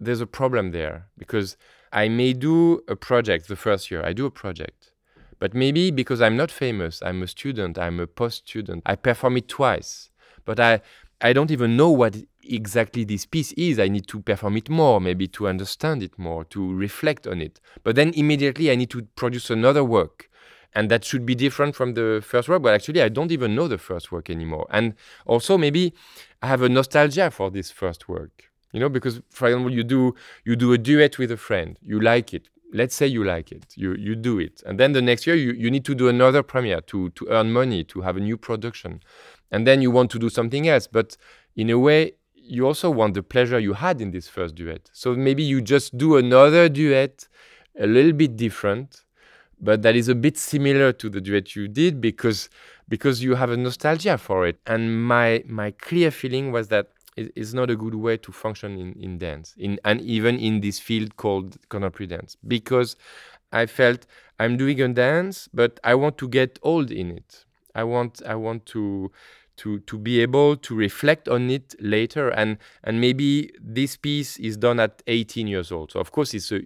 there's 0.00 0.20
a 0.20 0.26
problem 0.26 0.72
there 0.72 1.06
because 1.16 1.56
I 1.92 2.08
may 2.08 2.32
do 2.32 2.82
a 2.88 2.96
project 2.96 3.48
the 3.48 3.56
first 3.56 3.90
year. 3.90 4.04
I 4.04 4.12
do 4.12 4.26
a 4.26 4.30
project 4.30 4.92
but 5.38 5.54
maybe 5.54 5.90
because 5.90 6.20
I'm 6.20 6.36
not 6.36 6.50
famous, 6.50 7.02
I'm 7.02 7.22
a 7.22 7.26
student, 7.26 7.78
I'm 7.78 8.00
a 8.00 8.06
post 8.06 8.48
student, 8.48 8.82
I 8.86 8.96
perform 8.96 9.36
it 9.36 9.48
twice. 9.48 10.10
But 10.44 10.60
I, 10.60 10.80
I 11.20 11.32
don't 11.32 11.50
even 11.50 11.76
know 11.76 11.90
what 11.90 12.16
exactly 12.42 13.04
this 13.04 13.26
piece 13.26 13.52
is. 13.52 13.78
I 13.78 13.88
need 13.88 14.06
to 14.08 14.20
perform 14.20 14.56
it 14.56 14.68
more, 14.68 15.00
maybe 15.00 15.26
to 15.28 15.48
understand 15.48 16.02
it 16.02 16.18
more, 16.18 16.44
to 16.46 16.74
reflect 16.74 17.26
on 17.26 17.40
it. 17.40 17.60
But 17.82 17.96
then 17.96 18.12
immediately 18.14 18.70
I 18.70 18.76
need 18.76 18.90
to 18.90 19.02
produce 19.16 19.50
another 19.50 19.84
work. 19.84 20.28
And 20.74 20.90
that 20.90 21.04
should 21.04 21.24
be 21.24 21.36
different 21.36 21.76
from 21.76 21.94
the 21.94 22.20
first 22.24 22.48
work, 22.48 22.62
but 22.62 22.74
actually 22.74 23.00
I 23.00 23.08
don't 23.08 23.30
even 23.30 23.54
know 23.54 23.68
the 23.68 23.78
first 23.78 24.10
work 24.10 24.28
anymore. 24.28 24.66
And 24.70 24.94
also 25.24 25.56
maybe 25.56 25.94
I 26.42 26.48
have 26.48 26.62
a 26.62 26.68
nostalgia 26.68 27.30
for 27.30 27.50
this 27.50 27.70
first 27.70 28.08
work. 28.08 28.50
You 28.72 28.80
know, 28.80 28.88
because 28.88 29.22
for 29.30 29.46
example, 29.46 29.72
you 29.72 29.84
do 29.84 30.16
you 30.44 30.56
do 30.56 30.72
a 30.72 30.78
duet 30.78 31.16
with 31.16 31.30
a 31.30 31.36
friend, 31.36 31.78
you 31.80 32.00
like 32.00 32.34
it, 32.34 32.48
let's 32.74 32.94
say 32.94 33.06
you 33.06 33.24
like 33.24 33.52
it, 33.52 33.72
you, 33.76 33.94
you 33.94 34.16
do 34.16 34.38
it. 34.38 34.62
And 34.66 34.78
then 34.78 34.92
the 34.92 35.00
next 35.00 35.26
year, 35.26 35.36
you, 35.36 35.52
you 35.52 35.70
need 35.70 35.84
to 35.86 35.94
do 35.94 36.08
another 36.08 36.42
premiere 36.42 36.80
to, 36.82 37.10
to 37.10 37.26
earn 37.30 37.52
money, 37.52 37.84
to 37.84 38.00
have 38.00 38.16
a 38.16 38.20
new 38.20 38.36
production. 38.36 39.00
And 39.52 39.64
then 39.66 39.80
you 39.80 39.92
want 39.92 40.10
to 40.10 40.18
do 40.18 40.28
something 40.28 40.66
else. 40.68 40.88
But 40.88 41.16
in 41.54 41.70
a 41.70 41.78
way, 41.78 42.14
you 42.34 42.66
also 42.66 42.90
want 42.90 43.14
the 43.14 43.22
pleasure 43.22 43.60
you 43.60 43.74
had 43.74 44.00
in 44.00 44.10
this 44.10 44.28
first 44.28 44.56
duet. 44.56 44.90
So 44.92 45.14
maybe 45.14 45.44
you 45.44 45.62
just 45.62 45.96
do 45.96 46.16
another 46.16 46.68
duet, 46.68 47.28
a 47.78 47.86
little 47.86 48.12
bit 48.12 48.36
different, 48.36 49.04
but 49.60 49.82
that 49.82 49.94
is 49.94 50.08
a 50.08 50.14
bit 50.14 50.36
similar 50.36 50.92
to 50.92 51.08
the 51.08 51.20
duet 51.20 51.54
you 51.56 51.68
did 51.68 52.00
because 52.00 52.50
because 52.86 53.22
you 53.22 53.34
have 53.34 53.50
a 53.50 53.56
nostalgia 53.56 54.18
for 54.18 54.46
it. 54.46 54.58
And 54.66 55.06
my 55.06 55.42
my 55.46 55.70
clear 55.70 56.10
feeling 56.10 56.52
was 56.52 56.68
that 56.68 56.88
is 57.16 57.54
not 57.54 57.70
a 57.70 57.76
good 57.76 57.94
way 57.94 58.16
to 58.16 58.32
function 58.32 58.78
in, 58.78 58.92
in 59.00 59.18
dance 59.18 59.54
in 59.56 59.78
and 59.84 60.00
even 60.00 60.38
in 60.38 60.60
this 60.60 60.78
field 60.78 61.16
called 61.16 61.56
contemporary 61.68 62.06
dance 62.08 62.36
because 62.46 62.96
i 63.52 63.66
felt 63.66 64.06
i'm 64.38 64.56
doing 64.56 64.80
a 64.80 64.88
dance 64.88 65.48
but 65.52 65.78
i 65.84 65.94
want 65.94 66.18
to 66.18 66.28
get 66.28 66.58
old 66.62 66.90
in 66.90 67.10
it. 67.10 67.44
I 67.74 67.84
want 67.84 68.22
i 68.26 68.34
want 68.34 68.66
to 68.66 69.10
to 69.56 69.80
to 69.80 69.98
be 69.98 70.20
able 70.20 70.56
to 70.56 70.74
reflect 70.74 71.28
on 71.28 71.50
it 71.50 71.74
later 71.80 72.28
and 72.28 72.58
and 72.82 73.00
maybe 73.00 73.52
this 73.60 73.96
piece 73.96 74.38
is 74.38 74.56
done 74.56 74.80
at 74.80 75.02
18 75.06 75.46
years 75.46 75.70
old. 75.72 75.92
So 75.92 76.00
of 76.00 76.12
course 76.12 76.34
it's 76.34 76.52
a 76.52 76.60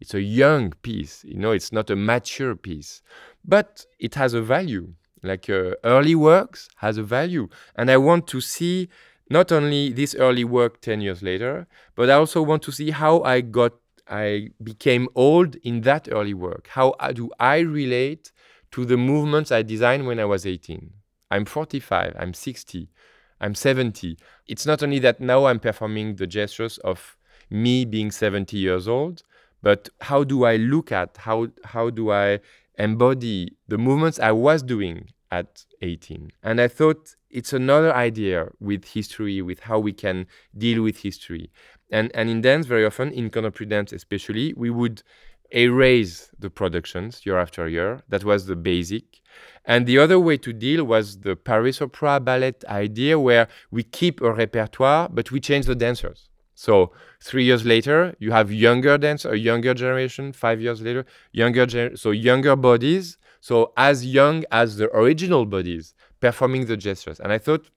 it's 0.00 0.14
a 0.14 0.20
young 0.20 0.70
piece 0.82 1.24
you 1.24 1.38
know 1.38 1.52
it's 1.52 1.72
not 1.72 1.90
a 1.90 1.96
mature 1.96 2.54
piece 2.54 3.02
but 3.44 3.86
it 3.98 4.14
has 4.14 4.34
a 4.34 4.42
value. 4.42 4.94
Like 5.22 5.50
uh, 5.50 5.72
early 5.82 6.14
works 6.14 6.68
has 6.76 6.96
a 6.96 7.02
value 7.02 7.48
and 7.74 7.90
i 7.90 7.96
want 7.96 8.28
to 8.28 8.40
see 8.40 8.88
not 9.30 9.52
only 9.52 9.92
this 9.92 10.14
early 10.14 10.44
work 10.44 10.80
10 10.80 11.00
years 11.00 11.22
later, 11.22 11.66
but 11.94 12.10
I 12.10 12.14
also 12.14 12.42
want 12.42 12.62
to 12.62 12.72
see 12.72 12.90
how 12.90 13.22
I 13.22 13.40
got, 13.40 13.72
I 14.08 14.50
became 14.62 15.08
old 15.14 15.56
in 15.56 15.82
that 15.82 16.08
early 16.10 16.34
work. 16.34 16.68
How 16.68 16.90
uh, 17.00 17.12
do 17.12 17.30
I 17.38 17.58
relate 17.58 18.32
to 18.72 18.84
the 18.84 18.96
movements 18.96 19.52
I 19.52 19.62
designed 19.62 20.06
when 20.06 20.18
I 20.18 20.24
was 20.24 20.46
18? 20.46 20.90
I'm 21.30 21.44
45, 21.44 22.16
I'm 22.18 22.32
60, 22.32 22.88
I'm 23.40 23.54
70. 23.54 24.16
It's 24.46 24.64
not 24.64 24.82
only 24.82 24.98
that 25.00 25.20
now 25.20 25.44
I'm 25.46 25.60
performing 25.60 26.16
the 26.16 26.26
gestures 26.26 26.78
of 26.78 27.16
me 27.50 27.84
being 27.84 28.10
70 28.10 28.56
years 28.56 28.88
old, 28.88 29.22
but 29.62 29.88
how 30.02 30.24
do 30.24 30.44
I 30.44 30.56
look 30.56 30.90
at, 30.90 31.18
how, 31.18 31.48
how 31.64 31.90
do 31.90 32.10
I 32.10 32.40
embody 32.78 33.56
the 33.66 33.76
movements 33.76 34.18
I 34.18 34.32
was 34.32 34.62
doing 34.62 35.10
at 35.30 35.64
18? 35.82 36.30
And 36.42 36.60
I 36.60 36.68
thought 36.68 37.16
it's 37.30 37.52
another 37.52 37.94
idea 37.94 38.48
with 38.60 38.84
history, 38.84 39.42
with 39.42 39.60
how 39.60 39.78
we 39.78 39.92
can 39.92 40.26
deal 40.56 40.82
with 40.82 40.98
history. 40.98 41.50
And, 41.90 42.10
and 42.14 42.28
in 42.28 42.40
dance, 42.40 42.66
very 42.66 42.84
often, 42.84 43.10
in 43.12 43.30
contemporary 43.30 43.68
dance 43.68 43.92
especially, 43.92 44.52
we 44.54 44.70
would 44.70 45.02
erase 45.50 46.30
the 46.38 46.50
productions 46.50 47.24
year 47.24 47.38
after 47.38 47.68
year. 47.68 48.02
That 48.08 48.24
was 48.24 48.46
the 48.46 48.56
basic. 48.56 49.22
And 49.64 49.86
the 49.86 49.98
other 49.98 50.18
way 50.18 50.36
to 50.38 50.52
deal 50.52 50.84
was 50.84 51.20
the 51.20 51.36
Paris 51.36 51.80
Opera 51.80 52.20
Ballet 52.20 52.54
idea, 52.68 53.18
where 53.18 53.48
we 53.70 53.82
keep 53.82 54.20
a 54.20 54.32
repertoire, 54.32 55.08
but 55.08 55.30
we 55.30 55.40
change 55.40 55.66
the 55.66 55.74
dancers. 55.74 56.28
So 56.54 56.92
three 57.20 57.44
years 57.44 57.64
later, 57.64 58.16
you 58.18 58.32
have 58.32 58.52
younger 58.52 58.98
dancers, 58.98 59.32
a 59.32 59.38
younger 59.38 59.74
generation. 59.74 60.32
Five 60.32 60.60
years 60.60 60.82
later, 60.82 61.06
younger 61.32 61.96
so 61.96 62.10
younger 62.10 62.56
bodies. 62.56 63.16
So 63.40 63.72
as 63.76 64.04
young 64.04 64.44
as 64.50 64.76
the 64.76 64.90
original 64.90 65.46
bodies, 65.46 65.94
performing 66.20 66.66
the 66.66 66.76
gestures. 66.76 67.20
And 67.20 67.32
I 67.32 67.38
thought, 67.38 67.68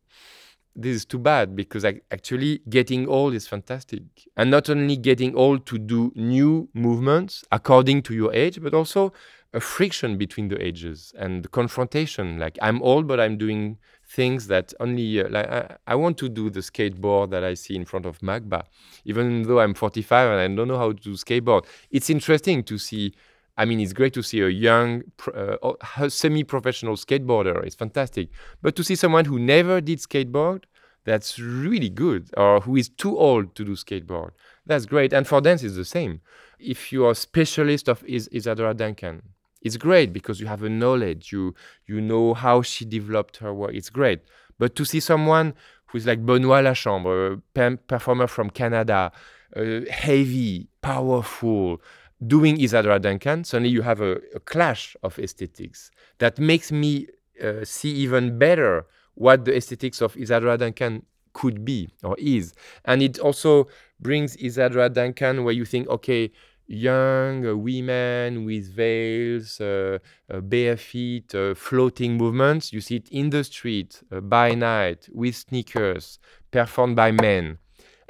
this 0.76 0.96
is 0.96 1.06
too 1.06 1.20
bad 1.20 1.56
because 1.56 1.84
I, 1.84 2.02
actually 2.12 2.62
getting 2.70 3.08
old 3.08 3.34
is 3.34 3.48
fantastic. 3.48 4.04
And 4.38 4.50
not 4.50 4.70
only 4.70 4.96
getting 4.96 5.36
old 5.36 5.66
to 5.68 5.78
do 5.78 6.12
new 6.16 6.70
movements 6.74 7.44
according 7.52 8.04
to 8.04 8.14
your 8.14 8.34
age, 8.34 8.62
but 8.62 8.74
also 8.74 9.12
a 9.54 9.60
friction 9.60 10.18
between 10.18 10.48
the 10.48 10.62
ages 10.64 11.14
and 11.18 11.44
the 11.44 11.50
confrontation. 11.50 12.40
Like 12.40 12.58
I'm 12.62 12.82
old, 12.82 13.08
but 13.08 13.20
I'm 13.20 13.38
doing 13.38 13.78
things 14.08 14.48
that 14.48 14.74
only 14.80 15.22
uh, 15.22 15.30
like 15.30 15.50
I, 15.50 15.78
I, 15.88 15.96
want 15.96 16.18
to 16.18 16.30
do 16.30 16.50
the 16.50 16.60
skateboard 16.60 17.32
that 17.32 17.44
I 17.44 17.54
see 17.54 17.76
in 17.76 17.86
front 17.86 18.06
of 18.06 18.20
MACBA, 18.20 18.64
even 19.06 19.44
though 19.44 19.60
I'm 19.60 19.74
45 19.74 20.32
and 20.32 20.40
I 20.40 20.56
don't 20.56 20.68
know 20.68 20.78
how 20.78 20.92
to 20.92 21.10
skateboard. 21.12 21.66
It's 21.92 22.10
interesting 22.10 22.64
to 22.64 22.78
see 22.78 23.14
I 23.57 23.65
mean, 23.65 23.80
it's 23.80 23.94
great 23.94 24.14
to 24.14 24.23
see 24.23 24.41
a 24.41 24.49
young, 24.49 25.03
uh, 25.34 26.10
semi 26.10 26.44
professional 26.44 26.95
skateboarder. 26.95 27.64
It's 27.65 27.76
fantastic. 27.76 28.30
But 28.61 28.76
to 28.78 28.84
see 28.84 28.95
someone 28.95 29.26
who 29.26 29.40
never 29.40 29.82
did 29.82 29.99
skateboard, 29.99 30.64
that's 31.03 31.40
really 31.40 31.90
good, 31.90 32.30
or 32.38 32.61
who 32.61 32.76
is 32.76 32.90
too 32.90 33.18
old 33.18 33.56
to 33.56 33.65
do 33.65 33.72
skateboard, 33.72 34.32
that's 34.65 34.86
great. 34.86 35.14
And 35.14 35.28
for 35.28 35.41
dance, 35.41 35.64
it's 35.64 35.76
the 35.76 35.86
same. 35.86 36.22
If 36.60 36.91
you 36.91 37.06
are 37.06 37.11
a 37.11 37.15
specialist 37.15 37.90
of 37.90 38.03
Is- 38.06 38.30
Isadora 38.32 38.73
Duncan, 38.73 39.23
it's 39.61 39.78
great 39.78 40.14
because 40.14 40.40
you 40.40 40.48
have 40.48 40.64
a 40.64 40.69
knowledge, 40.69 41.32
you, 41.32 41.56
you 41.86 42.02
know 42.02 42.34
how 42.34 42.61
she 42.61 42.86
developed 42.86 43.38
her 43.38 43.53
work. 43.53 43.73
It's 43.73 43.90
great. 43.90 44.22
But 44.57 44.76
to 44.76 44.86
see 44.86 44.99
someone 44.99 45.53
who's 45.88 46.06
like 46.07 46.26
Benoit 46.26 46.64
Lachambre, 46.64 47.41
a 47.56 47.78
performer 47.78 48.28
from 48.28 48.49
Canada, 48.49 49.11
uh, 49.56 49.82
heavy, 49.90 50.68
powerful, 50.82 51.82
doing 52.26 52.60
Isadora 52.61 52.99
Duncan, 52.99 53.43
suddenly 53.43 53.69
you 53.69 53.81
have 53.81 54.02
a, 54.02 54.18
a 54.35 54.39
clash 54.39 54.95
of 55.03 55.18
aesthetics 55.19 55.91
that 56.19 56.39
makes 56.39 56.72
me 56.72 57.07
uh, 57.43 57.64
see 57.64 57.91
even 57.91 58.38
better 58.38 58.85
what 59.15 59.45
the 59.45 59.56
aesthetics 59.56 60.02
of 60.02 60.15
Isadora 60.15 60.57
Duncan 60.57 61.06
could 61.34 61.64
be 61.64 61.89
or 62.03 62.15
is. 62.19 62.53
And 62.85 63.02
it 63.02 63.19
also 63.19 63.68
brings 63.99 64.35
Isadora 64.35 64.89
Duncan 64.89 65.43
where 65.43 65.53
you 65.53 65.65
think, 65.65 65.88
okay, 65.88 66.31
young 66.68 67.45
uh, 67.45 67.56
women 67.56 68.45
with 68.45 68.73
veils, 68.73 69.60
uh, 69.60 69.99
uh, 70.30 70.39
bare 70.39 70.77
feet, 70.77 71.34
uh, 71.35 71.53
floating 71.53 72.18
movements. 72.18 72.72
You 72.72 72.81
see 72.81 72.98
it 72.98 73.10
in 73.10 73.30
the 73.30 73.43
street, 73.43 74.02
by 74.23 74.53
night, 74.56 75.10
with 75.11 75.35
sneakers, 75.35 76.19
performed 76.52 76.95
by 76.95 77.11
men. 77.11 77.57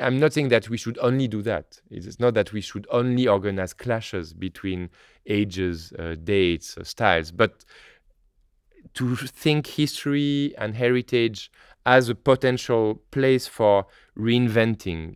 I'm 0.02 0.20
not 0.20 0.34
saying 0.34 0.50
that 0.50 0.70
we 0.70 0.78
should 0.78 0.98
only 1.02 1.28
do 1.28 1.42
that. 1.44 1.82
It's 1.90 2.20
not 2.20 2.34
that 2.34 2.54
we 2.54 2.62
should 2.62 2.88
only 2.92 3.28
organize 3.28 3.74
clashes 3.74 4.34
between 4.34 4.90
ages, 5.26 5.94
uh, 5.98 6.16
dates, 6.24 6.78
uh, 6.78 6.84
styles, 6.84 7.32
but 7.32 7.64
to 8.96 9.16
think 9.16 9.68
history 9.68 10.54
and 10.58 10.76
heritage 10.76 11.52
as 11.86 12.10
a 12.10 12.16
potential 12.16 13.02
place 13.12 13.48
for 13.48 13.86
reinventing, 14.18 15.16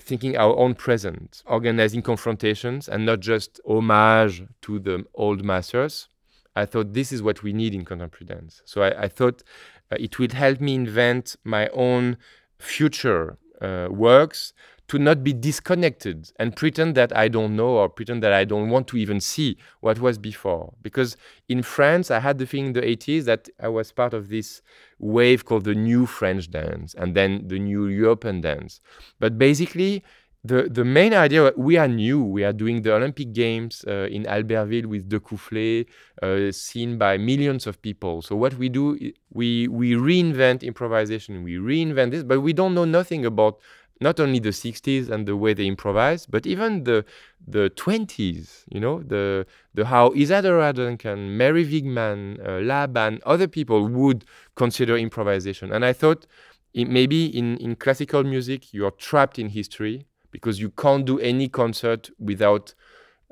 thinking 0.00 0.36
our 0.36 0.56
own 0.56 0.74
present, 0.74 1.42
organizing 1.46 2.02
confrontations 2.02 2.88
and 2.88 3.06
not 3.06 3.20
just 3.20 3.60
homage 3.66 4.44
to 4.62 4.78
the 4.78 5.04
old 5.14 5.44
masters. 5.44 6.08
I 6.54 6.64
thought 6.64 6.94
this 6.94 7.12
is 7.12 7.22
what 7.22 7.42
we 7.42 7.52
need 7.52 7.74
in 7.74 7.84
contemporary 7.84 8.26
dance. 8.26 8.62
So 8.64 8.82
I, 8.82 9.04
I 9.04 9.08
thought 9.08 9.42
uh, 9.90 9.96
it 9.98 10.18
would 10.18 10.32
help 10.32 10.60
me 10.60 10.74
invent 10.74 11.36
my 11.44 11.68
own 11.68 12.16
future 12.58 13.36
uh, 13.60 13.88
works 13.90 14.52
to 14.88 14.98
not 14.98 15.24
be 15.24 15.32
disconnected 15.32 16.30
and 16.38 16.54
pretend 16.54 16.94
that 16.94 17.16
I 17.16 17.26
don't 17.28 17.56
know 17.56 17.70
or 17.78 17.88
pretend 17.88 18.22
that 18.22 18.32
I 18.32 18.44
don't 18.44 18.70
want 18.70 18.86
to 18.88 18.96
even 18.96 19.20
see 19.20 19.56
what 19.80 19.98
was 19.98 20.16
before. 20.16 20.74
Because 20.82 21.16
in 21.48 21.62
France, 21.62 22.10
I 22.10 22.20
had 22.20 22.38
the 22.38 22.46
feeling 22.46 22.68
in 22.68 22.72
the 22.74 22.82
80s 22.82 23.24
that 23.24 23.48
I 23.60 23.68
was 23.68 23.90
part 23.90 24.14
of 24.14 24.28
this 24.28 24.62
wave 24.98 25.44
called 25.44 25.64
the 25.64 25.74
new 25.74 26.06
French 26.06 26.50
dance 26.50 26.94
and 26.94 27.14
then 27.16 27.48
the 27.48 27.58
new 27.58 27.86
European 27.86 28.40
dance. 28.40 28.80
But 29.18 29.38
basically, 29.38 30.04
the, 30.46 30.68
the 30.70 30.84
main 30.84 31.12
idea 31.14 31.52
we 31.56 31.76
are 31.76 31.88
new. 31.88 32.22
We 32.22 32.44
are 32.44 32.52
doing 32.52 32.82
the 32.82 32.94
olympic 32.94 33.32
games 33.32 33.84
uh, 33.86 34.06
in 34.16 34.24
albertville 34.24 34.86
with 34.86 35.08
Decouflé 35.08 35.86
uh, 36.22 36.52
seen 36.52 36.98
by 36.98 37.18
millions 37.18 37.66
of 37.66 37.80
people. 37.82 38.22
So 38.22 38.36
what 38.36 38.54
we 38.54 38.68
do 38.68 38.98
we 39.32 39.68
we 39.68 39.94
reinvent 39.94 40.62
improvisation. 40.62 41.42
We 41.42 41.56
reinvent 41.56 42.10
this 42.12 42.22
but 42.22 42.40
we 42.40 42.52
don't 42.52 42.74
know 42.74 42.84
nothing 42.84 43.24
about 43.26 43.58
not 44.00 44.20
only 44.20 44.38
the 44.38 44.50
60s 44.50 45.08
and 45.08 45.26
the 45.26 45.36
way 45.36 45.54
they 45.54 45.66
improvise 45.66 46.26
but 46.26 46.46
even 46.46 46.84
the 46.84 47.02
the 47.48 47.70
20s 47.70 48.64
you 48.70 48.78
know 48.78 49.02
the 49.02 49.46
the 49.72 49.86
how 49.86 50.12
isadora 50.12 50.70
duncan 50.74 51.34
mary 51.38 51.64
wigman 51.64 52.38
uh, 52.46 52.60
laban 52.60 53.18
other 53.24 53.48
people 53.48 53.88
would 53.88 54.24
consider 54.54 54.96
improvisation. 54.98 55.72
And 55.72 55.84
i 55.84 55.92
thought 55.94 56.26
it, 56.74 56.88
maybe 56.88 57.26
in 57.26 57.56
in 57.56 57.74
classical 57.74 58.22
music 58.22 58.74
you're 58.74 58.90
trapped 58.90 59.38
in 59.38 59.48
history 59.48 60.06
because 60.36 60.60
you 60.60 60.70
can't 60.70 61.06
do 61.06 61.18
any 61.18 61.48
concert 61.48 62.10
without 62.18 62.74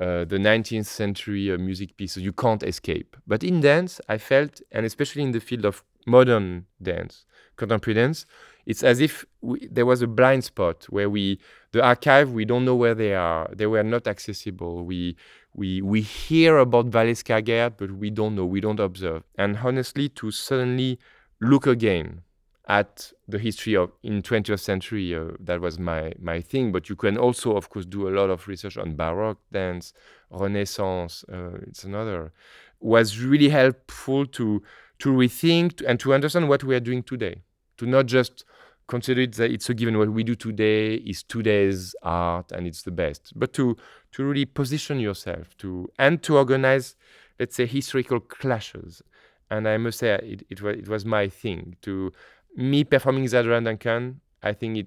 uh, 0.01 0.25
the 0.25 0.39
19th 0.39 0.87
century 0.87 1.53
uh, 1.53 1.59
music 1.59 1.97
pieces. 1.99 2.23
You 2.23 2.33
can't 2.33 2.63
escape. 2.63 3.17
But 3.27 3.45
in 3.45 3.61
dance, 3.61 4.01
I 4.09 4.17
felt, 4.19 4.63
and 4.73 4.87
especially 4.87 5.23
in 5.23 5.33
the 5.33 5.41
field 5.41 5.65
of 5.65 5.85
modern 6.07 6.67
dance, 6.83 7.27
contemporary 7.57 7.95
dance, 8.01 8.27
it's 8.67 8.83
as 8.83 9.01
if 9.01 9.27
we, 9.43 9.69
there 9.71 9.85
was 9.85 10.01
a 10.01 10.07
blind 10.07 10.45
spot 10.45 10.87
where 10.89 11.11
we, 11.11 11.39
the 11.73 11.85
archive, 11.85 12.33
we 12.33 12.45
don't 12.45 12.65
know 12.65 12.75
where 12.75 12.95
they 12.95 13.15
are. 13.15 13.49
They 13.55 13.67
were 13.67 13.83
not 13.83 14.07
accessible. 14.07 14.85
We, 14.85 15.17
we, 15.55 15.83
we 15.83 16.01
hear 16.01 16.59
about 16.59 16.91
Valeska 16.91 17.45
Gerd, 17.45 17.77
but 17.77 17.93
we 17.93 18.11
don't 18.11 18.35
know, 18.35 18.47
we 18.47 18.61
don't 18.61 18.81
observe. 18.81 19.23
And 19.37 19.59
honestly, 19.59 20.09
to 20.09 20.31
suddenly 20.31 20.99
look 21.41 21.67
again 21.67 22.23
at 22.67 23.13
the 23.29 23.39
history 23.39 23.77
of 23.77 23.93
in 24.03 24.23
20th 24.23 24.61
century 24.61 25.15
uh, 25.15 25.25
that 25.41 25.61
was 25.61 25.79
my 25.79 26.13
my 26.21 26.41
thing. 26.41 26.73
But 26.73 26.89
you 26.89 26.97
can 26.97 27.17
also 27.19 27.57
of 27.57 27.71
course 27.71 27.87
do 27.87 28.09
a 28.09 28.13
lot 28.19 28.31
of 28.31 28.49
research 28.49 28.77
on 28.77 28.97
baroque 28.97 29.41
dance 29.53 29.93
renaissance 30.31 31.25
uh, 31.33 31.59
it's 31.67 31.85
another 31.85 32.33
was 32.81 33.21
really 33.21 33.49
helpful 33.49 34.27
to 34.27 34.63
to 34.99 35.11
rethink 35.11 35.83
and 35.87 36.01
to 36.01 36.15
understand 36.15 36.49
what 36.49 36.65
we 36.65 36.75
are 36.75 36.81
doing 36.81 37.03
today. 37.03 37.43
To 37.79 37.87
not 37.87 38.07
just 38.07 38.45
consider 38.87 39.23
it 39.23 39.35
that 39.35 39.51
it's 39.51 39.69
a 39.71 39.75
given 39.75 39.99
what 39.99 40.11
we 40.11 40.23
do 40.23 40.35
today 40.35 40.95
is 40.95 41.23
today's 41.23 41.95
art 42.03 42.53
and 42.53 42.67
it's 42.67 42.83
the 42.83 42.91
best 42.91 43.33
but 43.35 43.51
to 43.55 43.75
to 44.13 44.23
really 44.23 44.45
position 44.45 45.01
yourself 45.01 45.57
to 45.57 45.91
and 45.99 46.23
to 46.23 46.37
organize 46.37 46.95
let's 47.39 47.57
say 47.57 47.67
historical 47.67 48.21
clashes. 48.21 49.03
And 49.51 49.69
I 49.69 49.77
must 49.77 49.99
say 49.99 50.15
it, 50.15 50.43
it, 50.51 50.63
it 50.63 50.89
was 50.89 51.05
my 51.05 51.29
thing 51.29 51.77
to 51.83 52.13
me 52.57 52.85
performing 52.85 53.25
Isadora 53.25 53.61
Duncan, 53.61 54.21
I 54.43 54.53
think 54.53 54.79
it 54.79 54.87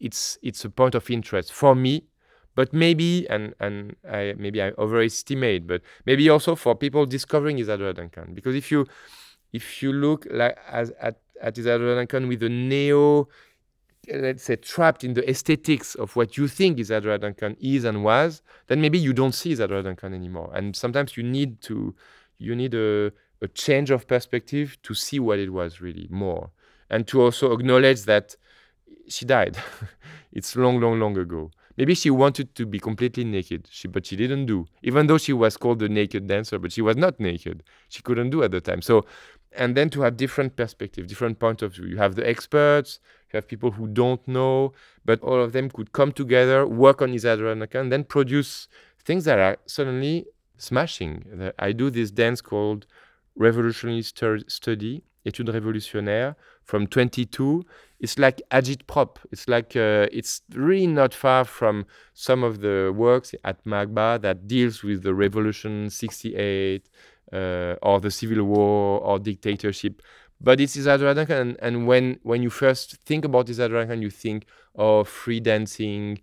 it's 0.00 0.38
it's 0.42 0.64
a 0.64 0.70
point 0.70 0.94
of 0.94 1.08
interest 1.10 1.52
for 1.52 1.74
me, 1.74 2.04
but 2.54 2.72
maybe 2.72 3.26
and 3.28 3.54
and 3.60 3.96
I 4.08 4.34
maybe 4.36 4.60
I 4.60 4.72
overestimate, 4.78 5.66
but 5.66 5.82
maybe 6.06 6.28
also 6.28 6.54
for 6.54 6.74
people 6.74 7.06
discovering 7.06 7.58
Isadora 7.58 7.94
Duncan. 7.94 8.34
Because 8.34 8.54
if 8.54 8.70
you 8.70 8.86
if 9.52 9.82
you 9.82 9.92
look 9.92 10.26
like 10.30 10.58
as 10.68 10.90
at, 11.00 11.20
at 11.40 11.56
Isadora 11.56 11.94
Duncan 11.96 12.28
with 12.28 12.42
a 12.42 12.48
neo 12.48 13.28
let's 14.12 14.42
say 14.42 14.56
trapped 14.56 15.04
in 15.04 15.14
the 15.14 15.28
aesthetics 15.30 15.94
of 15.94 16.16
what 16.16 16.36
you 16.36 16.48
think 16.48 16.80
Isadora 16.80 17.18
Duncan 17.18 17.56
is 17.60 17.84
and 17.84 18.02
was, 18.02 18.42
then 18.66 18.80
maybe 18.80 18.98
you 18.98 19.12
don't 19.12 19.32
see 19.32 19.52
Isadora 19.52 19.84
Duncan 19.84 20.12
anymore. 20.12 20.50
And 20.52 20.74
sometimes 20.74 21.16
you 21.16 21.22
need 21.22 21.60
to 21.62 21.94
you 22.38 22.56
need 22.56 22.74
a, 22.74 23.12
a 23.40 23.48
change 23.54 23.90
of 23.92 24.08
perspective 24.08 24.76
to 24.82 24.94
see 24.94 25.20
what 25.20 25.38
it 25.38 25.52
was 25.52 25.80
really 25.80 26.08
more 26.10 26.50
and 26.92 27.08
to 27.08 27.22
also 27.22 27.52
acknowledge 27.52 28.02
that 28.02 28.36
she 29.08 29.24
died. 29.24 29.56
it's 30.32 30.54
long, 30.54 30.78
long, 30.78 31.00
long 31.00 31.16
ago. 31.16 31.50
Maybe 31.78 31.94
she 31.94 32.10
wanted 32.10 32.54
to 32.54 32.66
be 32.66 32.78
completely 32.78 33.24
naked, 33.24 33.66
she, 33.70 33.88
but 33.88 34.04
she 34.04 34.14
didn't 34.14 34.44
do. 34.44 34.66
Even 34.82 35.06
though 35.06 35.16
she 35.16 35.32
was 35.32 35.56
called 35.56 35.78
the 35.78 35.88
naked 35.88 36.26
dancer, 36.26 36.58
but 36.58 36.70
she 36.70 36.82
was 36.82 36.96
not 36.96 37.18
naked. 37.18 37.62
She 37.88 38.02
couldn't 38.02 38.28
do 38.28 38.42
at 38.42 38.50
the 38.50 38.60
time. 38.60 38.82
So, 38.82 39.06
and 39.56 39.74
then 39.74 39.88
to 39.90 40.02
have 40.02 40.18
different 40.18 40.54
perspective, 40.54 41.06
different 41.06 41.38
point 41.38 41.62
of 41.62 41.74
view. 41.74 41.86
You 41.86 41.96
have 41.96 42.14
the 42.14 42.28
experts, 42.28 43.00
you 43.32 43.38
have 43.38 43.48
people 43.48 43.70
who 43.70 43.86
don't 43.86 44.26
know, 44.28 44.74
but 45.02 45.20
all 45.22 45.42
of 45.42 45.52
them 45.52 45.70
could 45.70 45.92
come 45.92 46.12
together, 46.12 46.66
work 46.66 47.00
on 47.00 47.14
Isadora 47.14 47.52
and 47.52 47.90
then 47.90 48.04
produce 48.04 48.68
things 49.02 49.24
that 49.24 49.38
are 49.38 49.56
suddenly 49.64 50.26
smashing. 50.58 51.52
I 51.58 51.72
do 51.72 51.88
this 51.88 52.10
dance 52.10 52.42
called 52.42 52.86
Revolutionary 53.34 54.02
Study, 54.02 55.02
Étude 55.24 55.48
révolutionnaire, 55.48 56.34
from 56.64 56.86
22 56.86 57.64
it's 58.00 58.18
like 58.18 58.42
agitprop 58.50 59.18
it's 59.30 59.48
like 59.48 59.76
uh, 59.76 60.06
it's 60.12 60.42
really 60.54 60.88
not 60.88 61.14
far 61.14 61.44
from 61.44 61.86
some 62.14 62.42
of 62.42 62.60
the 62.60 62.92
works 62.94 63.34
at 63.44 63.64
MACBA 63.64 64.20
that 64.22 64.48
deals 64.48 64.82
with 64.82 65.02
the 65.02 65.14
revolution 65.14 65.88
68 65.88 66.88
uh, 67.32 67.76
or 67.80 68.00
the 68.00 68.10
civil 68.10 68.44
war 68.44 69.00
or 69.00 69.18
dictatorship. 69.18 70.02
But 70.40 70.60
it's 70.60 70.76
Isadora 70.76 71.14
and, 71.30 71.56
and 71.62 71.86
when 71.86 72.18
when 72.24 72.42
you 72.42 72.50
first 72.50 72.96
think 73.06 73.24
about 73.24 73.48
Isadora 73.48 73.96
you 73.96 74.10
think 74.10 74.46
of 74.74 75.08
free 75.08 75.40
dancing 75.40 76.20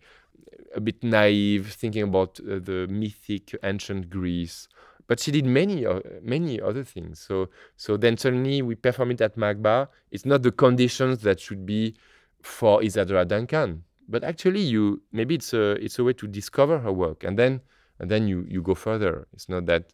a 0.76 0.82
bit 0.82 1.04
naive 1.04 1.74
thinking 1.74 2.04
about 2.04 2.40
uh, 2.42 2.60
the 2.60 2.88
mythic 2.90 3.56
ancient 3.64 4.10
Greece 4.10 4.68
but 5.10 5.20
she 5.20 5.32
did 5.32 5.44
many 5.44 5.86
many 6.22 6.62
other 6.62 6.84
things. 6.84 7.20
So 7.20 7.50
so 7.76 7.98
then 7.98 8.16
suddenly 8.16 8.62
we 8.62 8.76
perform 8.76 9.12
it 9.12 9.20
at 9.20 9.36
MACBA. 9.36 9.88
It's 10.12 10.26
not 10.26 10.44
the 10.44 10.52
conditions 10.52 11.24
that 11.24 11.40
should 11.42 11.66
be 11.66 11.96
for 12.44 12.82
Isadora 12.84 13.26
Duncan, 13.26 13.84
but 14.08 14.24
actually 14.24 14.62
you 14.62 15.02
maybe 15.12 15.36
it's 15.36 15.52
a 15.52 15.72
it's 15.84 15.98
a 15.98 16.04
way 16.04 16.14
to 16.14 16.28
discover 16.28 16.78
her 16.80 16.94
work, 16.94 17.24
and 17.24 17.38
then 17.38 17.60
and 17.98 18.10
then 18.10 18.28
you 18.28 18.46
you 18.48 18.62
go 18.62 18.76
further. 18.76 19.28
It's 19.34 19.50
not 19.50 19.66
that 19.66 19.92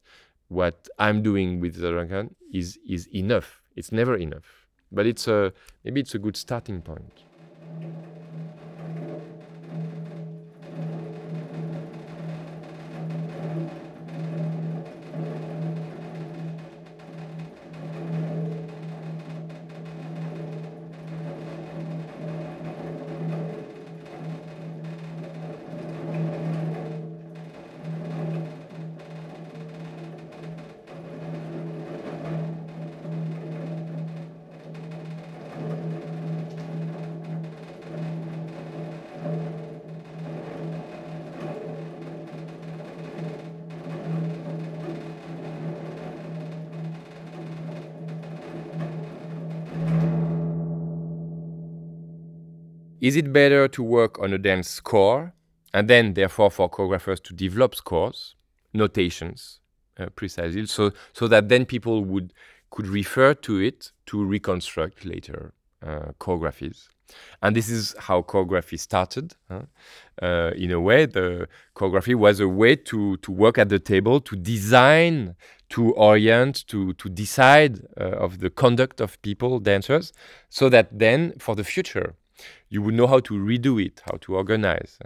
what 0.49 0.87
I'm 0.99 1.23
doing 1.23 1.61
with 1.61 1.75
Isadora 1.75 2.05
Duncan 2.05 2.35
is 2.53 2.77
is 2.87 3.07
enough. 3.15 3.61
It's 3.77 3.93
never 3.93 4.17
enough, 4.17 4.67
but 4.91 5.05
it's 5.05 5.29
a 5.29 5.53
maybe 5.85 6.01
it's 6.01 6.13
a 6.13 6.19
good 6.19 6.35
starting 6.35 6.81
point. 6.81 7.23
Is 53.05 53.15
it 53.15 53.31
better 53.31 53.67
to 53.67 53.83
work 53.83 54.17
on 54.19 54.33
a 54.33 54.39
dance 54.39 54.67
score 54.67 55.33
and 55.75 55.87
then, 55.87 56.15
therefore, 56.15 56.49
for 56.49 56.67
choreographers 56.67 57.21
to 57.25 57.35
develop 57.35 57.75
scores, 57.75 58.33
notations, 58.73 59.59
uh, 59.99 60.07
precisely, 60.15 60.65
so 60.65 60.91
so 61.13 61.27
that 61.27 61.47
then 61.47 61.65
people 61.65 62.03
would 62.03 62.33
could 62.71 62.87
refer 62.87 63.35
to 63.35 63.59
it 63.59 63.91
to 64.07 64.25
reconstruct 64.25 65.05
later 65.05 65.53
uh, 65.85 66.13
choreographies. 66.19 66.87
And 67.43 67.55
this 67.55 67.69
is 67.69 67.93
how 67.99 68.23
choreography 68.23 68.79
started. 68.79 69.35
Huh? 69.49 69.61
Uh, 70.19 70.51
in 70.55 70.71
a 70.71 70.81
way, 70.81 71.05
the 71.05 71.47
choreography 71.75 72.15
was 72.15 72.39
a 72.39 72.47
way 72.47 72.75
to, 72.75 73.17
to 73.17 73.31
work 73.31 73.59
at 73.59 73.69
the 73.69 73.77
table, 73.77 74.19
to 74.21 74.35
design, 74.35 75.35
to 75.69 75.93
orient, 75.93 76.65
to, 76.69 76.93
to 76.93 77.07
decide 77.09 77.81
uh, 78.01 78.25
of 78.25 78.39
the 78.39 78.49
conduct 78.49 78.99
of 78.99 79.21
people, 79.21 79.59
dancers, 79.59 80.11
so 80.49 80.69
that 80.69 80.97
then 80.97 81.33
for 81.37 81.55
the 81.55 81.63
future, 81.63 82.15
you 82.69 82.81
would 82.81 82.95
know 82.95 83.07
how 83.07 83.19
to 83.19 83.33
redo 83.33 83.83
it, 83.83 84.01
how 84.05 84.17
to 84.21 84.35
organize. 84.35 84.97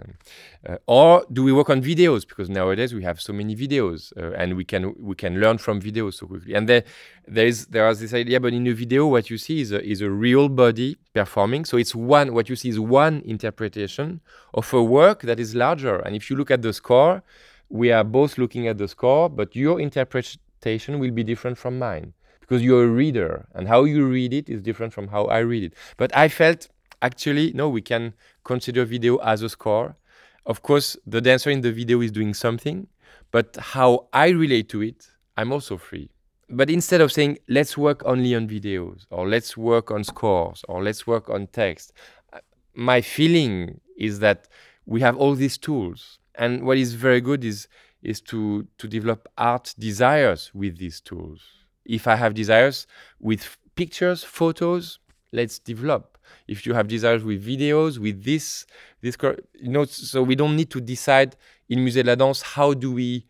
Uh, 0.68 0.76
or 0.86 1.24
do 1.32 1.44
we 1.44 1.52
work 1.52 1.70
on 1.70 1.82
videos? 1.82 2.26
Because 2.26 2.48
nowadays 2.48 2.94
we 2.94 3.02
have 3.02 3.20
so 3.20 3.32
many 3.32 3.54
videos, 3.54 4.12
uh, 4.16 4.32
and 4.36 4.56
we 4.56 4.64
can 4.64 4.94
we 4.98 5.14
can 5.14 5.40
learn 5.40 5.58
from 5.58 5.80
videos 5.80 6.14
so 6.14 6.26
quickly. 6.26 6.54
And 6.54 6.68
there 6.68 6.84
there 7.26 7.46
is 7.46 7.66
there 7.66 7.88
is 7.88 8.00
this 8.00 8.14
idea, 8.14 8.40
but 8.40 8.52
in 8.52 8.66
a 8.66 8.72
video, 8.72 9.06
what 9.06 9.30
you 9.30 9.38
see 9.38 9.60
is 9.60 9.72
a, 9.72 9.82
is 9.84 10.00
a 10.00 10.10
real 10.10 10.48
body 10.48 10.96
performing. 11.14 11.64
So 11.64 11.76
it's 11.76 11.94
one 11.94 12.34
what 12.34 12.48
you 12.48 12.56
see 12.56 12.70
is 12.70 12.80
one 12.80 13.22
interpretation 13.24 14.20
of 14.54 14.72
a 14.72 14.82
work 14.82 15.22
that 15.22 15.38
is 15.38 15.54
larger. 15.54 15.96
And 16.00 16.16
if 16.16 16.30
you 16.30 16.36
look 16.36 16.50
at 16.50 16.62
the 16.62 16.72
score, 16.72 17.22
we 17.68 17.92
are 17.92 18.04
both 18.04 18.38
looking 18.38 18.66
at 18.66 18.78
the 18.78 18.88
score, 18.88 19.28
but 19.28 19.54
your 19.54 19.80
interpretation 19.80 20.98
will 20.98 21.12
be 21.12 21.22
different 21.22 21.56
from 21.58 21.78
mine 21.78 22.14
because 22.40 22.62
you're 22.62 22.84
a 22.84 22.88
reader 22.88 23.46
and 23.54 23.68
how 23.68 23.84
you 23.84 24.04
read 24.04 24.34
it 24.34 24.48
is 24.48 24.60
different 24.60 24.92
from 24.92 25.06
how 25.06 25.26
I 25.26 25.38
read 25.38 25.62
it. 25.62 25.72
But 25.96 26.14
I 26.16 26.28
felt 26.28 26.68
actually, 27.02 27.52
no, 27.52 27.68
we 27.68 27.82
can 27.82 28.14
consider 28.44 28.84
video 28.84 29.16
as 29.18 29.42
a 29.42 29.48
score. 29.48 29.96
Of 30.46 30.62
course, 30.62 30.96
the 31.06 31.20
dancer 31.20 31.50
in 31.50 31.60
the 31.60 31.72
video 31.72 32.00
is 32.00 32.10
doing 32.10 32.34
something, 32.34 32.86
but 33.30 33.56
how 33.60 34.08
I 34.12 34.28
relate 34.28 34.68
to 34.70 34.82
it, 34.82 35.08
I'm 35.36 35.52
also 35.52 35.76
free. 35.76 36.10
But 36.48 36.68
instead 36.68 37.00
of 37.00 37.12
saying, 37.12 37.38
let's 37.48 37.78
work 37.78 38.02
only 38.04 38.34
on 38.34 38.48
videos, 38.48 39.06
or 39.10 39.28
let's 39.28 39.56
work 39.56 39.90
on 39.90 40.02
scores, 40.02 40.64
or 40.68 40.82
let's 40.82 41.06
work 41.06 41.30
on 41.30 41.46
text, 41.48 41.92
uh, 42.32 42.38
my 42.74 43.00
feeling 43.00 43.80
is 43.96 44.18
that 44.20 44.48
we 44.86 45.00
have 45.00 45.16
all 45.16 45.34
these 45.34 45.58
tools. 45.58 46.18
And 46.34 46.64
what 46.64 46.78
is 46.78 46.94
very 46.94 47.20
good 47.20 47.44
is, 47.44 47.68
is 48.02 48.20
to, 48.22 48.66
to 48.78 48.88
develop 48.88 49.28
art 49.36 49.74
desires 49.78 50.50
with 50.54 50.78
these 50.78 51.00
tools 51.00 51.40
if 51.90 52.06
I 52.06 52.16
have 52.16 52.34
desires 52.34 52.86
with 53.18 53.56
pictures, 53.74 54.22
photos, 54.22 55.00
let's 55.32 55.58
develop. 55.58 56.18
If 56.48 56.66
you 56.66 56.74
have 56.74 56.88
desires 56.88 57.24
with 57.24 57.44
videos, 57.44 57.98
with 57.98 58.24
this, 58.24 58.66
this, 59.00 59.16
you 59.54 59.70
know, 59.70 59.84
so 59.84 60.22
we 60.22 60.34
don't 60.34 60.56
need 60.56 60.70
to 60.70 60.80
decide 60.80 61.36
in 61.68 61.80
Musée 61.84 62.02
de 62.02 62.10
la 62.10 62.14
Danse 62.14 62.42
how 62.42 62.74
do 62.74 62.92
we 62.92 63.26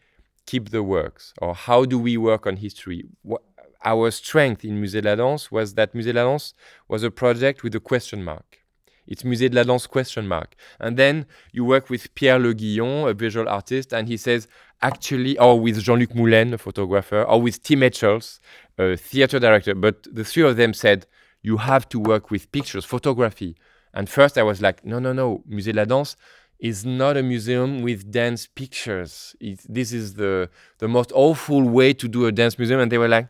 keep 0.47 0.71
the 0.71 0.83
works 0.83 1.33
or 1.41 1.55
how 1.55 1.85
do 1.85 1.99
we 1.99 2.17
work 2.17 2.47
on 2.47 2.57
history. 2.57 3.05
What, 3.23 3.43
our 3.85 4.11
strength 4.11 4.65
in 4.65 4.81
Musée 4.81 5.01
de 5.03 5.09
la 5.09 5.17
Danse 5.17 5.51
was 5.51 5.75
that 5.75 5.95
Musée 5.95 6.13
de 6.13 6.15
la 6.15 6.25
Danse 6.25 6.55
was 6.89 7.03
a 7.03 7.11
project 7.11 7.63
with 7.63 7.75
a 7.75 7.81
question 7.81 8.23
mark. 8.23 8.59
It's 9.07 9.23
Musée 9.23 9.51
de 9.51 9.57
la 9.57 9.65
Danse 9.65 9.87
question 9.87 10.27
mark. 10.29 10.55
And 10.79 10.97
then 10.97 11.27
you 11.53 11.65
work 11.65 11.91
with 11.91 12.15
Pierre 12.15 12.39
Leguillon, 12.39 13.09
a 13.09 13.15
visual 13.15 13.49
artist, 13.49 13.93
and 13.93 14.07
he 14.07 14.17
says, 14.17 14.47
actually, 14.83 15.37
or 15.39 15.59
with 15.59 15.81
Jean-Luc 15.81 16.11
Moulène, 16.11 16.53
a 16.53 16.59
photographer, 16.59 17.23
or 17.23 17.41
with 17.41 17.63
Tim 17.63 17.83
Etchells, 17.83 18.41
a 18.79 18.97
theater 18.97 19.39
director. 19.39 19.75
But 19.75 20.07
the 20.13 20.25
three 20.25 20.45
of 20.45 20.57
them 20.57 20.75
said, 20.75 21.07
you 21.43 21.57
have 21.59 21.89
to 21.91 21.99
work 21.99 22.31
with 22.31 22.51
pictures, 22.53 22.85
photography. 22.85 23.57
And 23.95 24.09
first 24.09 24.39
I 24.39 24.43
was 24.43 24.61
like, 24.61 24.85
no, 24.85 24.99
no, 24.99 25.13
no, 25.13 25.43
Musée 25.49 25.73
de 25.73 25.79
la 25.79 25.85
Danse 25.85 26.17
is 26.59 26.85
not 26.85 27.17
a 27.17 27.23
museum 27.23 27.83
with 27.83 28.11
dance 28.11 28.47
pictures. 28.47 29.35
It, 29.41 29.61
this 29.69 29.93
is 29.93 30.15
the, 30.15 30.51
the 30.79 30.89
most 30.89 31.11
awful 31.15 31.63
way 31.63 31.93
to 31.95 32.07
do 32.07 32.27
a 32.27 32.33
dance 32.33 32.59
museum. 32.59 32.81
And 32.81 32.93
they 32.93 32.99
were 32.99 33.09
like, 33.09 33.29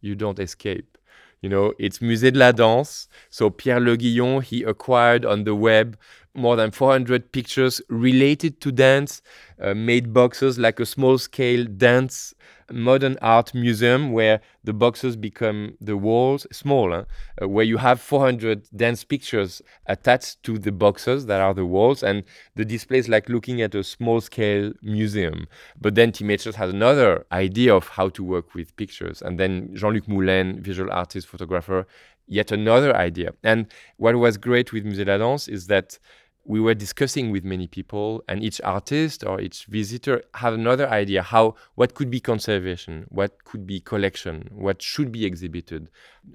you 0.00 0.14
don't 0.14 0.38
escape. 0.38 0.96
You 1.42 1.48
know, 1.48 1.72
it's 1.78 1.98
Musée 1.98 2.32
de 2.32 2.38
la 2.38 2.52
Danse. 2.52 3.08
So 3.30 3.50
Pierre 3.50 3.80
Leguillon, 3.80 4.42
he 4.42 4.64
acquired 4.64 5.24
on 5.24 5.44
the 5.44 5.54
web 5.54 5.96
more 6.34 6.56
than 6.56 6.70
400 6.70 7.32
pictures 7.32 7.82
related 7.88 8.60
to 8.60 8.72
dance, 8.72 9.22
uh, 9.60 9.74
made 9.74 10.12
boxes 10.12 10.58
like 10.58 10.80
a 10.80 10.86
small 10.86 11.18
scale 11.18 11.64
dance 11.64 12.34
modern 12.70 13.16
art 13.22 13.54
museum 13.54 14.12
where 14.12 14.40
the 14.64 14.72
boxes 14.72 15.16
become 15.16 15.76
the 15.80 15.96
walls, 15.96 16.46
smaller, 16.52 17.06
uh, 17.40 17.48
where 17.48 17.64
you 17.64 17.78
have 17.78 18.00
400 18.00 18.68
dance 18.74 19.04
pictures 19.04 19.62
attached 19.86 20.42
to 20.42 20.58
the 20.58 20.72
boxes 20.72 21.26
that 21.26 21.40
are 21.40 21.54
the 21.54 21.64
walls, 21.64 22.02
and 22.02 22.24
the 22.54 22.64
display 22.64 22.98
is 22.98 23.08
like 23.08 23.28
looking 23.28 23.62
at 23.62 23.74
a 23.74 23.84
small 23.84 24.20
scale 24.20 24.72
museum. 24.82 25.46
But 25.80 25.94
then 25.94 26.12
Tim 26.12 26.30
Etchells 26.30 26.56
has 26.56 26.72
another 26.72 27.24
idea 27.32 27.74
of 27.74 27.88
how 27.88 28.08
to 28.10 28.22
work 28.22 28.54
with 28.54 28.76
pictures, 28.76 29.22
and 29.22 29.38
then 29.38 29.74
Jean 29.74 29.94
Luc 29.94 30.06
Moulène, 30.06 30.60
visual 30.60 30.90
artist, 30.90 31.26
photographer, 31.26 31.86
yet 32.26 32.52
another 32.52 32.94
idea. 32.94 33.32
And 33.42 33.66
what 33.96 34.14
was 34.16 34.36
great 34.36 34.72
with 34.72 34.84
Musée 34.84 35.06
la 35.06 35.18
Danse 35.18 35.48
is 35.48 35.66
that 35.68 35.98
we 36.48 36.58
were 36.58 36.74
discussing 36.74 37.30
with 37.30 37.44
many 37.44 37.66
people 37.66 38.24
and 38.26 38.42
each 38.42 38.58
artist 38.62 39.22
or 39.22 39.38
each 39.38 39.66
visitor 39.66 40.22
had 40.32 40.54
another 40.54 40.88
idea 40.88 41.22
how 41.22 41.54
what 41.74 41.94
could 41.94 42.10
be 42.10 42.18
conservation 42.18 43.04
what 43.10 43.44
could 43.44 43.66
be 43.66 43.78
collection 43.78 44.48
what 44.50 44.80
should 44.80 45.12
be 45.12 45.26
exhibited 45.26 45.90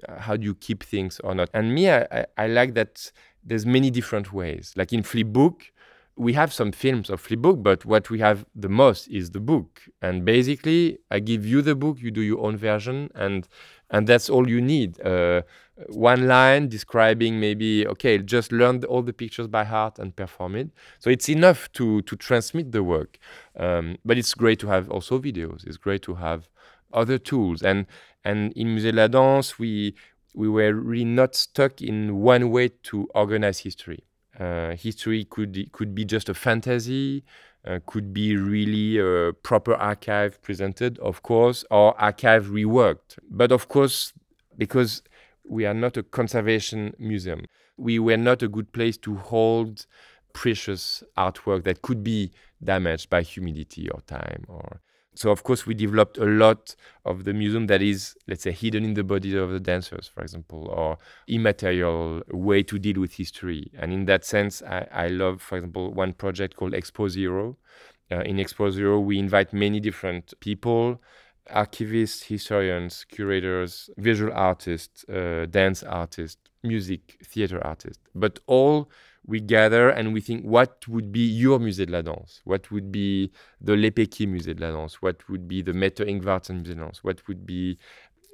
uh, 0.08 0.20
how 0.20 0.36
do 0.36 0.44
you 0.44 0.54
keep 0.54 0.82
things 0.82 1.20
or 1.20 1.34
not? 1.34 1.50
And 1.52 1.74
me 1.74 1.90
I, 1.90 2.06
I, 2.10 2.26
I 2.38 2.46
like 2.46 2.74
that 2.74 3.12
there's 3.44 3.66
many 3.66 3.90
different 3.90 4.32
ways. 4.32 4.72
Like 4.76 4.92
in 4.92 5.02
flipbook 5.02 5.62
we 6.16 6.32
have 6.34 6.52
some 6.52 6.70
films 6.70 7.10
of 7.10 7.20
flipbook 7.20 7.60
but 7.60 7.84
what 7.84 8.08
we 8.08 8.20
have 8.20 8.46
the 8.54 8.68
most 8.68 9.08
is 9.08 9.32
the 9.32 9.40
book. 9.40 9.82
And 10.00 10.24
basically 10.24 10.98
i 11.10 11.18
give 11.18 11.44
you 11.44 11.60
the 11.60 11.74
book 11.74 11.98
you 12.00 12.10
do 12.10 12.20
your 12.20 12.40
own 12.40 12.56
version 12.56 13.10
and 13.14 13.48
and 13.94 14.08
that's 14.08 14.28
all 14.28 14.48
you 14.48 14.60
need. 14.60 15.00
Uh, 15.00 15.42
one 15.88 16.26
line 16.26 16.68
describing 16.68 17.38
maybe 17.40 17.86
okay 17.86 18.18
just 18.18 18.50
learn 18.52 18.82
all 18.84 19.02
the 19.02 19.12
pictures 19.12 19.46
by 19.46 19.64
heart 19.64 19.98
and 19.98 20.14
perform 20.16 20.56
it. 20.56 20.68
So 20.98 21.10
it's 21.10 21.28
enough 21.28 21.72
to 21.74 22.02
to 22.02 22.16
transmit 22.16 22.72
the 22.72 22.82
work. 22.82 23.18
Um, 23.56 23.96
but 24.04 24.18
it's 24.18 24.34
great 24.34 24.58
to 24.60 24.66
have 24.66 24.90
also 24.90 25.18
videos. 25.18 25.64
It's 25.66 25.76
great 25.76 26.02
to 26.02 26.14
have 26.14 26.48
other 26.92 27.18
tools. 27.18 27.62
And 27.62 27.86
and 28.24 28.52
in 28.54 28.74
musée 28.74 28.90
de 28.90 28.96
la 28.96 29.08
danse 29.08 29.58
we 29.60 29.94
we 30.34 30.48
were 30.48 30.72
really 30.72 31.04
not 31.04 31.36
stuck 31.36 31.80
in 31.80 32.16
one 32.16 32.50
way 32.50 32.70
to 32.90 33.08
organize 33.14 33.60
history. 33.60 34.02
Uh, 34.38 34.72
history 34.74 35.24
could 35.24 35.70
could 35.70 35.94
be 35.94 36.04
just 36.04 36.28
a 36.28 36.34
fantasy 36.34 37.22
uh, 37.66 37.78
could 37.86 38.12
be 38.12 38.36
really 38.36 38.98
a 38.98 39.32
proper 39.32 39.74
archive 39.74 40.40
presented 40.42 40.98
of 40.98 41.22
course 41.22 41.64
or 41.70 41.98
archive 42.00 42.46
reworked 42.46 43.18
but 43.30 43.50
of 43.50 43.68
course 43.68 44.12
because 44.56 45.02
we 45.48 45.66
are 45.66 45.74
not 45.74 45.96
a 45.96 46.02
conservation 46.02 46.94
museum. 46.98 47.46
We 47.76 47.98
were 47.98 48.16
not 48.16 48.42
a 48.42 48.48
good 48.48 48.72
place 48.72 48.96
to 48.98 49.16
hold 49.16 49.86
precious 50.32 51.02
artwork 51.16 51.64
that 51.64 51.82
could 51.82 52.02
be 52.02 52.32
damaged 52.62 53.10
by 53.10 53.22
humidity 53.22 53.88
or 53.90 54.00
time 54.02 54.44
or 54.48 54.80
so 55.14 55.30
of 55.30 55.42
course 55.42 55.66
we 55.66 55.74
developed 55.74 56.18
a 56.18 56.24
lot 56.24 56.74
of 57.04 57.24
the 57.24 57.32
museum 57.32 57.66
that 57.66 57.82
is 57.82 58.16
let's 58.26 58.42
say 58.42 58.52
hidden 58.52 58.84
in 58.84 58.94
the 58.94 59.04
bodies 59.04 59.34
of 59.34 59.50
the 59.50 59.60
dancers 59.60 60.10
for 60.12 60.22
example 60.22 60.68
or 60.68 60.98
immaterial 61.28 62.22
way 62.30 62.62
to 62.62 62.78
deal 62.78 63.00
with 63.00 63.14
history 63.14 63.70
and 63.78 63.92
in 63.92 64.04
that 64.04 64.24
sense 64.24 64.62
i, 64.62 64.86
I 64.92 65.08
love 65.08 65.40
for 65.40 65.56
example 65.56 65.92
one 65.92 66.12
project 66.12 66.56
called 66.56 66.72
expo 66.72 67.08
zero 67.08 67.56
uh, 68.10 68.20
in 68.20 68.36
expo 68.36 68.70
zero 68.70 69.00
we 69.00 69.18
invite 69.18 69.52
many 69.52 69.80
different 69.80 70.34
people 70.40 71.00
archivists, 71.50 72.24
historians, 72.24 73.04
curators, 73.04 73.90
visual 73.98 74.32
artists, 74.32 75.04
uh, 75.08 75.46
dance 75.50 75.82
artists, 75.82 76.40
music, 76.62 77.18
theater 77.24 77.64
artists. 77.64 78.02
But 78.14 78.38
all 78.46 78.90
we 79.26 79.40
gather 79.40 79.88
and 79.88 80.12
we 80.12 80.20
think 80.20 80.44
what 80.44 80.86
would 80.88 81.10
be 81.10 81.20
your 81.26 81.58
Musée 81.58 81.86
de 81.86 81.92
la 81.92 82.02
Danse? 82.02 82.40
What 82.44 82.70
would 82.70 82.92
be 82.92 83.32
the 83.60 83.72
Lepecki 83.72 84.26
Musée 84.26 84.54
de 84.54 84.60
la 84.60 84.70
Danse? 84.72 85.00
What 85.00 85.28
would 85.28 85.48
be 85.48 85.62
the 85.62 85.72
Mette 85.72 86.00
Ingvartsen 86.00 86.62
Musée 86.62 86.74
de 86.74 86.80
la 86.80 86.86
Danse? 86.86 87.02
What 87.02 87.26
would 87.26 87.46
be 87.46 87.78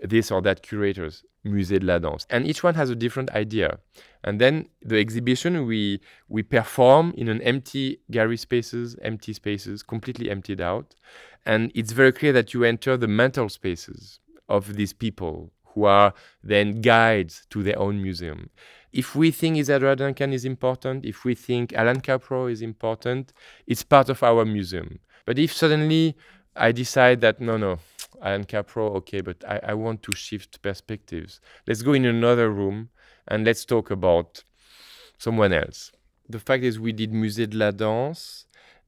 this 0.03 0.31
or 0.31 0.43
that 0.43 0.63
curator's 0.63 1.25
Musée 1.45 1.79
de 1.79 1.87
la 1.87 1.99
Danse? 1.99 2.27
And 2.29 2.47
each 2.47 2.65
one 2.65 2.75
has 2.75 2.91
a 2.91 2.97
different 2.97 3.31
idea. 3.31 3.79
And 4.25 4.41
then 4.41 4.69
the 4.83 4.99
exhibition 4.99 5.67
we 5.67 6.01
we 6.29 6.43
perform 6.43 7.15
in 7.17 7.29
an 7.29 7.41
empty 7.43 8.01
gallery 8.11 8.37
spaces, 8.37 8.97
empty 9.03 9.33
spaces, 9.33 9.83
completely 9.83 10.31
emptied 10.31 10.61
out. 10.61 10.95
And 11.47 11.71
it's 11.75 11.93
very 11.93 12.13
clear 12.13 12.33
that 12.33 12.53
you 12.53 12.65
enter 12.65 12.97
the 12.97 13.09
mental 13.09 13.49
spaces 13.49 14.19
of 14.49 14.75
these 14.75 14.93
people 14.93 15.53
who 15.75 15.85
are 15.85 16.15
then 16.43 16.81
guides 16.81 17.47
to 17.51 17.63
their 17.63 17.79
own 17.79 18.03
museum. 18.03 18.51
If 18.93 19.15
we 19.15 19.31
think 19.31 19.57
Isadora 19.57 19.95
Duncan 19.97 20.33
is 20.33 20.45
important, 20.45 21.05
if 21.05 21.25
we 21.25 21.35
think 21.35 21.73
Allan 21.75 22.01
Kaprow 22.01 22.51
is 22.51 22.61
important, 22.61 23.33
it's 23.67 23.85
part 23.85 24.09
of 24.09 24.23
our 24.23 24.45
museum. 24.45 24.99
But 25.27 25.39
if 25.39 25.53
suddenly 25.53 26.17
I 26.57 26.73
decide 26.73 27.21
that 27.21 27.41
no, 27.41 27.57
no, 27.57 27.79
Allan 28.21 28.45
Kaprow, 28.45 28.97
okay, 28.97 29.21
but 29.21 29.45
I, 29.47 29.61
I 29.69 29.75
want 29.75 30.03
to 30.05 30.13
shift 30.15 30.61
perspectives. 30.61 31.41
Let's 31.67 31.83
go 31.83 31.93
in 31.93 32.05
another 32.05 32.51
room 32.51 32.89
and 33.29 33.45
let's 33.45 33.65
talk 33.65 33.91
about 33.91 34.43
someone 35.19 35.53
else. 35.53 35.93
The 36.29 36.41
fact 36.41 36.65
is, 36.65 36.79
we 36.79 36.93
did 36.93 37.13
Musée 37.13 37.49
de 37.49 37.57
la 37.57 37.71
Danse, 37.71 38.47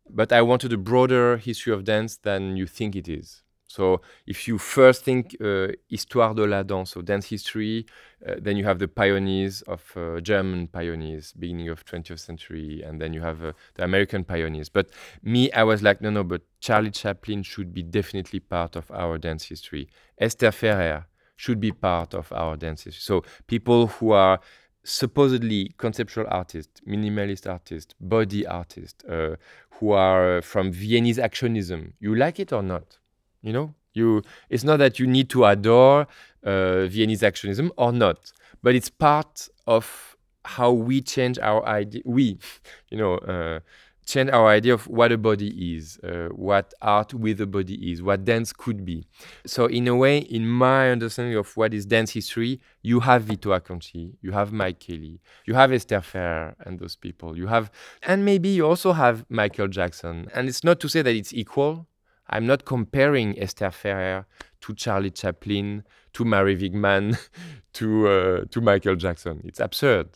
but 0.09 0.33
I 0.33 0.43
wanted 0.43 0.73
a 0.73 0.77
broader 0.77 1.37
history 1.37 1.73
of 1.73 1.85
dance 1.85 2.17
than 2.17 2.57
you 2.57 2.67
think 2.67 2.97
it 2.97 3.09
is. 3.09 3.43
So 3.73 4.03
if 4.27 4.47
you 4.49 4.59
first 4.59 5.03
think 5.03 5.35
uh, 5.41 5.69
Histoire 5.89 6.35
de 6.35 6.45
la 6.45 6.63
danse, 6.63 6.91
so 6.91 7.01
dance 7.01 7.27
history, 7.31 7.87
uh, 8.27 8.35
then 8.39 8.59
you 8.59 8.65
have 8.65 8.79
the 8.79 8.87
pioneers 8.87 9.63
of 9.63 9.83
uh, 9.97 10.21
German 10.21 10.69
pioneers, 10.69 11.33
beginning 11.33 11.71
of 11.71 11.83
20th 11.87 12.21
century, 12.21 12.83
and 12.83 13.01
then 13.01 13.15
you 13.15 13.23
have 13.23 13.43
uh, 13.43 13.53
the 13.77 13.85
American 13.85 14.25
pioneers. 14.25 14.69
But 14.69 14.91
me, 15.23 15.51
I 15.53 15.63
was 15.63 15.83
like, 15.83 16.03
no, 16.03 16.11
no, 16.11 16.23
but 16.23 16.43
Charlie 16.61 16.91
Chaplin 16.91 17.43
should 17.43 17.73
be 17.73 17.83
definitely 17.83 18.41
part 18.41 18.77
of 18.77 18.91
our 18.91 19.17
dance 19.17 19.45
history. 19.45 19.89
Esther 20.19 20.53
Ferrer 20.53 21.07
should 21.37 21.59
be 21.59 21.73
part 21.73 22.13
of 22.13 22.31
our 22.31 22.59
dance 22.59 22.85
history. 22.85 23.01
So 23.01 23.25
people 23.47 23.87
who 23.87 24.11
are 24.11 24.39
supposedly 24.85 25.73
conceptual 25.79 26.27
artists, 26.29 26.83
minimalist 26.87 27.51
artists, 27.51 27.95
body 27.99 28.47
artists, 28.47 29.03
uh, 29.07 29.37
who 29.79 29.93
are 29.93 30.43
from 30.43 30.73
Viennese 30.73 31.17
actionism. 31.19 31.95
You 32.01 32.15
like 32.15 32.39
it 32.39 32.53
or 32.53 32.63
not? 32.63 32.99
You 33.43 33.53
know, 33.53 33.75
you. 33.95 34.23
It's 34.49 34.65
not 34.65 34.79
that 34.79 34.99
you 34.99 35.07
need 35.07 35.29
to 35.31 35.45
adore 35.45 36.07
uh, 36.45 36.87
Viennese 36.87 37.23
actionism 37.23 37.71
or 37.77 37.93
not, 37.93 38.33
but 38.63 38.75
it's 38.75 38.89
part 38.89 39.49
of 39.67 40.17
how 40.45 40.73
we 40.73 41.01
change 41.01 41.39
our 41.39 41.65
idea. 41.67 42.03
We, 42.05 42.39
you 42.91 42.99
know, 42.99 43.15
uh, 43.19 43.61
change 44.07 44.31
our 44.31 44.49
idea 44.49 44.75
of 44.75 44.87
what 44.89 45.13
a 45.13 45.19
body 45.19 45.75
is, 45.75 45.99
uh, 46.03 46.29
what 46.35 46.75
art 46.83 47.15
with 47.15 47.41
a 47.41 47.47
body 47.47 47.93
is, 47.93 48.03
what 48.03 48.25
dance 48.25 48.53
could 48.53 48.85
be. 48.85 49.07
So, 49.47 49.67
in 49.67 49.87
a 49.89 49.95
way, 49.95 50.19
in 50.19 50.49
my 50.49 50.91
understanding 50.91 51.37
of 51.37 51.57
what 51.57 51.73
is 51.73 51.87
dance 51.87 52.11
history, 52.11 52.61
you 52.83 53.01
have 53.01 53.25
Vito 53.25 53.51
Acconci, 53.51 54.15
you 54.21 54.33
have 54.33 54.53
Mike 54.53 54.81
Kelley, 54.81 55.21
you 55.47 55.55
have 55.55 55.73
Esther 55.73 56.01
Ferrer 56.01 56.55
and 56.61 56.79
those 56.79 56.97
people. 56.97 57.37
You 57.37 57.47
have, 57.47 57.71
and 58.03 58.25
maybe 58.25 58.49
you 58.49 58.67
also 58.67 58.93
have 58.93 59.25
Michael 59.29 59.69
Jackson. 59.69 60.29
And 60.35 60.49
it's 60.49 60.65
not 60.65 60.81
to 60.81 60.89
say 60.89 61.03
that 61.03 61.15
it's 61.15 61.33
equal. 61.33 61.87
I'm 62.29 62.47
not 62.47 62.65
comparing 62.65 63.39
Esther 63.39 63.71
Ferrer 63.71 64.27
to 64.63 64.75
Charlie 64.75 65.11
Chaplin, 65.11 65.85
to 66.15 66.25
Mary 66.25 66.57
Wigman, 66.57 67.19
to 67.75 68.09
uh, 68.09 68.45
to 68.51 68.61
Michael 68.61 68.97
Jackson. 68.97 69.43
It's 69.45 69.61
absurd, 69.61 70.09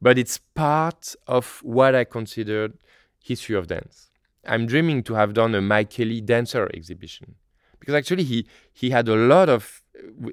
but 0.00 0.18
it's 0.18 0.38
part 0.38 1.14
of 1.26 1.60
what 1.62 1.94
I 1.94 2.04
considered 2.04 2.74
history 3.22 3.56
of 3.56 3.66
dance. 3.66 4.10
I'm 4.46 4.66
dreaming 4.66 5.02
to 5.04 5.14
have 5.14 5.32
done 5.32 5.54
a 5.54 5.62
Mike 5.62 5.90
Kelley 5.90 6.20
dancer 6.20 6.70
exhibition 6.74 7.36
because 7.80 7.94
actually 7.94 8.24
he 8.24 8.46
he 8.72 8.90
had 8.90 9.08
a 9.08 9.14
lot 9.14 9.48
of 9.48 9.82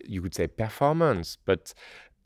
you 0.06 0.22
could 0.22 0.34
say 0.34 0.48
performance, 0.48 1.38
but 1.46 1.74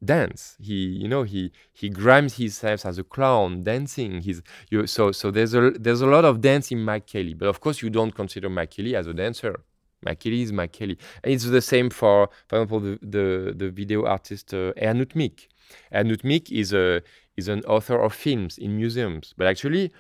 dance. 0.03 0.55
He 0.59 0.73
you 0.73 1.07
know 1.07 1.23
he 1.23 1.51
he 1.73 1.89
grimes 1.89 2.38
himself 2.38 2.85
as 2.85 2.97
a 2.97 3.03
clown 3.03 3.63
dancing. 3.63 4.22
He's 4.22 4.41
you 4.69 4.88
so 4.88 5.11
so 5.11 5.31
there's 5.31 5.53
a 5.53 5.72
there's 5.72 6.01
a 6.01 6.07
lot 6.07 6.26
of 6.26 6.41
dance 6.41 6.72
in 6.72 6.84
Mike 6.84 7.07
Kelley 7.07 7.34
but 7.34 7.47
of 7.47 7.59
course 7.59 7.81
you 7.81 7.89
don't 7.89 8.13
consider 8.13 8.49
Mike 8.49 8.72
Kelley 8.72 8.95
as 8.95 9.07
a 9.07 9.13
dancer. 9.13 9.61
Mike 10.03 10.19
Kelley 10.19 10.41
is 10.43 10.51
Mike 10.51 10.73
Kelley 10.73 10.97
and 11.23 11.34
it's 11.34 11.45
the 11.45 11.61
same 11.61 11.89
for 11.89 12.30
for 12.47 12.55
example 12.57 12.80
the 12.80 12.99
the, 13.01 13.53
the 13.55 13.69
video 13.69 14.05
artist 14.05 14.53
uh, 14.53 14.73
Aernout 14.73 15.15
Mik. 15.15 15.49
Aernout 15.93 16.23
Mik 16.23 16.51
is 16.51 16.73
a 16.73 17.01
is 17.38 17.47
an 17.47 17.63
author 17.65 17.99
of 18.01 18.13
films 18.13 18.57
in 18.57 18.77
museums, 18.77 19.34
but 19.38 19.47
actually 19.47 19.91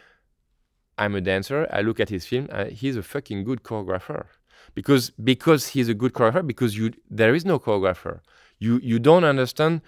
I'm 0.97 1.15
a 1.15 1.21
dancer. 1.21 1.67
I 1.71 1.81
look 1.81 1.99
at 1.99 2.09
his 2.09 2.25
film. 2.25 2.47
Uh, 2.51 2.65
he's 2.65 2.95
a 2.95 3.03
fucking 3.03 3.43
good 3.43 3.63
choreographer 3.63 4.25
because 4.73 5.09
because 5.11 5.67
he's 5.69 5.89
a 5.89 5.93
good 5.93 6.13
choreographer. 6.13 6.47
Because 6.47 6.77
you 6.77 6.93
there 7.09 7.35
is 7.35 7.45
no 7.45 7.59
choreographer. 7.59 8.19
You 8.59 8.79
you 8.83 8.99
don't 8.99 9.23
understand 9.23 9.81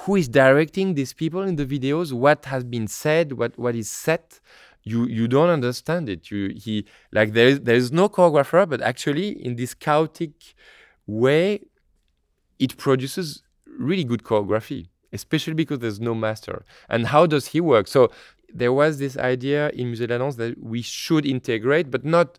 who 0.00 0.16
is 0.16 0.28
directing 0.28 0.94
these 0.94 1.12
people 1.12 1.42
in 1.42 1.56
the 1.56 1.66
videos. 1.66 2.12
What 2.12 2.46
has 2.46 2.64
been 2.64 2.88
said. 2.88 3.32
What 3.32 3.58
what 3.58 3.74
is 3.74 3.90
set. 3.90 4.40
You 4.84 5.06
you 5.06 5.28
don't 5.28 5.50
understand 5.50 6.08
it. 6.08 6.30
You 6.30 6.54
he 6.56 6.86
like 7.12 7.32
there 7.32 7.48
is 7.48 7.60
there 7.60 7.76
is 7.76 7.92
no 7.92 8.08
choreographer, 8.08 8.68
but 8.68 8.80
actually 8.80 9.30
in 9.44 9.56
this 9.56 9.74
chaotic 9.74 10.32
way, 11.06 11.60
it 12.58 12.76
produces 12.76 13.42
really 13.78 14.04
good 14.04 14.22
choreography 14.22 14.88
especially 15.12 15.54
because 15.54 15.78
there's 15.78 16.00
no 16.00 16.14
master. 16.14 16.64
And 16.88 17.06
how 17.06 17.26
does 17.26 17.48
he 17.48 17.60
work? 17.60 17.86
So 17.86 18.10
there 18.52 18.72
was 18.72 18.98
this 18.98 19.16
idea 19.16 19.70
in 19.70 19.92
Musée 19.92 20.36
that 20.36 20.62
we 20.62 20.82
should 20.82 21.26
integrate, 21.26 21.90
but 21.90 22.04
not 22.04 22.38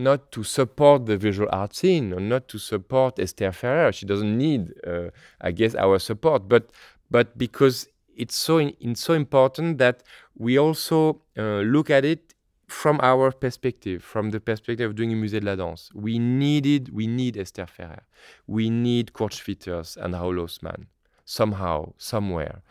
not 0.00 0.32
to 0.32 0.42
support 0.42 1.06
the 1.06 1.16
visual 1.16 1.48
art 1.52 1.74
scene 1.74 2.12
or 2.12 2.20
not 2.20 2.48
to 2.48 2.58
support 2.58 3.18
Esther 3.18 3.52
Ferrer. 3.52 3.92
She 3.92 4.06
doesn't 4.06 4.36
need, 4.36 4.72
uh, 4.86 5.10
I 5.40 5.52
guess, 5.52 5.74
our 5.74 5.98
support, 5.98 6.48
but 6.48 6.70
but 7.10 7.36
because 7.36 7.88
it's 8.16 8.36
so 8.36 8.58
in, 8.58 8.74
it's 8.80 9.00
so 9.00 9.14
important 9.14 9.78
that 9.78 10.02
we 10.36 10.58
also 10.58 11.22
uh, 11.38 11.60
look 11.60 11.90
at 11.90 12.04
it 12.04 12.34
from 12.70 13.00
our 13.02 13.32
perspective, 13.32 14.02
from 14.02 14.30
the 14.30 14.40
perspective 14.40 14.90
of 14.90 14.96
doing 14.96 15.12
a 15.12 15.16
Musée 15.16 15.40
de 15.40 15.46
la 15.46 15.56
Danse. 15.56 15.90
We 15.92 16.18
needed, 16.18 16.94
we 16.94 17.06
need 17.06 17.36
Esther 17.36 17.66
Ferrer. 17.66 18.04
We 18.46 18.70
need 18.70 19.12
Kurt 19.12 19.32
Schwitters 19.32 19.96
and 19.96 20.14
Raoul 20.14 20.46
somehow, 21.24 21.92
somewhere. 21.98 22.62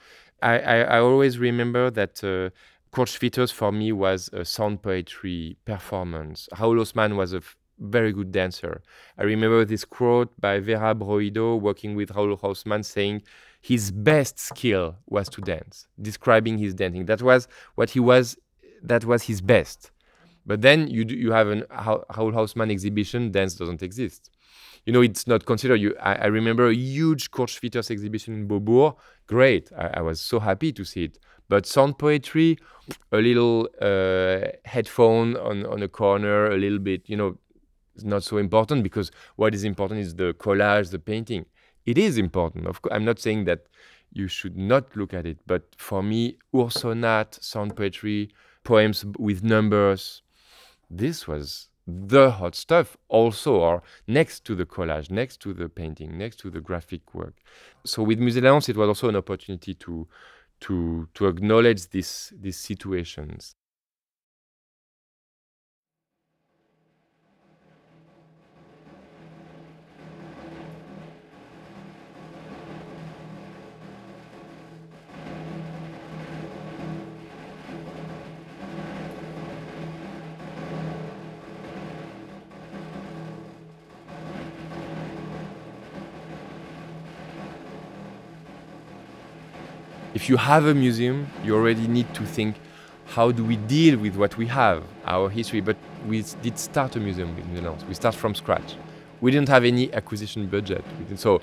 I, 0.41 0.59
I, 0.59 0.77
I 0.79 0.99
always 0.99 1.37
remember 1.37 1.91
that 1.91 2.23
uh, 2.23 2.49
Schwitters 2.93 3.51
for 3.51 3.71
me 3.71 3.91
was 3.91 4.29
a 4.33 4.43
sound 4.43 4.81
poetry 4.81 5.57
performance. 5.65 6.49
Raoul 6.59 6.77
Hausmann 6.77 7.15
was 7.15 7.33
a 7.33 7.41
very 7.79 8.11
good 8.11 8.31
dancer. 8.31 8.81
I 9.17 9.23
remember 9.23 9.63
this 9.63 9.85
quote 9.85 10.29
by 10.39 10.59
Vera 10.59 10.93
Broido 10.95 11.59
working 11.59 11.95
with 11.95 12.11
Raoul 12.11 12.37
Hausmann 12.37 12.83
saying 12.83 13.23
his 13.61 13.91
best 13.91 14.39
skill 14.39 14.95
was 15.07 15.29
to 15.29 15.41
dance, 15.41 15.87
describing 16.01 16.57
his 16.57 16.73
dancing. 16.73 17.05
That 17.05 17.21
was 17.21 17.47
what 17.75 17.91
he 17.91 17.99
was, 17.99 18.37
that 18.83 19.05
was 19.05 19.23
his 19.23 19.41
best. 19.41 19.91
But 20.45 20.61
then 20.61 20.87
you, 20.87 21.05
do, 21.05 21.15
you 21.15 21.31
have 21.31 21.47
an 21.47 21.63
Raoul 21.69 22.31
Hausmann 22.31 22.71
exhibition, 22.71 23.31
dance 23.31 23.53
doesn't 23.55 23.83
exist 23.83 24.31
you 24.85 24.93
know, 24.93 25.01
it's 25.01 25.27
not 25.27 25.45
considered. 25.45 25.75
You, 25.75 25.95
I, 26.01 26.15
I 26.15 26.25
remember 26.27 26.67
a 26.67 26.73
huge 26.73 27.29
Schwitters 27.31 27.91
exhibition 27.91 28.33
in 28.33 28.47
Beaubourg. 28.47 28.95
Great, 29.27 29.71
I, 29.77 29.87
I, 29.95 30.01
was 30.01 30.19
so 30.19 30.39
happy 30.39 30.71
to 30.73 30.83
see 30.83 31.05
it. 31.05 31.19
But 31.49 31.65
sound 31.65 31.97
poetry, 31.97 32.57
a 33.11 33.17
little 33.17 33.67
uh, 33.81 34.51
headphone 34.65 35.35
on, 35.37 35.65
on 35.65 35.83
a 35.83 35.87
corner, 35.87 36.51
a 36.51 36.57
little 36.57 36.79
bit, 36.79 37.09
you 37.09 37.17
know, 37.17 37.37
it's 37.95 38.03
not 38.03 38.23
so 38.23 38.37
important 38.37 38.83
because 38.83 39.11
what 39.35 39.53
is 39.53 39.63
important 39.63 39.99
is 39.99 40.15
the 40.15 40.33
collage, 40.35 40.91
the 40.91 40.99
painting. 40.99 41.45
It 41.85 41.97
is 41.97 42.17
important. 42.17 42.67
Of 42.67 42.81
course, 42.81 42.93
I'm 42.95 43.03
not 43.03 43.19
saying 43.19 43.45
that 43.45 43.65
you 44.13 44.27
should 44.27 44.57
not 44.57 44.95
look 44.95 45.13
at 45.13 45.25
it, 45.25 45.39
but 45.45 45.63
for 45.77 46.01
me, 46.01 46.37
Ursonate, 46.53 47.43
sound 47.43 47.75
poetry, 47.75 48.29
poems 48.63 49.05
with 49.17 49.43
numbers, 49.43 50.21
this 50.89 51.27
was 51.27 51.69
the 51.87 52.31
hot 52.31 52.55
stuff 52.55 52.97
also 53.07 53.55
or 53.55 53.81
next 54.07 54.45
to 54.45 54.53
the 54.53 54.65
collage 54.65 55.09
next 55.09 55.37
to 55.39 55.53
the 55.53 55.67
painting 55.67 56.17
next 56.17 56.37
to 56.37 56.51
the 56.51 56.61
graphic 56.61 57.15
work 57.15 57.33
so 57.83 58.03
with 58.03 58.19
musée 58.19 58.69
it 58.69 58.77
was 58.77 58.87
also 58.87 59.09
an 59.09 59.15
opportunity 59.15 59.73
to 59.73 60.07
to 60.61 61.07
to 61.13 61.27
acknowledge 61.27 61.89
this 61.89 62.33
these 62.39 62.57
situations 62.59 63.55
if 90.29 90.31
you 90.31 90.37
have 90.37 90.67
a 90.67 90.75
museum, 90.75 91.25
you 91.43 91.55
already 91.55 91.87
need 91.87 92.13
to 92.13 92.23
think 92.23 92.55
how 93.07 93.31
do 93.31 93.43
we 93.43 93.55
deal 93.55 93.97
with 93.97 94.15
what 94.15 94.37
we 94.37 94.45
have, 94.45 94.83
our 95.05 95.27
history. 95.27 95.59
But 95.59 95.75
we 96.07 96.23
did 96.43 96.59
start 96.59 96.95
a 96.95 96.99
museum 96.99 97.29
in 97.29 97.47
the 97.47 97.61
Netherlands. 97.61 97.83
We 97.85 97.95
start 97.95 98.13
from 98.13 98.35
scratch. 98.35 98.75
We 99.21 99.31
didn't 99.31 99.49
have 99.49 99.65
any 99.65 99.91
acquisition 99.91 100.45
budget. 100.45 100.85
So, 101.15 101.41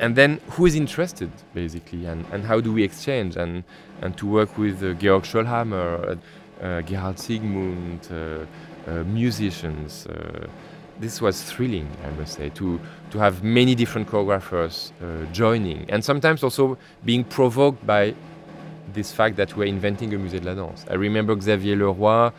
and 0.00 0.16
then 0.16 0.40
who 0.50 0.66
is 0.66 0.74
interested, 0.74 1.30
basically, 1.54 2.04
and, 2.06 2.26
and 2.32 2.44
how 2.44 2.60
do 2.60 2.72
we 2.72 2.82
exchange 2.82 3.36
and, 3.36 3.62
and 4.00 4.16
to 4.16 4.26
work 4.26 4.58
with 4.58 4.82
uh, 4.82 4.94
Georg 4.94 5.22
Schoellhammer, 5.22 6.18
uh, 6.60 6.66
uh, 6.66 6.82
Gerald 6.82 7.20
Siegmund, 7.20 8.08
uh, 8.10 8.90
uh, 8.90 9.04
musicians. 9.04 10.08
This 11.02 11.20
was 11.20 11.42
thrilling, 11.42 11.88
I 12.06 12.10
must 12.16 12.34
say, 12.34 12.50
to, 12.50 12.78
to 13.10 13.18
have 13.18 13.42
many 13.42 13.74
different 13.74 14.06
choreographers 14.06 14.92
uh, 15.02 15.26
joining, 15.32 15.90
and 15.90 16.04
sometimes 16.04 16.44
also 16.44 16.78
being 17.04 17.24
provoked 17.24 17.84
by 17.84 18.14
this 18.92 19.10
fact 19.10 19.34
that 19.34 19.56
we're 19.56 19.66
inventing 19.66 20.14
a 20.14 20.16
musée 20.16 20.38
de 20.40 20.46
la 20.46 20.54
danse. 20.54 20.84
I 20.88 20.94
remember 20.94 21.34
Xavier 21.40 21.74
Leroy, 21.74 22.30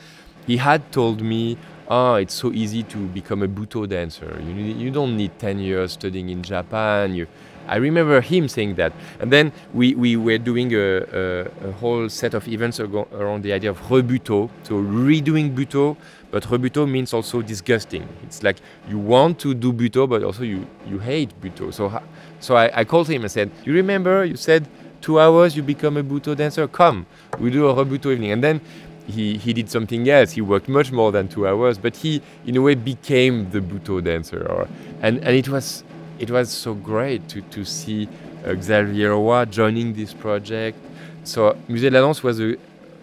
he 0.47 0.55
had 0.55 0.89
told 0.93 1.21
me, 1.21 1.57
oh, 1.89 2.15
it's 2.15 2.35
so 2.35 2.53
easy 2.53 2.83
to 2.83 2.99
become 3.07 3.43
a 3.43 3.49
Butoh 3.49 3.85
dancer. 3.85 4.41
You, 4.41 4.53
you 4.53 4.91
don't 4.91 5.17
need 5.17 5.37
10 5.39 5.59
years 5.59 5.91
studying 5.91 6.29
in 6.29 6.41
Japan. 6.41 7.15
You, 7.15 7.27
I 7.67 7.75
remember 7.75 8.21
him 8.21 8.47
saying 8.47 8.75
that. 8.75 8.93
And 9.19 9.29
then 9.29 9.51
we, 9.73 9.93
we 9.95 10.15
were 10.15 10.37
doing 10.37 10.73
a, 10.73 10.77
a, 10.77 11.67
a 11.67 11.71
whole 11.73 12.07
set 12.07 12.33
of 12.33 12.47
events 12.47 12.79
around 12.79 13.43
the 13.43 13.51
idea 13.51 13.71
of 13.71 13.81
rebuto, 13.89 14.49
so 14.63 14.75
redoing 14.75 15.53
Butoh, 15.53 15.97
but 16.33 16.41
rebuto 16.45 16.89
means 16.89 17.13
also 17.13 17.43
disgusting. 17.43 18.09
It's 18.23 18.41
like 18.41 18.57
you 18.89 18.97
want 18.97 19.37
to 19.41 19.53
do 19.53 19.71
Butoh, 19.71 20.09
but 20.09 20.23
also 20.23 20.41
you, 20.41 20.65
you 20.87 20.97
hate 20.97 21.29
Butoh. 21.39 21.71
So, 21.71 22.01
so 22.39 22.55
I, 22.55 22.79
I 22.79 22.83
called 22.85 23.07
him 23.07 23.21
and 23.21 23.31
said, 23.31 23.51
You 23.63 23.71
remember 23.73 24.25
you 24.25 24.35
said 24.35 24.67
two 24.99 25.19
hours 25.19 25.55
you 25.55 25.61
become 25.61 25.95
a 25.95 26.03
Butoh 26.03 26.35
dancer? 26.35 26.67
Come, 26.67 27.05
we 27.37 27.51
do 27.51 27.67
a 27.67 27.75
rebuto 27.75 28.11
evening. 28.11 28.31
And 28.31 28.43
then 28.43 28.61
he, 29.05 29.37
he 29.37 29.53
did 29.53 29.69
something 29.69 30.09
else. 30.09 30.31
He 30.31 30.41
worked 30.41 30.67
much 30.67 30.91
more 30.91 31.11
than 31.11 31.27
two 31.27 31.47
hours, 31.47 31.77
but 31.77 31.95
he, 31.97 32.19
in 32.47 32.57
a 32.57 32.61
way, 32.63 32.73
became 32.73 33.51
the 33.51 33.59
Butoh 33.59 34.03
dancer. 34.03 34.43
Or, 34.49 34.67
and, 35.03 35.19
and 35.19 35.35
it 35.35 35.49
was 35.49 35.83
it 36.17 36.31
was 36.31 36.49
so 36.49 36.73
great 36.73 37.29
to, 37.29 37.43
to 37.43 37.63
see 37.63 38.09
uh, 38.43 38.55
Xavier 38.59 39.11
Roy 39.11 39.45
joining 39.45 39.93
this 39.93 40.15
project. 40.15 40.79
So 41.25 41.55
Musée 41.69 41.91
de 41.91 41.91
la 41.91 42.01
Danse 42.01 42.23
was 42.23 42.41
a 42.41 42.55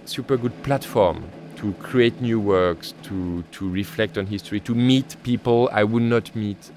super 0.05 0.37
good 0.37 0.65
platform 0.65 1.23
to 1.61 1.75
create 1.75 2.19
new 2.23 2.41
works, 2.41 2.95
to, 3.03 3.45
to 3.53 3.69
reflect 3.69 4.17
on 4.17 4.25
history, 4.25 4.61
to 4.61 4.75
meet 4.75 5.15
people 5.23 5.69
I 5.73 5.85
would 5.85 6.03
not 6.03 6.35
meet. 6.35 6.71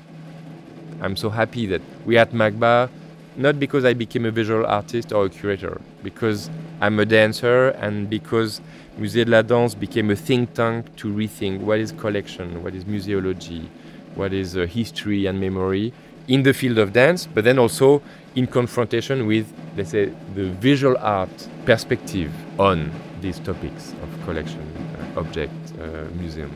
I'm 1.02 1.16
so 1.16 1.30
happy 1.30 1.66
that 1.68 1.82
we 2.06 2.18
at 2.18 2.32
MACBA, 2.32 2.90
not 3.38 3.60
because 3.62 3.86
I 3.86 3.94
became 3.94 4.26
a 4.26 4.32
visual 4.32 4.66
artist 4.66 5.14
or 5.14 5.26
a 5.26 5.30
curator, 5.30 5.80
because 6.04 6.50
I'm 6.82 7.00
a 7.00 7.06
dancer 7.06 7.70
and 7.70 8.10
because 8.10 8.60
Musée 9.00 9.24
de 9.24 9.32
la 9.32 9.42
Danse 9.42 9.74
became 9.74 10.12
a 10.12 10.18
think 10.18 10.54
tank 10.54 10.94
to 10.98 11.08
rethink 11.08 11.62
what 11.62 11.80
is 11.80 11.94
collection, 11.94 12.62
what 12.62 12.76
is 12.76 12.84
museology, 12.84 13.70
what 14.16 14.34
is 14.34 14.58
uh, 14.58 14.66
history 14.66 15.28
and 15.28 15.40
memory 15.40 15.94
in 16.28 16.44
the 16.44 16.54
field 16.54 16.78
of 16.78 16.92
dance, 16.92 17.26
but 17.26 17.46
then 17.46 17.58
also 17.58 18.02
in 18.36 18.48
confrontation 18.48 19.28
with, 19.28 19.52
let's 19.78 19.92
say, 19.92 20.12
the 20.36 20.50
visual 20.50 20.98
art 21.00 21.48
perspective 21.66 22.32
on 22.60 22.92
these 23.22 23.40
topics 23.40 23.94
of 24.04 24.26
collection, 24.26 24.60
object, 25.16 25.52
uh, 25.80 26.06
museum. 26.20 26.52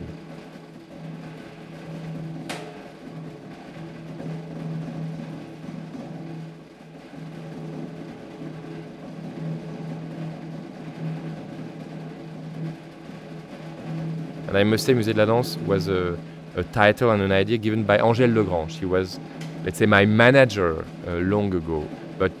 And 14.48 14.56
I 14.56 14.64
must 14.64 14.86
say, 14.86 14.94
Musée 14.94 15.12
de 15.12 15.18
la 15.18 15.26
Danse 15.26 15.58
was 15.66 15.88
a, 15.88 16.18
a 16.56 16.64
title 16.64 17.10
and 17.10 17.22
an 17.22 17.32
idea 17.32 17.58
given 17.58 17.84
by 17.84 17.98
Angèle 17.98 18.34
Legrand. 18.34 18.72
She 18.72 18.86
was 18.86 19.20
let's 19.64 19.78
say, 19.78 19.86
my 19.86 20.06
manager 20.06 20.84
uh, 21.06 21.12
long 21.16 21.54
ago, 21.54 21.86
but 22.18 22.32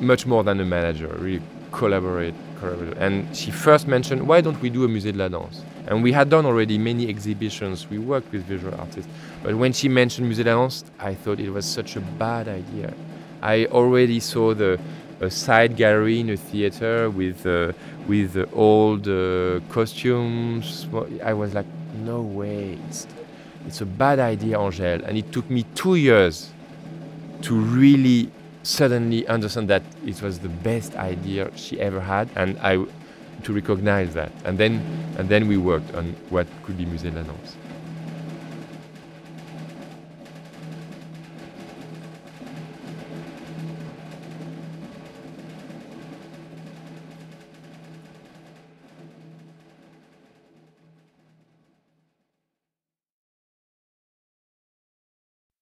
much 0.00 0.26
more 0.26 0.42
than 0.42 0.60
a 0.60 0.64
manager, 0.64 1.08
really 1.18 1.42
collaborate, 1.72 2.34
collaborate. 2.64 2.98
And 2.98 3.36
she 3.36 3.50
first 3.50 3.86
mentioned, 3.86 4.26
why 4.26 4.40
don't 4.40 4.60
we 4.60 4.70
do 4.70 4.84
a 4.84 4.88
Musée 4.88 5.12
de 5.12 5.18
la 5.18 5.28
Danse? 5.28 5.62
And 5.86 6.02
we 6.02 6.12
had 6.12 6.30
done 6.30 6.46
already 6.46 6.78
many 6.78 7.08
exhibitions, 7.08 7.88
we 7.90 7.98
worked 7.98 8.32
with 8.32 8.44
visual 8.44 8.74
artists. 8.78 9.10
But 9.42 9.54
when 9.56 9.72
she 9.72 9.88
mentioned 9.88 10.30
Musée 10.30 10.44
de 10.44 10.54
la 10.54 10.62
Danse, 10.62 10.84
I 10.98 11.14
thought 11.14 11.40
it 11.40 11.50
was 11.50 11.66
such 11.66 11.96
a 11.96 12.00
bad 12.00 12.48
idea. 12.48 12.94
I 13.42 13.66
already 13.66 14.20
saw 14.20 14.54
the 14.54 14.78
a 15.20 15.30
side 15.30 15.76
gallery 15.76 16.20
in 16.20 16.30
a 16.30 16.36
theater 16.36 17.08
with 17.10 17.46
uh, 17.46 17.72
with 18.06 18.36
uh, 18.36 18.46
old 18.52 19.06
uh, 19.08 19.60
costumes. 19.70 20.86
I 21.22 21.32
was 21.32 21.54
like, 21.54 21.66
no 22.04 22.20
way, 22.20 22.78
it's 22.88 23.06
it's 23.66 23.80
a 23.80 23.86
bad 23.86 24.18
idea, 24.18 24.56
Angèle. 24.58 25.06
And 25.06 25.16
it 25.16 25.32
took 25.32 25.48
me 25.50 25.64
two 25.74 25.94
years 25.94 26.50
to 27.42 27.54
really 27.54 28.30
suddenly 28.64 29.26
understand 29.28 29.68
that 29.68 29.82
it 30.04 30.20
was 30.22 30.40
the 30.40 30.48
best 30.48 30.96
idea 30.96 31.50
she 31.54 31.80
ever 31.80 32.00
had, 32.00 32.28
and 32.34 32.58
I 32.58 32.84
to 33.44 33.52
recognize 33.52 34.14
that. 34.14 34.32
And 34.44 34.58
then 34.58 34.80
and 35.18 35.28
then 35.28 35.46
we 35.46 35.56
worked 35.56 35.94
on 35.94 36.16
what 36.30 36.46
could 36.64 36.76
be 36.76 36.84
Musée 36.84 37.12
de 37.12 37.22
la. 37.22 37.34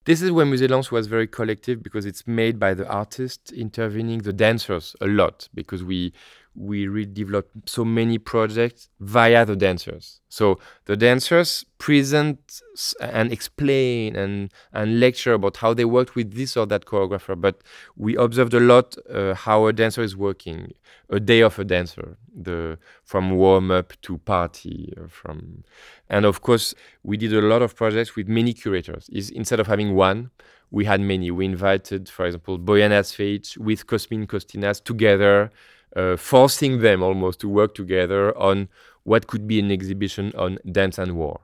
This 0.04 0.20
is 0.20 0.32
where 0.32 0.44
Musée 0.44 0.90
was 0.90 1.06
very 1.06 1.28
collective 1.28 1.80
because 1.80 2.06
it's 2.06 2.26
made 2.26 2.58
by 2.58 2.74
the 2.74 2.88
artists 2.88 3.52
intervening 3.52 4.18
the 4.18 4.32
dancers 4.32 4.96
a 5.00 5.06
lot 5.06 5.48
because 5.54 5.84
we 5.84 6.12
we 6.54 6.86
really 6.86 7.06
developed 7.06 7.68
so 7.68 7.84
many 7.84 8.18
projects 8.18 8.88
via 9.00 9.44
the 9.46 9.56
dancers. 9.56 10.20
So 10.28 10.58
the 10.84 10.96
dancers 10.96 11.64
present 11.78 12.60
and 13.00 13.32
explain 13.32 14.16
and, 14.16 14.52
and 14.72 15.00
lecture 15.00 15.32
about 15.32 15.56
how 15.58 15.72
they 15.72 15.84
worked 15.84 16.14
with 16.14 16.34
this 16.34 16.56
or 16.56 16.66
that 16.66 16.84
choreographer. 16.84 17.40
But 17.40 17.62
we 17.96 18.16
observed 18.16 18.52
a 18.54 18.60
lot 18.60 18.96
uh, 19.10 19.34
how 19.34 19.66
a 19.66 19.72
dancer 19.72 20.02
is 20.02 20.14
working, 20.14 20.72
a 21.08 21.18
day 21.18 21.40
of 21.40 21.58
a 21.58 21.64
dancer, 21.64 22.18
the 22.34 22.78
from 23.04 23.32
warm 23.32 23.70
up 23.70 23.94
to 24.02 24.18
party, 24.18 24.92
uh, 24.96 25.08
from, 25.08 25.64
and 26.08 26.26
of 26.26 26.42
course 26.42 26.74
we 27.02 27.16
did 27.16 27.32
a 27.32 27.40
lot 27.40 27.62
of 27.62 27.74
projects 27.74 28.14
with 28.14 28.28
many 28.28 28.52
curators. 28.52 29.08
Is 29.10 29.30
instead 29.30 29.58
of 29.58 29.66
having 29.66 29.94
one, 29.94 30.30
we 30.70 30.84
had 30.84 31.00
many. 31.00 31.30
We 31.30 31.44
invited, 31.44 32.08
for 32.08 32.26
example, 32.26 32.58
Bojana 32.58 33.02
Cvejic 33.02 33.58
with 33.58 33.86
Cosmin 33.86 34.26
Costinaș 34.26 34.82
together 34.84 35.50
uh, 35.97 36.16
forcing 36.16 36.81
them 36.81 37.02
almost 37.02 37.40
to 37.40 37.48
work 37.48 37.74
together 37.74 38.36
on 38.39 38.69
what 39.05 39.27
could 39.27 39.47
be 39.47 39.59
an 39.59 39.70
exhibition 39.70 40.32
on 40.36 40.59
dance 40.70 40.98
and 40.98 41.16
war. 41.16 41.40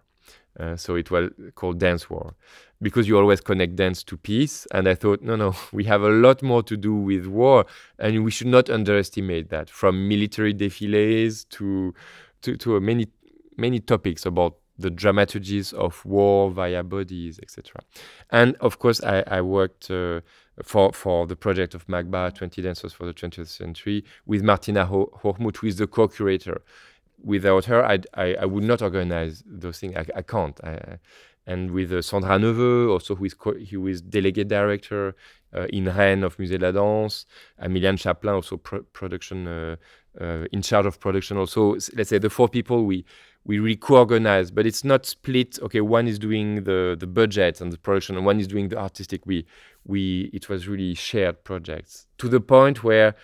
Uh, 0.58 0.76
so 0.76 0.96
it 0.96 1.10
was 1.10 1.30
called 1.54 1.78
Dance 1.78 2.10
War 2.10 2.34
because 2.82 3.06
you 3.06 3.16
always 3.16 3.40
connect 3.40 3.76
dance 3.76 4.02
to 4.04 4.16
peace. 4.16 4.66
And 4.72 4.88
I 4.88 4.94
thought, 4.94 5.22
no, 5.22 5.36
no, 5.36 5.54
we 5.72 5.84
have 5.84 6.02
a 6.02 6.08
lot 6.08 6.42
more 6.42 6.62
to 6.64 6.76
do 6.76 6.94
with 6.94 7.26
war, 7.26 7.66
and 7.98 8.24
we 8.24 8.30
should 8.30 8.48
not 8.48 8.68
underestimate 8.68 9.50
that. 9.50 9.70
From 9.70 10.08
military 10.08 10.54
défilés 10.54 11.48
to 11.50 11.94
to, 12.42 12.56
to 12.56 12.80
many 12.80 13.08
many 13.56 13.80
topics 13.80 14.24
about 14.24 14.56
the 14.78 14.90
dramaturgies 14.90 15.72
of 15.72 16.04
war 16.04 16.50
via 16.50 16.84
bodies, 16.84 17.40
etc. 17.42 17.82
And 18.30 18.56
of 18.60 18.78
course, 18.78 19.02
I, 19.02 19.24
I 19.26 19.40
worked 19.40 19.90
uh, 19.90 20.20
for 20.62 20.92
for 20.92 21.26
the 21.26 21.36
project 21.36 21.74
of 21.74 21.86
MACBA, 21.86 22.34
20 22.34 22.62
Dancers 22.62 22.92
for 22.92 23.06
the 23.06 23.14
20th 23.14 23.48
Century, 23.48 24.04
with 24.26 24.42
Martina 24.42 24.86
Ho- 24.86 25.10
who 25.22 25.66
is 25.66 25.76
the 25.76 25.86
co-curator. 25.86 26.62
Without 27.22 27.64
her, 27.64 27.84
I, 27.84 27.98
I, 28.14 28.34
I 28.34 28.44
would 28.44 28.62
not 28.62 28.80
organize 28.80 29.42
those 29.44 29.80
things. 29.80 29.96
I, 29.96 30.06
I 30.14 30.22
can't. 30.22 30.58
I, 30.62 30.98
and 31.46 31.70
with 31.72 31.92
uh, 31.92 32.02
Sandra 32.02 32.38
Neveu, 32.38 32.90
also 32.90 33.14
who 33.16 33.24
is, 33.24 33.34
co- 33.34 33.54
who 33.54 33.86
is 33.88 34.00
delegate 34.02 34.48
director 34.48 35.16
in 35.72 35.88
Rennes 35.88 36.24
of 36.24 36.36
Musée 36.38 36.58
de 36.58 36.62
la 36.62 36.72
Danse, 36.72 37.26
Emiliane 37.58 37.96
Chaplin, 37.96 38.34
also 38.34 38.56
pro- 38.56 38.82
production 38.92 39.46
uh, 39.46 39.76
uh, 40.20 40.44
in 40.52 40.62
charge 40.62 40.86
of 40.86 40.98
production. 41.00 41.36
Also, 41.36 41.74
let's 41.96 42.10
say 42.10 42.18
the 42.18 42.30
four 42.30 42.48
people 42.48 42.84
we 42.84 43.04
we 43.44 43.58
really 43.58 43.76
co-organize, 43.76 44.50
but 44.50 44.66
it's 44.66 44.84
not 44.84 45.06
split. 45.06 45.58
Okay, 45.62 45.80
one 45.80 46.06
is 46.06 46.18
doing 46.18 46.64
the 46.64 46.96
the 46.98 47.06
budget 47.06 47.60
and 47.60 47.72
the 47.72 47.78
production, 47.78 48.16
and 48.16 48.26
one 48.26 48.40
is 48.40 48.46
doing 48.46 48.68
the 48.68 48.78
artistic. 48.78 49.24
We 49.26 49.46
we 49.84 50.30
it 50.32 50.48
was 50.48 50.68
really 50.68 50.94
shared 50.94 51.44
projects 51.44 52.06
to 52.18 52.28
the 52.28 52.40
point 52.40 52.84
where 52.84 53.14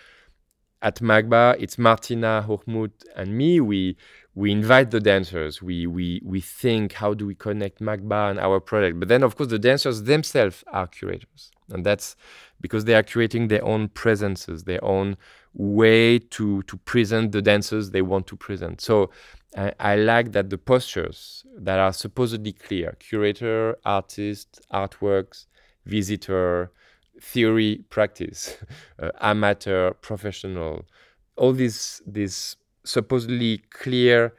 at 0.82 0.96
MACBA 1.00 1.56
it's 1.58 1.78
Martina 1.78 2.44
Hochmuth 2.46 2.92
and 3.16 3.36
me. 3.36 3.60
We 3.60 3.96
we 4.34 4.50
invite 4.50 4.90
the 4.90 5.00
dancers. 5.00 5.62
We 5.62 5.86
we 5.86 6.20
we 6.24 6.40
think 6.40 6.92
how 6.94 7.14
do 7.14 7.26
we 7.26 7.34
connect 7.34 7.80
MACBA 7.80 8.30
and 8.30 8.38
our 8.38 8.60
project. 8.60 8.98
But 9.00 9.08
then 9.08 9.22
of 9.22 9.36
course 9.36 9.50
the 9.50 9.58
dancers 9.58 10.04
themselves 10.04 10.64
are 10.72 10.86
curators, 10.86 11.50
and 11.70 11.84
that's 11.84 12.16
because 12.60 12.84
they 12.84 12.94
are 12.94 13.02
creating 13.02 13.48
their 13.48 13.64
own 13.64 13.88
presences, 13.88 14.64
their 14.64 14.84
own 14.84 15.16
way 15.54 16.18
to 16.18 16.62
to 16.64 16.76
present 16.78 17.32
the 17.32 17.42
dancers 17.42 17.90
they 17.90 18.02
want 18.02 18.26
to 18.26 18.36
present. 18.36 18.80
So 18.80 19.10
I, 19.56 19.72
I 19.78 19.96
like 19.96 20.32
that 20.32 20.50
the 20.50 20.58
postures 20.58 21.44
that 21.56 21.78
are 21.78 21.92
supposedly 21.92 22.52
clear 22.52 22.96
curator, 22.98 23.76
artist, 23.84 24.60
artworks, 24.72 25.46
visitor, 25.86 26.72
theory, 27.20 27.84
practice, 27.90 28.56
uh, 28.98 29.10
amateur, 29.20 29.92
professional, 29.92 30.84
all 31.36 31.52
these, 31.52 32.02
these 32.06 32.56
supposedly 32.84 33.58
clear 33.70 34.34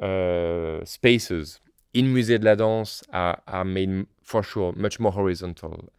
uh, 0.00 0.84
spaces 0.84 1.60
in 1.92 2.14
Musée 2.14 2.38
de 2.38 2.44
la 2.44 2.54
Danse 2.54 3.02
are, 3.12 3.40
are 3.46 3.64
made 3.64 4.06
for 4.22 4.42
sure 4.42 4.72
much 4.72 5.00
more 5.00 5.12
horizontal 5.12 5.90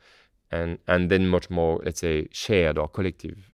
and, 0.51 0.79
and 0.87 1.09
then 1.11 1.27
much 1.27 1.49
more, 1.49 1.81
let's 1.85 2.01
say, 2.01 2.27
shared 2.31 2.77
or 2.77 2.87
collective. 2.87 3.50